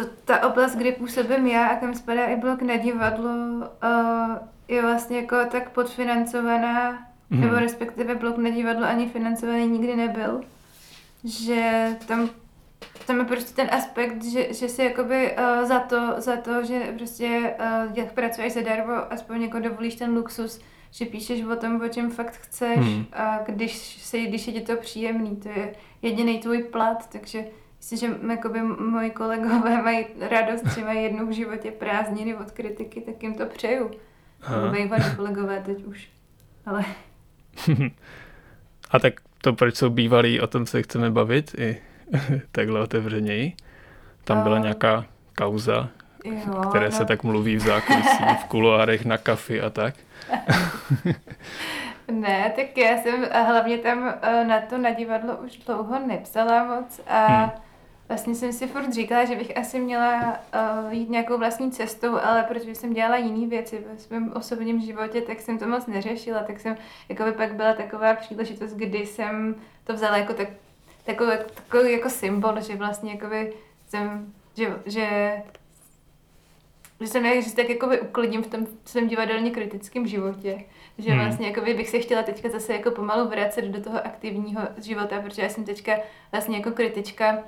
to, 0.00 0.10
ta 0.24 0.48
oblast, 0.48 0.76
kde 0.76 0.92
působím 0.92 1.46
já 1.46 1.66
a 1.66 1.76
kam 1.76 1.94
spadá 1.94 2.26
i 2.26 2.36
blok 2.36 2.62
na 2.62 2.76
divadlo, 2.76 3.30
uh, 3.30 4.36
je 4.68 4.82
vlastně 4.82 5.16
jako 5.16 5.36
tak 5.50 5.70
podfinancovaná, 5.70 7.06
mm. 7.30 7.40
nebo 7.40 7.54
respektive 7.54 8.14
blok 8.14 8.36
na 8.36 8.50
divadlo 8.50 8.86
ani 8.86 9.08
financovaný 9.08 9.66
nikdy 9.66 9.96
nebyl, 9.96 10.40
že 11.24 11.88
tam 12.06 12.30
tam 13.06 13.18
je 13.18 13.24
prostě 13.24 13.54
ten 13.54 13.74
aspekt, 13.74 14.24
že, 14.24 14.54
že 14.54 14.68
si 14.68 14.82
jakoby 14.82 15.32
uh, 15.32 15.68
za, 15.68 15.80
to, 15.80 16.14
za 16.16 16.36
to, 16.36 16.64
že 16.64 16.94
prostě 16.96 17.54
uh, 17.60 17.98
jak 17.98 18.12
pracuješ 18.12 18.52
zadarmo, 18.52 19.12
aspoň 19.12 19.42
jako 19.42 19.58
dovolíš 19.58 19.94
ten 19.94 20.16
luxus, 20.16 20.60
že 20.90 21.04
píšeš 21.04 21.42
o 21.42 21.56
tom, 21.56 21.80
o 21.80 21.88
čem 21.88 22.10
fakt 22.10 22.36
chceš 22.36 22.78
hmm. 22.78 23.06
a 23.12 23.38
když, 23.46 24.02
se, 24.02 24.18
když 24.18 24.46
je 24.46 24.52
ti 24.52 24.60
to 24.60 24.76
příjemný, 24.76 25.36
to 25.36 25.48
je 25.48 25.74
jediný 26.02 26.38
tvůj 26.38 26.62
plat, 26.62 27.08
takže 27.12 27.44
Myslím, 27.78 27.98
že 27.98 28.30
jakoby 28.30 28.62
moji 28.62 29.10
kolegové 29.10 29.82
mají 29.82 30.06
radost, 30.20 30.74
že 30.74 30.84
mají 30.84 31.02
jednou 31.02 31.26
v 31.26 31.32
životě 31.32 31.70
prázdniny 31.70 32.34
od 32.36 32.50
kritiky, 32.50 33.00
tak 33.00 33.22
jim 33.22 33.34
to 33.34 33.46
přeju. 33.46 33.90
Bývalí 34.72 35.04
kolegové 35.16 35.62
teď 35.66 35.84
už, 35.84 36.08
ale... 36.66 36.84
A 38.90 38.98
tak 38.98 39.14
to, 39.42 39.52
proč 39.52 39.76
jsou 39.76 39.90
bývalí, 39.90 40.40
o 40.40 40.46
tom 40.46 40.66
se 40.66 40.82
chceme 40.82 41.10
bavit 41.10 41.54
i 41.58 41.82
takhle 42.52 42.80
otevřeněji. 42.80 43.52
Tam 44.24 44.42
byla 44.42 44.58
nějaká 44.58 45.04
kauza, 45.36 45.88
jo, 46.24 46.62
které 46.68 46.84
no. 46.84 46.92
se 46.92 47.04
tak 47.04 47.24
mluví 47.24 47.56
v 47.56 47.60
zákulisí, 47.60 48.24
v 48.42 48.44
kuloárech, 48.44 49.04
na 49.04 49.18
kafy 49.18 49.60
a 49.60 49.70
tak. 49.70 49.94
ne, 52.10 52.52
tak 52.56 52.78
já 52.78 52.98
jsem 52.98 53.26
hlavně 53.46 53.78
tam 53.78 54.14
eh, 54.22 54.44
na 54.44 54.60
to 54.60 54.78
na 54.78 54.90
divadlo 54.90 55.36
už 55.36 55.56
dlouho 55.56 55.98
nepsala 56.06 56.64
moc 56.64 57.00
a 57.06 57.26
hmm. 57.26 57.50
Vlastně 58.08 58.34
jsem 58.34 58.52
si 58.52 58.66
furt 58.66 58.92
říkala, 58.92 59.24
že 59.24 59.36
bych 59.36 59.56
asi 59.56 59.78
měla 59.78 60.38
uh, 60.84 60.92
jít 60.92 61.10
nějakou 61.10 61.38
vlastní 61.38 61.70
cestou, 61.70 62.18
ale 62.22 62.42
protože 62.42 62.74
jsem 62.74 62.92
dělala 62.92 63.16
jiné 63.16 63.46
věci 63.46 63.84
ve 63.92 63.98
svém 63.98 64.32
osobním 64.32 64.80
životě, 64.80 65.20
tak 65.20 65.40
jsem 65.40 65.58
to 65.58 65.68
moc 65.68 65.86
neřešila, 65.86 66.42
tak 66.42 66.60
jsem, 66.60 66.76
jako 67.08 67.24
by 67.24 67.32
pak 67.32 67.54
byla 67.54 67.72
taková 67.72 68.14
příležitost, 68.14 68.72
kdy 68.72 69.06
jsem 69.06 69.54
to 69.84 69.92
vzala 69.92 70.16
jako 70.16 70.34
tak 70.34 70.48
takový, 71.04 71.32
takový 71.54 71.92
jako 71.92 72.10
symbol, 72.10 72.60
že 72.60 72.76
vlastně 72.76 73.12
jakoby 73.12 73.52
jsem, 73.88 74.32
že, 74.56 74.78
že 74.86 75.32
že 77.00 77.06
jsem 77.06 77.42
že 77.42 77.50
se 77.50 77.56
tak 77.56 77.68
jakoby 77.68 78.00
uklidím 78.00 78.42
v 78.42 78.46
tom 78.46 78.66
svém 78.84 79.08
divadelně 79.08 79.50
kritickém 79.50 80.06
životě. 80.06 80.64
Že 80.98 81.10
hmm. 81.10 81.24
vlastně 81.24 81.46
jakoby 81.46 81.74
bych 81.74 81.88
se 81.88 81.98
chtěla 81.98 82.22
teďka 82.22 82.48
zase 82.48 82.72
jako 82.72 82.90
pomalu 82.90 83.28
vracet 83.28 83.64
do 83.64 83.80
toho 83.80 84.06
aktivního 84.06 84.60
života, 84.82 85.20
protože 85.20 85.42
já 85.42 85.48
jsem 85.48 85.64
teďka 85.64 85.92
vlastně 86.32 86.56
jako 86.56 86.70
kritička 86.70 87.44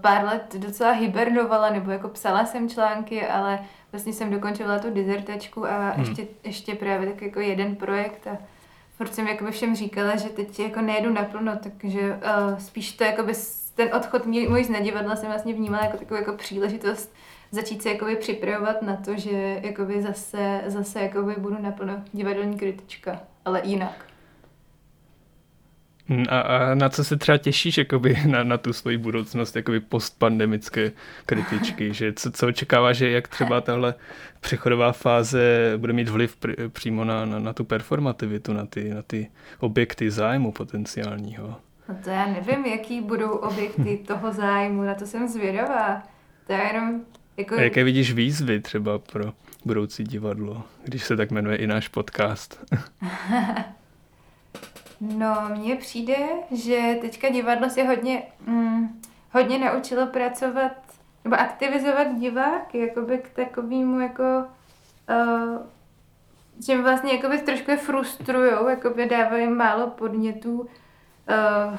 pár 0.00 0.24
let 0.24 0.56
docela 0.58 0.92
hibernovala, 0.92 1.70
nebo 1.70 1.90
jako 1.90 2.08
psala 2.08 2.44
jsem 2.44 2.68
články, 2.68 3.26
ale 3.26 3.58
vlastně 3.92 4.12
jsem 4.12 4.30
dokončila 4.30 4.78
tu 4.78 4.90
dizertačku 4.90 5.66
a 5.66 5.90
hmm. 5.90 6.04
ještě, 6.04 6.26
ještě 6.44 6.74
právě 6.74 7.12
tak 7.12 7.22
jako 7.22 7.40
jeden 7.40 7.76
projekt 7.76 8.26
a 8.26 8.38
furt 8.96 9.14
jsem 9.14 9.28
jakoby 9.28 9.50
všem 9.50 9.76
říkala, 9.76 10.16
že 10.16 10.28
teď 10.28 10.60
jako 10.60 10.80
nejedu 10.80 11.12
naplno, 11.12 11.52
takže 11.56 12.00
uh, 12.00 12.58
spíš 12.58 12.92
to 12.92 13.04
jakoby 13.04 13.32
ten 13.74 13.94
odchod 13.94 14.26
můj, 14.26 14.48
můj 14.48 14.64
z 14.64 14.68
nedivadla 14.68 15.16
jsem 15.16 15.28
vlastně 15.28 15.54
vnímala 15.54 15.84
jako 15.84 15.96
takovou 15.96 16.20
jako 16.20 16.32
příležitost 16.32 17.14
začít 17.50 17.82
se 17.82 17.88
jakoby 17.88 18.16
připravovat 18.16 18.82
na 18.82 18.96
to, 18.96 19.16
že 19.16 19.60
jakoby 19.62 20.02
zase, 20.02 20.60
zase 20.66 21.00
jakoby 21.00 21.34
budu 21.38 21.62
naplno 21.62 22.02
divadelní 22.12 22.58
kritička, 22.58 23.20
ale 23.44 23.60
jinak. 23.64 24.13
A, 26.28 26.40
a 26.40 26.74
na 26.74 26.88
co 26.88 27.04
se 27.04 27.16
třeba 27.16 27.38
těšíš 27.38 27.78
jakoby 27.78 28.18
na, 28.26 28.42
na 28.42 28.58
tu 28.58 28.72
svoji 28.72 28.96
budoucnost 28.96 29.56
jakoby 29.56 29.80
postpandemické 29.80 30.92
kritičky, 31.26 31.94
že 31.94 32.12
co, 32.12 32.30
co 32.30 32.46
očekáváš, 32.46 32.96
že 32.96 33.10
jak 33.10 33.28
třeba 33.28 33.60
tahle 33.60 33.94
přechodová 34.40 34.92
fáze 34.92 35.72
bude 35.76 35.92
mít 35.92 36.08
vliv 36.08 36.36
pr, 36.36 36.68
přímo 36.68 37.04
na, 37.04 37.24
na, 37.24 37.38
na 37.38 37.52
tu 37.52 37.64
performativitu, 37.64 38.52
na 38.52 38.66
ty, 38.66 38.94
na 38.94 39.02
ty 39.02 39.30
objekty 39.60 40.10
zájmu 40.10 40.52
potenciálního? 40.52 41.56
No 41.88 41.96
to 42.04 42.10
já 42.10 42.26
nevím, 42.26 42.66
jaký 42.66 43.00
budou 43.00 43.30
objekty 43.30 43.96
toho 44.06 44.32
zájmu, 44.32 44.82
na 44.82 44.94
to 44.94 45.06
jsem 45.06 45.28
zvědavá. 45.28 46.02
To 46.46 46.52
je 46.52 46.62
jenom 46.72 47.00
jako... 47.36 47.54
A 47.54 47.60
jaké 47.60 47.84
vidíš 47.84 48.12
výzvy 48.12 48.60
třeba 48.60 48.98
pro 48.98 49.32
budoucí 49.64 50.04
divadlo, 50.04 50.62
když 50.84 51.04
se 51.04 51.16
tak 51.16 51.30
jmenuje 51.30 51.56
i 51.56 51.66
náš 51.66 51.88
podcast? 51.88 52.64
No, 55.00 55.36
mně 55.48 55.76
přijde, 55.76 56.16
že 56.50 56.96
teďka 57.00 57.28
divadlo 57.28 57.70
se 57.70 57.82
hodně, 57.82 58.22
mm, 58.46 59.00
hodně 59.32 59.58
naučilo 59.58 60.06
pracovat 60.06 60.72
nebo 61.24 61.36
aktivizovat 61.36 62.06
diváky 62.14 62.78
jakoby 62.78 63.18
k 63.18 63.30
takovému 63.30 64.00
jako 64.00 64.22
uh, 65.08 65.66
že 66.66 66.82
vlastně 66.82 67.12
jakoby 67.14 67.38
trošku 67.38 67.70
je 67.70 67.76
frustrujou, 67.76 68.68
jakoby 68.68 69.06
dávají 69.06 69.48
málo 69.48 69.90
podnětů 69.90 70.60
uh, 70.60 71.78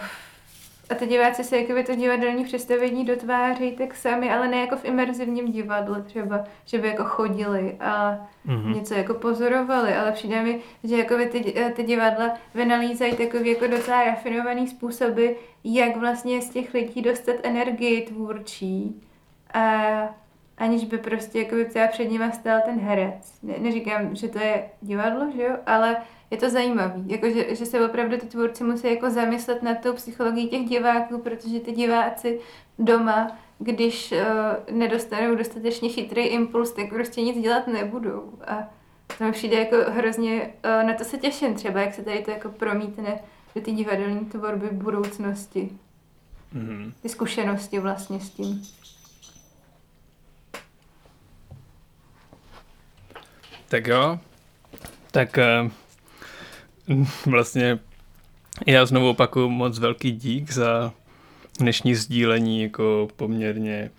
a 0.90 0.96
ty 0.96 1.08
diváci 1.08 1.44
se 1.44 1.58
jakoby 1.58 1.84
to 1.84 1.96
divadelní 1.96 2.44
představení 2.44 3.06
dotvářejí 3.06 3.72
tak 3.72 3.96
sami, 3.96 4.32
ale 4.32 4.48
ne 4.48 4.58
jako 4.58 4.76
v 4.76 4.86
imerzivním 4.86 5.52
divadle 5.52 6.02
třeba, 6.02 6.44
že 6.66 6.78
by 6.78 6.88
jako 6.88 7.04
chodili 7.04 7.78
a 7.80 8.20
mm-hmm. 8.48 8.76
něco 8.76 8.94
jako 8.94 9.14
pozorovali, 9.14 9.94
ale 9.94 10.12
přijde 10.12 10.44
mi, 10.44 10.62
že 10.84 10.98
jakoby 10.98 11.26
ty, 11.26 11.56
ty 11.76 11.84
divadla 11.84 12.34
vynalízají 12.56 13.16
takový 13.16 13.50
jako 13.50 13.68
docela 13.68 14.04
rafinovaný 14.04 14.68
způsoby, 14.68 15.28
jak 15.64 15.98
vlastně 15.98 16.42
z 16.42 16.50
těch 16.50 16.74
lidí 16.74 17.02
dostat 17.02 17.36
energii 17.44 18.02
tvůrčí 18.02 19.02
a 19.54 20.16
aniž 20.58 20.86
by 20.86 20.98
prostě 20.98 21.40
jakoby 21.40 21.66
třeba 21.66 21.88
před 21.88 22.06
nimi 22.06 22.32
stál 22.34 22.60
ten 22.66 22.80
herec. 22.80 23.40
Ne, 23.44 23.54
neříkám, 23.60 24.16
že 24.16 24.28
to 24.28 24.40
je 24.40 24.70
divadlo, 24.82 25.32
že 25.36 25.44
jo, 25.44 25.56
ale 25.66 25.98
je 26.32 26.38
to 26.38 26.50
zajímavé, 26.50 26.96
jako 27.06 27.30
že, 27.30 27.56
že 27.56 27.66
se 27.66 27.86
opravdu 27.86 28.18
ty 28.18 28.26
tvůrci 28.26 28.64
musí 28.64 28.88
jako 28.88 29.10
zamyslet 29.10 29.64
nad 29.64 29.80
tou 29.82 29.94
psychologií 29.94 30.50
těch 30.50 30.66
diváků, 30.66 31.18
protože 31.18 31.60
ty 31.60 31.72
diváci 31.72 32.40
doma, 32.80 33.38
když 33.60 34.12
uh, 34.12 34.76
nedostanou 34.78 35.36
dostatečně 35.36 35.90
chytrý 35.90 36.22
impuls, 36.22 36.72
tak 36.72 36.90
prostě 36.90 37.22
nic 37.22 37.42
dělat 37.42 37.68
nebudou. 37.68 38.34
A 38.48 38.70
to 39.18 39.24
mi 39.24 39.32
přijde 39.32 39.60
jako 39.60 39.76
hrozně, 39.92 40.42
uh, 40.42 40.88
na 40.88 40.94
to 40.94 41.04
se 41.04 41.18
těším 41.18 41.54
třeba, 41.54 41.82
jak 41.82 41.94
se 41.94 42.02
tady 42.04 42.22
to 42.22 42.32
jako 42.32 42.50
promítne 42.50 43.20
do 43.56 43.62
ty 43.62 43.72
divadelní 43.72 44.26
tvorby 44.26 44.70
budoucnosti. 44.72 45.70
Mm-hmm. 46.56 46.92
Ty 47.02 47.10
zkušenosti 47.10 47.80
vlastně 47.80 48.20
s 48.20 48.30
tím. 48.30 48.62
Tak 53.68 53.88
jo, 53.88 54.20
tak 55.12 55.40
uh 56.88 57.08
vlastně 57.26 57.80
já 58.68 58.86
znovu 58.86 59.10
opakuju 59.10 59.50
moc 59.50 59.80
velký 59.80 60.12
dík 60.12 60.52
za 60.52 60.94
dnešní 61.60 61.96
sdílení 61.96 62.62
jako 62.62 63.08
poměrně 63.16 63.92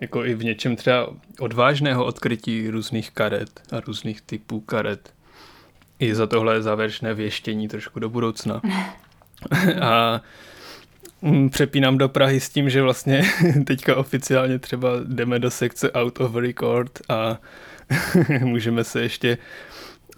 jako 0.00 0.24
i 0.24 0.34
v 0.34 0.44
něčem 0.44 0.76
třeba 0.76 1.08
odvážného 1.38 2.04
odkrytí 2.04 2.70
různých 2.70 3.10
karet 3.10 3.60
a 3.70 3.80
různých 3.80 4.20
typů 4.20 4.60
karet. 4.60 5.14
I 5.98 6.14
za 6.14 6.26
tohle 6.26 6.62
závěrečné 6.62 7.14
věštění 7.14 7.68
trošku 7.68 8.00
do 8.00 8.08
budoucna. 8.08 8.60
a 9.80 10.20
mm, 11.22 11.50
přepínám 11.50 11.98
do 11.98 12.08
Prahy 12.08 12.40
s 12.40 12.48
tím, 12.48 12.70
že 12.70 12.82
vlastně 12.82 13.22
teďka 13.66 13.96
oficiálně 13.96 14.58
třeba 14.58 14.88
jdeme 15.04 15.38
do 15.38 15.50
sekce 15.50 15.92
Out 15.92 16.20
of 16.20 16.36
Record 16.36 16.98
a 17.08 17.38
můžeme 18.40 18.84
se 18.84 19.00
ještě 19.00 19.38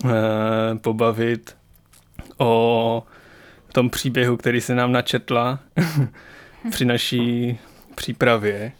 uh, 0.04 0.10
pobavit 0.80 1.56
o 2.38 3.02
tom 3.72 3.90
příběhu, 3.90 4.36
který 4.36 4.60
se 4.60 4.74
nám 4.74 4.92
načetla 4.92 5.58
při 6.70 6.84
naší 6.84 7.58
přípravě. 7.94 8.72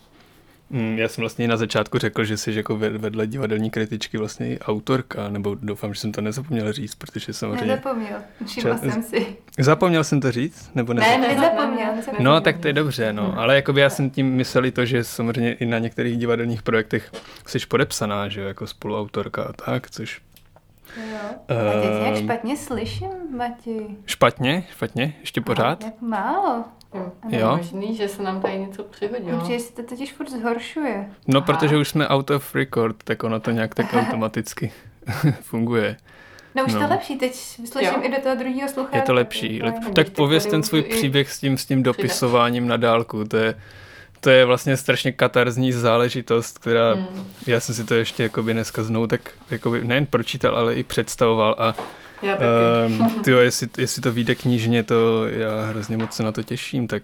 Mm, 0.70 0.98
já 0.98 1.09
jsem 1.09 1.22
vlastně 1.22 1.48
na 1.48 1.56
začátku 1.56 1.98
řekl, 1.98 2.24
že 2.24 2.36
jsi 2.36 2.52
jako 2.52 2.76
vedle 2.76 3.26
divadelní 3.26 3.70
kritičky 3.70 4.18
vlastně 4.18 4.48
i 4.55 4.59
autorka, 4.59 5.28
nebo 5.28 5.55
doufám, 5.55 5.94
že 5.94 6.01
jsem 6.01 6.12
to 6.12 6.20
nezapomněl 6.20 6.72
říct, 6.72 6.94
protože 6.94 7.32
samozřejmě... 7.32 7.66
Nezapomněl, 7.66 8.18
všimla 8.47 8.76
Ča- 8.76 8.92
jsem 8.92 9.02
si. 9.02 9.26
Zapomněl 9.59 10.05
jsem 10.05 10.20
to 10.20 10.32
říct? 10.32 10.70
Nebo 10.74 10.92
Ne, 10.94 11.01
nezapomněl? 11.01 11.28
ne, 11.28 11.34
Nezapomněl, 11.40 11.97
nezapomněl. 11.97 12.32
No, 12.32 12.40
tak 12.40 12.59
to 12.59 12.66
je 12.66 12.72
dobře, 12.72 13.12
no. 13.12 13.38
Ale 13.38 13.55
jakoby 13.56 13.80
já 13.80 13.90
jsem 13.90 14.10
tím 14.10 14.32
myslel 14.32 14.64
i 14.66 14.70
to, 14.72 14.84
že 14.84 15.05
samozřejmě 15.05 15.52
i 15.52 15.66
na 15.66 15.78
některých 15.78 16.18
divadelních 16.18 16.62
projektech 16.62 17.12
jsi 17.47 17.59
podepsaná, 17.68 18.28
že 18.28 18.40
jo, 18.40 18.48
jako 18.48 18.66
spoluautorka 18.66 19.42
a 19.42 19.52
tak, 19.52 19.90
což 19.90 20.20
Jo. 20.97 21.18
A 21.48 21.82
teď 21.82 21.90
nějak 22.01 22.16
Ehm. 22.16 22.22
špatně 22.24 22.56
slyším, 22.56 23.09
Mati. 23.36 23.86
špatně, 24.06 24.64
špatně, 24.72 25.14
ještě 25.20 25.40
pořád. 25.40 25.84
Jak 25.84 26.01
málo. 26.02 26.64
Jo. 26.95 27.12
Ano. 27.23 27.31
Je 27.37 27.41
Jo. 27.41 27.57
možný, 27.57 27.97
že 27.97 28.09
se 28.09 28.23
nám 28.23 28.41
tady 28.41 28.59
něco 28.59 28.83
přihodilo. 28.83 29.37
Určitě 29.39 29.61
se 29.61 29.73
to 29.73 29.83
totiž 29.83 30.12
furt 30.12 30.31
zhoršuje. 30.31 31.07
No, 31.27 31.39
Aha. 31.39 31.47
protože 31.47 31.77
už 31.77 31.89
jsme 31.89 32.09
out 32.09 32.31
of 32.31 32.55
record, 32.55 32.97
tak 33.05 33.25
ono 33.25 33.41
to 33.41 33.51
nějak 33.51 33.75
tak 33.75 33.95
automaticky 33.95 34.73
funguje. 35.41 35.97
No 36.55 36.65
už 36.65 36.75
No. 36.75 36.81
to 36.81 36.87
lepší, 36.89 37.19
teď 37.19 37.35
slyším 37.35 37.95
Jo. 37.95 38.01
i 38.03 38.11
do 38.11 38.23
toho 38.23 38.35
druhého 38.35 38.69
sluchátka. 38.69 38.97
Je 38.97 39.03
to 39.03 39.15
lepší. 39.15 39.57
je 39.57 39.65
Lep, 39.65 39.75
tak 39.95 40.11
pověz 40.11 40.47
ten 40.47 40.62
svůj 40.62 40.81
i 40.81 40.83
příběh 40.83 41.33
s 41.33 41.39
tím, 41.41 41.59
s 41.59 41.67
tím 41.67 41.83
dopisováním 41.83 42.69
na 42.69 42.77
dálku. 42.77 43.25
To 43.25 43.37
je, 43.37 43.55
to 44.21 44.31
je 44.31 44.45
vlastně 44.45 44.77
strašně 44.77 45.12
katarzní 45.12 45.73
záležitost, 45.73 46.59
která 46.59 46.93
Hmm. 46.95 47.27
já 47.47 47.61
jsem 47.61 47.75
si 47.75 47.85
to 47.85 47.95
ještě 47.95 48.23
jakoby 48.23 48.53
dneska 48.53 48.83
znovu 48.83 49.07
tak 49.07 49.21
jakoby 49.51 49.85
nejen 49.85 50.07
pročítal, 50.07 50.57
ale 50.57 50.75
i 50.75 50.83
představoval 50.83 51.57
a 51.59 51.75
Já 52.22 52.36
taky. 52.36 52.47
um, 53.02 53.22
tyjo, 53.22 53.38
jestli, 53.38 53.68
jestli 53.78 54.02
to 54.02 54.12
vyjde 54.12 54.34
knižně, 54.34 54.82
to 54.82 55.26
já 55.28 55.62
hrozně 55.64 55.97
moc 55.97 56.12
se 56.12 56.22
na 56.22 56.32
to 56.32 56.42
těším, 56.42 56.88
tak, 56.88 57.02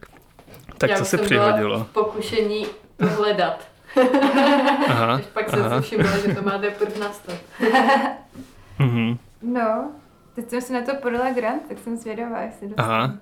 tak 0.78 0.90
Já 0.90 0.97
co 0.97 1.05
se 1.05 1.18
jsem 1.18 1.28
byla 1.28 1.44
přihodilo? 1.47 1.84
v 1.84 1.88
pokušení 1.88 2.66
to 2.97 3.06
hledat. 3.06 3.68
Aha, 4.88 5.14
Až 5.14 5.24
pak 5.32 5.51
jsem 5.51 5.62
aha. 5.64 5.82
si 5.82 5.86
všimla, 5.86 6.18
že 6.18 6.34
to 6.34 6.43
má 6.43 6.59
teprve 6.59 6.98
nastat. 7.01 7.34
mhm, 8.78 9.18
No, 9.43 9.90
teď 10.34 10.51
jsem 10.51 10.60
si 10.60 10.72
na 10.72 10.80
to 10.82 10.94
podala 11.02 11.30
grant, 11.30 11.62
tak 11.68 11.78
jsem 11.78 11.97
zvědavá, 11.97 12.40
jestli 12.40 12.68
dostanu. 12.68 12.88
aha, 12.88 13.14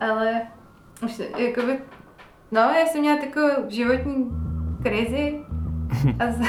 Ale 0.00 0.42
už 1.04 1.12
se, 1.12 1.26
jakoby, 1.38 1.78
no, 2.50 2.60
já 2.60 2.86
jsem 2.86 3.00
měla 3.00 3.18
takovou 3.20 3.48
životní 3.68 4.30
krizi 4.82 5.40
a, 6.20 6.32
z, 6.32 6.40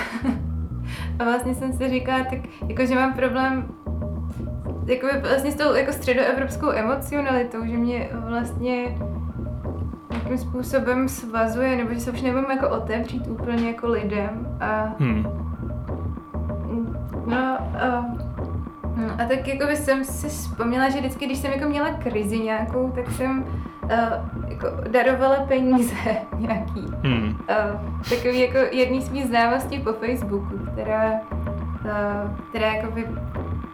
a 1.19 1.23
vlastně 1.23 1.55
jsem 1.55 1.73
si 1.73 1.89
říkala, 1.89 2.19
tak 2.23 2.39
jako, 2.67 2.85
že 2.85 2.95
mám 2.95 3.13
problém 3.13 3.71
jakoby 4.89 5.27
vlastně 5.29 5.51
s 5.51 5.55
tou 5.55 5.73
jako 5.73 5.93
středoevropskou 5.93 6.71
emocionalitou, 6.71 7.65
že 7.65 7.77
mě 7.77 8.09
vlastně 8.13 8.97
nějakým 10.11 10.37
způsobem 10.37 11.09
svazuje, 11.09 11.75
nebo 11.75 11.93
že 11.93 11.99
se 11.99 12.11
už 12.11 12.21
nemůžu 12.21 12.51
jako 12.51 12.69
otevřít 12.69 13.27
úplně 13.27 13.67
jako 13.67 13.87
lidem 13.87 14.57
a 14.61 14.93
hm, 14.99 15.25
No, 17.25 17.37
a, 17.37 18.05
no, 18.95 19.03
a 19.19 19.25
tak 19.27 19.47
jako 19.47 19.67
jsem 19.75 20.03
si 20.05 20.29
vzpomněla, 20.29 20.89
že 20.89 20.99
vždycky, 20.99 21.25
když 21.25 21.37
jsem 21.37 21.51
jako 21.51 21.69
měla 21.69 21.89
krizi 21.89 22.39
nějakou, 22.39 22.91
tak 22.95 23.11
jsem 23.11 23.45
uh, 23.83 23.89
jako 24.47 24.67
darovala 24.91 25.35
peníze 25.35 25.95
nějaký. 26.37 26.85
hm, 27.03 27.35
Uh, 27.49 28.09
takový 28.09 28.39
jako 28.39 28.57
jedný 28.71 29.01
z 29.01 29.09
mých 29.09 29.25
známostí 29.25 29.79
po 29.79 29.93
Facebooku, 29.93 30.59
která, 30.73 31.11
uh, 31.11 32.37
která 32.49 32.67
jakoby, 32.73 33.07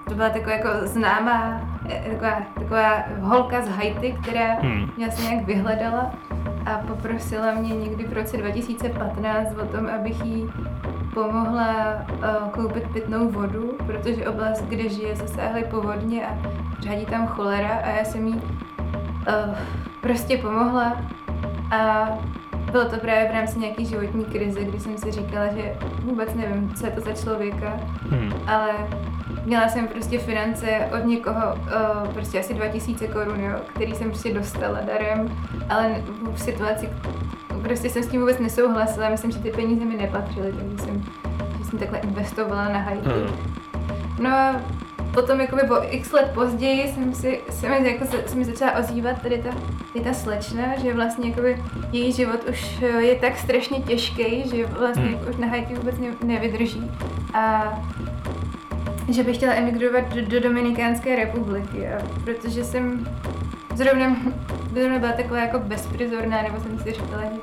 to 0.09 0.15
byla 0.15 0.29
taková 0.29 0.51
jako 0.51 0.69
známá, 0.83 1.61
eh, 1.89 2.03
taková, 2.11 2.41
taková 2.59 3.03
holka 3.21 3.61
z 3.61 3.69
Haiti, 3.69 4.17
která 4.21 4.55
hm, 4.61 4.91
mě 4.97 5.07
asi 5.07 5.21
nějak 5.23 5.45
vyhledala 5.45 6.11
a 6.65 6.77
poprosila 6.77 7.53
mě 7.53 7.75
někdy 7.75 8.03
v 8.03 8.13
roce 8.13 8.37
2015 8.37 9.55
o 9.63 9.65
tom, 9.65 9.87
abych 9.87 10.25
jí 10.25 10.49
pomohla 11.13 12.05
uh, 12.09 12.49
koupit 12.49 12.83
pitnou 12.93 13.29
vodu, 13.29 13.77
protože 13.85 14.27
oblast, 14.27 14.61
kde 14.61 14.89
žije, 14.89 15.15
zasáhly 15.15 15.63
povodně 15.63 16.27
a 16.27 16.37
řádí 16.79 17.05
tam 17.05 17.27
cholera 17.27 17.79
a 17.83 17.89
já 17.89 18.05
jsem 18.05 18.27
jí 18.27 18.33
uh, 18.33 19.55
prostě 20.01 20.37
pomohla. 20.37 21.01
A 21.71 22.09
bylo 22.71 22.85
to 22.85 22.97
právě 22.97 23.29
v 23.29 23.33
rámci 23.33 23.59
nějaký 23.59 23.85
životní 23.85 24.25
krize, 24.25 24.63
kdy 24.63 24.79
jsem 24.79 24.97
si 24.97 25.11
říkala, 25.11 25.47
že 25.47 25.75
vůbec 26.03 26.33
nevím, 26.33 26.73
co 26.73 26.85
je 26.85 26.91
to 26.91 27.01
za 27.01 27.13
člověka, 27.13 27.79
hm, 28.11 28.31
ale 28.47 28.71
měla 29.45 29.69
jsem 29.69 29.87
prostě 29.87 30.19
finance 30.19 30.89
od 30.99 31.05
někoho, 31.05 31.41
uh, 31.55 32.13
prostě 32.13 32.39
asi 32.39 32.53
2000 32.53 33.07
korun, 33.07 33.39
jo, 33.39 33.55
který 33.73 33.95
jsem 33.95 34.09
prostě 34.09 34.33
dostala 34.33 34.79
darem, 34.81 35.37
ale 35.69 36.03
v 36.33 36.41
situaci, 36.41 36.89
prostě 37.63 37.89
jsem 37.89 38.03
s 38.03 38.07
tím 38.07 38.19
vůbec 38.21 38.39
nesouhlasila, 38.39 39.09
myslím, 39.09 39.31
že 39.31 39.39
ty 39.39 39.51
peníze 39.51 39.85
mi 39.85 39.95
nepatřily, 39.97 40.53
takže 40.53 40.77
jsem, 40.85 41.03
že 41.57 41.63
jsem 41.65 41.79
takhle 41.79 41.99
investovala 41.99 42.69
na 42.69 42.79
Haiti. 42.79 43.09
hm, 43.09 43.53
No 44.19 44.29
a 44.29 44.61
potom 45.13 45.41
jakoby 45.41 45.61
po 45.67 45.75
x 45.89 46.11
let 46.11 46.31
později 46.33 46.87
jsem 46.93 47.13
si, 47.13 47.41
se 47.49 47.69
mi, 47.69 47.91
jako, 47.91 48.05
se, 48.05 48.35
mi 48.35 48.45
začala 48.45 48.71
ozývat 48.79 49.21
tady 49.21 49.37
ta, 49.37 49.49
tady 49.93 50.05
ta 50.05 50.13
slečna, 50.13 50.63
že 50.77 50.93
vlastně 50.93 51.29
jakoby 51.29 51.63
její 51.91 52.11
život 52.11 52.39
už 52.49 52.81
eh, 52.83 52.85
je 53.01 53.15
tak 53.15 53.37
strašně 53.37 53.79
těžký, 53.79 54.49
že 54.49 54.65
vlastně 54.65 55.03
Hmm. 55.03 55.13
jako 55.13 55.29
už 55.29 55.37
na 55.37 55.47
Haiti 55.47 55.73
vůbec 55.75 55.97
ne, 55.99 56.07
nevydrží. 56.23 56.91
A 57.33 57.63
že 59.09 59.23
bych 59.23 59.37
chtěla 59.37 59.53
emigrovat 59.53 60.13
do, 60.13 60.21
do 60.25 60.39
Dominikánské 60.39 61.15
republiky, 61.15 61.87
a 61.87 62.01
protože 62.23 62.63
jsem 62.63 63.07
zrovna, 63.75 64.15
zrovna 64.73 64.99
byla 64.99 65.11
taková 65.11 65.39
jako 65.39 65.59
bezprizorná, 65.59 66.41
nebo 66.41 66.59
jsem 66.59 66.79
si 66.79 66.91
říkala, 66.91 67.21
že, 67.23 67.39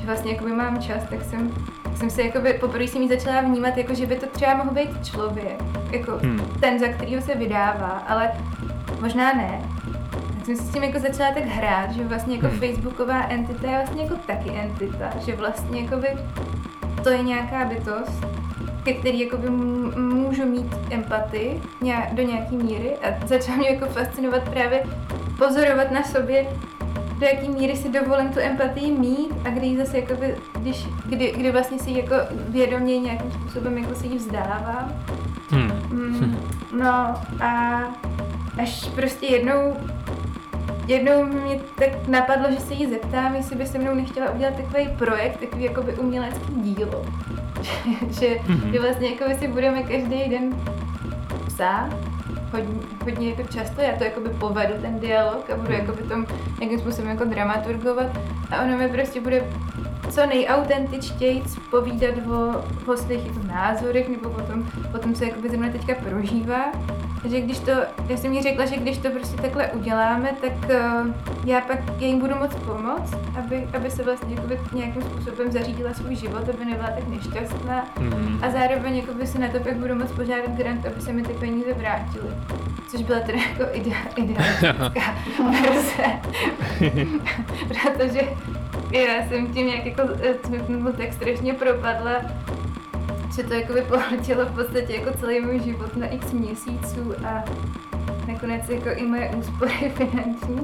že 0.00 0.06
vlastně 0.06 0.32
jakoby 0.32 0.52
mám 0.52 0.82
čas, 0.82 1.02
tak 1.10 1.24
jsem, 1.24 1.50
jsem 1.96 2.10
se 2.10 2.22
jakoby, 2.22 2.52
poprvé 2.52 2.84
jsem 2.84 3.02
ji 3.02 3.08
začala 3.08 3.40
vnímat, 3.40 3.76
jako 3.76 3.94
že 3.94 4.06
by 4.06 4.16
to 4.16 4.26
třeba 4.26 4.54
mohl 4.54 4.70
být 4.70 5.06
člověk, 5.06 5.62
jako 5.90 6.12
hm, 6.22 6.40
ten, 6.60 6.78
za 6.78 6.86
kterýho 6.88 7.22
se 7.22 7.34
vydává, 7.34 8.04
ale 8.08 8.30
možná 9.00 9.32
ne. 9.32 9.60
Tak 10.36 10.44
jsem 10.46 10.56
si 10.56 10.62
s 10.62 10.72
tím 10.72 10.82
jako 10.84 10.98
začala 10.98 11.34
tak 11.34 11.44
hrát, 11.44 11.90
že 11.92 12.04
vlastně 12.04 12.34
jako 12.36 12.46
Hmm. 12.48 12.58
facebooková 12.58 13.26
entita 13.28 13.70
je 13.70 13.76
vlastně 13.76 14.02
jako 14.02 14.16
taky 14.26 14.50
entita, 14.50 15.10
že 15.26 15.36
vlastně 15.36 15.80
jakoby 15.80 16.08
to 17.02 17.10
je 17.10 17.22
nějaká 17.22 17.64
bytost, 17.64 18.26
ke 18.86 18.92
který 18.92 19.20
jakoby 19.20 19.50
můžu 20.00 20.44
mít 20.46 20.74
empatii 20.90 21.62
do 22.12 22.22
nějaký 22.22 22.56
míry 22.56 22.96
a 22.96 23.26
začala 23.26 23.56
mě 23.58 23.68
jako 23.70 23.86
fascinovat 23.86 24.48
právě 24.48 24.82
pozorovat 25.38 25.90
na 25.90 26.02
sobě, 26.02 26.46
do 27.20 27.26
jaký 27.26 27.48
míry 27.48 27.76
si 27.76 27.88
dovolím 27.88 28.28
tu 28.28 28.40
empatii 28.40 28.92
mít 28.92 29.32
a 29.44 29.50
kdy 29.50 29.66
ji 29.66 29.76
zase 29.76 29.98
jakoby, 29.98 30.34
když, 30.58 30.86
kdy, 31.06 31.32
kdy 31.36 31.52
vlastně 31.52 31.78
si 31.78 31.90
jako 31.90 32.14
vědomě 32.48 32.98
nějakým 32.98 33.32
způsobem 33.32 33.78
jako 33.78 33.94
si 33.94 34.06
ji 34.06 34.16
vzdávám. 34.18 34.92
hm, 35.52 35.70
Mm, 35.90 36.36
no 36.80 37.14
a 37.44 37.80
až 38.62 38.84
prostě 38.94 39.26
jednou 39.26 39.76
jednou 40.86 41.24
mě 41.26 41.60
tak 41.78 42.08
napadlo, 42.08 42.50
že 42.50 42.60
se 42.60 42.74
jí 42.74 42.86
zeptám, 42.90 43.34
jestli 43.34 43.56
by 43.56 43.66
se 43.66 43.78
mnou 43.78 43.94
nechtěla 43.94 44.30
udělat 44.30 44.54
takový 44.56 44.88
projekt, 44.98 45.40
takový 45.40 45.64
jakoby 45.64 45.92
umělecký 45.94 46.52
dílo. 46.54 47.04
že, 48.20 48.28
Mhm. 48.48 48.72
že 48.72 48.80
vlastně 48.80 49.08
jakoby 49.08 49.34
si 49.34 49.48
budeme 49.48 49.82
každý 49.82 50.28
den 50.28 50.54
psát, 51.46 51.88
hodně, 52.52 52.74
hodně 53.04 53.30
jako 53.30 53.42
často, 53.42 53.80
já 53.80 53.96
to 53.98 54.04
jakoby 54.04 54.28
povedu 54.28 54.72
ten 54.82 55.00
dialog 55.00 55.50
a 55.50 55.56
budu 55.56 55.68
Mhm. 55.68 55.80
jakoby 55.80 56.02
tom 56.02 56.26
nějakým 56.60 56.78
způsobem 56.78 57.10
jako 57.10 57.24
dramaturgovat 57.24 58.06
a 58.50 58.62
ono 58.62 58.76
mi 58.78 58.88
prostě 58.88 59.20
bude 59.20 59.44
co 60.16 60.26
nejautentičtěji 60.26 61.42
povídat 61.70 62.14
o, 62.30 62.64
o 62.92 62.96
svých 62.96 63.26
jako 63.26 63.38
názorech 63.48 64.08
nebo 64.08 64.28
o 64.28 64.40
tom, 64.42 64.64
o 64.94 64.98
tom, 64.98 65.14
co 65.14 65.24
jakoby 65.24 65.48
ze 65.50 65.56
mnou 65.56 65.72
teďka 65.72 65.94
prožívá. 65.94 66.64
Takže 67.22 67.40
když 67.40 67.58
to, 67.58 67.70
já 68.08 68.16
jsem 68.16 68.32
jí 68.32 68.42
řekla, 68.42 68.64
že 68.66 68.76
když 68.76 68.98
to 68.98 69.10
prostě 69.10 69.42
takhle 69.42 69.66
uděláme, 69.68 70.30
tak 70.40 70.52
uh, 70.70 71.10
já 71.44 71.60
pak 71.60 71.78
jim 72.00 72.18
budu 72.20 72.34
moc 72.34 72.54
pomoct, 72.54 73.14
aby, 73.38 73.68
aby 73.76 73.90
se 73.90 74.02
vlastně 74.02 74.34
jakoby 74.34 74.60
nějakým 74.72 75.02
způsobem 75.02 75.52
zařídila 75.52 75.94
svůj 75.94 76.16
život, 76.16 76.48
aby 76.54 76.64
nebyla 76.64 76.88
tak 76.90 77.08
nešťastná. 77.08 77.86
hm, 77.98 78.38
A 78.42 78.50
zároveň 78.50 78.96
jakoby 78.96 79.26
si 79.26 79.38
na 79.38 79.48
to 79.48 79.60
pak 79.60 79.76
budu 79.76 79.94
moc 79.94 80.12
požádat 80.12 80.50
grant, 80.56 80.86
aby 80.86 81.00
se 81.00 81.12
mi 81.12 81.22
ty 81.22 81.32
peníze 81.32 81.72
vrátily. 81.74 82.28
Což 82.88 83.02
byla 83.02 83.20
teda 83.20 83.38
jako 83.38 83.76
idea, 83.76 83.96
idealistická 84.16 85.14
verze. 85.50 86.20
Protože 87.96 88.20
já 88.98 89.28
jsem 89.28 89.46
tím 89.46 89.66
nějak 89.66 89.86
jako 89.86 90.02
eh, 90.22 90.58
byl 90.68 90.92
tak 90.92 91.12
strašně 91.12 91.54
propadla, 91.54 92.12
že 93.36 93.42
to 93.42 93.54
jako 93.54 93.74
pohltilo 93.88 94.46
v 94.46 94.54
podstatě 94.54 94.94
jako 94.94 95.18
celý 95.18 95.40
můj 95.40 95.60
život 95.60 95.96
na 95.96 96.06
x 96.06 96.32
měsíců 96.32 97.14
a 97.26 97.44
nakonec 98.32 98.68
jako 98.68 98.88
i 98.88 99.06
moje 99.06 99.30
úspory 99.30 99.92
finanční. 99.96 100.60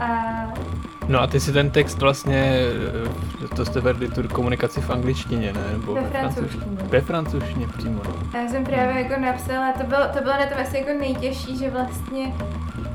A 0.00 0.08
No 1.08 1.20
a 1.20 1.26
ty 1.26 1.40
si 1.40 1.52
ten 1.52 1.70
text 1.70 1.98
vlastně, 1.98 2.60
eh, 3.44 3.48
to 3.56 3.64
jste 3.64 3.80
vedli 3.80 4.08
tu 4.08 4.28
komunikaci 4.28 4.80
v 4.80 4.90
angličtině, 4.90 5.52
ne? 5.52 5.60
Nebo 5.72 5.94
Ve 5.94 6.02
francouzštině? 6.02 6.76
Ve 6.82 7.00
francouzštině 7.00 7.66
přímo, 7.78 8.02
no. 8.04 8.40
Já 8.40 8.48
jsem 8.48 8.64
právě 8.64 9.02
jako 9.02 9.20
napsala, 9.20 9.72
to 9.72 9.84
bylo, 9.84 10.00
to 10.12 10.18
bylo 10.22 10.32
na 10.32 10.46
tom 10.46 10.58
asi 10.62 10.78
jako 10.78 10.90
nejtěžší, 11.00 11.58
že 11.58 11.70
vlastně 11.70 12.32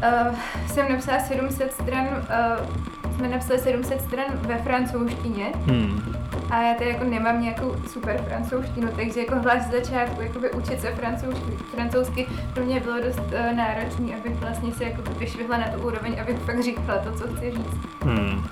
Uh, 0.01 0.35
jsem 0.67 0.85
napsala 0.89 1.19
700 1.19 1.73
stran, 1.73 2.07
uh, 2.07 2.67
jsme 3.15 3.27
napsali 3.27 3.59
700 3.59 4.01
stran 4.01 4.25
ve 4.33 4.57
francouzštině 4.57 5.45
Hmm. 5.67 6.15
a 6.49 6.61
já 6.61 6.73
tady 6.73 6.89
jako 6.89 7.03
nemám 7.03 7.41
nějakou 7.41 7.75
super 7.87 8.23
francouzštinu, 8.27 8.87
takže 8.95 9.19
jako 9.19 9.35
hlas 9.39 9.67
z 9.67 9.71
začátku 9.71 10.21
jakoby 10.21 10.51
učit 10.51 10.81
se 10.81 10.91
francouzsky, 10.95 11.51
francouzsky 11.75 12.27
pro 12.53 12.65
mě 12.65 12.79
bylo 12.79 13.01
dost 13.01 13.19
uh, 13.19 13.55
náročné, 13.57 14.15
abych 14.19 14.35
vlastně 14.39 14.71
se 14.71 14.83
jako 14.83 15.01
vyšvihla 15.19 15.57
na 15.57 15.67
tu 15.67 15.79
úroveň, 15.81 16.17
abych 16.21 16.37
fakt 16.39 16.63
říkala 16.63 16.97
to, 16.99 17.11
co 17.11 17.35
chci 17.35 17.51
říct. 17.51 17.77
Hmm. 18.03 18.43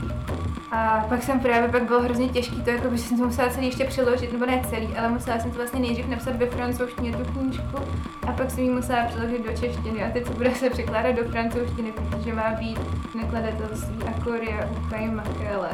A 0.72 1.06
pak 1.10 1.24
jsem 1.24 1.40
právě, 1.40 1.70
pak 1.70 1.84
bylo 1.84 2.02
hrozně 2.02 2.30
těžký 2.30 2.62
to, 2.62 2.70
jako 2.70 2.90
by 2.90 2.98
jsem 2.98 3.18
to 3.18 3.26
musela 3.26 3.50
celý 3.50 3.66
ještě 3.66 3.86
přeložit, 3.86 4.34
nebo 4.34 4.46
ne 4.46 4.62
celý, 4.70 4.88
ale 4.88 5.10
musela 5.10 5.40
jsem 5.40 5.52
to 5.52 5.58
vlastně 5.58 5.80
nejdřív 5.80 6.08
napsat 6.08 6.36
ve 6.36 6.46
francouzštině 6.46 7.18
tu 7.18 7.24
knížku 7.32 7.78
a 8.28 8.32
pak 8.32 8.52
jsem 8.52 8.64
ji 8.64 8.70
musela 8.70 9.06
přeložit 9.06 9.46
do 9.46 9.52
češtiny 9.52 10.04
a 10.04 10.12
teď 10.12 10.28
se 10.28 10.34
bude 10.34 10.56
se 10.56 10.70
překládat 10.70 11.16
do 11.16 11.24
francouzštiny, 11.24 11.91
protože 11.91 12.34
má 12.34 12.52
být 12.52 12.80
nakladatelství 13.16 14.04
Akoria 14.04 14.70
úplně 14.86 15.08
makele. 15.08 15.70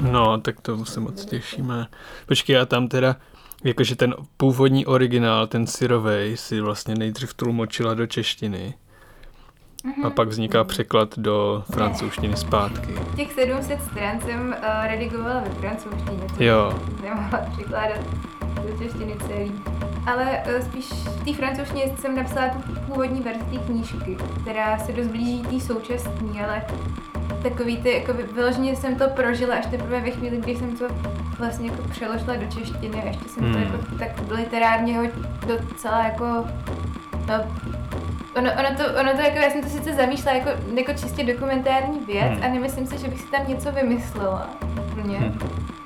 No, 0.00 0.40
tak 0.40 0.60
to 0.60 0.84
se 0.84 1.00
moc 1.00 1.24
těšíme. 1.24 1.86
Počkej, 2.26 2.58
a 2.58 2.66
tam 2.66 2.88
teda, 2.88 3.16
jakože 3.64 3.96
ten 3.96 4.14
původní 4.36 4.86
originál, 4.86 5.46
ten 5.46 5.66
syrovej, 5.66 6.36
si 6.36 6.60
vlastně 6.60 6.94
nejdřív 6.94 7.34
tlumočila 7.34 7.94
do 7.94 8.06
češtiny 8.06 8.74
a 10.04 10.10
pak 10.10 10.28
vzniká 10.28 10.64
překlad 10.64 11.18
do 11.18 11.64
francouzštiny 11.72 12.36
zpátky. 12.36 12.94
Těch 13.16 13.32
700 13.32 13.82
stran 13.82 14.20
jsem 14.20 14.46
uh, 14.58 14.86
redigovala 14.86 15.40
ve 15.40 15.50
francouzštině, 15.50 16.22
to 16.38 16.44
Jo. 16.44 16.78
nemohla 17.02 17.38
překládat 17.52 17.98
do 18.68 18.78
češtiny 18.84 19.14
celý. 19.26 19.52
Ale 20.06 20.42
uh, 20.56 20.64
spíš 20.66 20.86
v 20.90 21.24
té 21.24 21.32
francouzštině 21.32 21.84
jsem 21.98 22.16
napsala 22.16 22.48
tu 22.48 22.74
původní 22.86 23.20
verzi 23.20 23.44
té 23.44 23.58
knížky, 23.58 24.16
která 24.42 24.78
se 24.78 24.92
dost 24.92 25.06
blíží 25.06 25.42
té 25.42 25.60
současné, 25.60 26.46
ale 26.46 26.62
takový 27.42 27.76
ty, 27.76 27.92
jako 27.92 28.12
vy- 28.12 28.26
vyloženě 28.34 28.76
jsem 28.76 28.96
to 28.96 29.08
prožila 29.08 29.54
až 29.56 29.66
teprve 29.66 30.00
ve 30.00 30.10
chvíli, 30.10 30.36
kdy 30.36 30.56
jsem 30.56 30.76
to 30.76 30.84
vlastně 31.38 31.70
jako 31.70 31.82
přeložila 31.88 32.36
do 32.36 32.46
češtiny 32.46 33.02
a 33.02 33.06
ještě 33.06 33.28
jsem 33.28 33.52
to 33.52 33.58
Hmm. 33.58 33.62
jako 33.62 33.78
tak 33.98 34.10
literárně 34.30 35.10
docela 35.46 36.04
jako 36.04 36.24
no, 37.28 37.34
Ono, 38.36 38.50
ono, 38.58 38.68
to, 38.76 39.00
ono 39.00 39.12
to 39.12 39.20
jako, 39.20 39.38
já 39.38 39.50
jsem 39.50 39.62
to 39.62 39.68
sice 39.68 39.92
zamýšlela 39.94 40.38
jako, 40.38 40.50
jako 40.76 40.92
čistě 40.92 41.24
dokumentární 41.24 41.98
věc 42.06 42.24
Hmm. 42.32 42.42
a 42.44 42.48
nemyslím 42.48 42.86
si, 42.86 42.98
že 42.98 43.08
bych 43.08 43.20
si 43.20 43.26
tam 43.30 43.48
něco 43.48 43.72
vymyslela 43.72 44.50
úplně. 44.90 45.18
Hmm. 45.18 45.38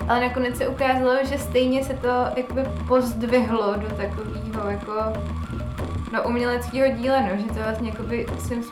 Ale 0.08 0.20
nakonec 0.20 0.56
se 0.56 0.68
ukázalo, 0.68 1.14
že 1.30 1.38
stejně 1.38 1.84
se 1.84 1.94
to 1.94 2.08
jakoby 2.36 2.60
pozdvihlo 2.88 3.74
do 3.76 3.88
takového 3.88 4.70
jako 4.70 4.92
no, 6.12 6.22
uměleckého 6.22 6.88
díla, 6.96 7.20
no, 7.20 7.28
že 7.36 7.44
to 7.44 7.54
vlastně 7.64 7.88
jakoby 7.90 8.26
svým 8.38 8.62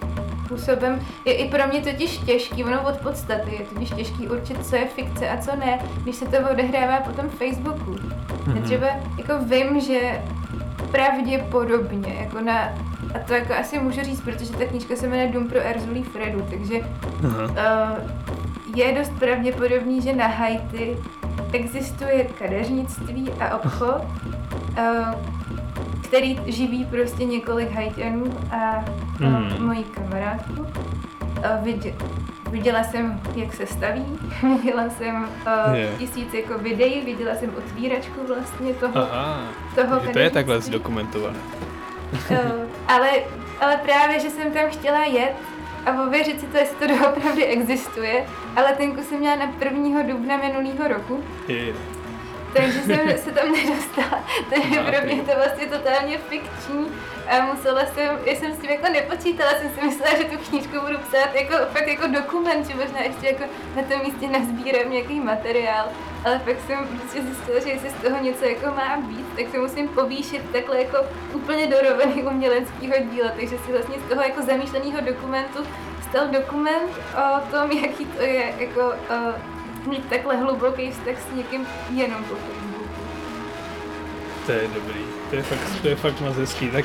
způsobem 0.47 1.01
je 1.25 1.33
i 1.33 1.49
pro 1.51 1.67
mě 1.67 1.81
totiž 1.81 2.19
těžký, 2.19 2.65
ono 2.65 2.83
od 2.89 2.97
podstaty 2.97 3.51
je 3.55 3.67
totiž 3.75 3.91
těžký 3.91 4.29
určit, 4.29 4.67
co 4.67 4.77
je 4.77 4.87
fikce 4.87 5.29
a 5.31 5.37
co 5.37 5.57
ne, 5.57 5.79
když 6.03 6.17
se 6.17 6.25
to 6.27 6.37
odehrává 6.53 7.01
potom 7.01 7.29
Facebooku. 7.31 7.97
Já 8.47 8.53
Mhm. 8.53 8.63
třeba 8.63 8.87
jako 9.19 9.39
vím, 9.45 9.81
že 9.81 10.23
pravděpodobně, 10.93 12.15
jako 12.21 12.41
na, 12.41 12.59
a 13.15 13.19
to 13.27 13.35
jako 13.35 13.55
asi 13.55 13.79
můžu 13.79 14.03
říct, 14.03 14.21
protože 14.21 14.53
ta 14.53 14.65
knížka 14.65 14.97
se 14.97 15.07
jmenuje 15.09 15.29
Dům 15.29 15.49
pro 15.49 15.59
Erzulí 15.61 16.03
Fredu, 16.03 16.47
takže 16.51 16.81
Aha. 17.25 17.45
uh, 17.45 18.77
je 18.77 18.93
dost 18.93 19.13
pravděpodobný, 19.19 20.03
že 20.03 20.13
na 20.17 20.27
Haiti 20.27 20.97
existuje 21.53 22.25
kadeřnictví 22.25 23.31
a 23.41 23.57
obchod, 23.57 24.05
uh, 24.79 25.15
který 26.03 26.41
živí 26.47 26.85
prostě 26.85 27.25
několik 27.25 27.73
Haitianů 27.73 28.25
a 28.51 28.85
uh, 29.21 29.27
Hmm. 29.27 29.67
moji 29.67 29.85
kamarádku. 29.85 30.61
Uh, 30.63 31.65
vidě, 31.65 31.95
viděla 32.51 32.85
jsem, 32.85 33.21
jak 33.35 33.55
se 33.55 33.67
staví, 33.67 34.19
viděla 34.43 34.91
jsem 34.91 35.29
uh, 35.69 35.75
Je. 35.75 35.93
tisíc 35.99 36.35
jako 36.35 36.59
videí, 36.59 37.01
viděla 37.05 37.35
jsem 37.35 37.51
otvíračku 37.59 38.21
vlastně 38.35 38.75
toho, 38.75 38.99
Aha, 38.99 39.49
toho 39.75 40.01
to 40.13 40.19
je 40.19 40.31
takhle 40.31 40.61
zdokumentované. 40.61 41.39
Uh, 42.31 42.39
ale, 42.89 43.11
ale 43.61 43.77
právě, 43.77 44.21
že 44.21 44.31
jsem 44.31 44.51
tam 44.51 44.71
chtěla 44.71 45.05
jet 45.05 45.35
a 45.87 46.03
ověřit 46.03 46.41
si 46.41 46.47
to, 46.47 46.59
jestli 46.59 46.77
to 46.77 46.87
doopravdy 46.87 47.45
existuje, 47.45 48.27
ale 48.57 48.73
ten 48.73 48.93
kus 48.93 49.07
jsem 49.09 49.19
měla 49.19 49.37
na 49.37 49.53
1. 49.65 50.03
dubna 50.03 50.37
minulého 50.37 50.89
roku, 50.89 51.25
Je. 51.49 51.75
Takže 52.57 52.83
jsem 52.83 53.19
se 53.19 53.33
tam 53.33 53.53
nedostala. 53.53 54.25
Takže 54.51 54.81
pro 54.81 55.07
mě 55.07 55.23
to 55.23 55.33
vlastně 55.37 55.67
totálně 55.67 56.19
fikční. 56.19 56.87
A 57.29 57.41
musela 57.41 57.81
jsem, 57.81 58.19
já 58.25 58.35
jsem 58.35 58.55
s 58.55 58.59
tím 58.59 58.71
jako 58.71 58.93
nepočítala, 58.93 59.51
jsem 59.51 59.71
si 59.75 59.87
myslela, 59.87 60.19
že 60.19 60.25
tu 60.25 60.39
knížku 60.49 60.81
budu 60.81 60.99
psát 60.99 61.35
jako, 61.35 61.55
fakt 61.73 61.89
jako 61.89 62.07
dokument, 62.07 62.67
že 62.67 62.75
možná 62.75 63.01
ještě 63.01 63.27
jako 63.27 63.45
na 63.77 63.83
tom 63.83 64.01
místě 64.05 64.29
nazbírám 64.29 64.91
nějaký 64.91 65.21
materiál, 65.21 65.89
ale 66.25 66.41
pak 66.45 66.57
jsem 66.67 66.99
prostě 66.99 67.23
zjistila, 67.23 67.61
že 67.61 67.69
jestli 67.69 67.91
z 67.91 68.03
toho 68.03 68.23
něco 68.23 68.45
jako 68.45 68.67
má 68.67 68.97
být, 68.97 69.27
tak 69.37 69.51
se 69.51 69.59
musím 69.59 69.89
povýšit 69.89 70.43
takhle 70.53 70.79
jako 70.83 70.99
úplně 71.35 71.67
do 71.67 71.77
roviny 71.81 72.23
uměleckého 72.23 72.95
díla, 73.11 73.31
takže 73.37 73.59
si 73.59 73.73
vlastně 73.73 73.97
z 74.07 74.09
toho 74.09 74.23
jako 74.23 74.43
zamýšleného 74.43 75.01
dokumentu 75.01 75.67
stal 76.09 76.29
dokument 76.29 76.91
o 77.17 77.51
tom, 77.51 77.71
jaký 77.83 78.05
to 78.05 78.23
je 78.23 78.55
jako 78.59 78.81
uh, 78.81 79.56
mít 79.87 80.09
takhle 80.09 80.37
hluboký 80.37 80.91
vztah 80.91 81.15
s 81.19 81.37
někým 81.37 81.67
jenom 81.95 82.25
po 82.25 82.35
Facebooku. 82.35 82.91
To 84.47 84.53
je 84.53 84.69
dobrý. 84.75 85.01
To 85.31 85.37
je 85.37 85.43
fakt, 85.43 85.81
to 85.83 85.89
je 85.89 85.97
fakt 85.97 86.21
moc 86.21 86.37
hezký. 86.37 86.69
Tak 86.71 86.85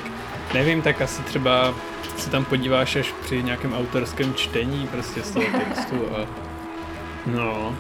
nevím, 0.54 0.82
tak 0.82 1.02
asi 1.02 1.22
třeba 1.24 1.74
se 2.18 2.30
tam 2.30 2.46
podíváš 2.46 2.96
až 2.96 3.14
při 3.22 3.44
nějakém 3.44 3.74
autorském 3.74 4.34
čtení 4.34 4.88
prostě 4.88 5.22
z 5.22 5.32
toho 5.32 5.46
textu 5.68 6.16
a 6.16 6.28
no. 7.26 7.76